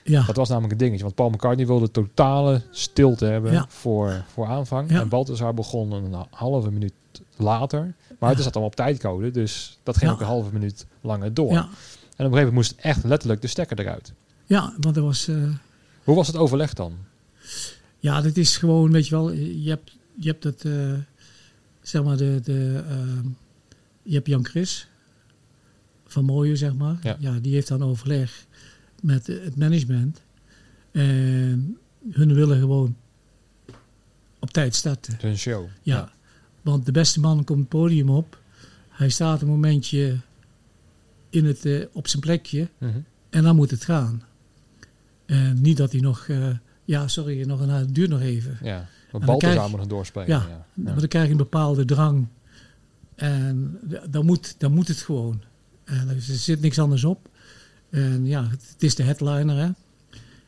Ja, 0.06 0.24
Dat 0.26 0.36
was 0.36 0.49
namelijk 0.49 0.72
een 0.74 0.78
dingetje. 0.80 1.03
Want 1.03 1.16
Paul 1.16 1.30
McCartney 1.30 1.68
wilde 1.68 1.91
totale 1.91 2.62
stilte 2.72 3.26
hebben 3.26 3.51
Ja. 3.51 3.66
voor, 3.70 4.24
voor 4.28 4.45
aanvang. 4.47 4.91
Ja. 4.91 5.01
En 5.01 5.10
Balthazar 5.10 5.53
begon 5.53 5.91
een 5.91 6.26
halve 6.30 6.72
minuut 6.72 6.93
later. 7.38 7.93
Maar 8.20 8.30
het 8.30 8.38
Ja. 8.38 8.43
zat 8.43 8.53
allemaal 8.53 8.72
op 8.72 8.76
tijdcode. 8.76 9.32
Dus 9.32 9.78
dat 9.84 9.97
ging 9.97 10.10
Ja. 10.10 10.16
ook 10.16 10.22
een 10.22 10.28
halve 10.28 10.53
minuut 10.53 10.86
langer 11.01 11.34
door. 11.34 11.51
ja, 11.51 11.58
En 11.62 11.66
op 11.66 11.70
een 11.70 12.18
gegeven 12.18 12.32
moment 12.32 12.53
moest 12.53 12.74
echt 12.78 13.03
letterlijk 13.03 13.41
de 13.41 13.47
stekker 13.47 13.80
eruit. 13.80 14.14
ja, 14.45 14.74
want 14.80 14.95
dat 14.95 15.03
was... 15.03 15.28
eh, 15.28 15.36
Hoe 16.03 16.16
was 16.16 16.28
het 16.28 16.36
overleg 16.38 16.74
dan? 16.74 16.93
Ja, 17.99 18.22
dat 18.22 18.36
is 18.38 18.58
gewoon, 18.58 18.91
weet 18.91 19.08
je 19.08 19.16
wel, 19.16 19.32
je 19.32 19.70
hebt, 19.70 19.95
je 20.20 20.28
hebt 20.30 20.43
het. 20.43 20.66
eh, 20.66 20.93
zeg 21.82 22.03
maar, 22.03 22.18
de, 22.18 22.39
de, 22.43 22.84
ehm, 22.89 23.28
je 24.03 24.14
hebt 24.14 24.28
Jan 24.28 24.45
Chris 24.45 24.88
van 26.08 26.26
Mooien, 26.26 26.58
zeg 26.58 26.74
maar. 26.76 27.16
Ja. 27.20 27.32
die 27.41 27.53
heeft 27.53 27.68
dan 27.68 27.84
overleg 27.84 28.45
met 29.06 29.28
het 29.28 29.56
management. 29.56 30.22
En 30.91 31.78
hun 32.12 32.34
willen 32.34 32.60
gewoon 32.60 32.95
op 34.39 34.49
tijd 34.51 34.76
starten. 34.76 35.18
Een 35.22 35.38
show. 35.38 35.66
Ja. 35.82 36.12
Want 36.62 36.86
de 36.86 36.91
beste 36.91 37.20
man 37.20 37.43
komt 37.43 37.60
het 37.60 37.70
podium 37.70 38.10
op. 38.10 38.39
Hij 38.89 39.10
staat 39.10 39.41
een 39.41 39.47
momentje 39.47 40.18
in 41.30 41.45
het, 41.45 41.66
eh, 41.66 41.86
op 41.91 42.08
zijn 42.08 42.22
plekje. 42.22 42.70
Mhm. 42.78 42.99
En 43.30 43.43
dan 43.43 43.56
moet 43.56 43.72
het 43.72 43.84
gaan. 43.84 44.24
En 45.26 45.62
niet 45.62 45.78
dat 45.78 45.91
hij 45.91 46.01
nog... 46.01 46.28
eh, 46.28 46.47
ja, 46.86 47.08
sorry, 47.08 47.41
nog 47.45 47.60
een, 47.60 47.70
het 47.70 47.95
duurt 47.95 48.10
nog 48.10 48.22
even. 48.22 48.58
Ja, 48.62 48.88
Balthazar 49.12 49.38
krijg- 49.38 49.70
moet 49.70 49.80
nog 49.80 49.88
doorspelen. 49.88 50.28
Ja, 50.28 50.45
Ja. 50.49 50.66
Maar 50.74 50.99
dan 50.99 51.08
krijg 51.08 51.26
je 51.26 51.32
een 51.32 51.38
bepaalde 51.38 51.86
drang. 51.86 52.28
En 53.16 53.80
dan 54.10 54.26
moet, 54.26 54.56
dan 54.58 54.72
moet 54.74 54.88
het 54.88 54.97
gewoon. 54.97 55.41
En 55.84 56.10
er 56.10 56.22
zit 56.22 56.62
niks 56.62 56.80
anders 56.80 57.03
op. 57.03 57.30
En 57.95 58.25
ja, 58.25 58.47
het, 58.49 58.75
is 58.83 58.95
de 58.95 59.03
headliner, 59.03 59.55
hè. 59.57 59.69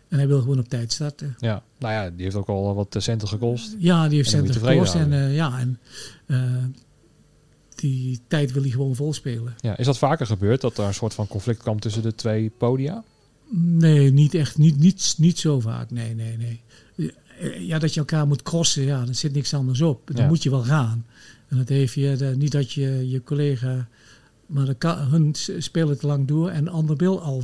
En 0.07 0.17
hij 0.17 0.27
wil 0.27 0.39
gewoon 0.41 0.59
op 0.59 0.69
tijd 0.69 0.93
starten. 0.93 1.35
Ja, 1.39 1.63
nou 1.79 1.93
ja, 1.93 2.09
die 2.09 2.23
heeft 2.23 2.35
ook 2.35 2.47
al 2.47 2.75
wat 2.75 2.95
eh, 2.95 3.01
centen 3.01 3.27
gekost. 3.27 3.75
Ja, 3.79 4.07
die 4.07 4.17
heeft 4.17 4.31
dan 4.31 4.45
centen 4.45 4.61
gekost. 4.67 4.95
En 4.95 5.13
eh, 5.13 5.35
ja, 5.35 5.59
en 5.59 5.79
eh, 6.25 6.63
die 7.75 8.19
tijd 8.27 8.51
wil 8.51 8.61
hij 8.61 8.71
gewoon 8.71 8.95
volspelen. 8.95 9.55
Ja, 9.59 9.77
is 9.77 9.85
dat 9.85 9.97
vaker 9.97 10.25
gebeurd 10.25 10.61
dat 10.61 10.77
er 10.77 10.85
een 10.85 10.93
soort 10.93 11.13
van 11.13 11.27
conflict 11.27 11.61
kwam 11.61 11.79
tussen 11.79 12.01
de 12.01 12.15
twee 12.15 12.51
podia? 12.57 13.03
Nee, 13.59 14.11
niet 14.11 14.33
echt. 14.33 14.57
Niet, 14.57 14.77
niet, 14.79 15.15
niet 15.17 15.39
zo 15.39 15.59
vaak. 15.59 15.91
Nee, 15.91 16.15
nee, 16.15 16.37
nee. 16.37 16.61
Eh, 16.95 17.67
Ja, 17.67 17.79
dat 17.79 17.93
je 17.93 17.99
elkaar 17.99 18.27
moet 18.27 18.41
crossen, 18.43 18.83
ja, 18.83 19.01
er 19.07 19.15
zit 19.15 19.33
niks 19.33 19.53
anders 19.53 19.81
op. 19.81 20.01
Dan 20.13 20.23
Ja. 20.23 20.27
moet 20.27 20.43
je 20.43 20.49
wel 20.49 20.63
gaan. 20.63 21.05
En 21.47 21.57
dat 21.57 21.69
heeft 21.69 21.93
je, 21.93 22.15
de- 22.15 22.35
niet 22.37 22.51
dat 22.51 22.71
je 22.71 23.09
je 23.09 23.23
collega, 23.23 23.87
maar 24.47 24.65
de, 24.65 24.87
hun 24.87 25.35
spelen 25.57 25.89
het 25.89 26.03
lang 26.03 26.27
door 26.27 26.49
en 26.49 26.63
de 26.63 26.69
ander 26.69 26.95
wil 26.95 27.21
al, 27.21 27.43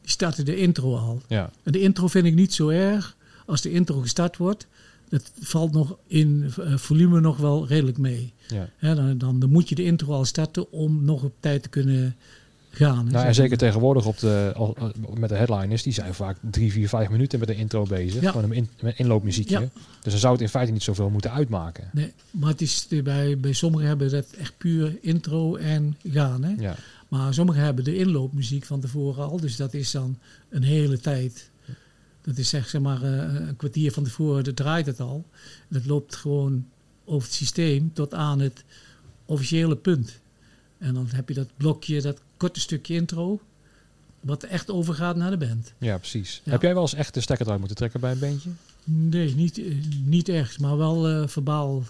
die 0.00 0.10
starten 0.10 0.44
de 0.44 0.56
intro 0.56 0.96
al. 0.96 1.22
Ja, 1.28 1.50
En 1.62 1.72
de 1.72 1.80
intro 1.80 2.06
vind 2.06 2.26
ik 2.26 2.34
niet 2.34 2.54
zo 2.54 2.68
erg. 2.68 3.16
Als 3.46 3.60
de 3.60 3.70
intro 3.70 4.00
gestart 4.00 4.36
wordt, 4.36 4.66
dat 5.08 5.32
valt 5.40 5.72
nog 5.72 5.96
in 6.06 6.52
eh, 6.60 6.76
volume 6.76 7.20
nog 7.20 7.36
wel 7.36 7.66
redelijk 7.66 7.98
mee. 7.98 8.32
ja. 8.78 8.94
Dan, 8.94 9.18
dan, 9.18 9.38
dan 9.40 9.50
moet 9.50 9.68
je 9.68 9.74
de 9.74 9.84
intro 9.84 10.12
al 10.12 10.24
starten 10.24 10.72
om 10.72 11.04
nog 11.04 11.22
op 11.22 11.34
tijd 11.40 11.62
te 11.62 11.68
kunnen 11.68 12.16
gaan. 12.72 13.08
Nou, 13.10 13.26
en 13.26 13.34
zeker 13.34 13.56
tegenwoordig 13.56 14.06
op 14.06 14.18
de, 14.18 14.52
al- 14.56 14.76
met 15.18 15.28
de 15.28 15.34
headliners, 15.34 15.82
die 15.82 15.92
zijn 15.92 16.14
vaak 16.14 16.36
drie, 16.50 16.72
vier, 16.72 16.88
vijf 16.88 17.08
minuten 17.08 17.38
met 17.38 17.48
de 17.48 17.54
intro 17.54 17.84
bezig. 17.84 18.22
Ja. 18.22 18.30
Gewoon 18.30 18.50
een 18.50 18.56
in, 18.56 18.68
met 18.80 18.98
inloopmuziekje. 18.98 19.60
Ja. 19.60 19.68
Dus 20.02 20.12
dan 20.12 20.20
zou 20.20 20.32
het 20.32 20.42
in 20.42 20.48
feite 20.48 20.72
niet 20.72 20.82
zoveel 20.82 21.10
moeten 21.10 21.32
uitmaken. 21.32 21.88
Nee, 21.92 22.12
maar 22.30 22.50
het 22.50 22.60
is 22.60 22.86
de- 22.88 23.02
bij, 23.02 23.38
bij 23.38 23.52
sommigen 23.52 23.86
hebben 23.88 24.10
dat 24.10 24.26
echt 24.38 24.54
puur 24.58 24.98
intro 25.00 25.56
en 25.56 25.96
gaan. 26.08 26.42
Hè? 26.44 26.54
Ja, 26.58 26.76
Maar 27.08 27.34
sommigen 27.34 27.62
hebben 27.62 27.84
de 27.84 27.96
inloopmuziek 27.96 28.64
van 28.64 28.80
tevoren 28.80 29.24
al. 29.24 29.40
Dus 29.40 29.56
dat 29.56 29.74
is 29.74 29.90
dan 29.90 30.18
een 30.50 30.62
hele 30.62 30.98
tijd. 30.98 31.50
Dat 32.22 32.38
is 32.38 32.48
zeg, 32.48 32.68
zeg 32.68 32.80
maar 32.80 33.02
eh, 33.02 33.46
een 33.48 33.56
kwartier 33.56 33.92
van 33.92 34.04
tevoren, 34.04 34.44
dat 34.44 34.56
draait 34.56 34.86
het 34.86 35.00
al. 35.00 35.24
Dat 35.68 35.86
loopt 35.86 36.16
gewoon 36.16 36.66
over 37.04 37.28
het 37.28 37.36
systeem 37.36 37.90
tot 37.92 38.14
aan 38.14 38.40
het 38.40 38.64
officiële 39.24 39.76
punt. 39.76 40.20
En 40.78 40.94
dan 40.94 41.08
heb 41.14 41.28
je 41.28 41.34
dat 41.34 41.48
blokje, 41.56 42.00
dat 42.02 42.20
korte 42.42 42.60
stukje 42.60 42.94
intro, 42.94 43.40
wat 44.20 44.42
echt 44.42 44.70
overgaat 44.70 45.16
naar 45.16 45.30
de 45.30 45.36
band. 45.46 45.72
ja 45.78 45.98
precies. 45.98 46.40
Ja. 46.44 46.50
Heb 46.52 46.62
jij 46.62 46.72
wel 46.72 46.82
eens 46.82 46.94
echt 46.94 47.14
de 47.14 47.20
stekker 47.20 47.44
eruit 47.46 47.58
moeten 47.60 47.76
trekken 47.78 48.00
bij 48.00 48.12
een 48.12 48.18
bandje? 48.18 48.50
Nee, 48.84 49.34
niet, 49.34 49.58
eh, 49.58 49.74
niet 50.04 50.28
echt, 50.28 50.60
maar 50.60 50.76
wel 50.76 51.08
eh, 51.08 51.26
verbaal. 51.28 51.82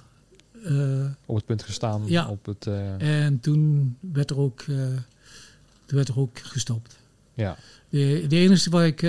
eh, 0.65 1.05
Op 1.27 1.37
het 1.37 1.45
punt 1.47 1.63
gestaan? 1.63 2.03
Ja. 2.07 2.29
Op 2.29 2.47
het, 2.47 2.67
En 2.99 3.41
toen 3.41 3.97
werd 4.01 4.31
er 4.31 4.39
ook, 4.39 4.63
toen 5.87 5.97
werd 5.97 6.09
er 6.09 6.19
ook 6.19 6.39
gestopt. 6.39 6.97
ja. 7.35 7.57
De, 7.89 8.25
de 8.29 8.37
enige 8.37 8.71
waar 8.71 8.87
ik, 8.87 9.01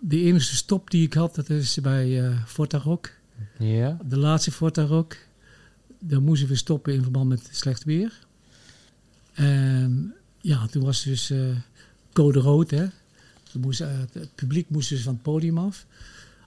de 0.00 0.20
enige 0.22 0.54
stop 0.56 0.90
die 0.90 1.02
ik 1.06 1.14
had, 1.14 1.34
dat 1.34 1.50
is 1.50 1.74
bij 1.82 2.32
Forta 2.46 2.78
Rock. 2.78 3.10
ja. 3.58 3.98
De 4.08 4.18
laatste 4.18 4.50
Forta 4.52 4.82
Rock. 4.82 5.16
Daar 5.98 6.22
moesten 6.22 6.48
we 6.48 6.54
stoppen 6.56 6.94
in 6.94 7.02
verband 7.02 7.28
met 7.28 7.48
slecht 7.52 7.84
weer. 7.84 8.25
En 9.36 10.14
ja, 10.40 10.66
toen 10.66 10.84
was 10.84 11.02
dus 11.02 11.30
eh, 11.30 11.38
code 12.12 12.38
rood. 12.38 12.70
Hè. 12.70 12.86
Moest, 13.60 13.80
eh, 13.80 13.88
het 14.12 14.34
publiek 14.34 14.70
moest 14.70 14.88
dus 14.88 15.02
van 15.02 15.12
het 15.12 15.22
podium 15.22 15.58
af. 15.58 15.86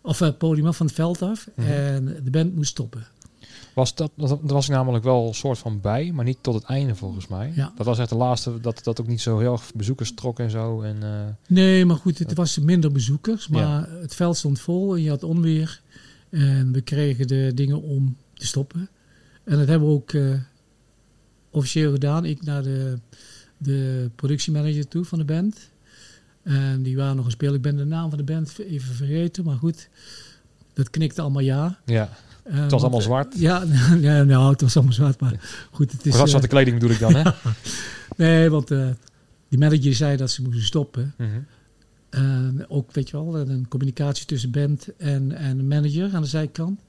Of 0.01 0.21
eh, 0.21 0.27
het 0.27 0.37
podium 0.37 0.67
af, 0.67 0.77
van 0.77 0.85
het 0.85 0.95
veld 0.95 1.21
af. 1.21 1.47
Mhm. 1.55 1.67
En 1.67 2.05
de 2.23 2.29
band 2.31 2.55
moest 2.55 2.69
stoppen. 2.69 3.07
Was 3.73 3.95
dat, 3.95 4.11
dat 4.15 4.39
was 4.41 4.69
ik 4.69 4.75
namelijk 4.75 5.03
wel 5.03 5.27
een 5.27 5.33
soort 5.33 5.57
van 5.57 5.81
bij, 5.81 6.11
maar 6.11 6.25
niet 6.25 6.37
tot 6.41 6.53
het 6.53 6.63
einde 6.63 6.95
volgens 6.95 7.27
mij. 7.27 7.51
Ja. 7.55 7.73
Dat 7.75 7.85
was 7.85 7.99
echt 7.99 8.09
de 8.09 8.15
laatste, 8.15 8.59
dat 8.59 8.83
dat 8.83 9.01
ook 9.01 9.07
niet 9.07 9.21
zo 9.21 9.39
heel 9.39 9.51
erg 9.51 9.73
bezoekers 9.75 10.13
trok 10.13 10.39
en 10.39 10.49
zo. 10.49 10.81
En, 10.81 11.03
eh, 11.03 11.25
Nee, 11.47 11.85
maar 11.85 11.95
goed, 11.95 12.19
het 12.19 12.33
was 12.33 12.59
minder 12.59 12.91
bezoekers. 12.91 13.47
Maar 13.47 13.89
het 13.89 14.15
veld 14.15 14.37
stond 14.37 14.59
vol 14.59 14.95
en 14.95 15.01
je 15.01 15.09
had 15.09 15.23
onweer. 15.23 15.81
En 16.29 16.71
we 16.71 16.81
kregen 16.81 17.27
de 17.27 17.51
dingen 17.55 17.81
om 17.81 18.17
te 18.33 18.47
stoppen. 18.47 18.89
En 19.43 19.57
dat 19.57 19.67
hebben 19.67 19.87
we 19.87 19.93
ook 19.93 20.13
eh, 20.13 20.33
officieel 21.49 21.91
gedaan. 21.91 22.25
Ik 22.25 22.43
naar 22.43 22.63
de, 22.63 22.97
de 23.57 24.09
productiemanager 24.15 24.87
toe 24.87 25.05
van 25.05 25.17
de 25.19 25.25
band. 25.25 25.57
En 26.43 26.81
die 26.83 26.95
waren 26.97 27.15
nog 27.15 27.25
een 27.25 27.31
speel. 27.31 27.53
Ik 27.53 27.61
ben 27.61 27.77
de 27.77 27.85
naam 27.85 28.09
van 28.09 28.17
de 28.17 28.23
band 28.23 28.59
even 28.59 28.95
vergeten. 28.95 29.43
Maar 29.43 29.57
goed, 29.57 29.89
dat 30.73 30.89
knikte 30.89 31.21
allemaal 31.21 31.41
ja. 31.41 31.79
ja, 31.85 32.09
Eh, 32.43 32.53
het 32.53 32.61
was 32.61 32.69
want- 32.69 32.81
allemaal 32.81 33.01
zwart. 33.01 33.39
Ja, 33.39 33.63
ja, 33.99 34.23
nou, 34.33 34.51
het 34.51 34.61
was 34.61 34.75
allemaal 34.75 34.93
zwart. 34.93 35.19
Maar 35.19 35.67
goed, 35.71 35.91
het 35.91 36.05
is... 36.05 36.11
Wat 36.11 36.21
eh, 36.21 36.27
zwarte 36.27 36.47
kleding 36.47 36.79
bedoel 36.79 36.93
ik 36.95 36.99
dan, 36.99 37.15
hè? 37.15 37.31
nee, 38.25 38.49
want 38.49 38.71
eh, 38.71 38.89
die 39.49 39.59
manager 39.59 39.93
zei 39.95 40.17
dat 40.17 40.31
ze 40.31 40.41
moesten 40.41 40.63
stoppen. 40.63 41.13
Mhm. 41.17 41.29
En 42.09 42.65
ook, 42.69 42.91
weet 42.91 43.09
je 43.09 43.15
wel, 43.23 43.37
een 43.39 43.67
communicatie 43.67 44.25
tussen 44.25 44.51
band 44.51 44.95
en, 44.97 45.31
en 45.31 45.57
de 45.57 45.63
manager 45.63 46.13
aan 46.13 46.21
de 46.21 46.27
zijkant. 46.27 46.79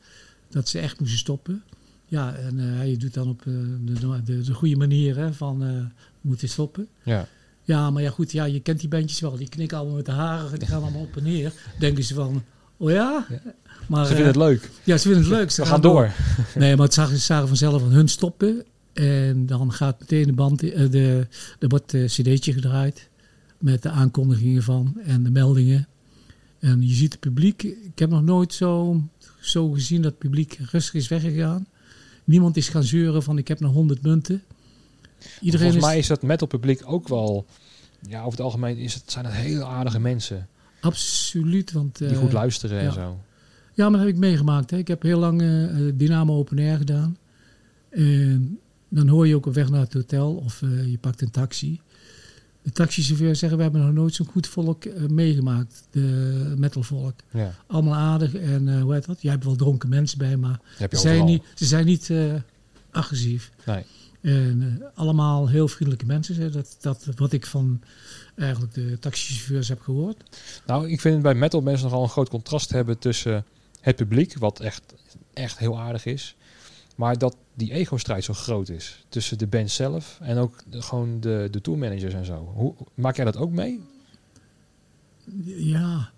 Dat 0.50 0.68
ze 0.68 0.78
echt 0.78 1.00
moesten 1.00 1.18
stoppen. 1.18 1.62
Ja, 2.10 2.34
en 2.34 2.58
eh, 2.58 2.76
hij 2.76 2.96
doet 2.96 3.14
dan 3.14 3.28
op 3.28 3.40
eh, 3.46 3.52
de, 3.80 4.22
de, 4.24 4.40
de 4.40 4.54
goede 4.54 4.76
manier 4.76 5.16
hè, 5.16 5.32
van 5.32 5.64
eh 5.64 5.84
moeten 6.20 6.48
stoppen. 6.48 6.88
Ja. 7.02 7.26
Ja, 7.62 7.90
maar 7.90 8.02
ja 8.02 8.10
goed, 8.10 8.32
ja, 8.32 8.44
je 8.44 8.60
kent 8.60 8.80
die 8.80 8.88
bandjes 8.88 9.20
wel. 9.20 9.36
Die 9.36 9.48
knikken 9.48 9.78
allemaal 9.78 9.96
met 9.96 10.06
de 10.06 10.12
haren, 10.12 10.58
die 10.58 10.68
gaan 10.68 10.82
allemaal 10.82 11.00
op 11.00 11.16
en 11.16 11.22
neer. 11.22 11.52
Denken 11.78 12.04
ze 12.04 12.14
van, 12.14 12.44
oh 12.76 12.90
ja? 12.90 13.26
Ja. 13.28 13.40
Maar, 13.88 14.04
Ze 14.04 14.14
vinden 14.14 14.26
het 14.26 14.36
leuk. 14.36 14.70
Ja, 14.84 14.96
ze 14.96 15.02
vinden 15.02 15.22
het 15.22 15.32
leuk. 15.32 15.50
Ze 15.50 15.62
We 15.62 15.68
gaan 15.68 15.80
door. 15.80 16.12
Nee, 16.54 16.76
maar 16.76 16.84
het 16.84 16.94
zagen, 16.94 17.16
ze 17.16 17.22
zagen 17.22 17.48
vanzelf 17.48 17.80
van 17.82 17.90
hun 17.90 18.08
stoppen. 18.08 18.64
En 18.92 19.46
dan 19.46 19.72
gaat 19.72 20.00
meteen 20.00 20.26
de 20.26 20.32
band, 20.32 20.60
de, 20.60 21.26
er 21.58 21.68
wordt 21.68 21.92
een 21.92 22.06
cd'tje 22.06 22.52
gedraaid. 22.52 23.08
Met 23.58 23.82
de 23.82 23.90
aankondigingen 23.90 24.62
van 24.62 24.96
en 25.04 25.22
de 25.22 25.30
meldingen. 25.30 25.88
En 26.58 26.88
je 26.88 26.94
ziet 26.94 27.12
het 27.12 27.20
publiek. 27.20 27.62
Ik 27.62 27.98
heb 27.98 28.10
nog 28.10 28.22
nooit 28.22 28.54
zo, 28.54 29.02
zo 29.40 29.70
gezien 29.70 30.02
dat 30.02 30.10
het 30.10 30.20
publiek 30.20 30.58
rustig 30.70 30.94
is 30.94 31.08
weggegaan. 31.08 31.66
Niemand 32.30 32.56
is 32.56 32.68
gaan 32.68 32.82
zeuren 32.82 33.22
van 33.22 33.38
ik 33.38 33.48
heb 33.48 33.60
nog 33.60 33.72
100 33.72 34.02
munten. 34.02 34.42
Iedereen 35.40 35.50
Volgens 35.50 35.76
is 35.76 35.90
mij 35.90 35.98
is 35.98 36.06
dat 36.06 36.22
metal 36.22 36.46
publiek 36.46 36.82
ook 36.84 37.08
wel... 37.08 37.46
Ja, 38.08 38.18
over 38.18 38.30
het 38.30 38.40
algemeen 38.40 38.76
is 38.76 38.94
het, 38.94 39.10
zijn 39.10 39.24
het 39.24 39.34
heel 39.34 39.64
aardige 39.64 40.00
mensen. 40.00 40.48
absoluut. 40.80 41.72
Want, 41.72 41.98
Die 41.98 42.08
eh, 42.08 42.18
goed 42.18 42.32
luisteren 42.32 42.78
en 42.78 42.84
ja. 42.84 42.92
zo. 42.92 43.18
Ja, 43.74 43.88
maar 43.88 43.98
dat 43.98 44.06
heb 44.06 44.16
ik 44.16 44.20
meegemaakt. 44.20 44.70
Hè. 44.70 44.76
Ik 44.76 44.88
heb 44.88 45.02
heel 45.02 45.18
lang 45.18 45.40
eh, 45.40 45.64
eh, 45.64 45.94
Dynamo 45.94 46.36
Open 46.36 46.58
Air 46.58 46.76
gedaan. 46.76 47.16
En 47.90 48.58
dan 48.88 49.08
hoor 49.08 49.26
je 49.26 49.34
ook 49.34 49.46
op 49.46 49.54
weg 49.54 49.70
naar 49.70 49.80
het 49.80 49.92
hotel 49.92 50.34
of 50.34 50.62
eh, 50.62 50.90
je 50.90 50.98
pakt 50.98 51.22
een 51.22 51.30
taxi. 51.30 51.80
De 52.62 52.70
taxichauffeur 52.70 53.36
zeggen, 53.36 53.58
we 53.58 53.64
hebben 53.64 53.80
nog 53.80 53.92
nooit 53.92 54.14
zo'n 54.14 54.26
goed 54.26 54.46
volk 54.46 54.84
eh, 54.84 55.06
meegemaakt. 55.06 55.82
De 55.90 56.54
metalvolk. 56.56 57.14
Ja, 57.30 57.54
Allemaal 57.66 57.94
aardig 57.94 58.34
en 58.34 58.68
eh, 58.68 58.82
hoe 58.82 58.94
heet 58.94 59.06
dat? 59.06 59.22
Jij 59.22 59.32
hebt 59.32 59.44
wel 59.44 59.56
dronken 59.56 59.88
mensen 59.88 60.18
bij, 60.18 60.36
maar 60.36 60.60
ze 60.78 60.96
zijn 60.96 61.24
niet, 61.24 61.42
ze 61.54 61.64
zijn 61.64 61.84
niet 61.84 62.10
eh, 62.10 62.34
agressief. 62.90 63.50
Nee. 63.66 63.84
En 64.20 64.82
allemaal 64.94 65.48
heel 65.48 65.68
vriendelijke 65.68 66.06
mensen. 66.06 66.34
Hè. 66.34 66.50
Dat, 66.50 66.76
dat 66.80 67.06
wat 67.16 67.32
ik 67.32 67.46
van 67.46 67.80
eigenlijk 68.36 68.74
de 68.74 68.98
taxichauffeurs 68.98 69.68
heb 69.68 69.80
gehoord. 69.80 70.22
Nou, 70.66 70.90
ik 70.90 71.00
vind 71.00 71.22
bij 71.22 71.34
metal 71.34 71.60
mensen 71.60 71.86
nogal 71.86 72.02
een 72.02 72.08
groot 72.08 72.28
contrast 72.28 72.70
hebben 72.70 72.98
tussen 72.98 73.44
het 73.80 73.96
publiek, 73.96 74.38
wat 74.38 74.60
echt, 74.60 74.94
echt 75.34 75.58
heel 75.58 75.80
aardig 75.80 76.04
is, 76.04 76.36
maar 77.00 77.18
dat 77.18 77.36
die 77.54 77.72
ego-strijd 77.72 78.24
zo 78.24 78.32
groot 78.34 78.68
is 78.68 79.04
tussen 79.08 79.38
de 79.38 79.46
band 79.46 79.70
zelf 79.70 80.18
en 80.22 80.36
ook 80.38 80.56
de, 80.70 80.82
gewoon 80.82 81.20
de, 81.20 81.48
de 81.50 81.60
tourmanagers 81.60 82.14
en 82.14 82.24
zo. 82.24 82.52
Hoe, 82.54 82.74
maak 82.94 83.16
jij 83.16 83.24
dat 83.24 83.36
ook 83.36 83.50
mee? 83.50 83.80
Ja, 85.44 86.10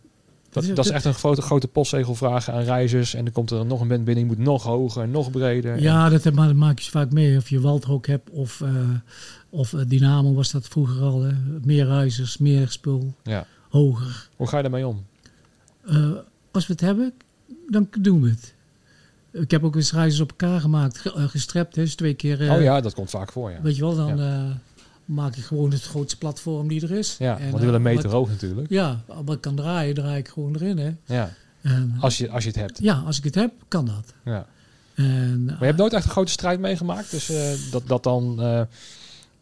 Dat, 0.50 0.62
is- 0.62 0.74
dat 0.74 0.84
is 0.84 0.90
echt 0.90 1.04
een 1.04 1.14
grote, 1.14 1.42
grote 1.42 1.68
postzegelvraag 1.68 2.50
aan 2.50 2.62
reizigers 2.62 3.14
en 3.14 3.24
dan 3.24 3.32
komt 3.32 3.50
er 3.50 3.66
nog 3.66 3.80
een 3.80 3.88
band 3.88 4.04
binnen, 4.04 4.26
die 4.28 4.36
moet 4.36 4.44
nog 4.44 4.62
hoger, 4.62 5.08
nog 5.08 5.30
breder. 5.30 5.80
Ja, 5.80 6.08
dat, 6.08 6.32
maar 6.32 6.46
dat 6.46 6.56
maak 6.56 6.78
je 6.78 6.90
vaak 6.90 7.12
mee. 7.12 7.36
Of 7.36 7.48
je 7.48 7.60
Waldrook 7.60 8.06
hebt 8.06 8.30
of, 8.30 8.60
eh, 8.60 8.88
of 9.50 9.72
eh, 9.72 9.80
Dynamo 9.86 10.34
was 10.34 10.50
dat 10.50 10.68
vroeger 10.68 11.02
al. 11.02 11.22
Hè. 11.22 11.32
Meer 11.64 11.86
ruizers, 11.86 12.38
meer 12.38 12.68
spul, 12.68 13.14
Ja. 13.22 13.46
hoger. 13.70 14.28
Hoe 14.36 14.46
ga 14.48 14.56
je 14.56 14.62
daarmee 14.62 14.86
om? 14.86 15.04
Eh, 15.86 16.10
als 16.50 16.66
we 16.66 16.72
het 16.72 16.82
hebben, 16.82 17.12
dan 17.70 17.88
doen 18.00 18.22
we 18.22 18.28
het. 18.28 18.51
Ik 19.32 19.50
heb 19.50 19.64
ook 19.64 19.76
eens 19.76 19.92
reizes 19.92 20.20
op 20.20 20.30
elkaar 20.30 20.60
gemaakt, 20.60 20.98
ge- 20.98 21.12
eh, 21.14 21.24
gestrept. 21.28 21.74
Dus 21.74 21.94
twee 21.94 22.14
keer. 22.14 22.42
eh, 22.48 22.52
oh 22.52 22.62
ja, 22.62 22.80
dat 22.80 22.94
komt 22.94 23.10
vaak 23.10 23.32
voor, 23.32 23.50
ja. 23.50 23.60
Weet 23.62 23.76
je 23.76 23.82
wel, 23.82 23.94
dan 23.96 24.20
eh, 24.20 24.42
maak 25.04 25.36
ik 25.36 25.44
gewoon 25.44 25.70
het 25.72 25.82
grootste 25.82 26.18
platform 26.18 26.68
die 26.68 26.82
er 26.82 26.90
is. 26.90 27.16
Ja, 27.18 27.26
En, 27.32 27.38
want 27.38 27.40
die 27.40 27.54
eh, 27.54 27.58
willen 27.60 27.74
een 27.74 27.82
meter 27.82 28.10
hoog 28.10 28.28
natuurlijk. 28.28 28.68
Ja, 28.70 29.00
wat 29.24 29.34
ik 29.34 29.40
kan 29.40 29.54
draaien, 29.54 29.94
draai 29.94 30.18
ik 30.18 30.28
gewoon 30.28 30.54
erin. 30.54 30.78
Hè. 30.78 30.90
Ja, 31.16 31.32
En, 31.62 31.96
als 32.00 32.18
je, 32.18 32.30
als 32.30 32.42
je 32.42 32.48
het 32.50 32.58
hebt. 32.58 32.78
ja, 32.82 32.94
als 33.06 33.18
ik 33.18 33.24
het 33.24 33.34
heb, 33.34 33.52
kan 33.68 33.84
dat. 33.86 34.14
Ja. 34.24 34.46
En, 34.94 35.44
Maar 35.44 35.56
je 35.58 35.64
hebt 35.64 35.78
nooit 35.78 35.92
echt 35.92 36.04
een 36.04 36.10
grote 36.10 36.32
strijd 36.32 36.60
meegemaakt. 36.60 37.10
Dus 37.10 37.30
dat, 37.70 37.82
dat 37.86 38.02
dan. 38.02 38.40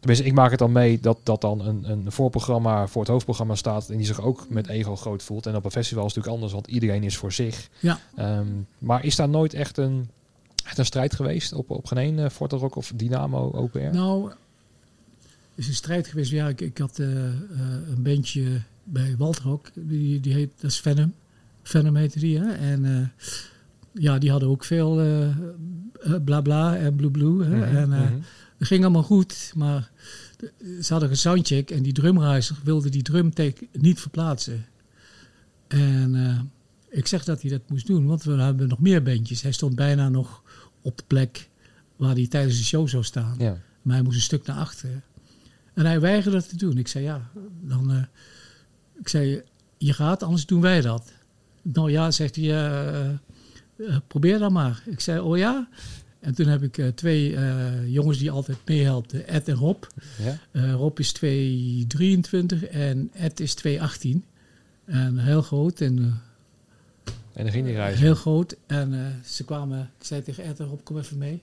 Tenminste, 0.01 0.25
ik 0.27 0.33
maak 0.33 0.49
het 0.49 0.59
dan 0.59 0.71
mee 0.71 0.99
dat, 0.99 1.17
dat 1.23 1.41
dan 1.41 1.65
een, 1.65 1.89
een 1.89 2.11
voorprogramma 2.11 2.87
voor 2.87 3.01
het 3.01 3.11
hoofdprogramma 3.11 3.55
staat. 3.55 3.89
En 3.89 3.97
die 3.97 4.05
zich 4.05 4.21
ook 4.21 4.49
met 4.49 4.67
ego 4.67 4.95
groot 4.95 5.23
voelt. 5.23 5.45
En 5.45 5.55
op 5.55 5.65
een 5.65 5.71
festival 5.71 6.05
is 6.05 6.15
het 6.15 6.25
natuurlijk 6.25 6.43
anders, 6.43 6.53
want 6.53 6.67
iedereen 6.67 7.03
is 7.03 7.17
voor 7.17 7.31
zich. 7.31 7.69
Ja. 7.79 7.99
Ehm, 8.15 8.47
maar 8.77 9.05
is 9.05 9.15
daar 9.15 9.29
nooit 9.29 9.53
echt 9.53 9.77
een, 9.77 10.09
echt 10.65 10.77
een 10.77 10.85
strijd 10.85 11.15
geweest 11.15 11.53
op, 11.53 11.69
op 11.69 11.85
geen 11.85 11.97
één 11.97 12.17
uh, 12.17 12.29
Forte 12.29 12.55
Rock 12.55 12.75
of 12.75 12.91
Dynamo 12.95 13.47
OPR? 13.47 13.79
Nou, 13.79 14.31
is 15.55 15.67
een 15.67 15.73
strijd 15.73 16.07
geweest. 16.07 16.31
Ja, 16.31 16.47
ik, 16.47 16.61
ik 16.61 16.77
had 16.77 16.99
eh, 16.99 17.27
eh, 17.27 17.33
een 17.89 18.03
bandje 18.03 18.61
bij 18.83 19.15
Waldrock. 19.17 19.71
Die, 19.73 20.19
die 20.19 20.33
heet, 20.33 20.49
dat 20.59 20.71
is 20.71 20.79
Venom. 20.79 21.13
Venom 21.63 21.95
heette 21.95 22.19
die, 22.19 22.39
hè. 22.39 22.51
En 22.51 22.85
eh, 22.85 23.27
ja, 24.03 24.17
die 24.17 24.31
hadden 24.31 24.49
ook 24.49 24.63
veel 24.63 25.01
eh 25.01 25.27
eh, 26.03 26.15
bla 26.23 26.41
bla 26.41 26.77
en 26.77 26.95
blue 26.95 27.11
blue. 27.11 27.43
Hè? 27.43 27.55
Mhm, 27.55 27.75
En 27.75 27.93
eh, 27.93 27.99
mhm. 27.99 28.19
Het 28.61 28.69
ging 28.69 28.83
allemaal 28.83 29.03
goed, 29.03 29.51
maar 29.55 29.91
ze 30.81 30.87
hadden 30.87 31.09
een 31.09 31.17
soundcheck 31.17 31.71
en 31.71 31.83
die 31.83 31.93
drumreiziger 31.93 32.63
wilde 32.63 32.89
die 32.89 33.01
drumtake 33.01 33.67
niet 33.71 33.99
verplaatsen. 33.99 34.65
En 35.67 36.15
eh, 36.15 36.39
ik 36.89 37.07
zeg 37.07 37.23
dat 37.23 37.41
hij 37.41 37.51
dat 37.51 37.61
moest 37.69 37.87
doen, 37.87 38.05
want 38.05 38.23
we 38.23 38.31
hebben 38.31 38.67
nog 38.67 38.79
meer 38.79 39.03
bandjes. 39.03 39.41
Hij 39.41 39.51
stond 39.51 39.75
bijna 39.75 40.09
nog 40.09 40.43
op 40.81 40.97
de 40.97 41.03
plek 41.07 41.49
waar 41.95 42.13
hij 42.13 42.27
tijdens 42.27 42.57
de 42.57 42.63
show 42.63 42.87
zou 42.87 43.03
staan. 43.03 43.35
Ja. 43.37 43.57
Maar 43.81 43.95
hij 43.95 44.03
moest 44.03 44.15
een 44.15 44.21
stuk 44.21 44.45
naar 44.45 44.57
achteren. 44.57 45.03
En 45.73 45.85
hij 45.85 45.99
weigerde 45.99 46.37
dat 46.37 46.49
te 46.49 46.57
doen. 46.57 46.77
Ik 46.77 46.87
zei, 46.87 47.03
ja, 47.03 47.29
dan... 47.61 47.91
eh, 47.91 48.03
ik 48.99 49.07
zei, 49.07 49.41
je 49.77 49.93
gaat, 49.93 50.23
anders 50.23 50.45
doen 50.45 50.61
wij 50.61 50.81
dat. 50.81 51.11
Nou 51.61 51.91
ja, 51.91 52.11
zegt 52.11 52.35
hij, 52.35 52.67
eh, 52.67 53.97
probeer 54.07 54.39
dan 54.39 54.53
maar. 54.53 54.83
Ik 54.85 54.99
zei, 54.99 55.19
oh 55.19 55.37
ja? 55.37 55.67
En 56.21 56.35
toen 56.35 56.47
heb 56.47 56.63
ik 56.63 56.77
eh, 56.77 56.87
twee 56.87 57.35
eh, 57.35 57.93
jongens 57.93 58.17
die 58.17 58.31
altijd 58.31 58.57
meehelpten, 58.65 59.27
Ed 59.27 59.47
en 59.47 59.55
Rob. 59.55 59.83
Ja? 60.23 60.37
Eh, 60.51 60.73
Rob 60.73 60.99
is 60.99 61.11
223 61.11 62.63
en 62.63 63.09
Ed 63.13 63.39
is 63.39 63.53
218. 63.53 64.25
En 64.85 65.17
heel 65.17 65.41
groot 65.41 65.81
en 65.81 65.97
En 67.33 67.43
dan 67.43 67.51
ging 67.51 67.65
die 67.65 67.73
reizen. 67.73 68.03
Heel 68.03 68.15
groot. 68.15 68.57
En 68.67 69.21
ze 69.25 69.43
kwamen, 69.43 69.91
ik 69.99 70.05
zei 70.05 70.21
tegen 70.21 70.43
Ed, 70.43 70.59
Rob, 70.59 70.79
kom 70.83 70.97
even 70.97 71.17
mee. 71.17 71.41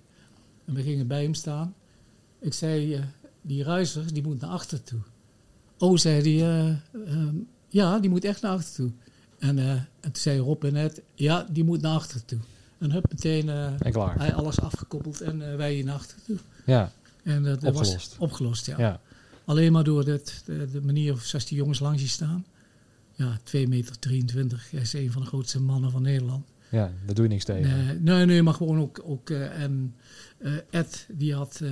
En 0.64 0.74
we 0.74 0.82
gingen 0.82 1.06
bij 1.06 1.22
hem 1.22 1.34
staan. 1.34 1.74
Ik 2.40 2.52
zei, 2.52 3.00
die 3.42 3.62
ruizer, 3.62 4.12
die 4.12 4.22
moet 4.22 4.40
naar 4.40 4.50
achter 4.50 4.82
toe. 4.82 5.00
Oh, 5.78 5.96
zei 5.96 6.38
hij, 6.38 6.48
eh, 6.48 6.68
ehm, 7.12 7.36
ja, 7.68 7.98
die 7.98 8.10
moet 8.10 8.24
echt 8.24 8.42
naar 8.42 8.52
achter 8.52 8.74
toe. 8.74 8.90
En, 9.38 9.58
en 9.58 9.88
toen 10.00 10.16
zei 10.16 10.38
Rob 10.38 10.64
en 10.64 10.76
Ed, 10.76 11.02
ja, 11.14 11.46
die 11.50 11.64
moet 11.64 11.80
naar 11.80 11.94
achter 11.94 12.24
toe. 12.24 12.38
En 12.78 12.90
hup, 12.92 13.04
meteen 13.10 13.48
eh, 13.48 13.66
En 13.78 13.92
klaar. 13.92 14.32
alles 14.34 14.60
afgekoppeld 14.60 15.20
en 15.20 15.50
eh, 15.50 15.56
wij 15.56 15.74
hier 15.74 15.84
naar 15.84 15.94
achter 15.94 16.16
toe. 16.26 16.36
Ja, 16.66 16.92
En 17.22 17.42
dat 17.42 17.60
dat 17.60 17.70
Opgelost. 17.74 17.94
was 17.94 18.16
opgelost, 18.18 18.66
ja. 18.66 18.78
ja. 18.78 19.00
Alleen 19.44 19.72
maar 19.72 19.84
door 19.84 20.04
het, 20.06 20.42
de, 20.44 20.70
de 20.70 20.80
manier 20.82 21.16
zoals 21.22 21.46
die 21.46 21.56
jongens 21.58 21.78
langs 21.80 22.02
je 22.02 22.08
staan. 22.08 22.46
Ja, 23.14 23.38
2 23.42 23.68
meter 23.68 23.98
23. 23.98 24.70
Hij 24.70 24.80
is 24.80 24.92
een 24.92 25.12
van 25.12 25.22
de 25.22 25.28
grootste 25.28 25.60
mannen 25.60 25.90
van 25.90 26.02
Nederland. 26.02 26.46
ja, 26.70 26.92
daar 27.06 27.14
doe 27.14 27.24
je 27.24 27.30
niks 27.30 27.44
tegen. 27.44 27.86
Nee, 27.86 27.98
nee, 28.16 28.26
nee, 28.26 28.42
maar 28.42 28.54
gewoon 28.54 28.80
ook. 28.80 29.00
ook 29.04 29.30
eh, 29.30 29.62
en 29.62 29.94
Ed, 30.70 31.06
die 31.12 31.34
had 31.34 31.62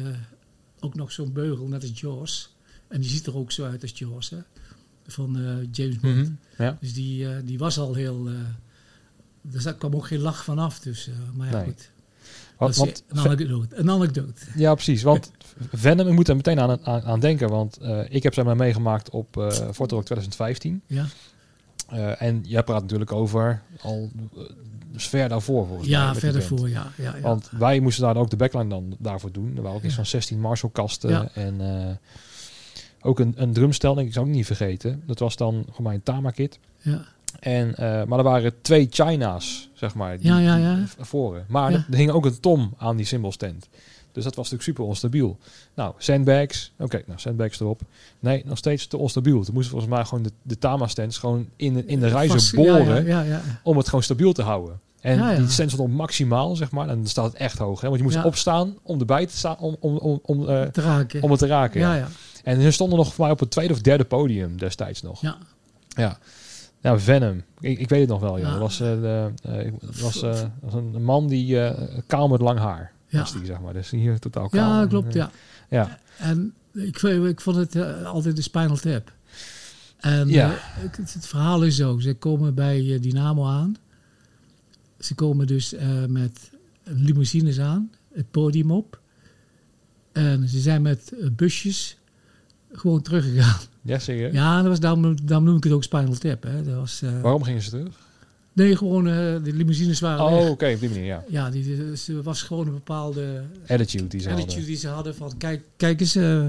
ook 0.81 0.95
nog 0.95 1.13
zo'n 1.13 1.33
beugel, 1.33 1.67
net 1.67 1.83
als 1.83 2.01
Jaws. 2.01 2.55
En 2.89 3.01
die 3.01 3.11
ziet 3.11 3.27
er 3.27 3.37
ook 3.37 3.53
zo 3.53 3.65
uit 3.65 3.83
als 3.83 3.93
Jaws, 3.95 4.31
hè? 4.31 4.39
Van 5.07 5.33
James 5.73 5.99
Bond. 5.99 6.15
Mhm. 6.17 6.33
Ja. 6.59 6.77
Dus 6.81 6.95
die, 6.95 7.45
die 7.45 7.59
was 7.59 7.79
al 7.79 7.95
heel. 7.95 8.29
Er 9.55 9.61
zat- 9.61 9.79
kwam 9.79 9.95
ook 9.95 10.07
geen 10.07 10.21
lach 10.21 10.45
vanaf. 10.45 10.79
Dus, 10.79 11.09
eh, 11.09 11.15
maar 11.35 11.47
ja, 11.51 11.53
Nee. 11.57 11.65
goed. 11.65 11.91
Want, 12.59 12.77
want 12.77 13.05
een 13.09 13.19
anekdote. 13.19 13.77
Een 13.77 13.91
anekdote. 13.91 14.43
Ja, 14.55 14.75
precies. 14.75 15.03
Want 15.03 15.31
Venom, 15.73 16.07
ik 16.09 16.15
moet 16.15 16.29
er 16.29 16.37
meteen 16.37 16.61
aan, 16.61 16.79
aan, 16.87 17.03
aan 17.03 17.21
denken. 17.21 17.49
Want 17.49 17.77
eh, 17.77 18.01
ik 18.09 18.23
heb 18.23 18.35
zeg 18.35 18.45
maar 18.45 18.57
meegemaakt 18.57 19.11
op 19.11 19.29
Forte 19.73 19.95
Rock 19.95 20.05
2015. 20.05 20.83
Ja, 20.87 21.07
en 22.19 22.41
jij 22.47 22.63
praat 22.63 22.81
natuurlijk 22.83 23.13
over 23.13 23.63
al 23.81 24.11
uh, 24.37 24.43
ver 24.93 25.29
daarvoor 25.29 25.67
volgens 25.67 25.89
mij. 25.89 25.99
ja 25.99 26.11
die 26.11 26.21
verder 26.21 26.43
voor, 26.43 26.69
ja. 26.69 26.91
ja, 26.97 27.17
ja. 27.17 27.21
Want 27.23 27.51
wij 27.59 27.81
moesten 27.81 28.05
daar 28.05 28.17
ook 28.17 28.31
de 28.31 28.37
backline 28.37 28.69
dan 28.69 28.97
daarvoor 28.99 29.33
doen. 29.33 29.57
Er 29.57 29.63
waren 29.63 29.77
ook 29.77 29.83
iets 29.85 29.91
Ja. 29.95 29.97
van 29.97 30.07
16 30.07 30.41
Marshall-kasten. 30.41 31.11
Ja. 31.11 31.29
En 31.35 31.61
ook 33.01 33.19
een, 33.21 33.33
een 33.37 33.53
drumstel, 33.53 33.95
denk 33.95 34.07
ik, 34.07 34.13
zou 34.13 34.27
ik 34.29 34.33
niet 34.35 34.47
vergeten. 34.47 35.03
Dat 35.07 35.19
was 35.19 35.37
dan 35.37 35.67
voor 35.71 35.83
mij 35.83 35.95
een 35.95 36.03
Tama-kit. 36.03 36.59
ja. 36.81 37.05
En, 37.41 37.75
eh, 37.75 38.05
maar 38.05 38.19
er 38.19 38.25
waren 38.25 38.53
twee 38.63 38.87
China's, 38.91 39.69
zeg 39.75 39.95
maar, 39.95 40.19
die, 40.19 40.27
Ja, 40.27 40.39
ja, 40.39 40.57
ja. 40.57 40.79
voren. 40.99 41.45
Maar 41.49 41.73
er 41.73 41.85
hing 41.91 42.11
ook 42.11 42.25
een 42.25 42.41
tom 42.41 42.75
aan 42.77 42.97
die 42.97 43.07
symbolstand. 43.07 43.69
Dus 44.13 44.25
dat 44.25 44.35
was 44.35 44.45
natuurlijk 44.51 44.63
super 44.63 44.85
onstabiel. 44.85 45.39
Nou, 45.75 45.95
sandbags. 45.99 46.73
Oké, 46.79 47.03
nou, 47.07 47.21
sandbags 47.21 47.61
erop. 47.61 47.81
Nee, 48.21 48.43
nog 48.47 48.59
steeds 48.59 48.87
te 48.87 48.97
onstabiel. 48.97 49.45
Toen 49.45 49.55
moesten 49.55 49.71
volgens 49.73 49.93
mij 49.93 50.05
gewoon 50.05 50.23
de, 50.25 50.31
de 50.43 50.59
Tama-stands 50.59 51.19
gewoon 51.19 51.49
in 51.57 51.75
de, 51.75 51.85
in 51.87 52.01
de 52.01 52.09
reizen 52.09 52.57
boren 52.57 53.27
om 53.63 53.77
het 53.77 53.87
gewoon 53.87 54.03
stabiel 54.03 54.33
te 54.33 54.43
houden. 54.43 54.81
En 55.01 55.17
Ja, 55.19 55.31
ja. 55.31 55.39
die 55.39 55.49
stand 55.51 55.71
stond 55.71 55.89
op 55.91 55.95
maximaal, 55.97 56.57
zeg 56.57 56.71
maar. 56.71 56.89
En 56.89 56.97
dan 56.97 57.07
staat 57.07 57.25
het 57.25 57.35
echt 57.35 57.59
hoog. 57.59 57.81
Hè? 57.81 57.87
Want 57.87 57.99
je 57.99 58.05
moest 58.07 58.17
Ja. 58.17 58.25
opstaan 58.25 58.75
om 58.83 59.01
erbij 59.01 59.27
te 59.27 59.37
staan, 59.37 59.57
om, 59.59 59.77
om, 59.81 59.97
om, 59.97 60.21
om, 60.23 60.49
eh, 60.49 60.63
Te 60.63 60.81
raken. 60.81 61.23
om 61.23 61.31
het 61.31 61.39
te 61.39 61.47
raken. 61.47 61.81
ja, 61.81 61.95
Ja. 61.95 61.99
ja. 62.01 62.09
En 62.45 62.63
ze 62.63 62.71
stonden 62.71 62.99
nog 62.99 63.15
voor 63.15 63.25
mij 63.25 63.33
op 63.33 63.41
het 63.41 63.51
tweede 63.51 63.73
of 63.73 63.81
derde 63.81 64.05
podium 64.05 64.59
destijds 64.59 65.03
nog. 65.03 65.21
ja. 65.21 65.37
Ja. 65.89 66.19
Nou, 66.87 67.01
Venom. 67.01 67.43
Ik, 67.61 67.79
ik 67.79 67.89
weet 67.89 68.01
het 68.01 68.09
nog 68.09 68.21
wel, 68.21 68.39
ja. 68.39 68.45
Ja. 68.45 68.51
Dat 68.51 68.61
was, 68.61 68.81
eh, 68.81 69.01
de, 69.01 69.33
eh, 69.43 69.73
was, 70.01 70.23
eh, 70.23 70.43
was 70.61 70.75
een, 70.75 71.03
man 71.03 71.29
die 71.29 71.73
kaal 72.07 72.29
met 72.29 72.41
lang 72.41 72.59
haar 72.59 72.93
Ja. 73.07 73.19
was 73.19 73.33
die, 73.33 73.45
zeg 73.45 73.61
maar. 73.61 73.73
Dus 73.73 73.91
hier 73.91 74.19
totaal 74.19 74.49
kaal. 74.49 74.81
Ja, 74.81 74.87
klopt, 74.87 75.13
ja. 75.13 75.31
Ja. 75.69 75.99
En 76.19 76.55
ik, 76.73 77.03
ik 77.03 77.41
vond 77.41 77.57
het 77.57 78.05
altijd 78.05 78.37
de 78.37 78.43
Spinal 78.43 78.77
Tap. 78.77 79.13
En 79.97 80.29
Ja. 80.29 80.51
het, 80.59 80.97
het 81.15 81.27
verhaal 81.27 81.63
is 81.63 81.77
zo. 81.77 81.99
Ze 81.99 82.15
komen 82.15 82.55
bij 82.55 82.99
Dynamo 83.01 83.47
aan. 83.47 83.77
Ze 84.99 85.15
komen 85.15 85.47
dus 85.47 85.75
met 86.09 86.51
limousines 86.85 87.61
aan, 87.61 87.91
het 88.13 88.31
podium 88.31 88.71
op. 88.71 89.01
En 90.13 90.49
ze 90.49 90.61
zijn 90.61 90.83
met 90.83 91.13
busjes 91.37 91.97
gewoon 92.73 93.03
teruggegaan. 93.03 93.61
Ja, 93.87 93.99
serieus? 93.99 94.33
Ja, 94.33 94.57
dat 94.57 94.67
was, 94.67 94.81
daarom, 94.81 95.17
daarom 95.27 95.47
noem 95.47 95.57
ik 95.57 95.65
het 95.65 95.73
ook 95.73 95.83
Spinal 95.83 96.15
Tap. 96.15 96.43
Hè. 96.43 96.63
Dat 96.63 96.75
was, 96.75 97.03
eh, 97.03 97.21
Waarom 97.23 97.43
gingen 97.43 97.63
ze 97.63 97.71
terug? 97.71 97.95
nee, 98.53 98.77
gewoon 98.77 99.07
eh, 99.07 99.15
de 99.15 99.53
limousines 99.53 100.01
waren 100.01 100.25
Oh, 100.25 100.51
oké, 100.51 100.73
op 100.75 100.81
die 100.81 100.89
manier, 100.89 101.05
ja. 101.05 101.25
Ja, 101.29 101.51
die, 101.51 101.97
ze 101.97 102.23
was 102.23 102.43
gewoon 102.43 102.67
een 102.67 102.73
bepaalde 102.73 103.43
Attitude 103.67 104.07
die 104.07 104.21
ze 104.21 104.29
attitude 104.29 104.53
hadden. 104.53 104.67
die 104.67 104.77
ze 104.77 104.89
hadden 104.89 105.15
van 105.15 105.33
kijk, 105.39 105.63
kijk 105.77 106.01
eens, 106.01 106.15
eh, 106.15 106.45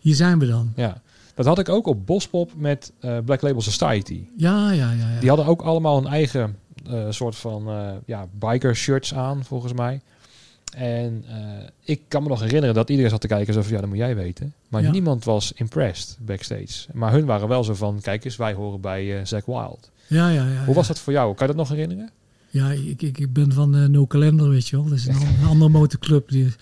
hier 0.00 0.14
zijn 0.14 0.38
we 0.38 0.46
dan. 0.46 0.72
Ja. 0.76 1.00
Dat 1.34 1.46
had 1.46 1.58
ik 1.58 1.68
ook 1.68 1.86
op 1.86 2.06
Bospop 2.06 2.50
met 2.56 2.92
Black 3.24 3.42
Label 3.42 3.60
Society. 3.60 4.24
Ja, 4.36 4.70
ja, 4.70 4.90
ja. 4.90 5.12
ja. 5.12 5.20
Die 5.20 5.28
hadden 5.28 5.46
ook 5.46 5.62
allemaal 5.62 5.98
een 5.98 6.06
eigen 6.06 6.56
soort 7.08 7.36
van 7.36 7.68
ja, 8.06 8.26
biker 8.38 8.76
shirts 8.76 9.14
aan, 9.14 9.44
volgens 9.44 9.72
mij. 9.72 10.00
En 10.76 11.24
eh, 11.28 11.36
ik 11.84 12.00
kan 12.08 12.22
me 12.22 12.28
nog 12.28 12.40
herinneren 12.40 12.74
dat 12.74 12.90
iedereen 12.90 13.10
zat 13.10 13.20
te 13.20 13.26
kijken 13.26 13.54
zo 13.54 13.62
van, 13.62 13.72
ja, 13.72 13.78
dat 13.80 13.88
moet 13.88 13.98
jij 13.98 14.16
weten. 14.16 14.52
Maar 14.68 14.82
Ja. 14.82 14.90
niemand 14.90 15.24
was 15.24 15.52
impressed 15.54 16.16
backstage. 16.20 16.88
Maar 16.92 17.12
hun 17.12 17.24
waren 17.24 17.48
wel 17.48 17.64
zo 17.64 17.74
van, 17.74 17.98
kijk 18.02 18.24
eens, 18.24 18.36
wij 18.36 18.52
horen 18.52 18.80
bij 18.80 19.18
eh 19.18 19.24
Zack 19.24 19.46
Wild. 19.46 19.90
ja, 20.06 20.28
ja, 20.28 20.34
ja, 20.34 20.42
Hoe 20.58 20.66
ja. 20.68 20.72
was 20.72 20.88
dat 20.88 20.98
voor 20.98 21.12
jou? 21.12 21.34
Kan 21.34 21.46
je 21.48 21.54
dat 21.54 21.66
nog 21.68 21.76
herinneren? 21.76 22.10
Ja, 22.50 22.70
ik, 22.70 23.02
ik, 23.02 23.18
ik 23.18 23.32
ben 23.32 23.52
van 23.52 23.76
eh 23.76 23.84
No 23.88 24.06
Calendar, 24.06 24.48
weet 24.48 24.68
je 24.68 24.76
wel. 24.76 24.84
Dat 24.88 24.98
is 24.98 25.06
een, 25.06 25.14
an- 25.14 25.22
een 25.42 25.48
andere 25.48 25.70
motorclub. 25.70 26.28
Die, 26.28 26.52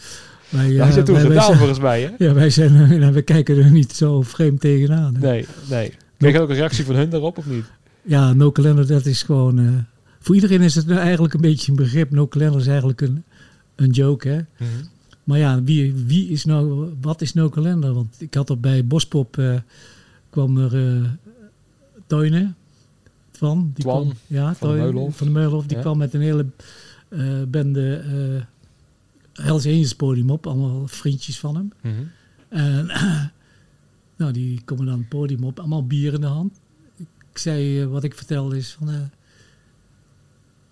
wij, 0.48 0.74
had 0.74 0.94
je 0.94 1.02
toen 1.02 1.14
wij- 1.14 1.22
wij 1.22 1.30
gedaan, 1.32 1.44
zijn- 1.44 1.58
volgens 1.58 1.78
mij, 1.80 2.02
hè? 2.02 2.24
Ja, 2.24 2.32
wij 2.34 2.50
zijn, 2.50 3.12
we 3.12 3.22
kijken 3.22 3.56
er 3.64 3.70
niet 3.70 3.92
zo 3.92 4.22
vreemd 4.22 4.60
tegenaan. 4.60 5.14
hè. 5.14 5.20
Nee, 5.20 5.46
nee. 5.70 5.92
Kreeg 6.18 6.32
je 6.32 6.40
ook 6.40 6.48
een 6.48 6.54
reactie 6.54 6.84
van 6.84 6.94
hun 6.94 7.10
daarop, 7.10 7.38
of 7.38 7.46
niet? 7.46 7.64
Ja, 8.02 8.32
No 8.32 8.52
Calendar, 8.52 8.86
dat 8.86 9.06
is 9.06 9.22
gewoon... 9.22 9.86
voor 10.20 10.34
iedereen 10.34 10.60
is 10.62 10.74
het 10.74 10.86
nou 10.86 11.00
eigenlijk 11.00 11.34
een 11.34 11.40
beetje 11.40 11.70
een 11.70 11.76
begrip. 11.76 12.10
No 12.10 12.28
Calendar 12.28 12.60
is 12.60 12.66
eigenlijk 12.66 13.00
een, 13.00 13.24
een 13.80 13.90
joke, 13.90 14.28
hè. 14.28 14.40
Maar 15.24 15.38
ja, 15.38 15.62
wie, 15.62 15.94
wie 15.94 16.28
is 16.28 16.44
nou, 16.44 16.92
wat 17.00 17.20
is 17.20 17.32
No 17.34 17.48
Calendar? 17.48 17.92
Want 17.92 18.16
ik 18.20 18.34
had 18.34 18.48
er 18.50 18.60
bij 18.60 18.86
Bospop, 18.86 19.38
eh, 19.38 19.54
kwam 20.30 20.56
er 20.58 21.18
Toyne 22.06 22.52
van. 23.32 23.70
Die 23.74 23.84
Twan 23.84 24.02
kwam, 24.02 24.16
ja, 24.26 24.54
van 24.54 24.68
de 24.68 24.74
Meulenhof. 24.76 25.16
Van 25.16 25.32
de. 25.32 25.66
Die 25.66 25.76
Ja. 25.76 25.82
kwam 25.82 25.98
met 25.98 26.14
een 26.14 26.20
hele 26.20 26.46
eh, 27.08 27.42
bende 27.48 27.94
eh 27.96 28.42
Hells 29.44 29.66
Angels 29.66 29.94
podium 29.94 30.30
op. 30.30 30.46
Allemaal 30.46 30.86
vriendjes 30.88 31.38
van 31.38 31.54
hem. 31.54 31.72
Mhm. 31.80 31.94
En 32.48 32.86
nou, 34.16 34.32
die 34.32 34.60
komen 34.64 34.86
dan 34.86 34.98
het 34.98 35.08
podium 35.08 35.44
op. 35.44 35.58
Allemaal 35.58 35.86
bier 35.86 36.12
in 36.14 36.20
de 36.20 36.26
hand. 36.26 36.60
Ik 37.32 37.38
zei, 37.38 37.86
wat 37.86 38.04
ik 38.04 38.14
vertelde 38.14 38.56
is 38.56 38.72
van... 38.72 39.10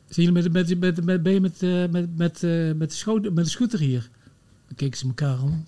Zijn 0.08 0.26
jullie 0.26 0.50
met, 0.50 0.52
met, 0.52 0.78
met, 0.78 1.04
met, 1.04 1.22
ben 1.22 1.32
je 1.32 1.40
met, 1.40 1.62
eh, 1.62 1.86
met, 1.88 2.16
met, 2.16 2.42
eh, 2.42 2.72
met, 2.72 2.90
de 2.90 2.96
scho- 2.96 3.20
met 3.20 3.44
de 3.44 3.50
scooter 3.50 3.78
hier? 3.78 4.10
Dan 4.66 4.76
keken 4.76 4.98
ze 4.98 5.06
elkaar 5.06 5.38
aan. 5.38 5.64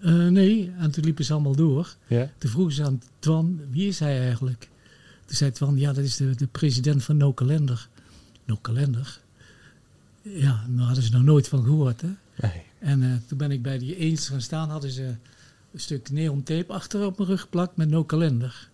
Eh, 0.00 0.26
nee, 0.26 0.72
en 0.78 0.90
toen 0.90 1.04
liepen 1.04 1.24
ze 1.24 1.32
allemaal 1.32 1.56
door. 1.56 1.96
Ja. 2.06 2.30
Toen 2.38 2.50
vroegen 2.50 2.74
ze 2.74 2.84
aan 2.84 3.02
Twan, 3.18 3.60
wie 3.70 3.88
is 3.88 3.98
hij 3.98 4.20
eigenlijk? 4.20 4.68
Toen 5.24 5.36
zei 5.36 5.50
Twan, 5.50 5.78
ja, 5.78 5.92
dat 5.92 6.04
is 6.04 6.16
de, 6.16 6.34
de 6.34 6.46
president 6.46 7.04
van 7.04 7.16
No 7.16 7.34
Calendar. 7.34 7.88
No 8.44 8.58
Calendar? 8.62 9.18
Ja, 10.22 10.64
daar 10.68 10.86
hadden 10.86 11.04
ze 11.04 11.12
nog 11.12 11.22
nooit 11.22 11.48
van 11.48 11.64
gehoord, 11.64 12.00
hè? 12.00 12.08
Nee. 12.36 12.62
En 12.78 13.22
toen 13.26 13.38
ben 13.38 13.50
ik 13.50 13.62
bij 13.62 13.78
die 13.78 13.96
eens 13.96 14.28
gaan 14.28 14.40
staan, 14.40 14.70
hadden 14.70 14.90
ze 14.90 15.02
een 15.72 15.80
stuk 15.80 16.10
neon 16.10 16.42
tape 16.42 16.72
achter 16.72 17.06
op 17.06 17.16
mijn 17.16 17.28
rug 17.28 17.40
geplakt 17.40 17.76
met 17.76 17.88
No 17.88 18.04
Calendar. 18.04 18.68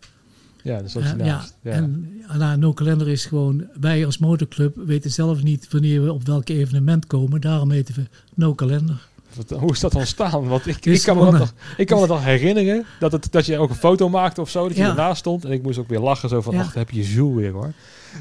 Ja, 0.63 0.77
dat 0.77 0.85
is 0.85 0.93
ja. 1.19 1.43
Ja. 1.63 1.73
en 1.73 2.09
nou, 2.39 2.59
No 2.59 2.73
Calendar 2.73 3.09
is 3.09 3.25
gewoon, 3.25 3.67
wij 3.81 4.07
als 4.07 4.19
motorclub 4.19 4.77
weten 4.77 5.11
zelf 5.11 5.43
niet 5.43 5.69
wanneer 5.71 6.03
we 6.05 6.13
op 6.13 6.27
welk 6.27 6.49
evenement 6.49 7.07
komen. 7.07 7.41
Daarom 7.41 7.71
heten 7.71 7.95
we 7.95 8.03
No 8.35 8.55
Calendar. 8.55 9.09
Wat- 9.37 9.51
hoe 9.61 9.70
is 9.72 9.81
dat 9.81 9.95
ontstaan? 9.95 10.49
Want 10.49 10.66
ik, 10.66 10.87
ik, 10.87 11.03
kan 11.03 11.16
me 11.16 11.24
dat 11.24 11.39
nog, 11.39 11.53
ik 11.76 11.87
kan 11.87 12.01
me 12.01 12.07
dat 12.07 12.16
nog 12.16 12.26
herinneren. 12.26 12.85
Dat, 13.01 13.12
het, 13.12 13.33
dat 13.33 13.47
je 13.47 13.59
ook 13.59 13.70
een 13.70 13.74
foto 13.76 14.09
maakte 14.09 14.41
of 14.41 14.51
zo. 14.51 14.66
Dat 14.68 14.76
je 14.76 14.83
Ja. 14.83 14.89
ernaast 14.89 15.18
stond. 15.18 15.45
En 15.45 15.51
ik 15.51 15.62
moest 15.62 15.78
ook 15.78 15.89
weer 15.89 16.01
lachen. 16.01 16.28
Zo 16.28 16.41
van, 16.41 16.57
ach, 16.57 16.74
heb 16.74 16.91
je 16.91 17.03
Jules 17.03 17.35
weer 17.37 17.53
hoor. 17.53 17.72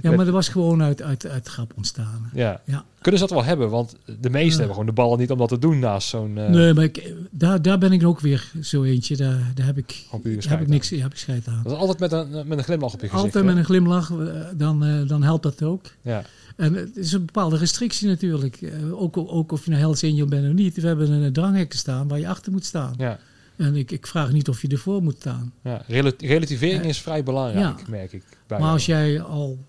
Ja, 0.02 0.10
maar 0.12 0.26
dat 0.26 0.34
was 0.34 0.48
gewoon 0.50 0.84
uit, 0.84 1.02
uit, 1.02 1.28
uit 1.28 1.48
grap 1.48 1.74
ontstaan. 1.76 2.30
Ja. 2.34 2.62
Ja. 2.66 2.84
Kunnen 3.02 3.20
ze 3.22 3.28
dat 3.28 3.36
wel 3.38 3.46
hebben? 3.46 3.70
Want 3.70 3.96
de 4.20 4.30
meesten 4.30 4.58
hebben 4.58 4.70
gewoon 4.72 4.86
de 4.86 4.92
ballen 4.92 5.20
niet 5.20 5.32
om 5.32 5.38
dat 5.38 5.48
te 5.50 5.60
doen 5.60 5.80
naast 5.80 6.08
zo'n... 6.08 6.38
eh 6.38 6.50
Nee, 6.50 6.74
maar 6.74 6.84
ik, 6.84 7.14
daar, 7.32 7.62
daar 7.62 7.78
ben 7.78 7.92
ik 7.92 8.06
ook 8.06 8.20
weer 8.20 8.52
zo 8.62 8.84
eentje. 8.84 9.16
Daar, 9.16 9.52
daar 9.56 9.66
heb 9.66 9.78
ik, 9.78 10.06
heb 10.48 10.62
ik 10.62 10.68
niks 10.68 10.90
heb 10.90 11.12
ik 11.12 11.18
scheid 11.18 11.48
aan. 11.48 11.62
Dat 11.64 11.72
is 11.72 11.78
altijd 11.78 12.00
met 12.00 12.12
een, 12.12 12.48
met 12.48 12.58
een 12.58 12.64
glimlach 12.64 12.94
op 12.94 13.02
je 13.02 13.08
gezicht. 13.08 13.24
Altijd 13.24 13.44
hè? 13.44 13.50
met 13.50 13.58
een 13.60 13.66
glimlach, 13.66 14.12
eh, 14.12 14.18
dan, 14.56 14.86
eh, 14.86 15.08
dan 15.08 15.24
helpt 15.24 15.44
dat 15.44 15.64
ook. 15.64 15.86
Ja. 16.02 16.24
En 16.60 16.74
het 16.74 16.98
is 16.98 17.12
een 17.12 17.26
bepaalde 17.26 17.58
restrictie 17.58 18.08
natuurlijk. 18.08 18.62
Eh, 18.62 19.02
Ook, 19.02 19.18
ook 19.18 19.52
of 19.52 19.64
je 19.66 19.70
nou 19.72 19.82
Hells 19.82 20.04
Angel 20.04 20.26
bent 20.28 20.48
of 20.48 20.54
niet. 20.54 20.76
We 20.76 20.88
hebben 20.88 21.12
een 21.12 21.34
dranghekken 21.34 21.80
staan 21.80 22.08
waar 22.08 22.20
je 22.20 22.28
achter 22.28 22.52
moet 22.52 22.66
staan. 22.66 22.94
Ja. 22.98 23.20
En 23.56 23.76
ik, 23.76 23.92
ik 23.92 24.08
vraag 24.08 24.32
niet 24.32 24.50
of 24.50 24.62
je 24.62 24.68
ervoor 24.68 25.04
moet 25.04 25.16
staan. 25.20 25.54
ja. 25.64 25.84
Rel- 25.88 26.12
Relativering 26.18 26.84
Ja. 26.84 26.90
is 26.90 27.02
vrij 27.02 27.24
belangrijk, 27.24 27.80
Ja. 27.80 27.86
merk 27.90 28.12
ik. 28.14 28.24
Maar 28.48 28.60
jou. 28.60 28.72
als 28.72 28.86
jij 28.86 29.22
al 29.22 29.66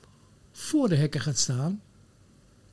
voor 0.52 0.88
de 0.88 0.94
hekken 0.96 1.20
gaat 1.20 1.38
staan... 1.38 1.80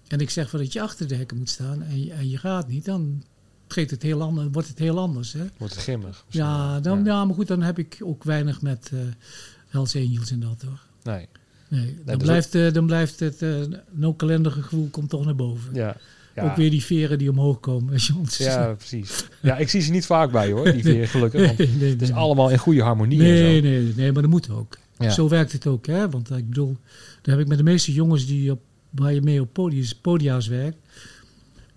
en 0.07 0.19
ik 0.19 0.29
zeg 0.29 0.51
wel 0.51 0.61
dat 0.61 0.73
je 0.73 0.81
achter 0.81 1.07
de 1.07 1.15
hekken 1.15 1.37
moet 1.37 1.49
staan... 1.49 1.81
en 1.83 2.03
je, 2.05 2.11
en 2.13 2.29
je 2.29 2.37
gaat 2.37 2.67
niet, 2.67 2.85
dan 2.85 3.23
treedt 3.67 3.91
het 3.91 4.01
heel 4.01 4.21
anders, 4.21 4.47
wordt 4.51 4.67
het 4.67 4.79
heel 4.79 4.99
anders. 4.99 5.33
Hè? 5.33 5.45
Wordt 5.57 5.73
het 5.73 5.83
grimmig. 5.83 6.25
Ja, 6.29 6.79
dan, 6.79 6.99
Ja. 6.99 7.05
ja. 7.05 7.25
maar 7.25 7.35
goed, 7.35 7.47
dan 7.47 7.61
heb 7.61 7.79
ik 7.79 7.97
ook 8.03 8.23
weinig 8.23 8.61
met 8.61 8.89
eh 8.93 8.99
Hells 9.67 9.95
Angels 9.95 10.31
en 10.31 10.39
dat 10.39 10.61
hoor. 10.61 10.79
Nee. 11.03 11.27
Nee, 11.69 11.97
dan, 12.05 12.17
blijft, 12.17 12.55
eh, 12.55 12.73
dan 12.73 12.85
blijft 12.85 13.19
het 13.19 13.41
eh 13.41 13.55
no-kalendige 13.91 14.61
gevoel 14.61 14.87
komt 14.91 15.09
toch 15.09 15.25
naar 15.25 15.35
boven. 15.35 15.73
Ja. 15.73 15.97
Ja. 16.35 16.43
Ook 16.43 16.55
weer 16.55 16.69
die 16.69 16.83
veren 16.83 17.17
die 17.17 17.29
omhoog 17.29 17.59
komen. 17.59 17.89
Weet 17.91 18.03
je, 18.03 18.13
Ja, 18.43 18.73
precies. 18.73 19.25
Ja, 19.41 19.57
ik 19.57 19.69
zie 19.69 19.81
ze 19.81 19.91
niet 19.91 20.05
vaak 20.05 20.31
bij 20.31 20.51
hoor, 20.51 20.71
die 20.71 20.83
weer 20.93 21.07
gelukkig. 21.07 21.45
Want 21.45 21.57
Nee, 21.57 21.67
nee, 21.67 21.89
het 21.89 22.01
is 22.01 22.09
nee. 22.09 22.17
allemaal 22.17 22.49
in 22.49 22.57
goede 22.57 22.81
harmonie 22.81 23.19
en 23.19 23.25
Nee, 23.25 23.55
zo. 23.61 23.67
nee, 23.67 23.93
nee, 23.95 24.11
maar 24.11 24.21
dat 24.21 24.31
moet 24.31 24.49
ook. 24.49 24.77
Ja. 24.97 25.09
Zo 25.09 25.29
werkt 25.29 25.51
het 25.51 25.67
ook, 25.67 25.85
hè? 25.85 26.09
Want 26.09 26.29
ik 26.31 26.47
bedoel, 26.47 26.77
daar 27.21 27.35
heb 27.35 27.43
ik 27.43 27.47
met 27.49 27.57
de 27.57 27.63
meeste 27.63 27.93
jongens 27.93 28.25
die 28.25 28.51
op, 28.51 28.61
waar 28.89 29.13
je 29.13 29.21
mee 29.21 29.41
op 29.41 29.73
podia's 30.01 30.47
werkt. 30.47 30.77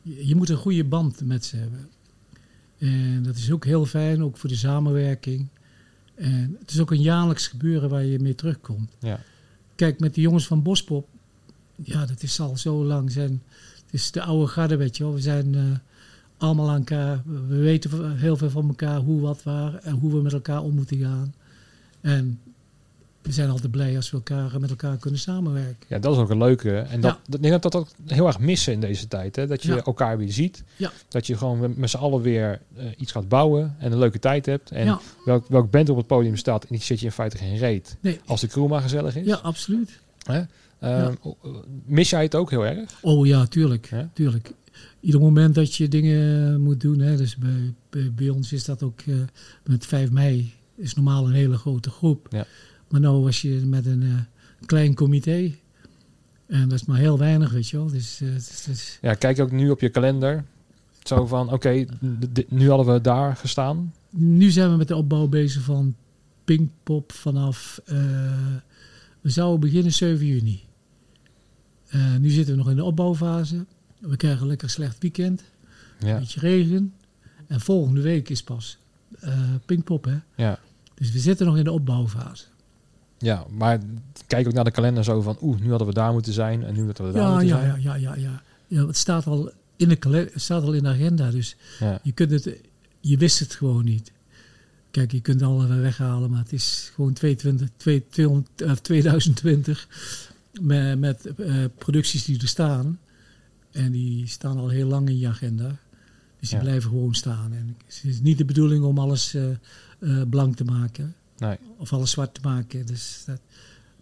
Je, 0.03 0.27
je 0.27 0.37
moet 0.37 0.49
een 0.49 0.57
goede 0.57 0.85
band 0.85 1.25
met 1.25 1.45
ze 1.45 1.57
hebben. 1.57 1.89
En 2.79 3.23
dat 3.23 3.37
is 3.37 3.51
ook 3.51 3.65
heel 3.65 3.87
fijn, 3.87 4.23
ook 4.23 4.37
voor 4.37 4.49
de 4.49 4.57
samenwerking. 4.57 5.49
En 6.15 6.57
het 6.61 6.71
is 6.71 6.81
ook 6.81 6.91
een 6.91 7.03
jaarlijks 7.03 7.47
gebeuren 7.49 7.89
waar 7.89 8.05
je 8.05 8.19
mee 8.19 8.35
terugkomt. 8.35 8.91
Ja. 8.99 9.21
Kijk, 9.81 10.01
met 10.01 10.15
de 10.15 10.21
jongens 10.21 10.47
van 10.47 10.63
Bospop, 10.63 11.09
ja, 11.77 12.07
dat 12.07 12.23
is 12.23 12.41
al 12.41 12.57
zo 12.57 12.85
lang. 12.85 13.13
Zijn, 13.13 13.43
het 13.85 13.95
is 13.95 14.11
de 14.11 14.23
oude 14.23 14.47
garde, 14.47 14.77
weet 14.77 14.97
je. 14.97 15.13
We 15.13 15.21
zijn 15.21 15.55
eh, 15.55 15.63
allemaal 16.37 16.69
aan 16.71 16.77
elkaar. 16.77 17.23
We 17.49 17.57
weten 17.57 18.17
heel 18.17 18.37
veel 18.37 18.51
van 18.51 18.69
elkaar, 18.69 18.99
hoe, 18.99 19.21
wat, 19.21 19.43
waar 19.43 19.75
en 19.75 19.93
hoe 19.93 20.13
we 20.13 20.23
met 20.23 20.33
elkaar 20.33 20.63
om 20.63 20.75
moeten 20.75 20.99
gaan. 20.99 21.35
En 22.01 22.41
we 23.23 23.33
zijn 23.33 23.51
altijd 23.51 23.71
blij 23.71 23.97
als 23.97 24.11
we 24.11 24.17
elkaar, 24.17 24.61
met 24.61 24.71
elkaar 24.71 24.97
kunnen 24.97 25.21
samenwerken. 25.21 25.87
ja, 25.89 25.99
dat 25.99 26.13
is 26.13 26.19
ook 26.19 26.31
een 26.31 26.39
leuke. 26.39 26.79
En 26.79 27.01
dat, 27.01 27.11
Ja. 27.11 27.21
dat, 27.25 27.35
ik 27.35 27.41
denk 27.43 27.53
dat 27.63 27.73
dat 27.73 27.75
ook 27.83 27.89
heel 28.07 28.27
erg 28.27 28.39
missen 28.39 28.73
in 28.73 28.81
deze 28.81 29.09
tijd. 29.09 29.37
Hè? 29.37 29.47
Dat 29.47 29.63
je 29.63 29.75
Ja. 29.75 29.83
elkaar 29.83 30.19
weer 30.19 30.33
ziet. 30.33 30.65
Ja. 30.77 30.91
Dat 31.09 31.27
je 31.27 31.37
gewoon 31.37 31.75
met, 31.77 31.91
z'n 31.91 31.97
allen 31.97 32.21
weer 32.23 32.61
eh, 32.77 32.85
iets 32.97 33.13
gaat 33.13 33.29
bouwen 33.29 33.77
en 33.79 33.93
een 33.93 33.99
leuke 33.99 34.19
tijd 34.19 34.47
hebt. 34.47 34.71
En 34.71 34.99
welk, 35.25 35.47
welk 35.49 35.71
band 35.71 35.89
op 35.89 35.97
het 35.97 36.07
podium 36.07 36.37
staat, 36.37 36.63
en 36.63 36.69
die 36.71 36.83
zit 36.85 37.01
je 37.01 37.07
in 37.07 37.13
feite 37.13 37.37
geen 37.37 37.57
reet. 37.57 37.97
Nee, 38.01 38.21
Als 38.27 38.41
de 38.41 38.47
crew 38.47 38.69
maar 38.69 38.83
gezellig 38.83 39.17
is. 39.17 39.27
ja, 39.27 39.37
absoluut. 39.37 40.01
Hè? 40.23 40.43
Ehm, 40.81 41.15
Mis 41.85 42.11
jij 42.11 42.23
het 42.23 42.35
ook 42.35 42.51
heel 42.51 42.67
erg? 42.67 42.91
Oh 43.03 43.27
ja, 43.27 43.47
tuurlijk. 43.47 43.91
Tuurlijk. 44.13 44.53
Ieder 45.01 45.21
moment 45.21 45.55
dat 45.55 45.75
je 45.75 45.89
dingen 45.89 46.61
moet 46.61 46.81
doen. 46.81 46.99
Hè, 46.99 47.17
dus 47.17 47.37
bij, 47.37 47.75
bij, 47.91 48.13
bij 48.15 48.29
ons 48.29 48.53
is 48.53 48.65
dat 48.65 48.83
ook 48.83 49.01
eh, 49.01 49.15
met 49.65 49.87
5 49.87 50.11
mei. 50.11 50.53
Is 50.77 50.95
normaal 50.95 51.27
een 51.27 51.33
hele 51.33 51.57
grote 51.57 51.91
groep. 51.91 52.27
Ja. 52.31 52.47
Maar 52.91 53.01
nou 53.01 53.23
was 53.23 53.43
je 53.43 53.51
met 53.51 53.87
een 53.87 54.03
eh, 54.03 54.15
klein 54.67 54.95
comité. 54.95 55.53
En 56.47 56.69
dat 56.69 56.81
is 56.81 56.87
maar 56.87 56.99
heel 56.99 57.19
weinig, 57.19 57.51
weet 57.53 57.69
je 57.69 57.77
wel. 57.77 57.87
Dus, 57.87 58.21
is- 58.21 58.99
Ja, 59.03 59.15
kijk 59.15 59.41
ook 59.41 59.51
nu 59.51 59.71
op 59.71 59.81
je 59.81 59.89
kalender. 59.89 60.45
Zo 61.03 61.27
van, 61.27 61.53
oké, 61.53 61.85
nu 62.49 62.69
hadden 62.69 62.95
we 62.95 63.01
daar 63.01 63.37
gestaan. 63.37 63.93
nu 64.11 64.51
zijn 64.51 64.71
we 64.71 64.77
met 64.77 64.89
de 64.89 64.97
opbouw 64.97 65.27
bezig 65.29 65.63
van 65.63 65.95
Pinkpop 66.45 67.13
vanaf... 67.13 67.81
eh, 67.85 67.97
we 69.21 69.31
zouden 69.31 69.61
beginnen 69.61 69.93
7 69.93 70.27
juni. 70.27 70.63
Nu 72.21 72.31
zitten 72.31 72.53
we 72.55 72.59
nog 72.61 72.71
in 72.71 72.77
de 72.77 72.85
opbouwfase. 72.85 73.65
We 73.99 74.17
krijgen 74.17 74.41
een 74.43 74.47
lekker 74.49 74.71
slecht 74.71 74.99
weekend. 75.03 75.45
Ja, 75.99 76.19
beetje 76.19 76.41
regen. 76.41 76.95
En 77.47 77.61
volgende 77.61 78.01
week 78.01 78.29
is 78.29 78.43
pas 78.43 78.79
Pinkpop, 79.67 80.05
hè. 80.05 80.17
ja. 80.37 80.59
Dus 80.95 81.13
we 81.13 81.19
zitten 81.19 81.47
nog 81.47 81.57
in 81.57 81.65
de 81.65 81.73
opbouwfase. 81.73 82.45
Ja, 83.21 83.47
maar 83.51 83.79
kijk 84.27 84.47
ook 84.47 84.53
naar 84.53 84.65
de 84.65 84.71
kalender 84.71 85.05
zo 85.05 85.21
van, 85.21 85.37
oeh, 85.41 85.61
nu 85.61 85.69
hadden 85.69 85.87
we 85.87 85.95
daar 85.95 86.13
moeten 86.13 86.33
zijn 86.33 86.65
en 86.65 86.75
nu 86.75 86.85
hadden 86.87 87.07
we 87.07 87.13
daar 87.13 87.23
Ja, 87.23 87.31
moeten 87.31 87.49
ja, 87.49 87.61
zijn. 87.61 87.83
ja, 87.83 87.95
ja, 87.95 88.15
ja, 88.15 88.15
ja. 88.17 88.43
ja. 88.67 88.87
Het 88.87 88.97
staat 88.97 89.27
al 89.27 89.51
in 89.77 89.89
de 89.89 89.97
kalender, 89.97 90.33
het 90.33 90.43
staat 90.43 90.63
al 90.63 90.73
in 90.73 90.83
de 90.83 90.89
agenda, 90.89 91.31
dus 91.31 91.57
Ja. 91.81 92.01
je 92.03 92.13
kunt 92.13 92.31
het, 92.31 92.57
je 93.01 93.17
wist 93.17 93.39
het 93.39 93.55
gewoon 93.55 93.85
niet. 93.85 94.13
Kijk, 94.91 95.13
je 95.13 95.21
kunt 95.21 95.43
alle 95.43 95.67
weghalen, 95.67 96.31
maar 96.31 96.39
het 96.43 96.53
is 96.53 96.91
gewoon 96.95 97.13
22, 97.13 97.69
200, 98.09 98.63
eh, 98.63 98.73
2020 98.73 99.89
met, 100.61 100.99
met 100.99 101.27
eh, 101.37 101.55
producties 101.79 102.25
die 102.25 102.41
er 102.41 102.49
staan. 102.49 102.99
En 103.71 103.93
die 103.93 104.27
staan 104.27 104.57
al 104.59 104.69
heel 104.69 104.89
lang 104.89 105.09
in 105.09 105.19
je 105.19 105.29
agenda. 105.29 105.77
Dus 106.41 106.49
die 106.49 106.59
Ja. 106.59 106.65
blijven 106.65 106.91
gewoon 106.91 107.15
staan. 107.15 107.53
En 107.53 107.77
het 107.87 108.01
is 108.05 108.21
niet 108.21 108.39
de 108.39 108.45
bedoeling 108.45 108.85
om 108.85 108.99
alles 108.99 109.35
eh, 109.35 109.51
eh, 109.51 110.29
blank 110.31 110.57
te 110.57 110.65
maken. 110.65 111.15
Nee. 111.41 111.57
Of 111.77 111.93
alles 111.93 112.11
zwart 112.11 112.35
te 112.35 112.41
maken. 112.43 112.87
Dus 112.87 113.23
dat 113.27 113.41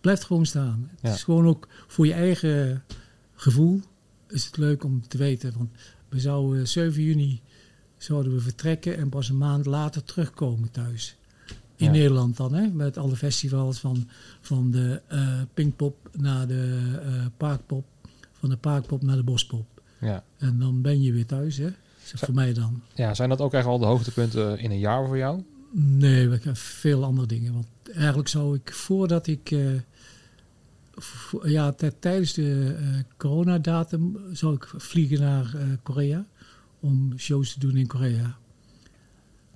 blijft 0.01 0.25
gewoon 0.25 0.47
staan. 0.47 0.89
Het 0.91 1.01
Ja. 1.03 1.13
is 1.15 1.23
gewoon 1.23 1.47
ook 1.47 1.69
voor 1.87 2.07
je 2.07 2.13
eigen 2.13 2.83
gevoel 3.35 3.81
is 4.29 4.45
het 4.45 4.57
leuk 4.57 4.85
om 4.85 5.09
te 5.09 5.19
weten. 5.19 5.53
Want 5.57 5.71
we 6.09 6.21
zouden 6.21 6.69
7 6.69 7.03
juni 7.03 7.41
zouden 7.97 8.35
we 8.35 8.41
vertrekken 8.41 8.97
en 8.97 9.09
pas 9.09 9.29
een 9.29 9.37
maand 9.39 9.67
later 9.67 10.05
terugkomen 10.05 10.71
thuis. 10.71 11.17
In 11.77 11.87
Ja. 11.87 11.91
Nederland 11.91 12.37
dan, 12.37 12.55
hè? 12.55 12.67
met 12.69 12.97
alle 12.97 13.17
festivals 13.17 13.79
van, 13.79 14.09
van 14.41 14.71
de 14.71 15.01
eh 15.09 15.41
Pinkpop 15.55 16.11
naar 16.17 16.47
de 16.47 16.89
eh 17.03 17.27
Parkpop, 17.37 17.85
van 18.33 18.49
de 18.49 18.57
Parkpop 18.57 19.03
naar 19.03 19.17
de 19.17 19.23
Bospop. 19.23 19.67
Ja. 20.01 20.25
En 20.39 20.59
dan 20.59 20.83
ben 20.83 21.03
je 21.03 21.13
weer 21.13 21.27
thuis, 21.27 21.57
hè? 21.57 21.69
Zeg 22.05 22.21
voor 22.21 22.35
mij 22.35 22.53
dan. 22.53 22.83
ja, 22.95 23.15
zijn 23.15 23.29
dat 23.29 23.41
ook 23.41 23.55
echt 23.55 23.65
wel 23.65 23.79
de 23.79 23.87
hoogtepunten 23.87 24.59
in 24.59 24.71
een 24.71 24.79
jaar 24.79 25.07
voor 25.07 25.17
jou? 25.17 25.43
Nee, 25.71 26.31
ik 26.31 26.45
heb 26.45 26.57
veel 26.57 27.05
andere 27.05 27.27
dingen. 27.27 27.53
Want 27.53 27.67
eigenlijk 27.95 28.29
zou 28.29 28.57
ik 28.57 28.73
voordat 28.73 29.27
ik. 29.27 29.51
eh, 29.51 29.75
ja, 31.43 31.75
tijdens 31.99 32.33
de 32.33 32.77
eh, 32.79 32.87
coronadatum 33.17 34.17
zou 34.33 34.55
ik 34.55 34.69
vliegen 34.77 35.21
naar 35.21 35.55
eh, 35.55 35.67
Korea. 35.83 36.27
Om 36.81 37.19
shows 37.19 37.53
te 37.53 37.59
doen 37.59 37.77
in 37.77 37.87
Korea. 37.87 38.39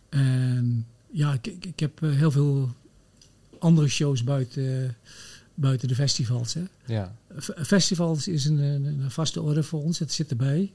En 0.09 0.87
ja, 1.11 1.33
ik, 1.33 1.47
ik, 1.47 1.81
heb 1.81 2.01
heel 2.01 2.31
veel 2.31 2.71
andere 3.59 3.89
shows 3.89 4.25
buiten, 4.25 4.97
buiten 5.55 5.89
de 5.89 5.95
festivals. 5.95 6.55
Hè. 6.55 6.63
Ja. 6.87 7.17
Festivals 7.65 8.29
is 8.29 8.45
een, 8.45 8.59
een 8.59 9.11
vaste 9.11 9.43
orde 9.43 9.63
voor 9.63 9.83
ons, 9.83 9.99
het 9.99 10.13
zit 10.13 10.31
erbij. 10.31 10.73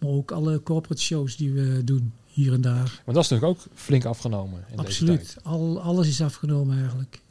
Maar 0.00 0.10
ook 0.10 0.30
alle 0.30 0.62
corporate 0.62 1.02
shows 1.02 1.36
die 1.36 1.52
we 1.52 1.84
doen 1.84 2.12
hier 2.26 2.52
en 2.52 2.60
daar. 2.60 3.02
Maar 3.04 3.14
dat 3.14 3.24
is 3.24 3.30
natuurlijk 3.30 3.60
ook 3.60 3.66
flink 3.74 4.04
afgenomen 4.04 4.58
in 4.58 4.76
deze 4.76 4.88
Absoluut. 4.88 5.32
tijd. 5.32 5.44
Al, 5.44 5.80
alles 5.80 6.08
is 6.08 6.22
afgenomen 6.22 6.78
eigenlijk. 6.78 7.22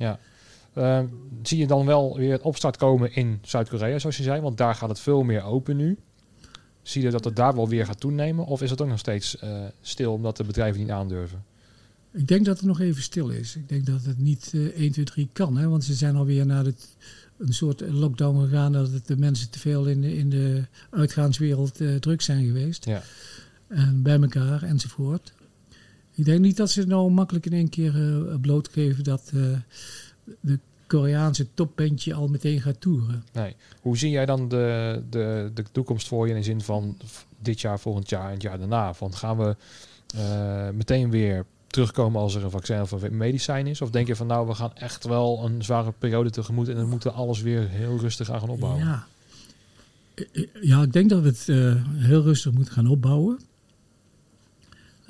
Ehm, 0.73 1.05
zie 1.43 1.57
je 1.57 1.67
dan 1.67 1.85
wel 1.85 2.17
weer 2.17 2.31
het 2.31 2.41
opstart 2.41 2.77
komen 2.77 3.15
in 3.15 3.39
Zuid-Korea, 3.41 3.99
zoals 3.99 4.17
je 4.17 4.23
zei? 4.23 4.41
Want 4.41 4.57
daar 4.57 4.75
gaat 4.75 4.89
het 4.89 4.99
veel 4.99 5.23
meer 5.23 5.43
open 5.43 5.75
nu. 5.75 5.97
Zie 6.81 7.01
je 7.01 7.09
dat 7.09 7.23
het 7.23 7.35
daar 7.35 7.55
wel 7.55 7.67
weer 7.67 7.85
gaat 7.85 7.99
toenemen? 7.99 8.45
Of 8.45 8.61
is 8.61 8.69
het 8.69 8.81
ook 8.81 8.87
nog 8.87 8.99
steeds 8.99 9.37
eh, 9.37 9.65
stil 9.81 10.13
omdat 10.13 10.37
de 10.37 10.43
bedrijven 10.43 10.79
niet 10.79 10.89
aandurven? 10.89 11.43
Ik 12.11 12.27
denk 12.27 12.45
dat 12.45 12.57
het 12.57 12.65
nog 12.65 12.79
even 12.79 13.01
stil 13.01 13.29
is. 13.29 13.55
Ik 13.55 13.69
denk 13.69 13.85
dat 13.85 14.03
het 14.03 14.17
niet 14.17 14.51
eh 14.53 14.61
1, 14.61 14.91
2, 14.91 15.05
3 15.05 15.29
kan. 15.33 15.57
Hè? 15.57 15.67
Want 15.67 15.83
ze 15.83 15.93
zijn 15.93 16.15
alweer 16.15 16.45
naar 16.45 16.65
het 16.65 16.95
een 17.39 17.53
soort 17.53 17.81
lockdown 17.81 18.39
gegaan 18.41 18.71
dat 18.71 18.91
het 18.91 19.07
de 19.07 19.17
mensen 19.17 19.49
te 19.49 19.59
veel 19.59 19.87
in 19.87 20.01
de, 20.01 20.17
in 20.17 20.29
de 20.29 20.63
uitgaanswereld 20.89 21.81
uh, 21.81 21.95
druk 21.95 22.21
zijn 22.21 22.45
geweest. 22.45 22.85
Ja. 22.85 23.01
En 23.67 24.01
bij 24.01 24.19
elkaar 24.21 24.63
enzovoort. 24.63 25.33
Ik 26.11 26.25
denk 26.25 26.39
niet 26.39 26.57
dat 26.57 26.71
ze 26.71 26.87
nou 26.87 27.11
makkelijk 27.11 27.45
in 27.45 27.53
één 27.53 27.69
keer 27.69 27.95
uh, 27.95 28.35
blootgeven 28.41 29.03
dat 29.03 29.31
uh, 29.33 29.57
de 30.39 30.59
Koreaanse 30.87 31.47
topbandje 31.53 32.13
al 32.13 32.27
meteen 32.27 32.61
gaat 32.61 32.81
toeren. 32.81 33.23
Nee. 33.33 33.55
Hoe 33.81 33.97
zie 33.97 34.09
jij 34.09 34.25
dan 34.25 34.49
de, 34.49 35.01
de, 35.09 35.51
de 35.53 35.63
toekomst 35.71 36.07
voor 36.07 36.25
je 36.25 36.33
in 36.33 36.39
de 36.39 36.45
zin 36.45 36.61
van 36.61 36.97
dit 37.41 37.61
jaar, 37.61 37.79
volgend 37.79 38.09
jaar 38.09 38.25
en 38.25 38.33
het 38.33 38.41
jaar 38.41 38.59
daarna? 38.59 38.93
Van 38.93 39.13
gaan 39.13 39.37
we 39.37 39.55
meteen 40.73 41.09
weer 41.09 41.45
terugkomen 41.71 42.21
als 42.21 42.35
er 42.35 42.43
een 42.43 42.51
vaccin 42.51 42.81
of 42.81 42.91
een 42.91 43.17
medicijn 43.17 43.67
is? 43.67 43.81
Of 43.81 43.89
denk 43.89 44.07
je 44.07 44.15
van 44.15 44.27
nou, 44.27 44.47
we 44.47 44.53
gaan 44.53 44.75
echt 44.75 45.05
wel 45.05 45.45
een 45.45 45.63
zware 45.63 45.93
periode 45.99 46.29
tegemoet 46.29 46.67
en 46.67 46.75
dan 46.75 46.89
moeten 46.89 47.11
we 47.11 47.17
alles 47.17 47.41
weer 47.41 47.69
heel 47.69 47.97
rustig 47.97 48.31
aan 48.31 48.39
gaan 48.39 48.49
opbouwen? 48.49 48.85
Ja, 48.85 49.07
ja 50.61 50.81
ik 50.81 50.93
denk 50.93 51.09
dat 51.09 51.21
we 51.21 51.27
het 51.27 51.47
uh, 51.47 51.85
heel 51.87 52.21
rustig 52.21 52.51
moeten 52.51 52.73
gaan 52.73 52.87
opbouwen. 52.87 53.39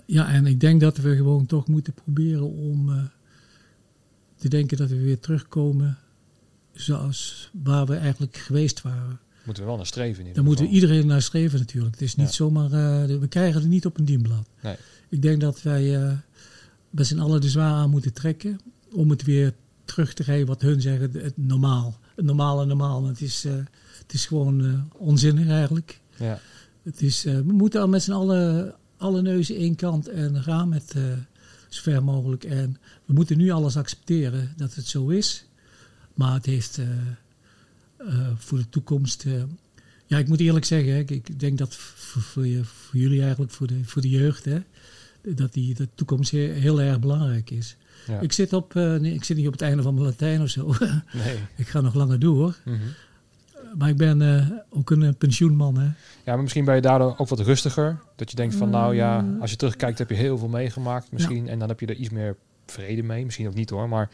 Ja, 0.05 0.31
en 0.31 0.45
ik 0.45 0.59
denk 0.59 0.81
dat 0.81 0.97
we 0.97 1.15
gewoon 1.15 1.45
toch 1.45 1.67
moeten 1.67 1.93
proberen 1.93 2.51
om 2.51 2.89
uh, 2.89 3.03
te 4.35 4.49
denken 4.49 4.77
dat 4.77 4.89
we 4.89 5.01
weer 5.01 5.19
terugkomen 5.19 5.97
zoals 6.73 7.49
waar 7.63 7.85
we 7.85 7.95
eigenlijk 7.95 8.37
geweest 8.37 8.81
waren. 8.81 9.19
Moeten 9.43 9.63
we 9.63 9.69
wel 9.69 9.77
naar 9.77 9.87
streven 9.87 10.25
in 10.25 10.33
Daar 10.33 10.43
moeten 10.43 10.65
we 10.65 10.71
iedereen 10.71 11.07
naar 11.07 11.21
streven 11.21 11.59
natuurlijk. 11.59 11.93
Het 11.93 12.03
is 12.03 12.15
niet 12.15 12.27
ja. 12.27 12.33
zomaar, 12.33 12.65
uh, 12.65 13.19
we 13.19 13.27
krijgen 13.29 13.61
het 13.61 13.69
niet 13.69 13.85
op 13.85 13.97
een 13.97 14.05
dienblad. 14.05 14.47
Nee. 14.61 14.75
Ik 15.09 15.21
denk 15.21 15.41
dat 15.41 15.61
wij 15.61 16.17
met 16.89 17.07
z'n 17.07 17.19
allen 17.19 17.41
de 17.41 17.49
zwaar 17.49 17.73
aan 17.73 17.89
moeten 17.89 18.13
trekken 18.13 18.59
om 18.91 19.09
het 19.09 19.23
weer 19.23 19.53
terug 19.85 20.13
te 20.13 20.23
geven 20.23 20.47
wat 20.47 20.61
hun 20.61 20.81
zeggen, 20.81 21.11
het 21.11 21.37
normaal. 21.37 21.99
Het 22.15 22.25
normale 22.25 22.65
normaal, 22.65 23.05
het 23.05 23.21
is, 23.21 23.45
uh, 23.45 23.53
het 23.97 24.13
is 24.13 24.25
gewoon 24.25 24.89
onzinnig 24.97 25.47
eigenlijk. 25.47 26.01
Ja. 26.17 26.39
Het 26.83 27.01
is, 27.01 27.23
we 27.23 27.43
moeten 27.45 27.81
al 27.81 27.87
met 27.87 28.03
z'n 28.03 28.11
allen 28.11 28.75
alle 28.97 29.21
neuzen 29.21 29.55
één 29.55 29.75
kant 29.75 30.07
en 30.07 30.43
gaan 30.43 30.69
met 30.69 30.95
zo 31.69 31.81
ver 31.81 32.03
mogelijk. 32.03 32.43
En 32.43 32.77
we 33.05 33.13
moeten 33.13 33.37
nu 33.37 33.49
alles 33.49 33.77
accepteren 33.77 34.53
dat 34.57 34.75
het 34.75 34.87
zo 34.87 35.07
is. 35.07 35.45
Maar 36.13 36.33
het 36.33 36.45
heeft 36.45 36.77
uh, 36.77 38.27
voor 38.37 38.57
de 38.57 38.69
toekomst. 38.69 39.25
Uh, 39.25 39.43
ja, 40.05 40.17
ik 40.17 40.27
moet 40.27 40.39
eerlijk 40.39 40.65
zeggen, 40.65 40.93
hè, 40.93 40.99
ik, 40.99 41.11
ik, 41.11 41.39
denk 41.39 41.57
dat 41.57 41.75
voor, 41.75 42.21
voor, 42.21 42.47
je, 42.47 42.63
voor, 42.63 42.99
jullie 42.99 43.21
eigenlijk, 43.21 43.51
voor 43.51 43.67
de, 43.67 43.83
voor 43.83 44.01
de 44.01 44.09
jeugd, 44.09 44.45
hè, 44.45 44.59
dat 45.21 45.53
die 45.53 45.75
de 45.75 45.87
toekomst 45.95 46.31
heel, 46.31 46.53
heel 46.53 46.81
erg 46.81 46.99
belangrijk 46.99 47.49
is. 47.49 47.77
Ja. 48.07 48.19
Ik, 48.19 48.31
zit 48.31 48.53
op, 48.53 48.73
uh, 48.73 48.95
nee, 48.95 49.13
ik 49.13 49.23
zit 49.23 49.37
niet 49.37 49.47
op 49.47 49.51
het 49.51 49.61
einde 49.61 49.83
van 49.83 49.93
mijn 49.93 50.05
Latijn 50.05 50.41
of 50.41 50.49
zo. 50.49 50.73
Nee. 51.23 51.37
ik 51.55 51.67
ga 51.67 51.81
nog 51.81 51.93
langer 51.93 52.19
door. 52.19 52.57
Mm 52.65 52.73
-hmm. 52.73 52.93
Maar 53.77 53.89
ik 53.89 53.97
ben 53.97 54.63
ook 54.69 54.89
een 54.89 55.17
pensioenman. 55.17 55.77
Hè. 55.77 55.85
Ja, 55.85 55.93
maar 56.33 56.41
misschien 56.41 56.65
ben 56.65 56.75
je 56.75 56.81
daardoor 56.81 57.17
ook 57.17 57.27
wat 57.27 57.39
rustiger. 57.39 57.99
Dat 58.15 58.29
je 58.29 58.35
denkt 58.35 58.55
van 58.55 58.69
nou 58.69 58.95
ja, 58.95 59.25
als 59.39 59.51
je 59.51 59.57
terugkijkt 59.57 59.97
heb 59.97 60.09
je 60.09 60.15
heel 60.15 60.37
veel 60.37 60.47
meegemaakt 60.47 61.11
misschien. 61.11 61.45
Ja. 61.45 61.51
En 61.51 61.59
dan 61.59 61.67
heb 61.67 61.79
je 61.79 61.85
er 61.85 61.95
iets 61.95 62.09
meer 62.09 62.35
vrede 62.71 63.03
mee. 63.03 63.25
Misschien 63.25 63.47
ook 63.47 63.53
niet 63.53 63.69
hoor, 63.69 63.89
maar 63.89 64.09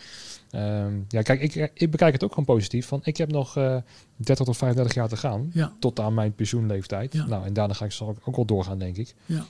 um, 0.51 1.05
ja, 1.07 1.21
kijk, 1.21 1.41
ik, 1.41 1.71
ik 1.73 1.91
bekijk 1.91 2.13
het 2.13 2.23
ook 2.23 2.29
gewoon 2.29 2.45
positief. 2.45 2.87
Van, 2.87 2.99
ik 3.03 3.17
heb 3.17 3.31
nog 3.31 3.57
uh, 3.57 3.77
30 4.15 4.45
tot 4.45 4.57
35 4.57 4.95
jaar 4.95 5.07
te 5.07 5.17
gaan, 5.17 5.49
ja. 5.53 5.73
tot 5.79 5.99
aan 5.99 6.13
mijn 6.13 6.33
pensioenleeftijd. 6.33 7.13
Ja. 7.13 7.25
Nou, 7.25 7.45
en 7.45 7.53
daarna 7.53 7.73
ga 7.73 7.85
ik 7.85 7.91
zal 7.91 8.17
ook 8.23 8.35
wel 8.35 8.45
doorgaan, 8.45 8.79
denk 8.79 8.97
ik. 8.97 9.15
Ja. 9.25 9.45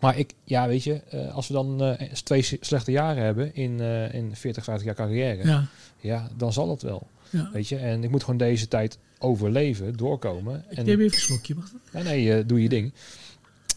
Maar 0.00 0.18
ik, 0.18 0.32
ja, 0.44 0.66
weet 0.68 0.82
je, 0.84 1.00
uh, 1.14 1.34
als 1.34 1.48
we 1.48 1.54
dan 1.54 1.82
uh, 1.82 1.92
twee 2.12 2.42
slechte 2.60 2.90
jaren 2.90 3.22
hebben 3.24 3.54
in, 3.54 3.78
uh, 3.80 4.14
in 4.14 4.36
40, 4.36 4.64
50 4.64 4.86
jaar 4.86 4.94
carrière, 4.94 5.46
Ja. 5.46 5.66
ja, 6.00 6.28
dan 6.36 6.52
zal 6.52 6.70
het 6.70 6.82
wel. 6.82 7.06
Ja. 7.30 7.50
Weet 7.52 7.68
je, 7.68 7.76
en 7.76 8.04
ik 8.04 8.10
moet 8.10 8.20
gewoon 8.24 8.38
deze 8.38 8.68
tijd 8.68 8.98
overleven, 9.18 9.96
doorkomen. 9.96 10.64
Ik 10.70 10.76
en, 10.78 10.84
neem 10.84 11.00
even 11.00 11.14
een 11.14 11.20
slokje, 11.20 11.54
wacht. 11.54 11.72
Nee, 11.92 12.02
nee, 12.04 12.46
doe 12.46 12.62
je 12.62 12.68
ding. 12.68 12.92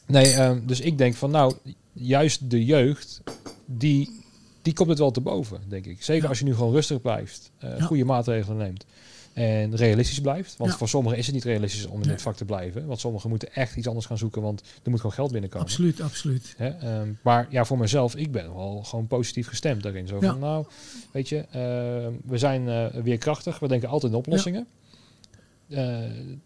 Nee, 0.05 0.34
uh, 0.34 0.51
dus 0.65 0.80
ik 0.80 0.97
denk 0.97 1.15
van 1.15 1.32
nou, 1.32 1.53
juist 1.93 2.49
de 2.49 2.65
jeugd, 2.65 3.22
die, 3.65 4.24
die 4.61 4.74
komt 4.74 4.89
het 4.89 4.99
wel 4.99 5.11
te 5.11 5.22
boven, 5.22 5.61
denk 5.68 5.86
ik. 5.86 6.03
Zeker 6.03 6.24
Ja. 6.24 6.30
als 6.30 6.39
je 6.39 6.45
nu 6.45 6.53
gewoon 6.55 6.74
rustig 6.74 7.01
blijft, 7.01 7.51
uh, 7.63 7.78
Ja. 7.78 7.86
goede 7.86 8.05
maatregelen 8.05 8.57
neemt. 8.57 8.86
En 9.38 9.75
realistisch 9.75 10.19
blijft. 10.21 10.57
Want 10.57 10.71
Ja. 10.71 10.77
voor 10.77 10.89
sommigen 10.89 11.17
is 11.17 11.25
het 11.25 11.35
niet 11.35 11.43
realistisch 11.43 11.85
om 11.85 11.93
in 11.93 11.99
Nee. 11.99 12.09
dit 12.09 12.21
vak 12.21 12.35
te 12.35 12.45
blijven. 12.45 12.85
Want 12.85 12.99
sommigen 12.99 13.29
moeten 13.29 13.53
echt 13.53 13.75
iets 13.75 13.88
anders 13.88 14.05
gaan 14.05 14.17
zoeken, 14.17 14.41
want 14.41 14.61
er 14.83 14.89
moet 14.89 14.99
gewoon 14.99 15.15
geld 15.15 15.31
binnenkomen. 15.31 15.67
Absoluut, 15.67 16.01
absoluut. 16.01 16.53
Hè? 16.57 16.67
ehm, 16.67 17.07
maar 17.21 17.47
ja, 17.49 17.65
voor 17.65 17.77
mezelf, 17.77 18.15
ik 18.15 18.31
ben 18.31 18.53
wel 18.53 18.83
gewoon 18.83 19.07
positief 19.07 19.47
gestemd 19.47 19.83
daarin. 19.83 20.07
Zo 20.07 20.17
Ja. 20.21 20.29
van, 20.31 20.39
nou, 20.39 20.65
weet 21.11 21.29
je, 21.29 21.38
ehm, 21.51 22.11
we 22.25 22.38
zijn 22.38 22.67
eh, 22.69 22.85
weer 23.03 23.17
krachtig. 23.17 23.59
We 23.59 23.67
denken 23.67 23.89
altijd 23.89 24.11
in 24.11 24.17
oplossingen. 24.17 24.67
Eh, 25.70 25.97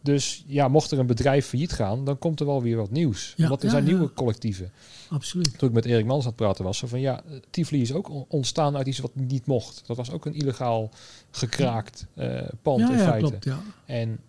dus 0.01 0.43
ja, 0.47 0.67
mocht 0.67 0.91
er 0.91 0.99
een 0.99 1.05
bedrijf 1.05 1.45
failliet 1.47 1.71
gaan, 1.71 2.05
dan 2.05 2.17
komt 2.17 2.39
er 2.39 2.45
wel 2.45 2.61
weer 2.61 2.77
wat 2.77 2.91
nieuws. 2.91 3.33
Ja, 3.37 3.47
Want 3.47 3.59
er 3.59 3.65
ja, 3.65 3.71
zijn 3.71 3.85
ja. 3.85 3.89
nieuwe 3.91 4.13
collectieven. 4.13 4.71
Absoluut. 5.09 5.57
Toen 5.57 5.67
ik 5.69 5.75
met 5.75 5.85
Erik 5.85 6.05
Mans 6.05 6.21
aan 6.23 6.27
het 6.27 6.35
praten 6.35 6.63
was, 6.63 6.83
van 6.85 6.99
ja, 6.99 7.23
eh, 7.23 7.31
Tivoli 7.49 7.81
is 7.81 7.93
ook 7.93 8.09
on- 8.09 8.25
ontstaan 8.27 8.77
uit 8.77 8.87
iets 8.87 8.99
wat 8.99 9.15
niet 9.15 9.45
mocht. 9.45 9.83
Dat 9.87 9.97
was 9.97 10.11
ook 10.11 10.25
een 10.25 10.33
illegaal 10.33 10.89
gekraakt 11.31 12.05
eh, 12.13 12.41
pand 12.61 12.79
Ja, 12.79 12.91
in 12.91 12.97
ja, 12.97 13.03
feite. 13.03 13.27
klopt. 13.29 13.43
Ja. 13.45 13.59
En 13.85 14.19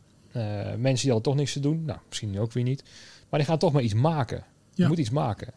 mensen 0.81 1.03
die 1.03 1.13
hadden 1.13 1.23
toch 1.23 1.35
niks 1.35 1.53
te 1.53 1.61
doen. 1.61 1.85
Nou, 1.85 1.99
misschien 2.09 2.39
ook 2.39 2.53
weer 2.53 2.65
niet. 2.65 2.83
Maar 3.29 3.39
die 3.41 3.49
gaan 3.49 3.59
toch 3.59 3.73
maar 3.73 3.83
iets 3.83 3.95
maken. 3.95 4.45
Je 4.75 4.87
moet 4.87 4.99
iets 4.99 5.11
maken. 5.11 5.53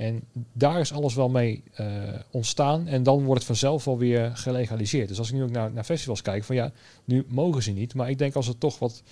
En 0.00 0.22
daar 0.52 0.80
is 0.80 0.92
alles 0.92 1.14
wel 1.14 1.28
mee 1.28 1.62
eh, 1.74 1.86
ontstaan. 2.30 2.86
En 2.86 3.02
dan 3.02 3.18
wordt 3.24 3.38
het 3.38 3.46
vanzelf 3.46 3.84
wel 3.84 3.98
weer 3.98 4.30
gelegaliseerd. 4.36 5.08
Dus 5.08 5.18
als 5.18 5.28
ik 5.28 5.34
nu 5.34 5.42
ook 5.42 5.50
naar, 5.50 5.72
naar 5.72 5.84
festivals 5.84 6.22
kijk, 6.22 6.44
van 6.44 6.54
ja, 6.56 6.72
nu 7.04 7.24
mogen 7.28 7.62
ze 7.62 7.70
niet. 7.70 7.94
Maar 7.94 8.10
ik 8.10 8.18
denk 8.18 8.34
als 8.34 8.48
er 8.48 8.58
toch 8.58 8.78
wat 8.78 9.02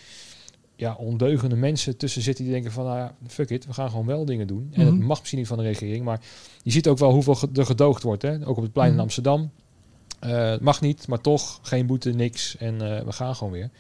ja, 0.77 0.95
ondeugende 0.95 1.57
mensen 1.57 1.97
tussen 1.97 2.23
zitten 2.23 2.45
die 2.45 2.53
denken 2.53 2.73
van, 2.73 2.85
nou 2.85 2.99
ja, 2.99 3.15
fuck 3.27 3.51
it, 3.51 3.67
we 3.67 3.73
gaan 3.73 3.91
gewoon 3.91 4.07
wel 4.07 4.25
dingen 4.25 4.47
doen. 4.47 4.69
En 4.73 4.85
Mhm. 4.85 4.93
het 4.95 5.05
mag 5.07 5.19
misschien 5.19 5.39
niet 5.39 5.49
van 5.49 5.57
de 5.59 5.63
regering, 5.63 6.05
maar 6.05 6.21
je 6.63 6.71
ziet 6.71 6.89
ook 6.89 6.99
wel 6.99 7.13
hoeveel 7.13 7.37
er 7.55 7.67
gedoogd 7.67 8.03
wordt. 8.03 8.23
Hè? 8.23 8.47
Ook 8.47 8.57
op 8.57 8.63
het 8.63 8.73
plein 8.73 8.89
in 8.89 8.95
Mhm. 8.95 9.03
Amsterdam. 9.03 9.51
Het 10.21 10.61
mag 10.61 10.81
niet, 10.81 11.07
maar 11.09 11.21
toch 11.21 11.59
geen 11.63 11.87
boete, 11.87 12.11
niks. 12.11 12.57
En 12.57 12.97
eh, 12.99 13.05
we 13.05 13.13
gaan 13.13 13.35
gewoon 13.35 13.53
weer. 13.53 13.71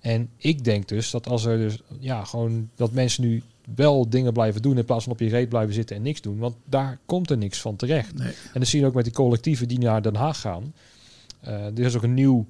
En 0.00 0.28
ik 0.36 0.64
denk 0.64 0.88
dus 0.88 1.10
dat 1.10 1.28
als 1.28 1.44
er 1.44 1.58
dus, 1.58 1.78
ja, 1.98 2.24
gewoon 2.24 2.70
dat 2.74 2.92
mensen 2.92 3.22
nu 3.24 3.42
wel 3.74 4.08
dingen 4.10 4.32
blijven 4.32 4.62
doen 4.62 4.78
in 4.78 4.84
plaats 4.84 5.04
van 5.04 5.12
op 5.12 5.20
je 5.20 5.28
reet 5.28 5.48
blijven 5.48 5.74
zitten 5.74 5.96
en 5.96 6.02
niks 6.02 6.20
doen. 6.20 6.38
Want 6.38 6.56
daar 6.64 6.98
komt 7.06 7.30
er 7.30 7.36
niks 7.38 7.60
van 7.60 7.76
terecht. 7.76 8.14
Nee. 8.18 8.32
En 8.52 8.60
dat 8.60 8.66
zie 8.68 8.80
je 8.80 8.86
ook 8.86 8.94
met 8.94 9.04
die 9.04 9.12
collectieven 9.12 9.68
die 9.68 9.78
naar 9.78 10.02
Den 10.02 10.14
Haag 10.14 10.40
gaan. 10.40 10.74
Eh, 11.40 11.64
er 11.64 11.78
is 11.78 11.96
ook 11.96 12.02
een 12.02 12.14
nieuw 12.14 12.46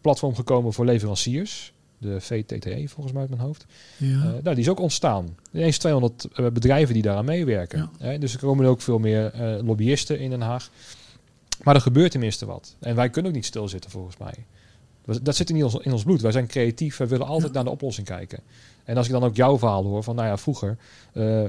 platform 0.00 0.34
gekomen 0.34 0.72
voor 0.72 0.84
leveranciers. 0.84 1.72
De 1.98 2.20
VTTE 2.20 2.84
volgens 2.88 3.12
mij 3.12 3.20
uit 3.20 3.30
mijn 3.30 3.42
hoofd. 3.42 3.66
Ja. 3.96 4.06
Eh, 4.16 4.22
nou, 4.22 4.42
die 4.42 4.58
is 4.58 4.68
ook 4.68 4.80
ontstaan. 4.80 5.36
Ineens 5.52 5.78
200 5.78 6.24
eh, 6.24 6.46
bedrijven 6.46 6.94
die 6.94 7.02
daaraan 7.02 7.24
meewerken. 7.24 7.90
Ja. 7.98 8.18
Dus 8.18 8.32
er 8.32 8.38
komen 8.38 8.66
ook 8.66 8.80
veel 8.80 8.98
meer 8.98 9.32
lobbyisten 9.64 10.18
in 10.20 10.30
Den 10.30 10.40
Haag. 10.40 10.70
Maar 11.62 11.74
er 11.74 11.80
gebeurt 11.80 12.10
tenminste 12.10 12.46
wat. 12.46 12.76
En 12.80 12.94
wij 12.94 13.10
kunnen 13.10 13.30
ook 13.30 13.36
niet 13.36 13.46
stilzitten 13.46 13.90
volgens 13.90 14.16
mij. 14.16 14.34
Dat- 15.22 15.36
zit 15.36 15.50
in 15.50 15.64
ons, 15.64 15.74
in 15.74 15.92
ons 15.92 16.02
bloed. 16.02 16.20
Wij 16.20 16.32
zijn 16.32 16.46
creatief. 16.46 16.96
Wij 16.96 17.08
willen 17.08 17.26
altijd 17.26 17.48
Ja. 17.48 17.54
naar 17.54 17.64
de 17.64 17.70
oplossing 17.70 18.06
kijken. 18.06 18.38
En 18.88 18.96
als 18.96 19.06
ik 19.06 19.12
dan 19.12 19.22
ook 19.24 19.36
jouw 19.36 19.58
verhaal 19.58 19.84
hoor 19.84 20.02
van, 20.02 20.14
nou 20.14 20.28
ja, 20.28 20.36
vroeger. 20.36 20.78
eh, 21.12 21.44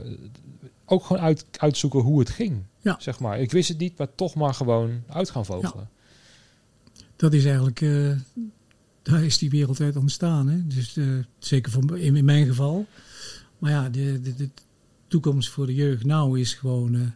ook 0.86 1.04
gewoon 1.04 1.22
uit, 1.22 1.46
uitzoeken 1.52 2.00
hoe 2.00 2.20
het 2.20 2.30
ging. 2.30 2.64
Ja. 2.82 2.96
Zeg 3.00 3.20
maar. 3.20 3.40
Ik 3.40 3.52
wist 3.52 3.70
het 3.70 3.78
niet, 3.78 3.98
maar 3.98 4.16
toch 4.16 4.36
maar 4.36 4.54
gewoon 4.54 5.04
uit 5.08 5.30
gaan 5.30 5.46
vogelen. 5.46 5.90
Dat 7.16 7.34
is 7.34 7.46
eigenlijk, 7.46 7.82
eh, 7.82 8.12
daar 9.02 9.24
is 9.24 9.38
die 9.38 9.50
wereld 9.50 9.80
uit 9.80 9.96
ontstaan. 9.96 10.48
Hè? 10.48 10.68
Dus 10.68 10.98
eh, 10.98 11.06
zeker 11.38 11.72
voor, 11.72 12.00
in, 12.00 12.16
in 12.16 12.26
mijn 12.26 12.46
geval. 12.46 12.86
Maar 13.58 13.72
ja, 13.72 13.90
de, 13.90 14.22
de, 14.22 14.36
de 14.36 14.50
toekomst 15.08 15.50
voor 15.50 15.66
de 15.66 15.76
jeugd 15.76 16.06
nou 16.06 16.40
is 16.40 16.54
gewoon, 16.54 17.14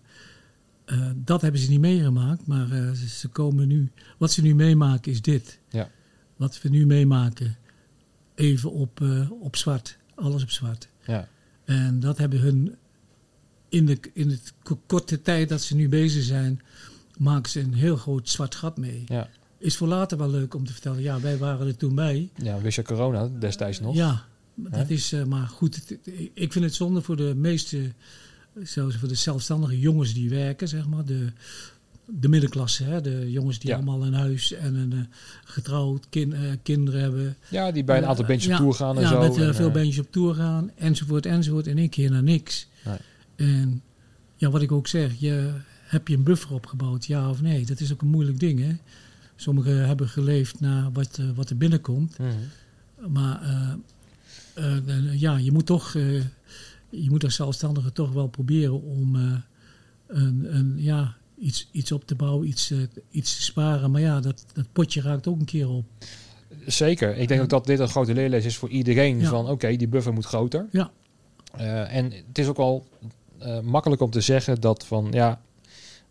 dat 1.16 1.42
hebben 1.42 1.62
ze 1.62 1.70
niet 1.70 1.80
meegemaakt. 1.80 2.48
Maar 2.48 2.96
ze, 2.96 3.28
komen 3.28 3.68
nu, 3.68 3.92
wat 4.18 4.32
ze 4.32 4.42
nu 4.42 4.56
meemaken 4.56 5.12
is 5.12 5.22
dit. 5.22 5.60
Ja. 5.70 5.90
Wat 6.36 6.62
we 6.62 6.70
nu 6.70 6.86
meemaken, 6.86 7.58
even 8.36 8.72
op, 8.72 9.02
op 9.42 9.56
zwart, 9.56 9.98
alles 10.24 10.44
op 10.44 10.50
zwart. 10.50 10.88
Ja. 11.06 11.28
En 11.66 12.00
dat 12.00 12.18
hebben 12.18 12.40
hun 12.40 12.76
in 13.70 13.86
de, 13.86 13.98
in 14.14 14.40
ko- 14.64 14.82
korte 14.88 15.22
tijd 15.22 15.50
dat 15.50 15.62
ze 15.62 15.76
nu 15.76 15.90
bezig 15.90 16.24
zijn, 16.24 16.62
maken 17.18 17.52
ze 17.52 17.60
een 17.60 17.74
heel 17.74 17.96
groot 17.98 18.30
zwart 18.30 18.56
gat 18.56 18.78
mee. 18.78 19.04
Ja. 19.08 19.30
Is 19.58 19.78
voor 19.78 19.88
later 19.88 20.18
wel 20.18 20.30
leuk 20.30 20.54
om 20.54 20.66
te 20.66 20.72
vertellen. 20.74 21.02
Ja, 21.02 21.20
wij 21.20 21.38
waren 21.38 21.68
er 21.68 21.78
toen 21.78 21.96
bij. 21.96 22.30
ja, 22.36 22.62
wist 22.62 22.76
je 22.76 22.84
corona 22.84 23.30
destijds 23.40 23.80
nog? 23.80 23.96
Ja, 23.96 24.26
dat 24.56 24.90
is 24.90 25.12
eh, 25.14 25.24
maar 25.24 25.48
goed. 25.48 25.76
het- 25.76 25.90
het- 25.90 26.16
ik 26.34 26.52
vind 26.52 26.66
het 26.66 26.74
zonde 26.74 27.02
voor 27.02 27.16
de 27.16 27.34
meeste, 27.36 27.92
zoals 28.64 28.96
voor 28.96 29.08
de 29.08 29.16
zelfstandige 29.16 29.80
jongens 29.80 30.14
die 30.14 30.30
werken, 30.30 30.68
zeg 30.68 30.88
maar. 30.88 31.06
De, 31.06 31.28
de 32.06 32.28
middenklasse, 32.30 32.84
hè? 32.84 33.02
de 33.02 33.32
jongens 33.32 33.60
die 33.60 33.70
Ja. 33.70 33.76
allemaal 33.76 34.06
een 34.06 34.14
huis 34.14 34.52
en 34.52 34.76
een 34.76 34.94
eh, 34.94 35.00
getrouwd 35.44 36.06
kin, 36.10 36.34
eh, 36.34 36.42
kinderen 36.64 37.02
hebben. 37.02 37.36
Ja, 37.50 37.72
die 37.72 37.84
bij 37.84 37.98
een 37.98 38.06
aantal 38.06 38.24
Eh, 38.24 38.30
bandjes 38.30 38.50
ja, 38.50 38.56
op 38.56 38.62
tour 38.62 38.74
gaan 38.74 38.96
en 38.96 39.02
ja, 39.02 39.08
zo. 39.10 39.20
met 39.20 39.38
eh, 39.38 39.48
En, 39.48 39.56
veel 39.56 39.72
bandjes 39.72 40.00
op 40.00 40.12
tour 40.12 40.36
gaan, 40.36 40.72
enzovoort, 40.76 41.26
enzovoort. 41.26 41.68
In 41.68 41.78
één 41.78 41.90
keer 41.90 42.12
naar 42.12 42.24
niks. 42.24 42.68
Nee. 42.86 42.98
En 43.36 43.82
ja, 44.36 44.50
wat 44.50 44.62
ik 44.62 44.72
ook 44.72 44.88
zeg, 44.88 45.12
je, 45.20 45.52
heb 45.84 46.08
je 46.08 46.16
een 46.16 46.24
buffer 46.24 46.54
opgebouwd, 46.54 47.06
ja 47.06 47.30
of 47.30 47.42
nee? 47.42 47.66
Dat 47.66 47.80
is 47.80 47.94
ook 47.94 48.02
een 48.02 48.08
moeilijk 48.08 48.40
ding, 48.40 48.60
hè? 48.60 48.76
Sommigen 49.36 49.88
hebben 49.88 50.10
geleefd 50.10 50.60
naar 50.60 50.92
wat, 50.92 51.20
wat 51.36 51.50
er 51.50 51.58
binnenkomt. 51.58 52.18
Mhm. 52.18 53.14
Maar 53.14 53.42
ja, 55.12 55.38
je 55.38 55.52
moet 55.52 55.66
toch, 55.66 55.94
je 56.90 57.10
moet 57.10 57.24
als 57.24 57.36
zelfstandige 57.36 57.92
toch 57.92 58.12
wel 58.12 58.28
proberen 58.28 58.82
om 58.82 59.16
een, 60.08 60.56
een, 60.56 60.74
ja, 60.78 61.16
iets, 61.44 61.68
iets 61.72 61.92
op 61.92 62.06
te 62.06 62.16
bouwen, 62.16 62.48
iets, 62.48 62.72
eh, 62.72 62.78
iets 63.12 63.36
te 63.36 63.44
sparen. 63.44 63.92
Maar 63.92 64.02
ja, 64.02 64.20
dat, 64.20 64.46
dat 64.54 64.66
potje 64.72 65.02
raakt 65.02 65.28
ook 65.28 65.40
een 65.40 65.46
keer 65.46 65.70
op. 65.70 65.86
Zeker. 66.66 67.18
Ik 67.18 67.28
denk 67.28 67.42
ook 67.42 67.50
dat 67.50 67.66
dit 67.66 67.80
een 67.80 67.88
grote 67.88 68.14
leerles 68.14 68.46
is 68.46 68.58
voor 68.58 68.70
iedereen. 68.70 69.20
Ja. 69.20 69.30
Van 69.30 69.50
oké, 69.50 69.76
die 69.76 69.88
buffer 69.88 70.14
moet 70.14 70.26
groter. 70.26 70.68
Ja. 70.72 70.92
Eh, 71.58 71.96
en 71.96 72.12
het 72.12 72.38
is 72.38 72.48
ook 72.48 72.58
al 72.58 72.86
eh, 73.38 73.60
makkelijk 73.60 74.02
om 74.02 74.10
te 74.10 74.22
zeggen 74.22 74.62
dat 74.62 74.86
van 74.86 75.08
ja. 75.12 75.42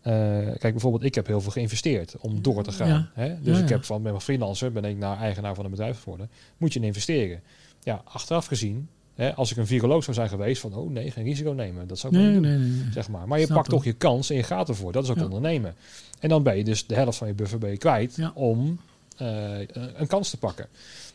kijk, 0.01 0.59
bijvoorbeeld, 0.59 1.03
ik 1.03 1.15
heb 1.15 1.27
heel 1.27 1.41
veel 1.41 1.51
geïnvesteerd 1.51 2.15
om 2.19 2.41
door 2.41 2.63
te 2.63 2.71
gaan. 2.71 2.87
Ja. 2.87 3.09
Hè? 3.13 3.41
Dus 3.41 3.57
Ja, 3.57 3.63
ik 3.63 3.69
heb 3.69 3.83
van 3.83 4.01
met 4.01 4.11
mijn 4.11 4.23
freelancer 4.23 4.71
ben 4.71 4.85
ik 4.85 4.97
naar 4.97 5.17
eigenaar 5.17 5.55
van 5.55 5.65
een 5.65 5.71
bedrijf 5.71 6.01
geworden. 6.01 6.29
Moet 6.57 6.73
je 6.73 6.79
in 6.79 6.85
investeren. 6.85 7.41
Ja, 7.83 8.01
achteraf 8.05 8.45
gezien, 8.45 8.89
hè, 9.15 9.35
als 9.35 9.51
ik 9.51 9.57
een 9.57 9.67
viroloog 9.67 10.03
zou 10.03 10.15
zijn 10.15 10.29
geweest, 10.29 10.61
van 10.61 10.73
oh 10.73 10.91
nee, 10.91 11.11
geen 11.11 11.23
risico 11.23 11.51
nemen. 11.51 11.87
Dat 11.87 11.99
zou 11.99 12.15
ik 12.15 12.19
Nee, 12.21 12.31
niet 12.31 12.41
nee, 12.41 12.57
doen. 12.57 12.77
nee. 12.81 12.91
Zeg 12.91 13.09
maar. 13.09 13.27
maar 13.27 13.39
je 13.39 13.45
Snap 13.45 13.57
pakt 13.57 13.69
toch 13.69 13.83
je 13.83 13.93
kans 13.93 14.29
en 14.29 14.35
je 14.35 14.43
gaat 14.43 14.69
ervoor. 14.69 14.91
Dat 14.91 15.03
is 15.03 15.09
ook 15.09 15.17
Ja. 15.17 15.23
ondernemen. 15.23 15.75
En 16.19 16.29
dan 16.29 16.43
ben 16.43 16.57
je 16.57 16.63
dus 16.63 16.87
de 16.87 16.95
helft 16.95 17.17
van 17.17 17.27
je 17.27 17.33
buffer 17.33 17.57
ben 17.59 17.69
je 17.71 17.77
kwijt 17.77 18.15
Ja. 18.15 18.31
om 18.35 18.79
eh, 19.17 19.59
een 19.95 20.07
kans 20.07 20.29
te 20.29 20.37
pakken. 20.37 20.67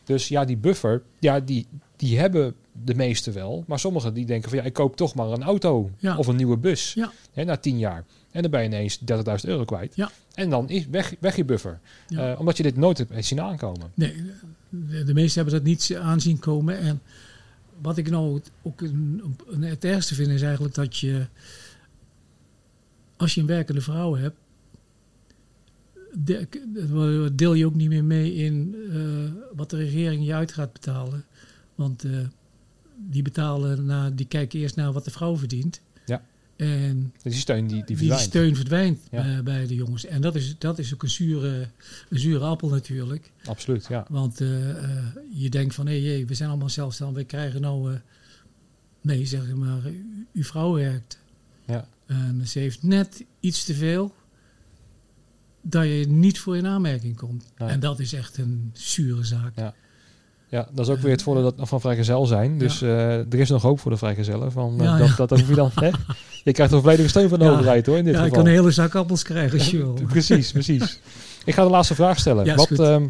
Dus 0.03 0.27
ja, 0.27 0.45
die 0.45 0.57
buffer, 0.57 1.01
ja, 1.19 1.39
die, 1.39 1.65
die 1.95 2.19
hebben 2.19 2.55
de 2.83 2.95
meeste 2.95 3.31
wel. 3.31 3.63
Maar 3.67 3.79
sommigen 3.79 4.13
die 4.13 4.25
denken 4.25 4.49
van 4.49 4.59
ja, 4.59 4.65
ik 4.65 4.73
koop 4.73 4.95
toch 4.95 5.15
maar 5.15 5.27
een 5.31 5.43
auto 5.43 5.89
Ja. 5.97 6.17
of 6.17 6.27
een 6.27 6.35
nieuwe 6.35 6.57
bus 6.57 6.93
Ja. 6.93 7.11
hè, 7.33 7.43
na 7.43 7.57
tien 7.57 7.77
jaar. 7.77 8.03
En 8.31 8.41
dan 8.41 8.51
ben 8.51 8.61
je 8.61 8.67
ineens 8.67 8.99
30.000 8.99 9.49
euro 9.49 9.65
kwijt. 9.65 9.95
Ja. 9.95 10.11
En 10.33 10.49
dan 10.49 10.69
is 10.69 10.87
weg, 10.87 11.13
weg 11.19 11.35
je 11.35 11.45
buffer. 11.45 11.79
Eh, 12.07 12.33
omdat 12.39 12.57
je 12.57 12.63
dit 12.63 12.75
nooit 12.77 12.97
hebt 12.97 13.25
zien 13.25 13.41
aankomen. 13.41 13.91
Nee, 13.93 14.13
de, 14.69 15.03
de 15.03 15.13
meesten 15.13 15.41
hebben 15.41 15.59
dat 15.59 15.69
niet 15.69 15.97
aanzien 16.01 16.39
komen. 16.39 16.77
En 16.79 17.01
wat 17.81 17.97
ik 17.97 18.09
nou 18.09 18.41
ook 18.61 18.81
een, 18.81 19.23
een, 19.47 19.61
het 19.61 19.83
ergste 19.83 20.15
vind 20.15 20.29
is 20.29 20.41
eigenlijk 20.41 20.75
dat 20.75 20.97
je, 20.97 21.27
als 23.17 23.33
je 23.35 23.41
een 23.41 23.47
werkende 23.47 23.81
vrouw 23.81 24.15
hebt, 24.15 24.35
de- 26.13 26.47
deel 27.35 27.53
je 27.53 27.65
ook 27.65 27.75
niet 27.75 27.89
meer 27.89 28.03
mee 28.03 28.33
in 28.33 28.75
eh, 28.91 29.31
wat 29.55 29.69
de 29.69 29.77
regering 29.77 30.25
je 30.25 30.33
uit 30.33 30.51
gaat 30.51 30.73
betalen. 30.73 31.25
Want 31.75 32.03
eh, 32.03 32.11
die 32.95 33.21
betalen 33.21 33.85
naar, 33.85 34.15
die 34.15 34.25
kijken 34.27 34.59
eerst 34.59 34.75
naar 34.75 34.91
wat 34.93 35.05
de 35.05 35.11
vrouw 35.11 35.37
verdient. 35.37 35.81
En 36.59 37.13
Dus 37.23 37.31
die 37.31 37.41
steun 37.41 37.67
die, 37.67 37.75
die 37.75 37.85
die 37.85 37.97
verdwijnt. 37.97 38.21
steun 38.21 38.55
verdwijnt 38.55 38.99
Ja. 39.11 39.37
eh, 39.37 39.43
bij 39.43 39.67
de 39.67 39.75
jongens. 39.75 40.05
En 40.05 40.21
dat 40.21 40.35
is, 40.35 40.55
dat 40.57 40.79
is 40.79 40.93
ook 40.93 41.03
een 41.03 41.09
zure, 41.09 41.67
een 42.09 42.19
zure 42.19 42.45
appel 42.45 42.69
natuurlijk. 42.69 43.31
Absoluut, 43.45 43.85
ja. 43.89 44.05
Want 44.09 44.41
eh, 44.41 44.69
eh, 44.69 45.05
je 45.33 45.49
denkt 45.49 45.75
van, 45.75 45.87
hé, 45.87 46.05
hey, 46.07 46.25
we 46.25 46.33
zijn 46.33 46.49
allemaal 46.49 46.69
zelfstandig. 46.69 47.17
We 47.21 47.27
krijgen 47.27 47.61
nou... 47.61 47.97
nee, 49.01 49.25
zeg 49.25 49.55
maar, 49.55 49.81
uw 50.33 50.43
vrouw 50.43 50.73
werkt. 50.73 51.19
Ja. 51.65 51.87
En 52.05 52.47
ze 52.47 52.59
heeft 52.59 52.83
net 52.83 53.25
iets 53.39 53.63
te 53.63 53.73
veel... 53.73 54.13
dat 55.61 55.83
je 55.83 56.05
niet 56.07 56.39
voor 56.39 56.57
in 56.57 56.65
aanmerking 56.67 57.15
komt. 57.15 57.51
En 57.55 57.79
dat 57.79 57.99
is 57.99 58.13
echt 58.13 58.37
een 58.37 58.69
zure 58.73 59.23
zaak. 59.23 59.55
Ja. 59.55 59.75
Ja, 60.49 60.67
dat 60.71 60.87
is 60.87 60.91
ook 60.93 60.99
weer 60.99 61.11
het 61.11 61.21
voordeel 61.21 61.53
dat- 61.55 61.67
van 61.69 61.81
vrijgezel 61.81 62.25
zijn. 62.25 62.57
Dus 62.57 62.81
eh, 62.81 63.17
er 63.17 63.33
is 63.39 63.49
nog 63.49 63.61
hoop 63.61 63.79
voor 63.79 63.91
de 63.91 63.97
vrijgezellen. 63.97 64.51
Van, 64.51 64.79
eh, 64.79 64.85
Ja, 64.85 64.97
dat, 64.97 65.07
ja. 65.07 65.15
dat, 65.15 65.29
dat 65.29 65.39
hoef 65.39 65.49
je 65.49 65.55
dan... 65.55 65.71
Hè? 65.75 65.89
Je 66.43 66.51
krijgt 66.51 66.73
een 66.73 66.79
volledige 66.81 67.09
steun 67.09 67.29
van 67.29 67.39
de 67.39 67.49
overheid 67.49 67.85
hoor, 67.85 67.97
in 67.97 68.03
dit 68.03 68.13
Ja, 68.13 68.19
ik 68.19 68.25
geval. 68.27 68.43
kan 68.43 68.51
een 68.51 68.57
hele 68.59 68.71
zak 68.71 68.95
appels 68.95 69.23
krijgen 69.23 69.57
als 69.59 69.71
je 69.71 69.77
wil. 69.77 69.93
Precies, 70.07 70.51
precies. 70.51 70.99
Ik 71.45 71.53
ga 71.53 71.63
de 71.63 71.69
laatste 71.69 71.95
vraag 71.95 72.19
stellen. 72.19 72.55
Wat, 72.55 72.71
ehm, 72.71 73.07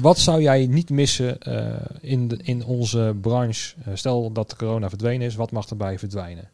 wat 0.00 0.18
zou 0.18 0.42
jij 0.42 0.66
niet 0.66 0.90
missen 0.90 1.40
eh, 1.40 1.74
in, 2.00 2.28
de, 2.28 2.36
in 2.42 2.64
onze 2.64 3.14
branche? 3.20 3.74
Stel 3.94 4.32
dat 4.32 4.50
de 4.50 4.56
corona 4.56 4.88
verdwenen 4.88 5.26
is, 5.26 5.34
wat 5.34 5.50
mag 5.50 5.68
erbij 5.68 5.98
verdwijnen? 5.98 6.48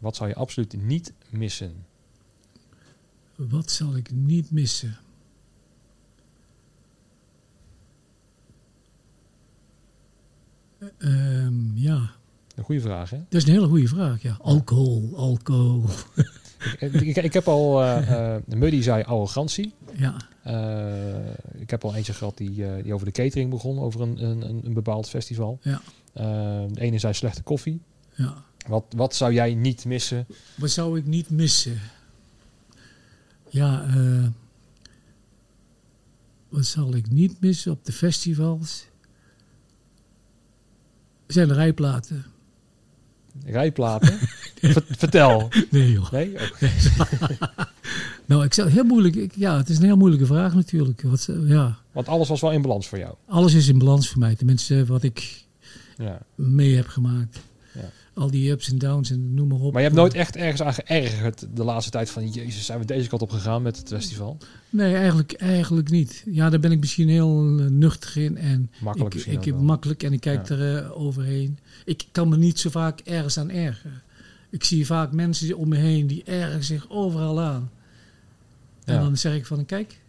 Wat 0.00 0.16
zou 0.16 0.28
je 0.28 0.34
absoluut 0.34 0.82
niet 0.82 1.12
missen? 1.30 1.72
Wat 3.34 3.70
zal 3.70 3.96
ik 3.96 4.10
niet 4.12 4.50
missen? 4.50 4.96
Eh, 10.98 11.44
ehm, 11.44 11.76
ja, 11.76 12.10
Een 12.54 12.64
goede 12.64 12.80
vraag, 12.80 13.10
hè? 13.10 13.16
dat 13.28 13.40
is 13.42 13.46
een 13.48 13.52
hele 13.54 13.66
goede 13.66 13.88
vraag. 13.88 14.22
Ja. 14.22 14.36
Alcohol, 14.40 15.12
alcohol. 15.16 15.84
ik, 16.78 16.92
ik, 16.92 17.16
ik 17.16 17.32
heb 17.32 17.48
al... 17.48 17.82
eh 17.82 18.34
eh 18.36 18.42
Muddy 18.46 18.80
zei 18.82 19.02
arrogantie. 19.02 19.72
Ja, 19.94 20.16
Eh, 20.42 21.60
ik 21.60 21.70
heb 21.70 21.84
al 21.84 21.94
eentje 21.94 22.12
gehad 22.12 22.36
die, 22.36 22.66
eh, 22.66 22.82
die 22.82 22.94
over 22.94 23.06
de 23.06 23.12
catering 23.12 23.50
begon, 23.50 23.78
over 23.78 24.00
een, 24.00 24.24
een, 24.24 24.48
een- 24.48 24.60
een 24.66 24.72
bepaald 24.74 25.08
festival. 25.08 25.58
Ja. 25.62 25.80
Eh, 26.12 26.24
de 26.72 26.80
ene 26.80 26.98
zei 26.98 27.14
slechte 27.14 27.42
koffie. 27.42 27.80
ja. 28.14 28.44
Wat, 28.66 28.84
wat 28.96 29.14
zou 29.14 29.32
jij 29.32 29.54
niet 29.54 29.84
missen? 29.84 30.26
Wat 30.56 30.70
zou 30.70 30.98
ik 30.98 31.06
niet 31.06 31.30
missen? 31.30 31.78
Ja, 33.50 33.84
eh, 33.86 34.26
wat 36.48 36.64
zal 36.64 36.94
ik 36.94 37.10
niet 37.10 37.40
missen 37.40 37.72
op 37.72 37.84
de 37.84 37.92
festivals? 37.92 38.86
Zijn 41.26 41.52
rijplaten? 41.52 42.24
Rijplaten? 43.44 44.18
Ver- 44.60 44.84
vertel. 44.88 45.48
Nee 45.70 45.92
joh. 45.92 46.10
Nee? 46.10 46.34
Oh. 46.34 46.60
Nou, 48.26 48.44
ik 48.44 48.54
zou 48.54 48.68
heel 48.70 48.84
moeilijk. 48.84 49.14
ik- 49.16 49.32
ja, 49.36 49.56
het 49.56 49.68
is 49.68 49.78
een 49.78 49.84
heel 49.84 49.96
moeilijke 49.96 50.26
vraag 50.26 50.54
natuurlijk. 50.54 51.02
Wat, 51.02 51.28
ja, 51.46 51.78
Want 51.92 52.08
alles 52.08 52.28
was 52.28 52.40
wel 52.40 52.52
in 52.52 52.62
balans 52.62 52.88
voor 52.88 52.98
jou. 52.98 53.14
alles 53.28 53.54
is 53.54 53.68
in 53.68 53.78
balans 53.78 54.08
voor 54.08 54.18
mij. 54.18 54.34
Tenminste, 54.34 54.84
wat 54.86 55.02
ik 55.02 55.44
Ja. 55.96 56.18
mee 56.34 56.74
heb 56.76 56.86
gemaakt. 56.88 57.38
Al 58.16 58.30
die 58.30 58.50
ups 58.50 58.68
en 58.70 58.78
downs 58.78 59.10
en 59.10 59.34
noem 59.34 59.48
maar 59.48 59.58
op. 59.58 59.72
Maar 59.72 59.80
je 59.82 59.86
hebt 59.88 60.00
nooit 60.00 60.14
echt 60.14 60.36
ergens 60.36 60.62
aan 60.62 60.74
geërgerd 60.74 61.46
de 61.54 61.64
laatste 61.64 61.90
tijd 61.90 62.10
van... 62.10 62.28
Jezus, 62.30 62.66
zijn 62.66 62.78
we 62.78 62.84
deze 62.84 63.08
kant 63.08 63.22
op 63.22 63.30
gegaan 63.30 63.62
met 63.62 63.76
het 63.76 63.88
festival? 63.88 64.38
Nee, 64.70 64.94
eigenlijk, 64.94 65.32
eigenlijk 65.32 65.90
niet. 65.90 66.22
Ja, 66.30 66.50
daar 66.50 66.60
ben 66.60 66.72
ik 66.72 66.80
misschien 66.80 67.08
heel 67.08 67.58
eh, 67.58 67.66
nuchter 67.66 68.16
in. 68.22 68.36
En 68.36 68.70
Makkelijk 68.80 69.14
ik, 69.14 69.26
ik 69.26 69.44
heb 69.44 69.54
wel. 69.54 69.62
makkelijk 69.64 70.02
en 70.02 70.12
ik 70.12 70.20
kijk 70.20 70.48
Ja. 70.48 70.54
er 70.56 70.76
eh, 70.84 71.00
overheen. 71.00 71.58
Ik 71.84 72.04
kan 72.12 72.28
me 72.28 72.36
niet 72.36 72.58
zo 72.58 72.70
vaak 72.70 73.00
ergens 73.00 73.38
aan 73.38 73.50
ergeren. 73.50 74.02
Ik 74.50 74.64
zie 74.64 74.86
vaak 74.86 75.12
mensen 75.12 75.56
om 75.56 75.68
me 75.68 75.76
heen 75.76 76.06
die 76.06 76.24
ergen 76.24 76.64
zich 76.64 76.90
overal 76.90 77.40
aan. 77.40 77.70
En 78.84 78.94
Ja. 78.94 79.00
dan 79.00 79.16
zeg 79.16 79.34
ik 79.34 79.46
van, 79.46 79.64
kijk, 79.66 80.00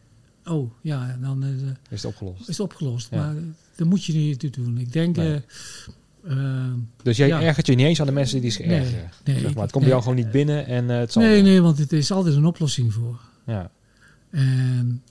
oh 0.46 0.72
ja, 0.82 1.18
dan 1.22 1.44
eh, 1.44 1.50
Is 1.90 2.02
het 2.04 2.06
opgelost. 2.06 2.40
is 2.42 2.48
het 2.48 2.60
opgelost. 2.60 3.08
Ja. 3.12 3.18
Maar 3.18 3.36
eh, 3.38 3.42
dat 3.76 3.88
moet 3.88 4.04
je 4.06 4.14
niet 4.14 4.40
toe 4.40 4.50
doen. 4.50 4.78
Ik 4.78 4.92
denk, 4.94 5.16
Nee. 5.16 5.42
Eh, 6.28 6.74
Dus 7.04 7.18
jij 7.18 7.28
Ja. 7.28 7.42
ergert 7.42 7.68
je 7.68 7.76
niet 7.76 7.86
eens 7.86 8.00
aan 8.00 8.06
de 8.06 8.12
mensen 8.12 8.42
die 8.42 8.52
zich 8.52 8.66
ergeren? 8.66 9.10
nee, 9.24 9.40
zeg 9.40 9.54
maar. 9.54 9.64
Het 9.64 9.72
komt 9.72 9.84
bij 9.84 9.92
jou 9.94 10.02
gewoon 10.02 10.18
niet 10.18 10.32
binnen 10.32 10.66
en 10.66 10.90
eh, 10.90 10.98
het 10.98 11.12
zal... 11.12 11.22
nee, 11.22 11.42
nee, 11.42 11.62
want 11.62 11.78
het 11.78 11.92
is 11.92 12.12
altijd 12.12 12.36
een 12.36 12.46
oplossing 12.46 12.94
voor. 12.94 13.20
Ja. 13.46 13.72
En 14.30 15.04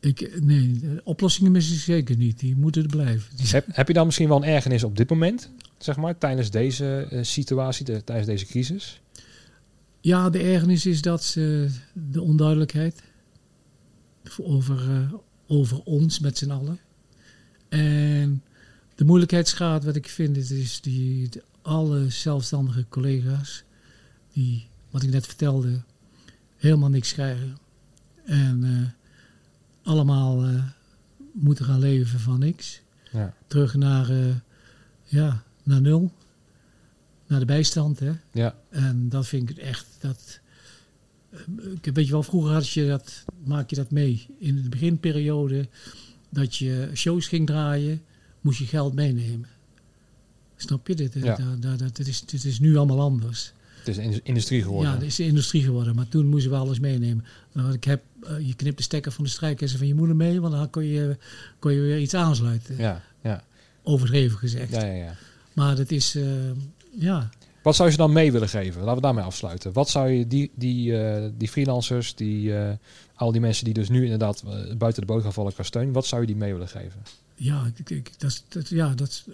ik, 0.00 0.38
nee, 0.42 0.80
oplossingen 1.04 1.52
mis 1.52 1.72
ik 1.72 1.78
zeker 1.78 2.16
niet. 2.16 2.38
Die 2.38 2.56
moeten 2.56 2.82
er 2.82 2.88
blijven. 2.88 3.30
Heb, 3.48 3.66
heb 3.72 3.88
je 3.88 3.94
dan 3.94 4.06
misschien 4.06 4.28
wel 4.28 4.36
een 4.36 4.48
ergernis 4.48 4.84
op 4.84 4.96
dit 4.96 5.10
moment? 5.10 5.50
Zeg 5.78 5.96
maar, 5.96 6.18
tijdens 6.18 6.50
deze 6.50 7.06
eh, 7.10 7.18
situatie, 7.22 7.84
de- 7.84 8.04
tijdens 8.04 8.26
deze 8.28 8.46
crisis? 8.46 9.00
Ja, 10.00 10.30
de 10.30 10.38
ergernis 10.38 10.86
is 10.86 11.02
dat 11.02 11.24
ze 11.24 11.68
de 11.92 12.22
onduidelijkheid 12.22 13.02
over, 14.42 15.10
over 15.46 15.80
ons 15.84 16.18
met 16.20 16.38
z'n 16.38 16.50
allen. 16.50 16.78
En 17.68 18.42
de 18.96 19.04
moeilijkheidsgraad, 19.04 19.84
wat 19.84 19.96
ik 19.96 20.08
vind, 20.08 20.36
is, 20.36 20.50
is 20.50 20.80
die 20.80 21.28
de- 21.28 21.42
alle 21.62 22.10
zelfstandige 22.10 22.86
collega's, 22.88 23.62
die, 24.32 24.66
wat 24.90 25.02
ik 25.02 25.10
net 25.10 25.26
vertelde, 25.26 25.80
helemaal 26.56 26.88
niks 26.88 27.12
krijgen. 27.12 27.56
En 28.24 28.64
eh, 28.64 29.88
allemaal 29.90 30.44
eh, 30.44 30.64
moeten 31.32 31.64
gaan 31.64 31.78
leven 31.80 32.20
van 32.20 32.38
niks. 32.38 32.80
Ja. 33.12 33.34
Terug 33.46 33.74
naar, 33.74 34.10
eh, 34.10 34.34
ja, 35.04 35.42
naar 35.62 35.80
nul. 35.80 36.12
Naar 37.26 37.38
de 37.40 37.44
bijstand, 37.46 37.98
hè. 38.00 38.12
Ja. 38.32 38.54
En 38.68 39.08
dat 39.08 39.26
vind 39.26 39.50
ik 39.50 39.56
echt. 39.56 39.86
Dat, 40.00 40.40
ik 41.80 41.94
weet 41.94 42.06
je 42.06 42.12
wel, 42.12 42.22
vroeger 42.22 42.52
had 42.52 42.68
je 42.68 42.86
dat, 42.86 43.24
maak 43.44 43.70
je 43.70 43.76
dat 43.76 43.90
mee. 43.90 44.26
In 44.38 44.62
de 44.62 44.68
beginperiode 44.68 45.68
dat 46.30 46.56
je 46.56 46.90
shows 46.94 47.26
ging 47.28 47.46
draaien, 47.46 48.02
moest 48.46 48.58
je 48.58 48.66
geld 48.66 48.94
meenemen. 48.94 49.48
Snap 50.56 50.86
je? 50.86 50.94
Dit, 50.94 51.14
Ja. 51.14 51.36
dat, 51.36 51.62
dat, 51.62 51.78
dat, 51.78 51.96
dit, 51.96 52.08
is, 52.08 52.20
dit 52.24 52.44
is 52.44 52.58
nu 52.58 52.76
allemaal 52.76 53.00
anders. 53.00 53.52
Het 53.78 53.88
is 53.88 53.96
een 53.96 54.20
industrie 54.22 54.62
geworden. 54.62 54.90
Ja, 54.90 54.96
het 54.96 55.06
is 55.06 55.20
industrie 55.20 55.62
geworden. 55.62 55.94
Maar 55.94 56.08
toen 56.08 56.26
moesten 56.26 56.50
we 56.50 56.56
alles 56.56 56.78
meenemen. 56.78 57.24
Nou, 57.52 57.72
ik 57.72 57.84
heb, 57.84 58.02
eh, 58.22 58.46
je 58.46 58.54
knipt 58.54 58.76
de 58.76 58.82
stekker 58.82 59.12
van 59.12 59.24
de 59.24 59.30
strijkijzer 59.30 59.78
van 59.78 59.86
je 59.86 59.94
moeder 59.94 60.16
mee, 60.16 60.40
want 60.40 60.52
dan 60.52 60.70
kon 60.70 60.84
je, 60.84 61.16
kon 61.58 61.72
je 61.72 61.80
weer 61.80 61.98
iets 61.98 62.14
aansluiten. 62.14 62.76
ja, 62.78 63.02
ja, 63.22 63.44
Overdreven 63.82 64.38
gezegd. 64.38 64.70
ja, 64.70 64.84
ja, 64.84 64.92
ja. 64.92 65.16
Maar 65.52 65.76
dat 65.76 65.90
is, 65.90 66.14
eh, 66.14 66.24
ja, 66.98 67.30
Wat 67.62 67.74
zou 67.76 67.88
je 67.88 67.94
ze 67.94 68.00
dan 68.00 68.12
mee 68.12 68.32
willen 68.32 68.48
geven? 68.48 68.80
Laten 68.80 68.94
we 68.94 69.00
daarmee 69.00 69.24
afsluiten. 69.24 69.72
Wat 69.72 69.88
zou 69.88 70.08
je 70.10 70.26
die, 70.26 70.50
die, 70.54 70.98
eh, 70.98 71.30
die 71.38 71.48
freelancers, 71.48 72.14
die, 72.14 72.56
eh, 72.58 72.72
al 73.14 73.32
die 73.32 73.40
mensen 73.40 73.64
die 73.64 73.74
dus 73.74 73.88
nu 73.88 74.02
inderdaad 74.02 74.42
eh, 74.46 74.76
buiten 74.76 75.00
de 75.00 75.06
boot 75.12 75.22
gaan 75.22 75.32
vallen 75.32 75.52
qua 75.52 75.62
steun, 75.62 75.92
wat 75.92 76.06
zou 76.06 76.20
je 76.20 76.26
die 76.26 76.36
mee 76.36 76.52
willen 76.52 76.68
geven? 76.68 77.02
Ja, 77.36 77.70
ik, 77.76 77.90
ik, 77.90 78.12
dat, 78.18 78.44
dat, 78.48 78.68
ja, 78.68 78.94
dat 78.94 79.08
is, 79.08 79.24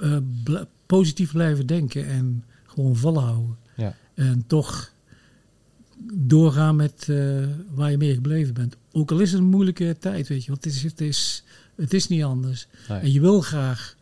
eh, 0.00 0.16
bl- 0.44 0.62
positief 0.86 1.32
blijven 1.32 1.66
denken 1.66 2.06
en 2.06 2.44
gewoon 2.66 2.96
volhouden. 2.96 3.56
Ja. 3.76 3.96
En 4.14 4.44
toch 4.46 4.92
doorgaan 6.12 6.76
met 6.76 7.06
eh, 7.08 7.46
waar 7.74 7.90
je 7.90 7.96
mee 7.98 8.14
gebleven 8.14 8.54
bent. 8.54 8.76
Ook 8.92 9.10
al 9.10 9.18
is 9.20 9.30
het 9.32 9.40
een 9.40 9.46
moeilijke 9.46 9.96
tijd, 10.00 10.28
weet 10.28 10.44
je. 10.44 10.50
Want 10.50 10.64
het 10.64 10.74
is, 10.74 10.82
het 10.82 11.00
is, 11.00 11.42
het 11.74 11.94
is 11.94 12.08
niet 12.08 12.22
anders. 12.22 12.66
Nee. 12.88 12.98
En 12.98 13.12
je 13.12 13.20
wil 13.20 13.40
graag, 13.40 13.96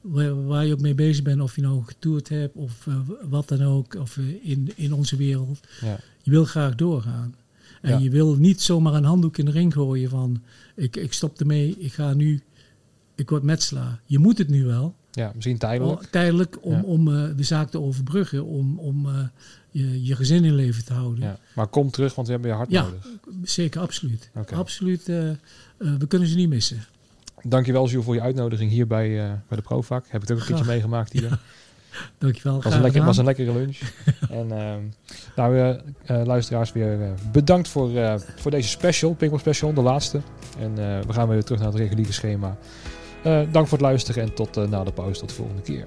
waar, 0.00 0.44
waar 0.46 0.66
je 0.66 0.72
ook 0.72 0.80
mee 0.80 0.94
bezig 0.94 1.22
bent, 1.24 1.40
of 1.40 1.56
je 1.56 1.62
nou 1.62 1.84
getoerd 1.84 2.28
hebt 2.28 2.54
of 2.56 2.86
eh, 2.86 3.00
wat 3.28 3.48
dan 3.48 3.62
ook, 3.62 3.94
of 3.94 4.16
in, 4.42 4.72
in 4.76 4.92
onze 4.92 5.16
wereld. 5.16 5.60
Ja. 5.80 5.98
Je 6.22 6.30
wil 6.30 6.44
graag 6.44 6.74
doorgaan. 6.74 7.34
En 7.82 7.90
Ja. 7.90 7.98
je 7.98 8.10
wil 8.10 8.34
niet 8.36 8.60
zomaar 8.62 8.94
een 8.94 9.04
handdoek 9.04 9.38
in 9.38 9.44
de 9.44 9.50
ring 9.50 9.72
gooien 9.72 10.10
van 10.10 10.42
ik, 10.74 10.96
ik 10.96 11.12
stop 11.12 11.40
ermee, 11.40 11.76
ik 11.78 11.92
ga 11.92 12.12
nu, 12.12 12.42
ik 13.18 13.30
word 13.30 13.42
metselaar. 13.42 14.00
Je 14.04 14.18
moet 14.18 14.38
het 14.38 14.48
nu 14.48 14.64
wel, 14.64 14.94
ja, 15.10 15.32
misschien 15.34 15.58
tijdelijk. 15.58 16.00
o- 16.00 16.04
tijdelijk, 16.10 16.58
om, 16.60 16.72
Ja. 16.72 16.82
om 16.82 17.08
eh, 17.14 17.24
de 17.36 17.42
zaak 17.42 17.70
te 17.70 17.80
overbruggen, 17.80 18.44
om, 18.44 18.78
om 18.78 19.06
eh, 19.06 19.14
je, 19.70 20.04
je 20.04 20.16
gezin 20.16 20.44
in 20.44 20.54
leven 20.54 20.84
te 20.84 20.92
houden. 20.92 21.24
Ja. 21.24 21.38
Maar 21.54 21.66
kom 21.66 21.90
terug, 21.90 22.14
want 22.14 22.26
we 22.26 22.32
hebben 22.32 22.50
je 22.50 22.56
hard 22.56 22.70
Ja. 22.70 22.82
nodig. 22.82 23.06
Zeker, 23.42 23.80
absoluut. 23.80 24.30
Absoluut, 24.54 25.08
eh, 25.08 25.30
we 25.78 26.06
kunnen 26.08 26.28
ze 26.28 26.36
niet 26.36 26.48
missen. 26.48 26.84
Dankjewel 27.42 27.88
Jules 27.88 28.04
voor 28.04 28.14
je 28.14 28.20
uitnodiging 28.20 28.70
hier 28.70 28.86
bij, 28.86 29.08
bij 29.48 29.56
de 29.56 29.62
Provac. 29.62 30.04
Heb 30.08 30.22
ik 30.22 30.28
het 30.28 30.30
ook 30.36 30.38
een 30.38 30.46
keertje 30.46 30.64
meegemaakt 30.72 31.12
hier. 31.12 31.38
Dankjewel. 32.18 32.62
was, 32.62 32.74
een 32.74 32.80
lekker, 32.80 33.04
was 33.04 33.16
een 33.16 33.24
lekkere 33.24 33.52
lunch. 33.52 33.78
en 34.30 34.52
ehm, 34.52 34.80
nou, 35.36 35.80
luisteraars 36.06 36.72
weer 36.72 37.14
bedankt 37.32 37.68
voor, 37.68 38.20
voor 38.36 38.50
deze 38.50 38.68
special, 38.68 39.14
Pinkpop 39.14 39.40
Special, 39.40 39.72
de 39.74 39.80
laatste. 39.82 40.20
En 40.58 40.74
we 41.06 41.12
gaan 41.12 41.28
weer 41.28 41.44
terug 41.44 41.60
naar 41.60 41.68
het 41.70 41.78
reguliere 41.78 42.12
schema. 42.12 42.56
Eh, 43.28 43.40
dank 43.50 43.68
voor 43.68 43.78
het 43.78 43.86
luisteren 43.86 44.22
en 44.22 44.34
tot 44.34 44.56
eh, 44.56 44.64
na 44.68 44.84
de 44.84 44.92
pauze. 44.92 45.20
Tot 45.20 45.28
de 45.28 45.34
volgende 45.34 45.62
keer. 45.62 45.86